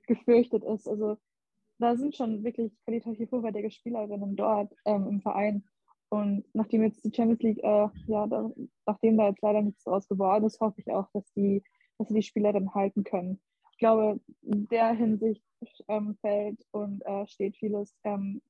gefürchtet 0.07 0.63
ist. 0.63 0.87
Also 0.87 1.17
da 1.77 1.95
sind 1.95 2.15
schon 2.15 2.43
wirklich 2.43 2.73
qualitativ 2.85 3.31
hochwertige 3.31 3.71
Spielerinnen 3.71 4.35
dort 4.35 4.73
ähm, 4.85 5.07
im 5.07 5.21
Verein. 5.21 5.63
Und 6.09 6.43
nachdem 6.53 6.83
jetzt 6.83 7.03
die 7.05 7.13
Champions 7.13 7.41
League, 7.41 7.63
äh, 7.63 7.87
ja, 8.07 8.27
da, 8.27 8.51
nachdem 8.85 9.17
da 9.17 9.29
jetzt 9.29 9.41
leider 9.41 9.61
nichts 9.61 9.83
draus 9.83 10.07
geworden 10.07 10.45
ist, 10.45 10.59
hoffe 10.59 10.81
ich 10.81 10.91
auch, 10.91 11.07
dass 11.13 11.31
die, 11.33 11.63
dass 11.97 12.07
sie 12.07 12.15
die 12.15 12.23
Spielerinnen 12.23 12.73
halten 12.73 13.03
können 13.03 13.39
glaube, 13.81 14.21
in 14.43 14.67
der 14.69 14.93
Hinsicht 14.93 15.43
ähm, 15.89 16.15
fällt 16.21 16.63
und 16.71 17.01
äh, 17.05 17.27
steht 17.27 17.57
vieles 17.57 17.97
ähm, 18.03 18.41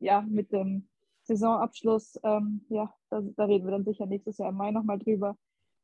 ja, 0.00 0.22
mit 0.22 0.50
dem 0.52 0.88
Saisonabschluss. 1.22 2.18
Ähm, 2.24 2.62
ja, 2.70 2.92
da, 3.10 3.20
da, 3.36 3.44
reden 3.44 3.66
wir 3.66 3.72
dann 3.72 3.84
sicher 3.84 4.06
nächstes 4.06 4.38
Jahr 4.38 4.48
im 4.48 4.56
Mai 4.56 4.70
nochmal 4.72 4.98
drüber. 4.98 5.36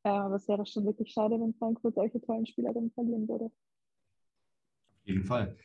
Äh, 0.03 0.09
aber 0.09 0.37
es 0.37 0.49
wäre 0.49 0.65
schon 0.67 0.87
wirklich 0.87 1.13
schade, 1.13 1.39
wenn 1.39 1.55
Frankfurt 1.55 1.95
solche 1.95 2.21
tollen 2.23 2.47
Spielerinnen 2.47 2.91
verlieren 2.91 3.29
würde. 3.29 3.45
Auf 3.45 5.05
jeden 5.05 5.25
Fall. 5.25 5.57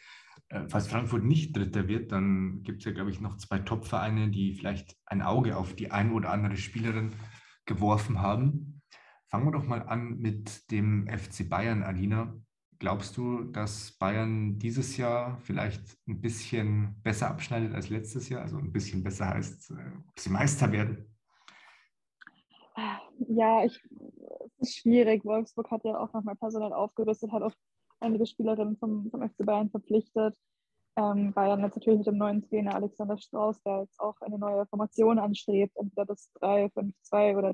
Äh, 0.50 0.68
falls 0.68 0.88
Frankfurt 0.88 1.24
nicht 1.24 1.56
Dritter 1.56 1.88
wird, 1.88 2.12
dann 2.12 2.64
gibt 2.64 2.80
es 2.80 2.86
ja, 2.86 2.92
glaube 2.92 3.12
ich, 3.12 3.22
noch 3.22 3.38
zwei 3.38 3.60
Top-Vereine, 3.60 4.30
die 4.30 4.54
vielleicht 4.54 4.98
ein 5.06 5.22
Auge 5.22 5.56
auf 5.56 5.74
die 5.74 5.90
ein 5.90 6.12
oder 6.12 6.32
andere 6.32 6.58
Spielerin 6.58 7.16
geworfen 7.66 8.22
haben. 8.22 8.82
Fangen 9.30 9.46
wir 9.48 9.54
doch 9.54 9.66
mal 9.66 9.84
an 9.84 10.18
mit 10.18 10.70
dem 10.70 11.08
FC 11.08 11.48
Bayern, 11.48 11.84
Alina. 11.84 12.36
Glaubst 12.82 13.16
du, 13.16 13.44
dass 13.44 13.92
Bayern 14.00 14.58
dieses 14.58 14.98
Jahr 14.98 15.38
vielleicht 15.42 15.84
ein 16.08 16.20
bisschen 16.20 16.96
besser 17.04 17.30
abschneidet 17.30 17.76
als 17.76 17.90
letztes 17.90 18.28
Jahr? 18.28 18.42
Also 18.42 18.58
ein 18.58 18.72
bisschen 18.72 19.04
besser 19.04 19.28
heißt, 19.28 19.70
äh, 19.70 19.92
ob 20.10 20.20
sie 20.20 20.32
Meister 20.32 20.72
werden? 20.72 21.06
Ja, 23.28 23.64
ich, 23.64 23.80
es 24.58 24.70
ist 24.70 24.78
schwierig. 24.80 25.24
Wolfsburg 25.24 25.70
hat 25.70 25.86
ja 25.86 25.96
auch 25.96 26.12
nochmal 26.12 26.36
personell 26.36 26.74
aufgerüstet, 26.74 27.32
hat 27.32 27.44
auch 27.44 27.54
einige 28.00 28.26
Spielerinnen 28.26 28.76
vom, 28.78 29.12
vom 29.12 29.30
FC 29.30 29.46
Bayern 29.46 29.70
verpflichtet. 29.70 30.36
Ähm, 30.96 31.34
Bayern 31.34 31.62
jetzt 31.62 31.76
natürlich 31.76 32.00
mit 32.00 32.08
dem 32.08 32.18
neuen 32.18 32.42
Trainer 32.42 32.74
Alexander 32.74 33.20
Strauß, 33.20 33.62
der 33.62 33.82
jetzt 33.82 34.00
auch 34.00 34.20
eine 34.22 34.40
neue 34.40 34.66
Formation 34.66 35.20
anstrebt, 35.20 35.78
entweder 35.78 36.08
das 36.08 36.32
3-5-2 36.42 37.38
oder 37.38 37.52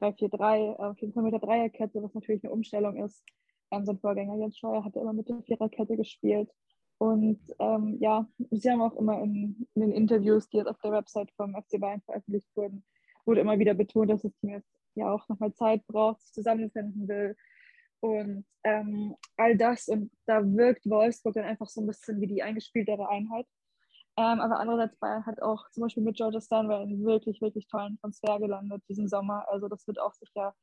3-4-3, 0.00 0.76
auf 0.76 1.00
jeden 1.00 1.14
Fall 1.14 1.24
mit 1.24 1.32
der 1.32 1.40
Dreierkette, 1.40 2.00
was 2.00 2.14
natürlich 2.14 2.44
eine 2.44 2.52
Umstellung 2.52 2.94
ist 3.04 3.24
ähm, 3.70 3.84
sein 3.84 3.98
Vorgänger 3.98 4.36
Jens 4.36 4.58
Scheuer 4.58 4.84
hat 4.84 4.96
immer 4.96 5.12
mit 5.12 5.28
der 5.28 5.42
Viererkette 5.42 5.96
gespielt. 5.96 6.50
Und 6.98 7.40
ähm, 7.58 7.96
ja, 7.98 8.26
sie 8.50 8.70
haben 8.70 8.82
auch 8.82 8.96
immer 8.96 9.22
in, 9.22 9.66
in, 9.74 9.80
den 9.80 9.92
Interviews, 9.92 10.48
die 10.48 10.58
jetzt 10.58 10.68
auf 10.68 10.78
der 10.82 10.92
Website 10.92 11.30
vom 11.32 11.54
FC 11.54 11.80
Bayern 11.80 12.02
veröffentlicht 12.02 12.48
wurden, 12.54 12.84
wurde 13.24 13.40
immer 13.40 13.58
wieder 13.58 13.74
betont, 13.74 14.10
dass 14.10 14.22
das 14.22 14.34
Team 14.36 14.50
jetzt 14.50 14.70
ja 14.94 15.10
auch 15.10 15.26
nochmal 15.28 15.54
Zeit 15.54 15.86
braucht, 15.86 16.20
sich 16.20 16.32
zusammenfinden 16.32 17.08
will. 17.08 17.36
Und 18.00 18.44
ähm, 18.64 19.14
all 19.36 19.56
das, 19.56 19.88
und 19.88 20.10
da 20.26 20.42
wirkt 20.44 20.88
Wolfsburg 20.88 21.34
dann 21.34 21.44
einfach 21.44 21.68
so 21.68 21.80
ein 21.80 21.86
bisschen 21.86 22.20
wie 22.20 22.26
die 22.26 22.42
eingespieltere 22.42 23.08
Einheit. 23.08 23.46
Ähm, 24.18 24.40
aber 24.40 24.58
andererseits 24.58 24.98
Bayern 24.98 25.24
hat 25.24 25.40
auch 25.40 25.70
zum 25.70 25.82
Beispiel 25.82 26.02
mit 26.02 26.16
Georgia 26.16 26.40
Stanway 26.40 26.82
einen 26.82 27.04
wirklich, 27.04 27.40
wirklich 27.40 27.66
tollen 27.68 27.98
Transfer 28.00 28.38
gelandet 28.38 28.82
diesen 28.88 29.08
Sommer. 29.08 29.46
Also 29.48 29.68
das 29.68 29.86
wird 29.86 29.98
auch 29.98 30.12
sicher 30.12 30.54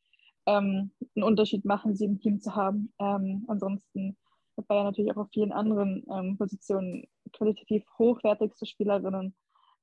ähm, 0.48 0.92
einen 1.16 1.24
Unterschied 1.24 1.66
machen, 1.66 1.96
sie 1.96 2.06
im 2.06 2.20
Team 2.20 2.40
zu 2.40 2.56
haben. 2.56 2.92
Ähm, 3.00 3.46
ansonsten 3.48 4.18
hat 4.58 4.68
Bayern 4.68 4.86
natürlich 4.86 5.12
auch 5.12 5.18
auf 5.18 5.30
vielen 5.32 5.52
anderen 5.52 6.04
ähm, 6.10 6.38
Positionen 6.38 7.06
qualitativ 7.34 7.84
hochwertigste 8.00 8.66
Spielerinnen. 8.66 9.36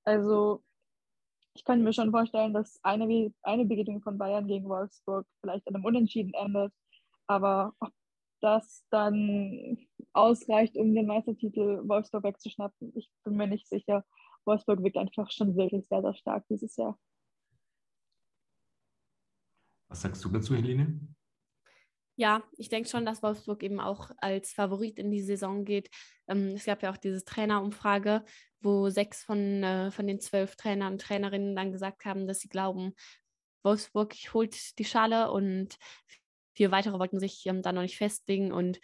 Also 0.04 0.62
ich 1.54 1.64
kann 1.64 1.84
mir 1.84 1.92
schon 1.92 2.10
vorstellen, 2.10 2.52
dass 2.52 2.80
eine, 2.82 3.32
eine 3.42 3.64
Begegnung 3.64 4.02
von 4.02 4.18
Bayern 4.18 4.48
gegen 4.48 4.68
Wolfsburg 4.68 5.26
vielleicht 5.40 5.68
an 5.68 5.76
einem 5.76 5.84
Unentschieden 5.84 6.34
endet. 6.34 6.72
Aber 7.26 7.74
ob 7.78 7.92
das 8.40 8.84
dann 8.90 9.78
ausreicht, 10.12 10.76
um 10.76 10.94
den 10.94 11.06
Meistertitel 11.06 11.80
Wolfsburg 11.86 12.24
wegzuschnappen, 12.24 12.92
ich 12.96 13.08
bin 13.22 13.36
mir 13.36 13.46
nicht 13.46 13.68
sicher. 13.68 14.04
Wolfsburg 14.44 14.82
wirkt 14.82 14.96
einfach 14.96 15.30
schon 15.30 15.56
wirklich 15.56 15.86
sehr, 15.86 16.02
sehr 16.02 16.14
stark 16.14 16.44
dieses 16.48 16.76
Jahr. 16.76 16.98
Was 19.94 20.00
sagst 20.00 20.24
du 20.24 20.28
dazu, 20.28 20.56
Helene? 20.56 20.98
Ja, 22.16 22.42
ich 22.56 22.68
denke 22.68 22.88
schon, 22.88 23.06
dass 23.06 23.22
Wolfsburg 23.22 23.62
eben 23.62 23.78
auch 23.78 24.10
als 24.16 24.52
Favorit 24.52 24.98
in 24.98 25.12
die 25.12 25.22
Saison 25.22 25.64
geht. 25.64 25.88
Ähm, 26.26 26.48
es 26.56 26.64
gab 26.64 26.82
ja 26.82 26.90
auch 26.90 26.96
diese 26.96 27.24
Trainerumfrage, 27.24 28.24
wo 28.60 28.90
sechs 28.90 29.22
von, 29.22 29.62
äh, 29.62 29.92
von 29.92 30.08
den 30.08 30.18
zwölf 30.18 30.56
Trainern 30.56 30.94
und 30.94 31.00
Trainerinnen 31.00 31.54
dann 31.54 31.70
gesagt 31.70 32.06
haben, 32.06 32.26
dass 32.26 32.40
sie 32.40 32.48
glauben, 32.48 32.94
Wolfsburg 33.62 34.16
holt 34.34 34.80
die 34.80 34.84
Schale 34.84 35.30
und 35.30 35.76
vier 36.56 36.72
weitere 36.72 36.98
wollten 36.98 37.20
sich 37.20 37.46
ähm, 37.46 37.62
da 37.62 37.70
noch 37.70 37.82
nicht 37.82 37.96
festlegen 37.96 38.52
und 38.52 38.80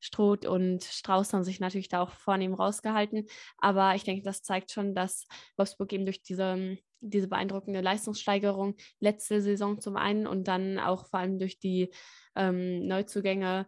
Stroth 0.00 0.44
und 0.44 0.82
Strauß 0.82 1.34
haben 1.34 1.44
sich 1.44 1.60
natürlich 1.60 1.88
da 1.88 2.02
auch 2.02 2.10
vornehm 2.10 2.54
rausgehalten. 2.54 3.28
Aber 3.58 3.94
ich 3.94 4.02
denke, 4.02 4.24
das 4.24 4.42
zeigt 4.42 4.72
schon, 4.72 4.96
dass 4.96 5.24
Wolfsburg 5.56 5.92
eben 5.92 6.04
durch 6.04 6.20
diese, 6.20 6.78
diese 7.02 7.28
beeindruckende 7.28 7.80
Leistungssteigerung 7.80 8.76
letzte 9.00 9.42
Saison 9.42 9.80
zum 9.80 9.96
einen 9.96 10.26
und 10.26 10.48
dann 10.48 10.78
auch 10.78 11.06
vor 11.06 11.20
allem 11.20 11.38
durch 11.38 11.58
die 11.58 11.90
ähm, 12.36 12.86
Neuzugänge 12.86 13.66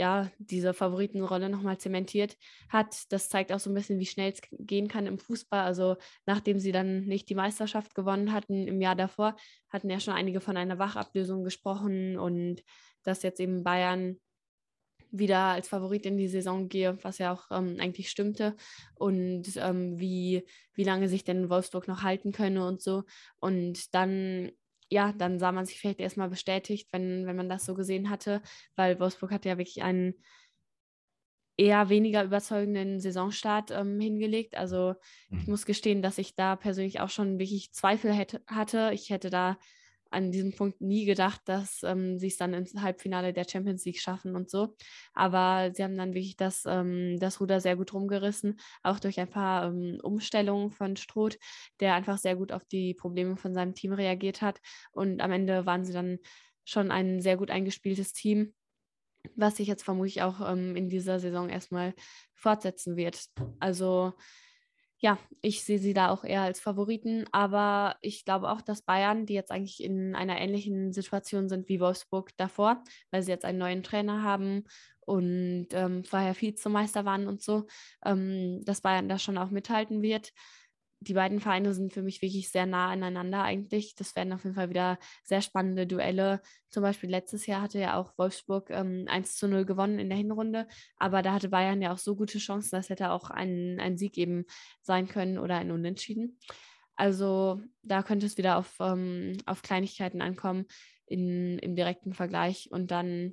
ja, 0.00 0.30
diese 0.38 0.72
Favoritenrolle 0.72 1.50
nochmal 1.50 1.76
zementiert 1.76 2.38
hat. 2.70 3.12
Das 3.12 3.28
zeigt 3.28 3.52
auch 3.52 3.60
so 3.60 3.68
ein 3.70 3.74
bisschen, 3.74 3.98
wie 3.98 4.06
schnell 4.06 4.32
es 4.32 4.40
gehen 4.50 4.88
kann 4.88 5.06
im 5.06 5.18
Fußball. 5.18 5.60
Also 5.60 5.96
nachdem 6.24 6.58
sie 6.58 6.72
dann 6.72 7.04
nicht 7.04 7.28
die 7.28 7.34
Meisterschaft 7.34 7.94
gewonnen 7.94 8.32
hatten 8.32 8.66
im 8.66 8.80
Jahr 8.80 8.96
davor, 8.96 9.36
hatten 9.68 9.90
ja 9.90 10.00
schon 10.00 10.14
einige 10.14 10.40
von 10.40 10.56
einer 10.56 10.78
Wachablösung 10.78 11.44
gesprochen 11.44 12.18
und 12.18 12.62
dass 13.02 13.22
jetzt 13.22 13.40
eben 13.40 13.62
Bayern 13.62 14.18
wieder 15.10 15.38
als 15.38 15.68
Favorit 15.68 16.06
in 16.06 16.16
die 16.16 16.28
Saison 16.28 16.68
gehe, 16.68 16.98
was 17.02 17.18
ja 17.18 17.32
auch 17.32 17.50
ähm, 17.50 17.76
eigentlich 17.80 18.10
stimmte 18.10 18.56
und 18.94 19.44
ähm, 19.56 19.98
wie, 19.98 20.46
wie 20.74 20.84
lange 20.84 21.08
sich 21.08 21.24
denn 21.24 21.50
Wolfsburg 21.50 21.88
noch 21.88 22.02
halten 22.02 22.32
könne 22.32 22.66
und 22.66 22.80
so. 22.80 23.04
Und 23.38 23.94
dann, 23.94 24.52
ja, 24.88 25.12
dann 25.12 25.38
sah 25.38 25.52
man 25.52 25.66
sich 25.66 25.78
vielleicht 25.80 26.00
erstmal 26.00 26.28
bestätigt, 26.28 26.88
wenn, 26.92 27.26
wenn 27.26 27.36
man 27.36 27.48
das 27.48 27.64
so 27.64 27.74
gesehen 27.74 28.10
hatte, 28.10 28.42
weil 28.76 29.00
Wolfsburg 29.00 29.32
hat 29.32 29.44
ja 29.44 29.58
wirklich 29.58 29.82
einen 29.82 30.14
eher 31.56 31.90
weniger 31.90 32.24
überzeugenden 32.24 33.00
Saisonstart 33.00 33.70
ähm, 33.70 34.00
hingelegt. 34.00 34.56
Also 34.56 34.94
ich 35.30 35.46
mhm. 35.46 35.50
muss 35.50 35.66
gestehen, 35.66 36.00
dass 36.00 36.16
ich 36.16 36.34
da 36.34 36.56
persönlich 36.56 37.00
auch 37.00 37.10
schon 37.10 37.38
wirklich 37.38 37.72
Zweifel 37.72 38.12
hätte, 38.12 38.40
hatte. 38.46 38.92
Ich 38.94 39.10
hätte 39.10 39.28
da 39.28 39.58
an 40.10 40.32
diesem 40.32 40.54
Punkt 40.54 40.80
nie 40.80 41.04
gedacht, 41.04 41.42
dass 41.46 41.82
ähm, 41.82 42.18
sie 42.18 42.26
es 42.26 42.36
dann 42.36 42.54
ins 42.54 42.74
Halbfinale 42.74 43.32
der 43.32 43.46
Champions 43.48 43.84
League 43.84 44.00
schaffen 44.00 44.34
und 44.36 44.50
so. 44.50 44.74
Aber 45.14 45.70
sie 45.74 45.82
haben 45.84 45.96
dann 45.96 46.14
wirklich 46.14 46.36
das, 46.36 46.64
ähm, 46.66 47.18
das 47.18 47.40
Ruder 47.40 47.60
sehr 47.60 47.76
gut 47.76 47.94
rumgerissen, 47.94 48.58
auch 48.82 49.00
durch 49.00 49.20
ein 49.20 49.30
paar 49.30 49.68
ähm, 49.68 49.98
Umstellungen 50.02 50.70
von 50.70 50.96
Stroth, 50.96 51.38
der 51.80 51.94
einfach 51.94 52.18
sehr 52.18 52.36
gut 52.36 52.52
auf 52.52 52.64
die 52.64 52.94
Probleme 52.94 53.36
von 53.36 53.54
seinem 53.54 53.74
Team 53.74 53.92
reagiert 53.92 54.42
hat. 54.42 54.60
Und 54.92 55.20
am 55.20 55.32
Ende 55.32 55.66
waren 55.66 55.84
sie 55.84 55.92
dann 55.92 56.18
schon 56.64 56.90
ein 56.90 57.20
sehr 57.20 57.36
gut 57.36 57.50
eingespieltes 57.50 58.12
Team, 58.12 58.54
was 59.36 59.56
sich 59.56 59.68
jetzt 59.68 59.82
vermutlich 59.82 60.22
auch 60.22 60.40
ähm, 60.40 60.76
in 60.76 60.88
dieser 60.88 61.20
Saison 61.20 61.48
erstmal 61.48 61.94
fortsetzen 62.34 62.96
wird. 62.96 63.26
Also 63.58 64.14
ja, 65.00 65.18
ich 65.40 65.64
sehe 65.64 65.78
sie 65.78 65.94
da 65.94 66.10
auch 66.10 66.24
eher 66.24 66.42
als 66.42 66.60
Favoriten, 66.60 67.24
aber 67.32 67.96
ich 68.02 68.24
glaube 68.26 68.50
auch, 68.50 68.60
dass 68.60 68.82
Bayern, 68.82 69.24
die 69.26 69.32
jetzt 69.34 69.50
eigentlich 69.50 69.82
in 69.82 70.14
einer 70.14 70.38
ähnlichen 70.38 70.92
Situation 70.92 71.48
sind 71.48 71.68
wie 71.68 71.80
Wolfsburg 71.80 72.36
davor, 72.36 72.82
weil 73.10 73.22
sie 73.22 73.30
jetzt 73.30 73.46
einen 73.46 73.58
neuen 73.58 73.82
Trainer 73.82 74.22
haben 74.22 74.64
und 75.00 75.68
ähm, 75.72 76.04
vorher 76.04 76.38
Vizemeister 76.38 77.04
waren 77.06 77.26
und 77.28 77.42
so, 77.42 77.66
ähm, 78.04 78.62
dass 78.64 78.82
Bayern 78.82 79.08
da 79.08 79.18
schon 79.18 79.38
auch 79.38 79.50
mithalten 79.50 80.02
wird 80.02 80.32
die 81.00 81.14
beiden 81.14 81.40
Vereine 81.40 81.72
sind 81.72 81.94
für 81.94 82.02
mich 82.02 82.20
wirklich 82.20 82.50
sehr 82.50 82.66
nah 82.66 82.90
aneinander 82.90 83.42
eigentlich. 83.42 83.94
Das 83.94 84.14
werden 84.16 84.34
auf 84.34 84.44
jeden 84.44 84.54
Fall 84.54 84.68
wieder 84.68 84.98
sehr 85.24 85.40
spannende 85.40 85.86
Duelle. 85.86 86.42
Zum 86.68 86.82
Beispiel 86.82 87.08
letztes 87.08 87.46
Jahr 87.46 87.62
hatte 87.62 87.78
ja 87.78 87.96
auch 87.96 88.16
Wolfsburg 88.18 88.68
ähm, 88.70 89.06
1 89.08 89.36
zu 89.36 89.48
0 89.48 89.64
gewonnen 89.64 89.98
in 89.98 90.10
der 90.10 90.18
Hinrunde, 90.18 90.68
aber 90.98 91.22
da 91.22 91.32
hatte 91.32 91.48
Bayern 91.48 91.80
ja 91.80 91.92
auch 91.92 91.98
so 91.98 92.16
gute 92.16 92.38
Chancen, 92.38 92.76
dass 92.76 92.90
hätte 92.90 93.10
auch 93.12 93.30
ein, 93.30 93.80
ein 93.80 93.96
Sieg 93.96 94.18
eben 94.18 94.44
sein 94.82 95.08
können 95.08 95.38
oder 95.38 95.56
ein 95.56 95.70
Unentschieden. 95.70 96.38
Also 96.96 97.62
da 97.82 98.02
könnte 98.02 98.26
es 98.26 98.36
wieder 98.36 98.58
auf, 98.58 98.76
ähm, 98.78 99.38
auf 99.46 99.62
Kleinigkeiten 99.62 100.20
ankommen 100.20 100.66
in, 101.06 101.58
im 101.60 101.74
direkten 101.74 102.12
Vergleich 102.12 102.68
und 102.70 102.90
dann 102.90 103.32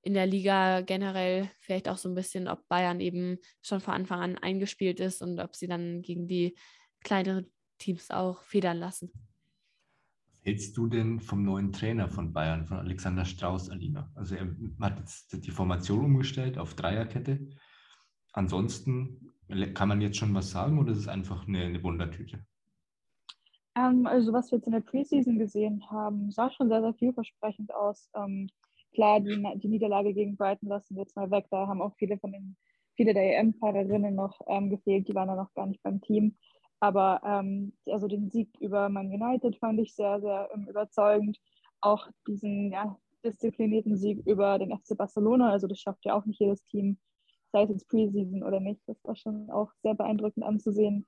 in 0.00 0.14
der 0.14 0.26
Liga 0.26 0.80
generell 0.80 1.50
vielleicht 1.60 1.88
auch 1.88 1.98
so 1.98 2.08
ein 2.08 2.14
bisschen, 2.14 2.48
ob 2.48 2.66
Bayern 2.68 3.00
eben 3.00 3.38
schon 3.62 3.80
von 3.80 3.94
Anfang 3.94 4.20
an 4.20 4.38
eingespielt 4.38 5.00
ist 5.00 5.20
und 5.20 5.38
ob 5.38 5.54
sie 5.54 5.66
dann 5.66 6.02
gegen 6.02 6.28
die 6.28 6.56
kleinere 7.04 7.46
Teams 7.78 8.10
auch 8.10 8.42
federn 8.42 8.78
lassen. 8.78 9.12
Was 10.26 10.44
hältst 10.44 10.76
du 10.76 10.88
denn 10.88 11.20
vom 11.20 11.44
neuen 11.44 11.72
Trainer 11.72 12.08
von 12.08 12.32
Bayern, 12.32 12.66
von 12.66 12.78
Alexander 12.78 13.24
Strauß, 13.24 13.70
Alina? 13.70 14.10
Also 14.14 14.34
er 14.34 14.48
hat 14.80 14.98
jetzt 14.98 15.46
die 15.46 15.50
Formation 15.50 16.04
umgestellt 16.04 16.58
auf 16.58 16.74
Dreierkette. 16.74 17.48
Ansonsten 18.32 19.32
kann 19.74 19.88
man 19.88 20.00
jetzt 20.00 20.16
schon 20.16 20.34
was 20.34 20.50
sagen 20.50 20.78
oder 20.78 20.92
ist 20.92 20.98
es 20.98 21.08
einfach 21.08 21.46
eine, 21.46 21.64
eine 21.64 21.82
Wundertüte? 21.82 22.44
Ähm, 23.76 24.06
also 24.06 24.32
was 24.32 24.50
wir 24.50 24.58
jetzt 24.58 24.66
in 24.66 24.72
der 24.72 24.80
Preseason 24.80 25.38
gesehen 25.38 25.82
haben, 25.90 26.30
sah 26.30 26.50
schon 26.50 26.68
sehr, 26.68 26.80
sehr 26.80 26.94
vielversprechend 26.94 27.72
aus. 27.74 28.10
Ähm, 28.16 28.48
klar, 28.92 29.20
die, 29.20 29.42
die 29.56 29.68
Niederlage 29.68 30.14
gegen 30.14 30.36
Brighton 30.36 30.68
lassen 30.68 30.96
wir 30.96 31.02
jetzt 31.02 31.16
mal 31.16 31.30
weg. 31.30 31.46
Da 31.50 31.66
haben 31.66 31.82
auch 31.82 31.94
viele 31.96 32.18
von 32.18 32.32
den 32.32 32.56
viele 32.96 33.14
der 33.14 33.38
EM-Fahrerinnen 33.38 34.14
noch 34.14 34.40
ähm, 34.46 34.70
gefehlt, 34.70 35.08
die 35.08 35.14
waren 35.14 35.28
dann 35.28 35.36
noch 35.36 35.52
gar 35.54 35.66
nicht 35.66 35.82
beim 35.82 36.00
Team. 36.00 36.36
Aber 36.84 37.22
ähm, 37.24 37.72
also 37.86 38.06
den 38.08 38.28
Sieg 38.28 38.50
über 38.60 38.90
Man 38.90 39.06
United 39.06 39.56
fand 39.56 39.80
ich 39.80 39.94
sehr, 39.94 40.20
sehr 40.20 40.50
ähm, 40.52 40.68
überzeugend. 40.68 41.40
Auch 41.80 42.08
diesen 42.26 42.72
ja, 42.72 42.98
disziplinierten 43.24 43.96
Sieg 43.96 44.20
über 44.26 44.58
den 44.58 44.70
FC 44.70 44.94
Barcelona, 44.94 45.50
also 45.50 45.66
das 45.66 45.80
schafft 45.80 46.04
ja 46.04 46.14
auch 46.14 46.26
nicht 46.26 46.40
jedes 46.40 46.62
Team, 46.66 46.98
sei 47.52 47.62
es 47.62 47.70
jetzt 47.70 47.88
Preseason 47.88 48.42
oder 48.42 48.60
nicht. 48.60 48.82
Das 48.86 49.02
war 49.02 49.16
schon 49.16 49.50
auch 49.50 49.72
sehr 49.82 49.94
beeindruckend 49.94 50.44
anzusehen. 50.44 51.06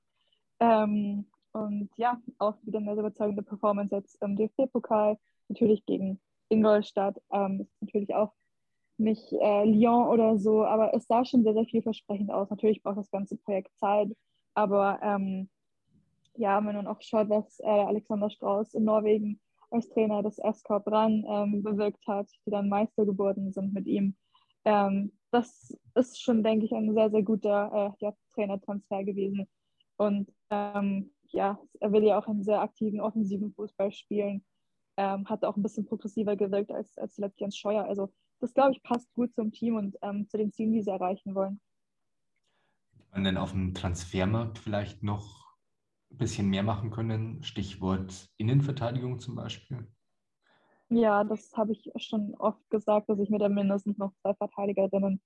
Ähm, 0.60 1.26
und 1.52 1.90
ja, 1.98 2.22
auch 2.38 2.56
wieder 2.62 2.78
eine 2.78 2.94
sehr 2.94 3.04
überzeugende 3.04 3.42
Performance 3.42 3.94
jetzt 3.94 4.16
im 4.22 4.34
DFB-Pokal, 4.34 5.18
natürlich 5.48 5.84
gegen 5.84 6.18
Ingolstadt. 6.48 7.20
Ähm, 7.30 7.60
ist 7.60 7.82
natürlich 7.82 8.14
auch 8.14 8.32
nicht 8.96 9.30
äh, 9.30 9.64
Lyon 9.66 10.08
oder 10.08 10.38
so, 10.38 10.64
aber 10.64 10.94
es 10.94 11.06
sah 11.06 11.26
schon 11.26 11.42
sehr, 11.42 11.52
sehr 11.52 11.66
vielversprechend 11.66 12.30
aus. 12.30 12.48
Natürlich 12.48 12.82
braucht 12.82 12.96
das 12.96 13.10
ganze 13.10 13.36
Projekt 13.36 13.76
Zeit, 13.76 14.08
aber 14.54 15.00
ähm, 15.02 15.50
ja, 16.38 16.64
wenn 16.64 16.76
man 16.76 16.86
auch 16.86 17.00
schaut, 17.00 17.28
was 17.28 17.60
äh, 17.60 17.64
Alexander 17.64 18.30
Strauß 18.30 18.74
in 18.74 18.84
Norwegen 18.84 19.40
als 19.70 19.88
Trainer 19.88 20.22
des 20.22 20.36
SK 20.36 20.84
Brann 20.84 21.24
ähm, 21.28 21.62
bewirkt 21.62 22.06
hat, 22.06 22.28
die 22.46 22.50
dann 22.50 22.68
Meister 22.68 23.04
geworden 23.04 23.52
sind 23.52 23.72
mit 23.72 23.86
ihm. 23.86 24.16
Ähm, 24.64 25.12
das 25.30 25.76
ist 25.94 26.20
schon, 26.22 26.42
denke 26.42 26.66
ich, 26.66 26.72
ein 26.72 26.94
sehr, 26.94 27.10
sehr 27.10 27.22
guter 27.22 27.94
äh, 28.00 28.04
ja, 28.04 28.14
Trainertransfer 28.34 29.04
gewesen. 29.04 29.48
Und 29.96 30.32
ähm, 30.50 31.12
ja, 31.28 31.58
er 31.80 31.92
will 31.92 32.04
ja 32.04 32.18
auch 32.18 32.26
einen 32.26 32.44
sehr 32.44 32.60
aktiven, 32.60 33.00
offensiven 33.00 33.52
Fußball 33.52 33.92
spielen. 33.92 34.44
Ähm, 34.96 35.28
hat 35.28 35.44
auch 35.44 35.56
ein 35.56 35.62
bisschen 35.62 35.86
progressiver 35.86 36.36
gewirkt 36.36 36.70
als, 36.70 36.96
als 36.96 37.14
zuletzt 37.14 37.40
Jens 37.40 37.56
Scheuer. 37.56 37.84
Also 37.84 38.12
das, 38.40 38.54
glaube 38.54 38.72
ich, 38.72 38.82
passt 38.82 39.12
gut 39.14 39.34
zum 39.34 39.52
Team 39.52 39.76
und 39.76 39.96
ähm, 40.02 40.28
zu 40.28 40.36
den 40.38 40.52
Zielen, 40.52 40.72
die 40.72 40.82
sie 40.82 40.90
erreichen 40.90 41.34
wollen. 41.34 41.60
Und 43.12 43.24
dann 43.24 43.36
auf 43.36 43.52
dem 43.52 43.74
Transfermarkt 43.74 44.58
vielleicht 44.58 45.02
noch 45.02 45.45
ein 46.16 46.18
bisschen 46.18 46.48
mehr 46.48 46.62
machen 46.62 46.90
können? 46.90 47.42
Stichwort 47.42 48.28
Innenverteidigung 48.38 49.18
zum 49.18 49.34
Beispiel. 49.34 49.86
Ja, 50.88 51.24
das 51.24 51.56
habe 51.56 51.72
ich 51.72 51.90
schon 51.96 52.34
oft 52.36 52.68
gesagt, 52.70 53.08
dass 53.08 53.18
ich 53.18 53.28
mir 53.28 53.38
da 53.38 53.48
mindestens 53.48 53.98
noch 53.98 54.12
zwei 54.22 54.34
Verteidigerinnen 54.34 55.20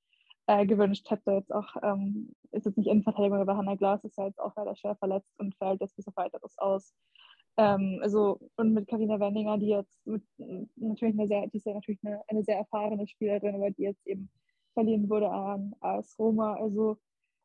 äh, 0.47 0.66
gewünscht 0.66 1.11
hätte. 1.11 1.32
Jetzt 1.32 1.53
auch, 1.53 1.76
ähm, 1.82 2.34
ist 2.51 2.66
jetzt 2.66 2.78
nicht 2.78 2.88
Innenverteidigung, 2.88 3.38
aber 3.38 3.57
Hannah 3.57 3.76
Glas 3.76 4.03
ist 4.05 4.18
ja 4.18 4.26
jetzt 4.26 4.41
auch 4.41 4.53
leider 4.57 4.74
schwer 4.74 4.97
verletzt 4.97 5.32
und 5.38 5.55
fällt 5.57 5.80
jetzt 5.80 5.97
bis 5.97 6.09
auf 6.09 6.16
weiteres 6.16 6.59
aus. 6.59 6.95
Ähm, 7.57 8.01
also, 8.03 8.41
und 8.57 8.72
mit 8.72 8.88
Karina 8.88 9.20
Wendinger, 9.20 9.59
die 9.59 9.68
jetzt 9.68 10.05
mit, 10.07 10.24
natürlich 10.76 11.14
eine 11.14 11.28
sehr, 11.28 11.47
die 11.47 11.59
ist 11.59 11.66
ja 11.66 11.74
natürlich 11.74 12.01
eine, 12.05 12.22
eine 12.28 12.43
sehr 12.43 12.57
erfahrene 12.57 13.07
Spielerin, 13.07 13.55
aber 13.55 13.70
die 13.70 13.82
jetzt 13.82 14.07
eben 14.07 14.30
verliehen 14.72 15.09
wurde 15.11 15.30
an 15.30 15.74
AS 15.80 16.18
Roma. 16.18 16.55
Also 16.55 16.99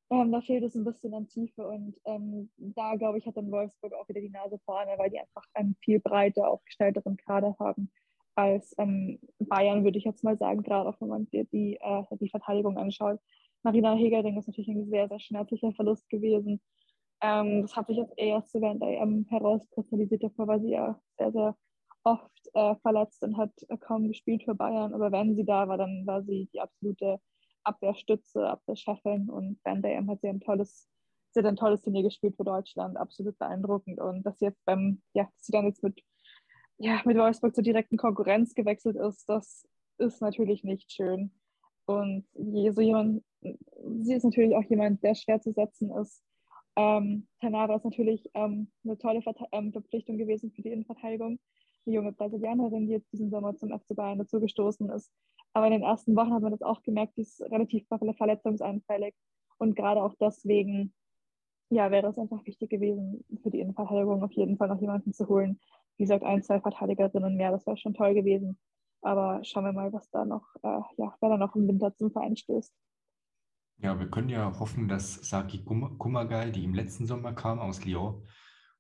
ähm, 0.09 0.31
da 0.31 0.41
fehlt 0.41 0.63
es 0.63 0.75
ein 0.75 0.85
bisschen 0.85 1.13
an 1.13 1.27
Tiefe 1.27 1.67
und 1.67 1.95
ähm, 2.05 2.49
da, 2.57 2.95
glaube 2.95 3.17
ich, 3.17 3.25
hat 3.25 3.37
dann 3.37 3.51
Wolfsburg 3.51 3.93
auch 3.93 4.07
wieder 4.07 4.21
die 4.21 4.29
Nase 4.29 4.59
vorne, 4.65 4.93
weil 4.97 5.09
die 5.09 5.19
einfach 5.19 5.43
einen 5.53 5.75
viel 5.83 5.99
breiter 5.99 6.49
aufgestellteren 6.49 7.17
Kader 7.17 7.55
haben 7.59 7.91
als 8.35 8.75
ähm, 8.77 9.19
Bayern, 9.39 9.83
würde 9.83 9.97
ich 9.97 10.03
jetzt 10.03 10.23
mal 10.23 10.37
sagen, 10.37 10.61
gerade 10.61 10.89
auch 10.89 10.99
wenn 10.99 11.07
man 11.07 11.25
sich 11.25 11.47
die, 11.51 11.79
äh, 11.81 12.03
die 12.19 12.29
Verteidigung 12.29 12.77
anschaut. 12.77 13.19
Marina 13.63 13.95
Hegerding 13.95 14.37
ist 14.37 14.47
natürlich 14.47 14.69
ein 14.69 14.89
sehr, 14.89 15.07
sehr 15.07 15.19
schmerzlicher 15.19 15.71
Verlust 15.71 16.07
gewesen. 16.09 16.61
Ähm, 17.21 17.63
das 17.63 17.75
hat 17.75 17.87
sich 17.87 17.97
jetzt 17.97 18.13
erst 18.17 18.53
während 18.53 18.81
der 18.81 19.01
EM 19.01 19.25
herauskristallisiert, 19.29 20.23
davor 20.23 20.47
war 20.47 20.59
sie 20.59 20.71
ja 20.71 20.99
sehr, 21.17 21.31
sehr 21.31 21.55
oft 22.03 22.49
äh, 22.53 22.75
verletzt 22.75 23.23
und 23.23 23.37
hat 23.37 23.51
kaum 23.79 24.07
gespielt 24.07 24.43
für 24.43 24.53
Bayern. 24.53 24.93
Aber 24.93 25.11
wenn 25.11 25.35
sie 25.35 25.45
da 25.45 25.67
war, 25.67 25.77
dann 25.77 26.05
war 26.05 26.21
sie 26.23 26.47
die 26.53 26.59
absolute 26.59 27.19
Abwehrstütze, 27.65 28.47
Abwehrchefin 28.47 29.29
und 29.29 29.59
Van 29.63 29.81
Dam 29.81 30.09
hat 30.09 30.21
sie 30.21 30.27
ein 30.27 30.39
tolles, 30.39 30.87
sie 31.31 31.41
ein 31.41 31.55
tolles 31.55 31.81
Turnier 31.81 32.03
gespielt 32.03 32.35
für 32.37 32.43
Deutschland, 32.43 32.97
absolut 32.97 33.37
beeindruckend. 33.37 33.99
Und 33.99 34.23
dass 34.23 34.39
sie 34.39 34.45
jetzt 34.45 34.63
beim, 34.65 35.01
ja, 35.13 35.23
dass 35.23 35.45
sie 35.45 35.51
dann 35.51 35.65
jetzt 35.65 35.83
mit, 35.83 36.01
ja, 36.77 37.01
mit 37.05 37.17
Wolfsburg 37.17 37.55
zur 37.55 37.63
direkten 37.63 37.97
Konkurrenz 37.97 38.53
gewechselt 38.53 38.95
ist, 38.95 39.27
das 39.27 39.67
ist 39.97 40.21
natürlich 40.21 40.63
nicht 40.63 40.91
schön. 40.91 41.31
Und 41.85 42.25
so 42.33 42.81
jemand, 42.81 43.23
sie 43.41 44.13
ist 44.13 44.23
natürlich 44.23 44.55
auch 44.55 44.63
jemand, 44.63 45.03
der 45.03 45.15
schwer 45.15 45.41
zu 45.41 45.51
setzen 45.51 45.91
ist. 45.91 46.23
Ähm, 46.75 47.27
Tanara 47.39 47.75
ist 47.75 47.85
natürlich 47.85 48.29
ähm, 48.33 48.71
eine 48.83 48.97
tolle 48.97 49.21
Verte 49.21 49.45
ähm, 49.51 49.71
Verpflichtung 49.71 50.17
gewesen 50.17 50.51
für 50.51 50.61
die 50.61 50.71
Innenverteidigung. 50.71 51.39
Die 51.85 51.91
junge 51.91 52.11
Brasilianerin, 52.11 52.87
die 52.87 52.93
jetzt 52.93 53.11
diesen 53.13 53.29
Sommer 53.29 53.55
zum 53.55 53.69
FC 53.69 53.95
Bayern 53.95 54.17
dazugestoßen 54.17 54.89
ist, 54.89 55.11
aber 55.55 55.67
in 55.67 55.71
den 55.71 55.83
ersten 55.83 56.17
Wochen 56.17 56.33
hat 56.33 56.41
man 56.41 56.51
das 56.51 56.61
auch 56.61 56.83
gemerkt, 56.83 57.15
die 57.15 57.21
ist 57.21 57.41
relativ 57.43 57.87
verletzungsanfällig. 57.87 59.15
Und 59.57 59.77
gerade 59.77 60.03
auch 60.03 60.13
deswegen, 60.19 60.93
ja, 61.69 61.91
wäre 61.91 62.07
es 62.07 62.19
einfach 62.19 62.45
wichtig 62.45 62.69
gewesen, 62.69 63.23
für 63.41 63.51
die 63.51 63.61
Innenverteidigung 63.61 64.21
auf 64.21 64.33
jeden 64.33 64.57
Fall 64.57 64.67
noch 64.67 64.81
jemanden 64.81 65.13
zu 65.13 65.29
holen. 65.29 65.61
Wie 65.95 66.03
gesagt, 66.03 66.25
ein, 66.25 66.43
zwei 66.43 66.59
Verteidigerinnen 66.59 67.37
mehr, 67.37 67.51
das 67.51 67.65
wäre 67.65 67.77
schon 67.77 67.93
toll 67.93 68.13
gewesen. 68.13 68.59
Aber 69.01 69.41
schauen 69.45 69.63
wir 69.63 69.71
mal, 69.71 69.93
was 69.93 70.09
da 70.09 70.25
noch, 70.25 70.45
äh, 70.61 70.81
ja, 70.97 71.15
wer 71.21 71.29
da 71.29 71.37
noch 71.37 71.55
im 71.55 71.69
Winter 71.69 71.95
zum 71.95 72.11
Verein 72.11 72.35
stößt. 72.35 72.73
Ja, 73.77 73.97
wir 73.97 74.09
können 74.09 74.27
ja 74.27 74.59
hoffen, 74.59 74.89
dass 74.89 75.13
Saki 75.13 75.63
Kumagai, 75.63 76.51
die 76.51 76.65
im 76.65 76.73
letzten 76.73 77.05
Sommer 77.05 77.31
kam 77.31 77.59
aus 77.59 77.85
Lyon 77.85 78.27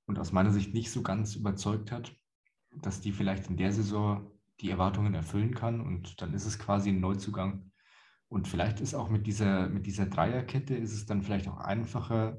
und 0.07 0.19
aus 0.19 0.33
meiner 0.33 0.51
Sicht 0.51 0.73
nicht 0.73 0.91
so 0.91 1.03
ganz 1.03 1.35
überzeugt 1.35 1.93
hat, 1.93 2.13
dass 2.81 2.99
die 2.99 3.13
vielleicht 3.13 3.49
in 3.49 3.55
der 3.55 3.71
Saison 3.71 4.29
die 4.61 4.69
Erwartungen 4.69 5.13
erfüllen 5.13 5.53
kann 5.53 5.81
und 5.81 6.21
dann 6.21 6.33
ist 6.33 6.45
es 6.45 6.59
quasi 6.59 6.89
ein 6.89 6.99
Neuzugang. 6.99 7.71
Und 8.27 8.47
vielleicht 8.47 8.81
ist 8.81 8.95
auch 8.95 9.09
mit 9.09 9.27
dieser, 9.27 9.69
mit 9.69 9.85
dieser 9.85 10.07
Dreierkette 10.07 10.75
ist 10.75 10.93
es 10.93 11.05
dann 11.05 11.21
vielleicht 11.21 11.47
auch 11.47 11.57
einfacher, 11.57 12.37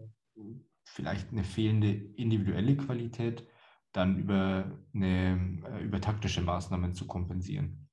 vielleicht 0.85 1.31
eine 1.33 1.45
fehlende 1.45 1.93
individuelle 1.93 2.77
Qualität 2.77 3.47
dann 3.93 4.19
über, 4.19 4.79
eine, 4.95 5.63
äh, 5.67 5.85
über 5.85 6.01
taktische 6.01 6.43
Maßnahmen 6.43 6.95
zu 6.95 7.07
kompensieren. 7.07 7.89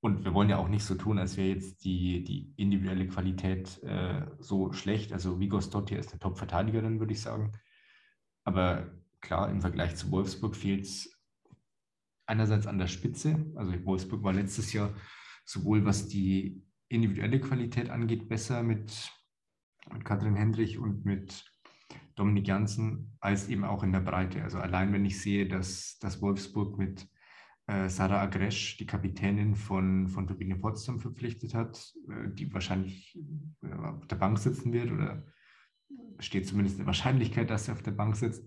Und 0.00 0.24
wir 0.24 0.32
wollen 0.32 0.48
ja 0.48 0.58
auch 0.58 0.68
nicht 0.68 0.84
so 0.84 0.94
tun, 0.94 1.18
als 1.18 1.36
wäre 1.36 1.48
jetzt 1.48 1.84
die, 1.84 2.22
die 2.22 2.54
individuelle 2.56 3.08
Qualität 3.08 3.82
äh, 3.82 4.26
so 4.38 4.72
schlecht. 4.72 5.12
Also 5.12 5.40
Vigo 5.40 5.60
Stotti 5.60 5.96
ist 5.96 6.12
eine 6.12 6.20
Top-Verteidigerin, 6.20 7.00
würde 7.00 7.12
ich 7.12 7.20
sagen. 7.20 7.52
Aber 8.44 8.92
klar, 9.20 9.50
im 9.50 9.60
Vergleich 9.60 9.96
zu 9.96 10.10
Wolfsburg 10.10 10.54
fehlt 10.54 10.84
es 10.84 11.17
einerseits 12.28 12.66
an 12.66 12.78
der 12.78 12.86
Spitze. 12.86 13.46
Also 13.56 13.72
Wolfsburg 13.84 14.22
war 14.22 14.32
letztes 14.32 14.72
Jahr 14.72 14.94
sowohl 15.44 15.84
was 15.84 16.08
die 16.08 16.62
individuelle 16.88 17.40
Qualität 17.40 17.90
angeht, 17.90 18.28
besser 18.28 18.62
mit, 18.62 19.10
mit 19.92 20.04
Katrin 20.04 20.36
Hendrich 20.36 20.78
und 20.78 21.04
mit 21.04 21.44
Dominik 22.14 22.48
Janssen, 22.48 23.16
als 23.20 23.48
eben 23.48 23.64
auch 23.64 23.82
in 23.82 23.92
der 23.92 24.00
Breite. 24.00 24.42
Also 24.42 24.58
allein 24.58 24.92
wenn 24.92 25.04
ich 25.04 25.20
sehe, 25.20 25.48
dass, 25.48 25.98
dass 26.00 26.20
Wolfsburg 26.20 26.78
mit 26.78 27.08
äh, 27.66 27.88
Sarah 27.88 28.22
Agresch, 28.22 28.76
die 28.76 28.86
Kapitänin 28.86 29.54
von, 29.54 30.08
von 30.08 30.26
Turbine 30.26 30.56
Potsdam, 30.56 31.00
verpflichtet 31.00 31.54
hat, 31.54 31.94
äh, 32.08 32.28
die 32.34 32.52
wahrscheinlich 32.52 33.18
äh, 33.62 33.72
auf 33.72 34.06
der 34.06 34.16
Bank 34.16 34.38
sitzen 34.38 34.72
wird 34.72 34.90
oder 34.90 35.24
steht 36.18 36.46
zumindest 36.46 36.78
eine 36.78 36.86
Wahrscheinlichkeit, 36.86 37.48
dass 37.48 37.68
er 37.68 37.74
auf 37.74 37.82
der 37.82 37.92
Bank 37.92 38.16
sitzt. 38.16 38.44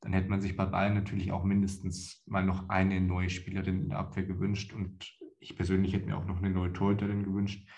Dann 0.00 0.12
hätte 0.12 0.28
man 0.28 0.40
sich 0.40 0.56
bei 0.56 0.64
Bayern 0.64 0.94
natürlich 0.94 1.32
auch 1.32 1.44
mindestens 1.44 2.22
mal 2.26 2.44
noch 2.44 2.68
eine 2.68 3.00
neue 3.00 3.30
Spielerin 3.30 3.82
in 3.82 3.88
der 3.90 3.98
Abwehr 3.98 4.24
gewünscht. 4.24 4.72
Und 4.72 5.12
ich 5.40 5.56
persönlich 5.56 5.92
hätte 5.92 6.06
mir 6.06 6.16
auch 6.16 6.26
noch 6.26 6.38
eine 6.38 6.50
neue 6.50 6.72
Torhüterin 6.72 7.24
gewünscht. 7.24 7.68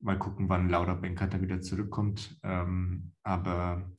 Mal 0.00 0.18
gucken, 0.18 0.48
wann 0.48 0.68
Laura 0.68 0.94
Benkert 0.94 1.34
da 1.34 1.40
wieder 1.40 1.60
zurückkommt. 1.60 2.38
Ähm, 2.42 3.12
aber 3.22 3.90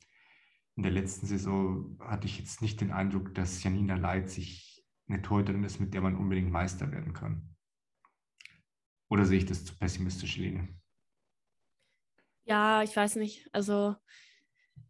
in 0.76 0.82
der 0.82 0.92
letzten 0.92 1.26
Saison 1.26 1.98
hatte 2.00 2.26
ich 2.26 2.38
jetzt 2.38 2.62
nicht 2.62 2.80
den 2.80 2.92
Eindruck, 2.92 3.34
dass 3.34 3.62
Janina 3.62 3.94
Leit 3.96 4.28
sich 4.28 4.84
eine 5.08 5.22
Torhüterin 5.22 5.64
ist, 5.64 5.80
mit 5.80 5.94
der 5.94 6.02
man 6.02 6.16
unbedingt 6.16 6.50
Meister 6.50 6.90
werden 6.90 7.12
kann. 7.12 7.56
Oder 9.08 9.24
sehe 9.24 9.38
ich 9.38 9.46
das 9.46 9.64
zu 9.64 9.76
pessimistisch, 9.76 10.36
Lene? 10.36 10.68
Ja, 12.44 12.82
ich 12.82 12.94
weiß 12.94 13.16
nicht. 13.16 13.48
Also 13.52 13.96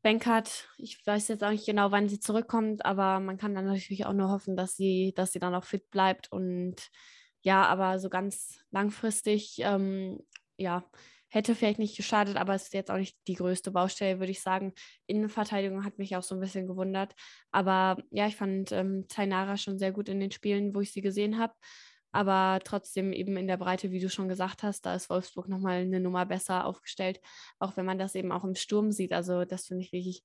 Benkert, 0.03 0.69
ich 0.79 1.05
weiß 1.05 1.29
jetzt 1.29 1.43
auch 1.43 1.51
nicht 1.51 1.67
genau, 1.67 1.91
wann 1.91 2.09
sie 2.09 2.21
zurückkommt, 2.21 2.85
aber 2.85 3.21
man 3.21 3.39
kann 3.39 3.55
dann 3.55 3.67
natürlich 3.67 4.07
auch 4.07 4.13
nur 4.13 4.31
hoffen, 4.31 4.57
dass 4.57 4.77
sie, 4.77 5.13
dass 5.17 5.33
sie 5.33 5.41
dann 5.41 5.55
auch 5.55 5.65
fit 5.65 5.91
bleibt. 5.91 6.31
Und 6.31 6.77
ja, 7.43 7.65
aber 7.65 7.99
so 7.99 8.09
ganz 8.09 8.61
langfristig, 8.71 9.57
ähm, 9.61 10.21
ja, 10.57 10.85
hätte 11.29 11.55
vielleicht 11.55 11.79
nicht 11.79 11.97
geschadet, 11.97 12.37
aber 12.37 12.55
es 12.55 12.65
ist 12.65 12.75
jetzt 12.75 12.91
auch 12.91 12.99
nicht 12.99 13.17
die 13.27 13.35
größte 13.35 13.71
Baustelle, 13.71 14.21
würde 14.21 14.33
ich 14.33 14.43
sagen. 14.43 14.75
Innenverteidigung 15.07 15.85
hat 15.85 15.99
mich 15.99 16.17
auch 16.17 16.23
so 16.23 16.35
ein 16.35 16.41
bisschen 16.41 16.67
gewundert. 16.67 17.15
Aber 17.51 17.99
ja, 18.11 18.27
ich 18.27 18.37
fand 18.37 18.73
ähm, 18.73 19.07
Tainara 19.09 19.57
schon 19.57 19.79
sehr 19.79 19.93
gut 19.93 20.09
in 20.09 20.21
den 20.21 20.31
Spielen, 20.31 20.75
wo 20.75 20.81
ich 20.81 20.93
sie 20.93 21.03
gesehen 21.03 21.39
habe 21.39 21.55
aber 22.17 22.61
trotzdem 22.65 23.13
eben 23.13 23.37
in 23.37 23.47
der 23.47 23.59
Breite, 23.59 23.91
wie 23.91 24.01
du 24.01 24.09
schon 24.09 24.27
gesagt 24.27 24.63
hast, 24.63 24.87
da 24.87 24.95
ist 24.95 25.11
Wolfsburg 25.11 25.49
nochmal 25.49 25.83
eine 25.83 26.01
Nummer 26.01 26.25
besser 26.25 26.65
aufgestellt, 26.65 27.21
auch 27.59 27.77
wenn 27.77 27.85
man 27.85 27.99
das 27.99 28.15
eben 28.15 28.33
auch 28.33 28.43
im 28.43 28.55
Sturm 28.55 28.91
sieht. 28.91 29.13
Also 29.13 29.45
das 29.45 29.67
finde 29.67 29.85
ich 29.85 29.93
wirklich 29.93 30.23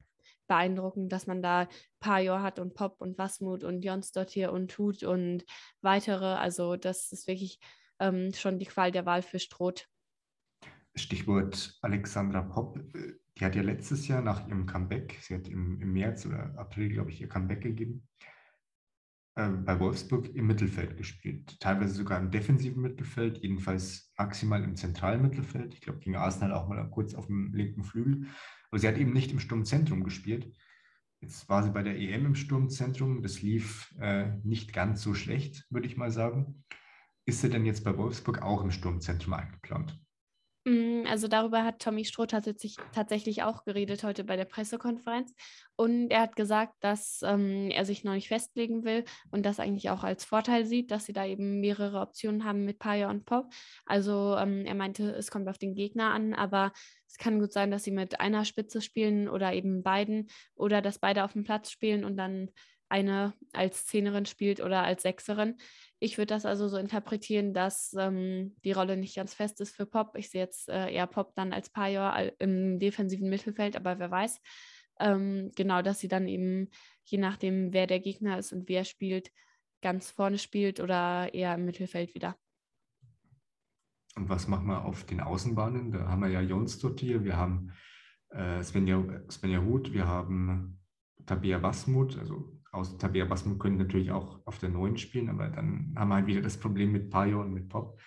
beeindruckend, 0.47 1.11
dass 1.11 1.27
man 1.27 1.41
da 1.41 1.67
Pajor 1.99 2.41
hat 2.41 2.59
und 2.59 2.75
Pop 2.75 3.01
und 3.01 3.17
Wasmut 3.17 3.65
und 3.65 3.83
Jonsdott 3.83 4.29
hier 4.29 4.53
und 4.53 4.71
Tut 4.71 5.03
und 5.03 5.43
weitere. 5.81 6.35
Also 6.35 6.77
das 6.77 7.11
ist 7.11 7.27
wirklich 7.27 7.59
ähm, 7.99 8.31
schon 8.33 8.57
die 8.57 8.67
Qual 8.67 8.93
der 8.93 9.05
Wahl 9.05 9.21
für 9.21 9.39
Stroth. 9.39 9.89
Stichwort 10.95 11.77
Alexandra 11.81 12.41
Popp. 12.41 12.79
Die 13.37 13.43
hat 13.43 13.53
ja 13.53 13.63
letztes 13.63 14.07
Jahr 14.07 14.21
nach 14.21 14.47
ihrem 14.47 14.65
Comeback, 14.65 15.17
sie 15.21 15.35
hat 15.35 15.49
im, 15.49 15.81
im 15.81 15.91
März 15.91 16.25
oder 16.25 16.53
April, 16.57 16.87
glaube 16.87 17.11
ich, 17.11 17.19
ihr 17.19 17.27
Comeback 17.27 17.61
gegeben, 17.61 18.07
bei 19.49 19.79
Wolfsburg 19.79 20.33
im 20.35 20.47
Mittelfeld 20.47 20.97
gespielt. 20.97 21.59
Teilweise 21.59 21.93
sogar 21.93 22.19
im 22.19 22.31
defensiven 22.31 22.81
Mittelfeld, 22.81 23.39
jedenfalls 23.39 24.11
maximal 24.17 24.63
im 24.63 24.75
zentralen 24.75 25.21
Mittelfeld. 25.21 25.73
Ich 25.73 25.81
glaube, 25.81 25.99
gegen 25.99 26.15
Arsenal 26.15 26.53
auch 26.53 26.67
mal 26.67 26.83
kurz 26.89 27.13
auf 27.13 27.27
dem 27.27 27.53
linken 27.53 27.83
Flügel. 27.83 28.27
Aber 28.69 28.79
sie 28.79 28.87
hat 28.87 28.97
eben 28.97 29.13
nicht 29.13 29.31
im 29.31 29.39
Sturmzentrum 29.39 30.03
gespielt. 30.03 30.51
Jetzt 31.19 31.47
war 31.49 31.63
sie 31.63 31.69
bei 31.69 31.83
der 31.83 31.99
EM 31.99 32.25
im 32.25 32.35
Sturmzentrum. 32.35 33.21
Das 33.21 33.41
lief 33.41 33.93
äh, 33.99 34.31
nicht 34.43 34.73
ganz 34.73 35.01
so 35.03 35.13
schlecht, 35.13 35.67
würde 35.69 35.87
ich 35.87 35.97
mal 35.97 36.11
sagen. 36.11 36.63
Ist 37.25 37.41
sie 37.41 37.49
denn 37.49 37.65
jetzt 37.65 37.83
bei 37.83 37.95
Wolfsburg 37.95 38.41
auch 38.41 38.63
im 38.63 38.71
Sturmzentrum 38.71 39.33
eingeplant? 39.33 40.00
Mm, 40.63 41.05
also 41.07 41.27
darüber 41.27 41.63
hat 41.63 41.79
Tommy 41.79 42.05
Stroh 42.05 42.27
tatsächlich, 42.27 42.75
tatsächlich 42.93 43.41
auch 43.41 43.63
geredet 43.63 44.03
heute 44.03 44.23
bei 44.23 44.35
der 44.35 44.45
Pressekonferenz. 44.45 45.33
Und 45.75 46.11
er 46.11 46.21
hat 46.21 46.35
gesagt, 46.35 46.75
dass 46.81 47.21
ähm, 47.23 47.71
er 47.71 47.83
sich 47.85 48.03
noch 48.03 48.13
nicht 48.13 48.27
festlegen 48.27 48.83
will 48.83 49.03
und 49.31 49.43
das 49.43 49.59
eigentlich 49.59 49.89
auch 49.89 50.03
als 50.03 50.23
Vorteil 50.23 50.65
sieht, 50.65 50.91
dass 50.91 51.05
sie 51.05 51.13
da 51.13 51.25
eben 51.25 51.59
mehrere 51.61 51.99
Optionen 51.99 52.43
haben 52.45 52.63
mit 52.65 52.77
Paya 52.77 53.09
und 53.09 53.25
Pop. 53.25 53.51
Also 53.87 54.35
ähm, 54.37 54.65
er 54.65 54.75
meinte, 54.75 55.11
es 55.11 55.31
kommt 55.31 55.49
auf 55.49 55.57
den 55.57 55.73
Gegner 55.73 56.11
an, 56.11 56.35
aber 56.35 56.73
es 57.07 57.17
kann 57.17 57.39
gut 57.39 57.51
sein, 57.53 57.71
dass 57.71 57.83
sie 57.83 57.91
mit 57.91 58.19
einer 58.19 58.45
Spitze 58.45 58.81
spielen 58.81 59.27
oder 59.29 59.53
eben 59.53 59.81
beiden 59.81 60.27
oder 60.53 60.83
dass 60.83 60.99
beide 60.99 61.23
auf 61.23 61.33
dem 61.33 61.43
Platz 61.43 61.71
spielen 61.71 62.05
und 62.05 62.17
dann 62.17 62.51
eine 62.91 63.33
als 63.53 63.85
Zehnerin 63.85 64.25
spielt 64.25 64.59
oder 64.59 64.83
als 64.83 65.03
Sechserin. 65.03 65.55
Ich 65.99 66.17
würde 66.17 66.33
das 66.33 66.45
also 66.45 66.67
so 66.67 66.77
interpretieren, 66.77 67.53
dass 67.53 67.95
ähm, 67.97 68.55
die 68.63 68.73
Rolle 68.73 68.97
nicht 68.97 69.15
ganz 69.15 69.33
fest 69.33 69.61
ist 69.61 69.75
für 69.75 69.85
Pop. 69.85 70.15
Ich 70.17 70.29
sehe 70.29 70.41
jetzt 70.41 70.69
äh, 70.69 70.91
eher 70.91 71.07
Pop 71.07 71.33
dann 71.35 71.53
als 71.53 71.69
Pajor 71.69 72.15
im 72.39 72.79
defensiven 72.79 73.29
Mittelfeld, 73.29 73.75
aber 73.75 73.97
wer 73.99 74.11
weiß. 74.11 74.41
Ähm, 74.99 75.51
genau, 75.55 75.81
dass 75.81 75.99
sie 75.99 76.07
dann 76.07 76.27
eben, 76.27 76.69
je 77.05 77.17
nachdem, 77.17 77.73
wer 77.73 77.87
der 77.87 77.99
Gegner 77.99 78.37
ist 78.37 78.51
und 78.51 78.67
wer 78.67 78.83
spielt, 78.83 79.31
ganz 79.81 80.11
vorne 80.11 80.37
spielt 80.37 80.79
oder 80.79 81.33
eher 81.33 81.55
im 81.55 81.65
Mittelfeld 81.65 82.13
wieder. 82.13 82.37
Und 84.15 84.27
was 84.27 84.47
machen 84.47 84.67
wir 84.67 84.83
auf 84.83 85.05
den 85.05 85.21
Außenbahnen? 85.21 85.91
Da 85.91 86.07
haben 86.07 86.21
wir 86.21 86.29
ja 86.29 86.41
Jons 86.41 86.77
dort 86.79 86.99
hier, 86.99 87.23
wir 87.23 87.37
haben 87.37 87.71
äh, 88.29 88.61
Svenja, 88.61 89.01
Svenja 89.29 89.61
Huth, 89.61 89.93
wir 89.93 90.07
haben 90.07 90.79
Tabea 91.25 91.61
Wasmut, 91.61 92.17
also 92.17 92.60
aus 92.71 92.97
Tabea 92.97 93.25
Basmus 93.25 93.59
können 93.59 93.77
natürlich 93.77 94.11
auch 94.11 94.45
auf 94.45 94.57
der 94.59 94.69
neuen 94.69 94.97
spielen, 94.97 95.29
aber 95.29 95.49
dann 95.49 95.93
haben 95.95 96.09
wir 96.09 96.15
halt 96.15 96.27
wieder 96.27 96.41
das 96.41 96.57
Problem 96.57 96.91
mit 96.91 97.09
Payo 97.09 97.41
und 97.41 97.53
mit 97.53 97.69
Pop. 97.69 97.99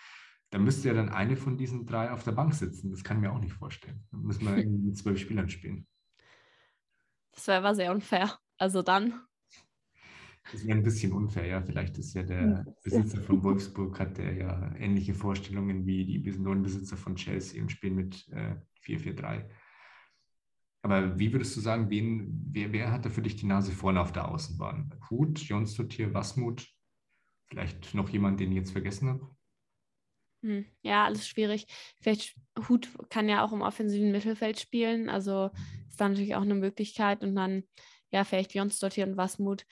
Da 0.51 0.59
müsste 0.59 0.89
ja 0.89 0.95
dann 0.95 1.09
eine 1.09 1.37
von 1.37 1.59
diesen 1.59 1.87
drei 1.87 2.11
auf 2.11 2.25
der 2.25 2.33
Bank 2.33 2.55
sitzen. 2.55 2.91
Das 2.91 3.05
kann 3.05 3.19
ich 3.19 3.23
mir 3.23 3.33
auch 3.33 3.41
nicht 3.41 3.53
vorstellen. 3.53 4.07
Dann 4.11 4.23
müssen 4.23 4.47
wir 4.47 4.57
irgendwie 4.57 4.87
mit 4.87 4.97
zwölf 4.97 5.19
Spielern 5.19 5.49
spielen. 5.49 5.87
Das 7.33 7.47
wäre 7.49 7.59
aber 7.59 7.75
sehr 7.75 7.93
unfair. 7.93 8.39
Also 8.57 8.83
dann. 8.83 9.21
Das 10.53 10.65
wäre 10.67 10.77
ein 10.77 10.85
bisschen 10.85 11.13
unfair, 11.13 11.47
ja. 11.47 11.63
Vielleicht 11.63 11.99
ist 11.99 12.15
ja 12.15 12.23
der 12.23 12.65
Besitzer 12.83 13.21
von 13.21 13.43
Wolfsburg, 13.43 13.99
hat 13.99 14.19
der 14.19 14.35
ja 14.35 14.75
ähnliche 14.77 15.15
Vorstellungen 15.15 15.87
wie 15.87 16.05
die 16.05 16.39
neuen 16.39 16.63
Besitzer 16.63 16.97
von 16.97 17.17
Chelsea 17.17 17.61
und 17.61 17.73
spielen 17.73 17.97
mit 17.97 18.29
äh, 18.29 18.57
4-4-3. 18.85 19.45
Aber 20.85 21.19
wie 21.19 21.33
würdest 21.33 21.57
du 21.57 21.63
sagen, 21.63 21.89
wen, 21.89 22.45
wer, 22.51 22.71
wer 22.71 22.93
hat 22.93 23.07
da 23.07 23.09
für 23.09 23.23
dich 23.23 23.37
die 23.37 23.47
Nase 23.47 23.73
vorne 23.73 24.03
auf 24.03 24.13
der 24.13 24.29
Außenbahn? 24.29 24.95
Hut, 25.09 25.39
Jonsdottir, 25.39 26.13
Wasmut? 26.13 26.69
Vielleicht 27.47 27.95
noch 27.95 28.11
jemand, 28.11 28.39
den 28.39 28.51
ich 28.51 28.59
jetzt 28.59 28.73
vergessen 28.73 29.09
habe? 29.09 29.35
Hm, 30.43 30.67
ja, 30.83 31.07
alles 31.07 31.27
schwierig. 31.27 31.67
Vielleicht 32.03 32.37
Hut 32.69 32.91
kann 33.09 33.31
ja 33.31 33.43
auch 33.43 33.53
im 33.53 33.63
offensiven 33.63 34.13
Mittelfeld 34.13 34.61
spielen. 34.61 35.09
Also 35.09 35.51
ist 35.89 35.99
da 35.99 36.07
natürlich 36.07 36.35
auch 36.35 36.43
eine 36.43 36.55
Möglichkeit. 36.55 37.25
Und 37.25 37.35
dann, 37.35 37.65
ja, 38.11 38.25
vielleicht 38.25 38.53
Jonsdottir 38.53 39.07
und 39.07 39.17
Wasmut. 39.17 39.65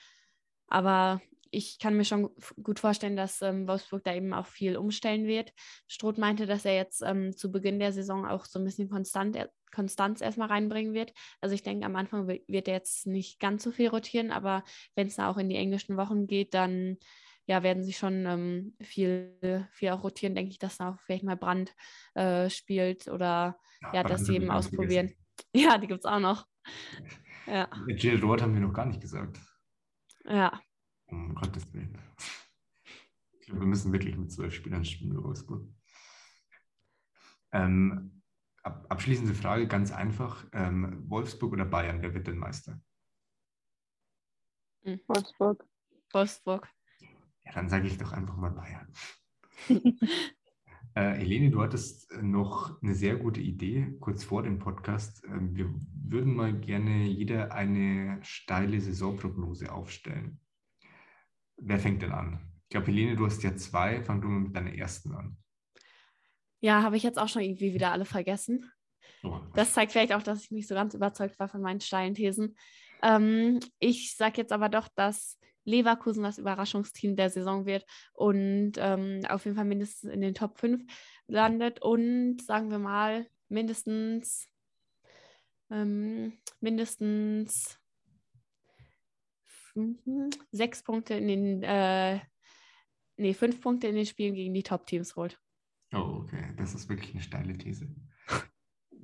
Aber 0.65 1.21
ich 1.51 1.77
kann 1.77 1.95
mir 1.95 2.05
schon 2.05 2.31
gut 2.63 2.79
vorstellen, 2.79 3.15
dass 3.15 3.39
ähm, 3.43 3.67
Wolfsburg 3.67 4.03
da 4.03 4.15
eben 4.15 4.33
auch 4.33 4.47
viel 4.47 4.77
umstellen 4.77 5.27
wird. 5.27 5.53
Stroth 5.87 6.17
meinte, 6.17 6.47
dass 6.47 6.65
er 6.65 6.75
jetzt 6.75 7.03
ähm, 7.03 7.37
zu 7.37 7.51
Beginn 7.51 7.77
der 7.77 7.93
Saison 7.93 8.25
auch 8.25 8.45
so 8.45 8.57
ein 8.57 8.65
bisschen 8.65 8.89
konstant, 8.89 9.37
Konstanz 9.73 10.21
erstmal 10.21 10.47
reinbringen 10.47 10.93
wird. 10.93 11.13
Also 11.41 11.55
ich 11.55 11.63
denke, 11.63 11.85
am 11.85 11.95
Anfang 11.95 12.27
wird 12.27 12.67
er 12.67 12.75
jetzt 12.75 13.07
nicht 13.07 13.39
ganz 13.39 13.63
so 13.63 13.71
viel 13.71 13.89
rotieren, 13.89 14.31
aber 14.31 14.63
wenn 14.95 15.07
es 15.07 15.15
da 15.15 15.29
auch 15.29 15.37
in 15.37 15.49
die 15.49 15.55
englischen 15.55 15.97
Wochen 15.97 16.27
geht, 16.27 16.53
dann 16.53 16.97
ja, 17.45 17.61
werden 17.61 17.83
sie 17.83 17.91
schon 17.91 18.25
ähm, 18.25 18.75
viel, 18.81 19.67
viel 19.71 19.89
auch 19.89 20.03
rotieren, 20.03 20.35
denke 20.35 20.51
ich, 20.51 20.59
dass 20.59 20.77
da 20.77 20.91
auch 20.91 20.99
vielleicht 21.01 21.25
mal 21.25 21.35
Brand 21.35 21.75
äh, 22.13 22.49
spielt 22.49 23.07
oder 23.09 23.57
ja, 23.81 23.95
ja 23.95 24.03
dass 24.03 24.25
sie 24.25 24.35
eben 24.35 24.49
ausprobieren. 24.49 25.09
Vergessen. 25.09 25.19
Ja, 25.55 25.79
die 25.79 25.87
gibt 25.87 26.01
es 26.01 26.05
auch 26.05 26.19
noch. 26.19 26.45
Ja. 27.47 27.67
Jill 27.87 28.23
Roth 28.23 28.43
haben 28.43 28.53
wir 28.53 28.61
noch 28.61 28.71
gar 28.71 28.85
nicht 28.85 29.01
gesagt. 29.01 29.39
Ja, 30.25 30.61
um 31.13 31.35
Gottes 31.35 31.71
Willen. 31.73 31.97
Ich 33.39 33.47
glaube, 33.47 33.61
wir 33.61 33.67
müssen 33.67 33.91
wirklich 33.93 34.15
mit 34.17 34.31
zwölf 34.31 34.53
Spielern 34.53 34.85
spielen 34.85 35.21
Wolfsburg. 35.23 35.67
Ähm, 37.51 38.22
abschließende 38.63 39.33
Frage, 39.33 39.67
ganz 39.67 39.91
einfach. 39.91 40.45
Ähm, 40.53 41.03
Wolfsburg 41.09 41.53
oder 41.53 41.65
Bayern, 41.65 42.01
wer 42.01 42.13
wird 42.13 42.27
denn 42.27 42.37
Meister? 42.37 42.79
Hm. 44.83 44.99
Wolfsburg. 45.07 45.65
Wolfsburg. 46.11 46.67
Ja, 47.45 47.51
dann 47.53 47.69
sage 47.69 47.87
ich 47.87 47.97
doch 47.97 48.13
einfach 48.13 48.37
mal 48.37 48.51
Bayern. 48.51 48.91
äh, 50.95 51.13
Helene, 51.15 51.51
du 51.51 51.61
hattest 51.61 52.11
noch 52.21 52.81
eine 52.81 52.95
sehr 52.95 53.17
gute 53.17 53.41
Idee 53.41 53.95
kurz 53.99 54.23
vor 54.23 54.43
dem 54.43 54.59
Podcast. 54.59 55.23
Ähm, 55.25 55.55
wir 55.55 55.73
würden 55.93 56.35
mal 56.35 56.57
gerne 56.57 57.05
jeder 57.05 57.53
eine 57.53 58.19
steile 58.23 58.79
Saisonprognose 58.79 59.71
aufstellen. 59.71 60.39
Wer 61.57 61.79
fängt 61.79 62.01
denn 62.01 62.11
an? 62.11 62.39
Ich 62.63 62.69
glaube, 62.69 62.87
Helene, 62.87 63.15
du 63.15 63.25
hast 63.25 63.43
ja 63.43 63.55
zwei. 63.55 64.03
Fang 64.03 64.21
du 64.21 64.27
mal 64.27 64.39
mit 64.41 64.55
deiner 64.55 64.73
ersten 64.73 65.13
an. 65.13 65.37
Ja, 66.63 66.81
habe 66.81 66.95
ich 66.95 67.03
jetzt 67.03 67.19
auch 67.19 67.27
schon 67.27 67.41
irgendwie 67.41 67.73
wieder 67.73 67.91
alle 67.91 68.05
vergessen. 68.05 68.71
Oh. 69.21 69.37
Das 69.53 69.73
zeigt 69.73 69.91
vielleicht 69.91 70.13
auch, 70.13 70.23
dass 70.23 70.43
ich 70.45 70.51
nicht 70.51 70.65
so 70.65 70.75
ganz 70.75 70.93
überzeugt 70.93 71.37
war 71.37 71.49
von 71.49 71.61
meinen 71.61 71.81
steilen 71.81 72.15
Thesen. 72.15 72.55
Ähm, 73.01 73.59
ich 73.79 74.15
sage 74.15 74.37
jetzt 74.37 74.53
aber 74.53 74.69
doch, 74.69 74.87
dass 74.95 75.37
Leverkusen 75.65 76.23
das 76.23 76.37
Überraschungsteam 76.37 77.17
der 77.17 77.29
Saison 77.29 77.65
wird 77.65 77.85
und 78.13 78.73
ähm, 78.77 79.19
auf 79.27 79.43
jeden 79.43 79.57
Fall 79.57 79.65
mindestens 79.65 80.09
in 80.09 80.21
den 80.21 80.33
Top 80.33 80.57
5 80.57 80.85
landet 81.27 81.81
und 81.81 82.41
sagen 82.41 82.71
wir 82.71 82.79
mal 82.79 83.27
mindestens 83.49 84.47
ähm, 85.69 86.37
mindestens 86.61 87.77
sechs 90.51 90.81
Punkte 90.81 91.15
in 91.15 91.27
den, 91.27 91.63
äh, 91.63 92.21
nee, 93.17 93.33
fünf 93.33 93.59
Punkte 93.59 93.87
in 93.87 93.95
den 93.95 94.05
Spielen 94.05 94.35
gegen 94.35 94.53
die 94.53 94.63
Top-Teams 94.63 95.17
holt. 95.17 95.42
Oh, 95.93 96.21
okay. 96.23 96.53
Das 96.57 96.73
ist 96.73 96.89
wirklich 96.89 97.11
eine 97.11 97.21
steile 97.21 97.57
These. 97.57 97.87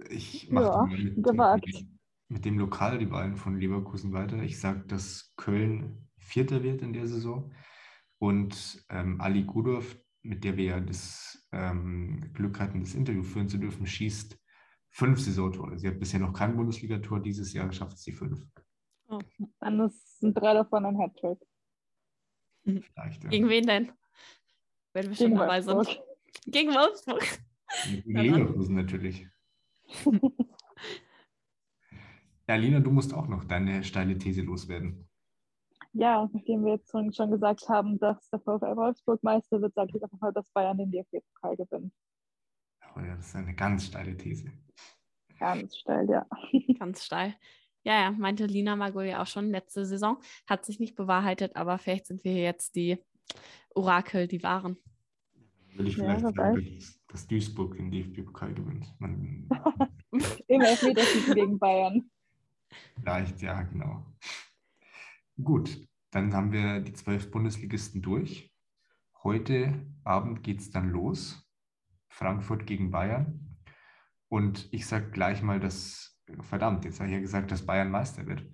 Ich 0.09 0.49
mache 0.51 0.65
ja, 0.65 0.85
mit, 0.85 1.23
gewagt. 1.23 1.85
mit 2.27 2.45
dem 2.45 2.57
Lokalrivalen 2.57 3.35
von 3.35 3.59
Leverkusen 3.59 4.13
weiter. 4.13 4.41
Ich 4.41 4.59
sage, 4.59 4.83
dass 4.87 5.33
Köln 5.35 6.07
Vierter 6.17 6.63
wird 6.63 6.81
in 6.81 6.93
der 6.93 7.07
Saison 7.07 7.51
und 8.19 8.83
ähm, 8.89 9.19
Ali 9.21 9.43
Gudorf, 9.43 9.97
mit 10.21 10.43
der 10.43 10.57
wir 10.57 10.65
ja 10.65 10.79
das 10.79 11.47
ähm, 11.51 12.31
Glück 12.33 12.59
hatten, 12.59 12.81
das 12.81 12.93
Interview 12.93 13.23
führen 13.23 13.49
zu 13.49 13.57
dürfen, 13.57 13.85
schießt 13.85 14.37
fünf 14.89 15.19
Saisontore. 15.19 15.77
Sie 15.77 15.87
hat 15.87 15.99
bisher 15.99 16.19
noch 16.19 16.33
kein 16.33 16.55
Bundesligator, 16.55 17.19
dieses 17.19 17.53
Jahr 17.53 17.71
schafft 17.71 17.97
sie 17.97 18.11
fünf. 18.11 18.45
Oh. 19.07 19.19
Dann 19.59 19.89
sind 19.89 20.37
drei 20.37 20.53
davon 20.53 20.85
ein 20.85 20.99
Hattrick. 20.99 21.39
Vielleicht, 22.63 23.23
ja. 23.23 23.29
Gegen 23.29 23.49
wen 23.49 23.65
denn? 23.65 23.91
Wenn 24.93 25.07
wir 25.07 25.15
schon 25.15 25.35
dabei 25.35 25.61
sind. 25.61 26.01
Gegen 26.45 26.73
Wolfsburg. 26.73 27.23
Gegen 27.85 28.17
Leverkusen 28.19 28.75
natürlich. 28.75 29.27
ja, 32.47 32.55
Lina, 32.55 32.79
du 32.79 32.91
musst 32.91 33.13
auch 33.13 33.27
noch 33.27 33.45
deine 33.45 33.83
steile 33.83 34.17
These 34.17 34.41
loswerden. 34.41 35.07
Ja, 35.93 36.29
nachdem 36.31 36.65
wir 36.65 36.73
jetzt 36.73 36.91
schon 36.91 37.31
gesagt 37.31 37.67
haben, 37.67 37.97
dass 37.99 38.29
der 38.29 38.39
VfL 38.39 38.75
Wolfsburg 38.75 39.23
Meister 39.23 39.61
wird, 39.61 39.73
sage 39.73 39.91
ich 39.95 40.03
einfach 40.03 40.19
mal, 40.19 40.33
dass 40.33 40.49
Bayern 40.51 40.77
den 40.77 40.91
DFB-Pokal 40.91 41.57
gewinnt. 41.57 41.93
Oh 42.95 42.99
ja, 42.99 43.15
das 43.15 43.27
ist 43.27 43.35
eine 43.35 43.55
ganz 43.55 43.85
steile 43.85 44.15
These. 44.15 44.51
Ganz 45.39 45.77
steil, 45.77 46.09
ja. 46.09 46.27
Ganz 46.79 47.05
steil. 47.05 47.35
Ja, 47.83 48.01
ja, 48.01 48.11
meinte 48.11 48.45
Lina 48.45 48.75
Magul 48.75 49.05
ja 49.05 49.21
auch 49.21 49.27
schon 49.27 49.51
letzte 49.51 49.85
Saison. 49.85 50.17
Hat 50.47 50.65
sich 50.65 50.79
nicht 50.79 50.95
bewahrheitet, 50.95 51.55
aber 51.55 51.77
vielleicht 51.79 52.07
sind 52.07 52.23
wir 52.23 52.33
jetzt 52.33 52.75
die 52.75 53.03
Orakel, 53.73 54.27
die 54.27 54.43
waren. 54.43 54.77
Will 55.79 55.87
ich 55.87 55.95
vielleicht 55.95 56.21
ja, 56.21 56.31
sagen, 56.33 56.79
dass 57.07 57.25
Duisburg 57.25 57.77
den 57.77 57.89
DFB-Pokal 57.89 58.53
gewinnt. 58.53 58.93
Man, 58.99 59.47
Im 60.47 60.61
Elfmeterschießen 60.61 61.33
gegen 61.33 61.57
Bayern. 61.57 62.11
Vielleicht, 62.95 63.41
ja, 63.41 63.61
genau. 63.63 64.05
Gut, 65.41 65.87
dann 66.11 66.33
haben 66.33 66.51
wir 66.51 66.81
die 66.81 66.91
zwölf 66.91 67.31
Bundesligisten 67.31 68.01
durch. 68.01 68.53
Heute 69.23 69.85
Abend 70.03 70.43
geht 70.43 70.59
es 70.59 70.69
dann 70.69 70.89
los. 70.89 71.49
Frankfurt 72.09 72.67
gegen 72.67 72.91
Bayern. 72.91 73.57
Und 74.27 74.67
ich 74.73 74.85
sage 74.85 75.11
gleich 75.11 75.41
mal, 75.41 75.61
dass, 75.61 76.21
verdammt, 76.41 76.83
jetzt 76.83 76.99
habe 76.99 77.07
ich 77.07 77.15
ja 77.15 77.21
gesagt, 77.21 77.51
dass 77.51 77.65
Bayern 77.65 77.89
Meister 77.89 78.27
wird. 78.27 78.45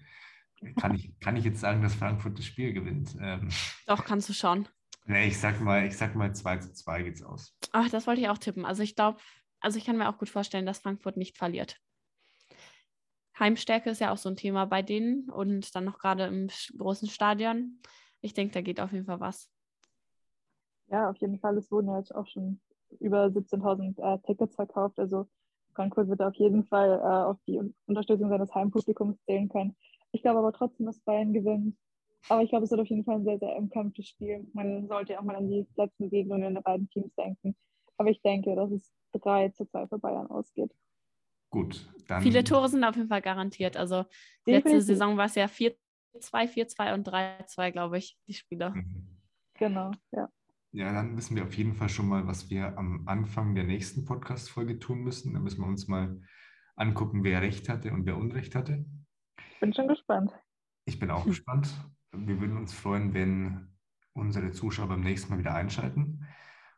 Kann 0.80 0.93
ich, 0.93 1.19
kann 1.19 1.35
ich 1.35 1.43
jetzt 1.43 1.60
sagen, 1.60 1.81
dass 1.81 1.95
Frankfurt 1.95 2.38
das 2.38 2.45
Spiel 2.45 2.72
gewinnt? 2.72 3.18
Ähm, 3.19 3.49
Doch, 3.88 4.06
kannst 4.06 4.30
du 4.30 4.34
schon. 4.34 4.68
Nee, 5.06 5.27
ich 5.27 5.40
sag 5.40 5.61
mal, 5.61 5.86
ich 5.86 5.98
sag 5.98 6.15
mal 6.15 6.34
2 6.34 6.57
zu 6.57 6.73
2 6.73 7.03
geht's 7.03 7.22
aus. 7.22 7.56
Ach, 7.72 7.90
das 7.90 8.07
wollte 8.07 8.22
ich 8.22 8.30
auch 8.30 8.40
tippen. 8.40 8.65
Also 8.65 8.82
ich 8.82 8.95
glaube, 8.95 9.19
also 9.60 9.77
ich 9.77 9.86
kann 9.86 9.98
mir 9.98 10.10
auch 10.10 10.18
gut 10.18 10.30
vorstellen, 10.30 10.65
dass 10.65 10.80
Frankfurt 10.80 11.18
nicht 11.18 11.38
verliert. 11.38 11.80
Heimstärke 13.38 13.90
ist 13.90 14.02
ja 14.02 14.11
auch 14.11 14.18
so 14.18 14.30
ein 14.30 14.36
Thema 14.36 14.65
bei 14.65 14.82
denen 14.82 15.30
und 15.30 15.76
dann 15.76 15.86
noch 15.86 15.99
gerade 15.99 16.26
im 16.26 16.49
großen 16.77 17.07
Stadion. 17.10 17.82
Ich 18.22 18.34
denke, 18.34 18.53
da 18.53 18.61
geht 18.61 18.80
auf 18.80 18.91
jeden 18.91 19.06
Fall 19.06 19.19
was. 19.19 19.52
Ja, 20.88 21.10
auf 21.10 21.18
jeden 21.18 21.40
Fall. 21.40 21.57
Es 21.57 21.69
wurden 21.72 21.88
ja 21.88 21.98
jetzt 21.98 22.15
auch 22.15 22.27
schon 22.27 22.60
über 22.99 23.26
17.000 23.26 23.99
äh, 23.99 24.19
Tickets 24.26 24.56
verkauft. 24.56 24.99
Also 24.99 25.27
Frankfurt 25.73 26.07
wird 26.07 26.22
auf 26.22 26.36
jeden 26.36 26.64
Fall 26.65 26.99
äh, 26.99 27.26
auf 27.26 27.38
die 27.48 27.60
Unterstützung 27.86 28.30
seines 28.30 28.53
Heimpublikums 28.56 29.18
zählen 29.26 29.49
können. 29.49 29.76
Ich 30.11 30.22
glaube 30.22 30.40
aber 30.40 30.53
trotzdem, 30.53 30.86
dass 30.86 30.99
Bayern 31.02 31.34
gewinnt. 31.34 31.76
Aber 32.30 32.41
ich 32.41 32.49
glaube, 32.49 32.65
es 32.65 32.72
wird 32.72 32.81
auf 32.81 32.88
jeden 32.88 33.03
Fall 33.03 33.15
ein 33.15 33.23
sehr, 33.23 33.38
sehr 33.38 33.56
umkämpftes 33.56 34.07
Spiel. 34.07 34.47
Man 34.53 34.88
sollte 34.88 35.14
ja 35.14 35.19
auch 35.19 35.23
mal 35.23 35.35
an 35.35 35.47
die 35.47 35.68
letzten 35.76 36.06
Begegnungen 36.06 36.53
der 36.53 36.61
beiden 36.61 36.89
Teams 36.89 37.14
denken. 37.15 37.56
Aber 37.97 38.10
ich 38.10 38.22
denke, 38.22 38.56
dass 38.56 38.72
es 38.72 38.91
3 39.14 39.49
zu 39.49 39.65
2 39.65 39.88
für 39.88 39.99
Bayern 39.99 40.27
ausgeht. 40.27 40.72
Gut, 41.49 41.89
dann. 42.07 42.22
Viele 42.22 42.43
Tore 42.43 42.68
sind 42.68 42.84
auf 42.84 42.95
jeden 42.95 43.07
Fall 43.07 43.22
garantiert. 43.22 43.77
Also 43.77 44.06
letzte 44.45 44.81
Saison 44.81 45.18
war 45.18 45.26
es 45.26 45.35
ja 45.35 45.45
4-2, 45.45 45.76
4-2 46.15 46.93
und 46.93 47.07
3-2, 47.07 47.72
glaube 47.72 47.97
ich, 47.97 48.18
die 48.27 48.34
Spiele. 48.34 48.72
Mhm. 48.72 49.07
Genau, 49.57 49.91
ja. 50.11 50.30
Ja, 50.73 50.91
dann 50.91 51.15
wissen 51.15 51.38
wir 51.38 51.43
auf 51.43 51.56
jeden 51.56 51.73
Fall 51.73 51.88
schon 51.88 52.10
mal, 52.10 52.27
was 52.27 52.49
wir 52.49 52.77
am 52.77 53.07
Anfang 53.07 53.56
der 53.56 53.64
nächsten 53.64 54.03
Podcast-Folge 54.03 54.80
tun 54.80 55.03
müssen. 55.03 55.34
Da 55.34 55.39
müssen 55.39 55.61
wir 55.61 55.68
uns 55.68 55.88
mal 55.88 56.19
angucken, 56.76 57.23
wer 57.23 57.41
Recht 57.41 57.69
hatte 57.69 57.93
und 57.93 58.06
wer 58.06 58.18
Unrecht 58.18 58.56
hatte. 58.56 58.84
Ich 59.53 59.60
bin 59.61 59.73
schon 59.73 59.88
gespannt. 59.88 60.34
Ich 60.84 60.99
bin 60.99 61.10
auch 61.11 61.26
gespannt. 61.26 61.73
Wir 62.18 62.40
würden 62.40 62.58
uns 62.58 62.74
freuen, 62.74 63.14
wenn 63.14 63.68
unsere 64.14 64.52
Zuschauer 64.52 64.88
beim 64.88 65.02
nächsten 65.02 65.32
Mal 65.32 65.40
wieder 65.40 65.54
einschalten. 65.54 66.26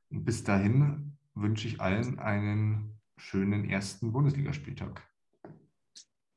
Und 0.10 0.26
bis 0.26 0.44
dahin 0.44 1.18
wünsche 1.36 1.68
ich 1.68 1.82
allen 1.82 2.20
einen 2.20 3.00
schönen 3.18 3.70
ersten 3.70 4.12
Bundesligaspieltag. 4.12 5.04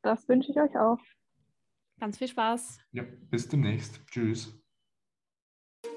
Das 0.03 0.29
wünsche 0.29 0.51
ich 0.51 0.59
euch 0.59 0.77
auch. 0.77 0.99
Ganz 2.01 2.19
viel 2.19 2.29
Spaß. 2.29 2.79
Ja, 2.93 3.05
bis 3.31 3.49
demnächst. 3.49 4.01
Tschüss. 4.07 4.55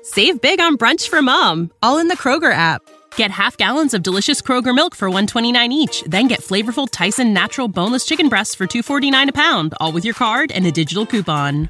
Save 0.03 0.39
big 0.39 0.59
on 0.59 0.75
brunch 0.75 1.09
for 1.09 1.21
mom, 1.21 1.71
all 1.81 1.99
in 1.99 2.09
the 2.09 2.17
Kroger 2.17 2.51
app. 2.51 2.81
Get 3.15 3.31
half 3.31 3.57
gallons 3.57 3.93
of 3.93 4.03
delicious 4.03 4.41
Kroger 4.41 4.75
milk 4.75 4.95
for 4.95 5.07
129 5.07 5.71
each, 5.71 6.03
then 6.07 6.27
get 6.27 6.41
flavorful 6.41 6.89
Tyson 6.89 7.31
natural 7.31 7.67
boneless 7.67 8.05
chicken 8.05 8.27
breasts 8.27 8.55
for 8.55 8.67
249 8.67 9.29
a 9.29 9.33
pound, 9.33 9.73
all 9.79 9.93
with 9.93 10.03
your 10.03 10.13
card 10.13 10.51
and 10.51 10.65
a 10.65 10.71
digital 10.71 11.05
coupon. 11.05 11.69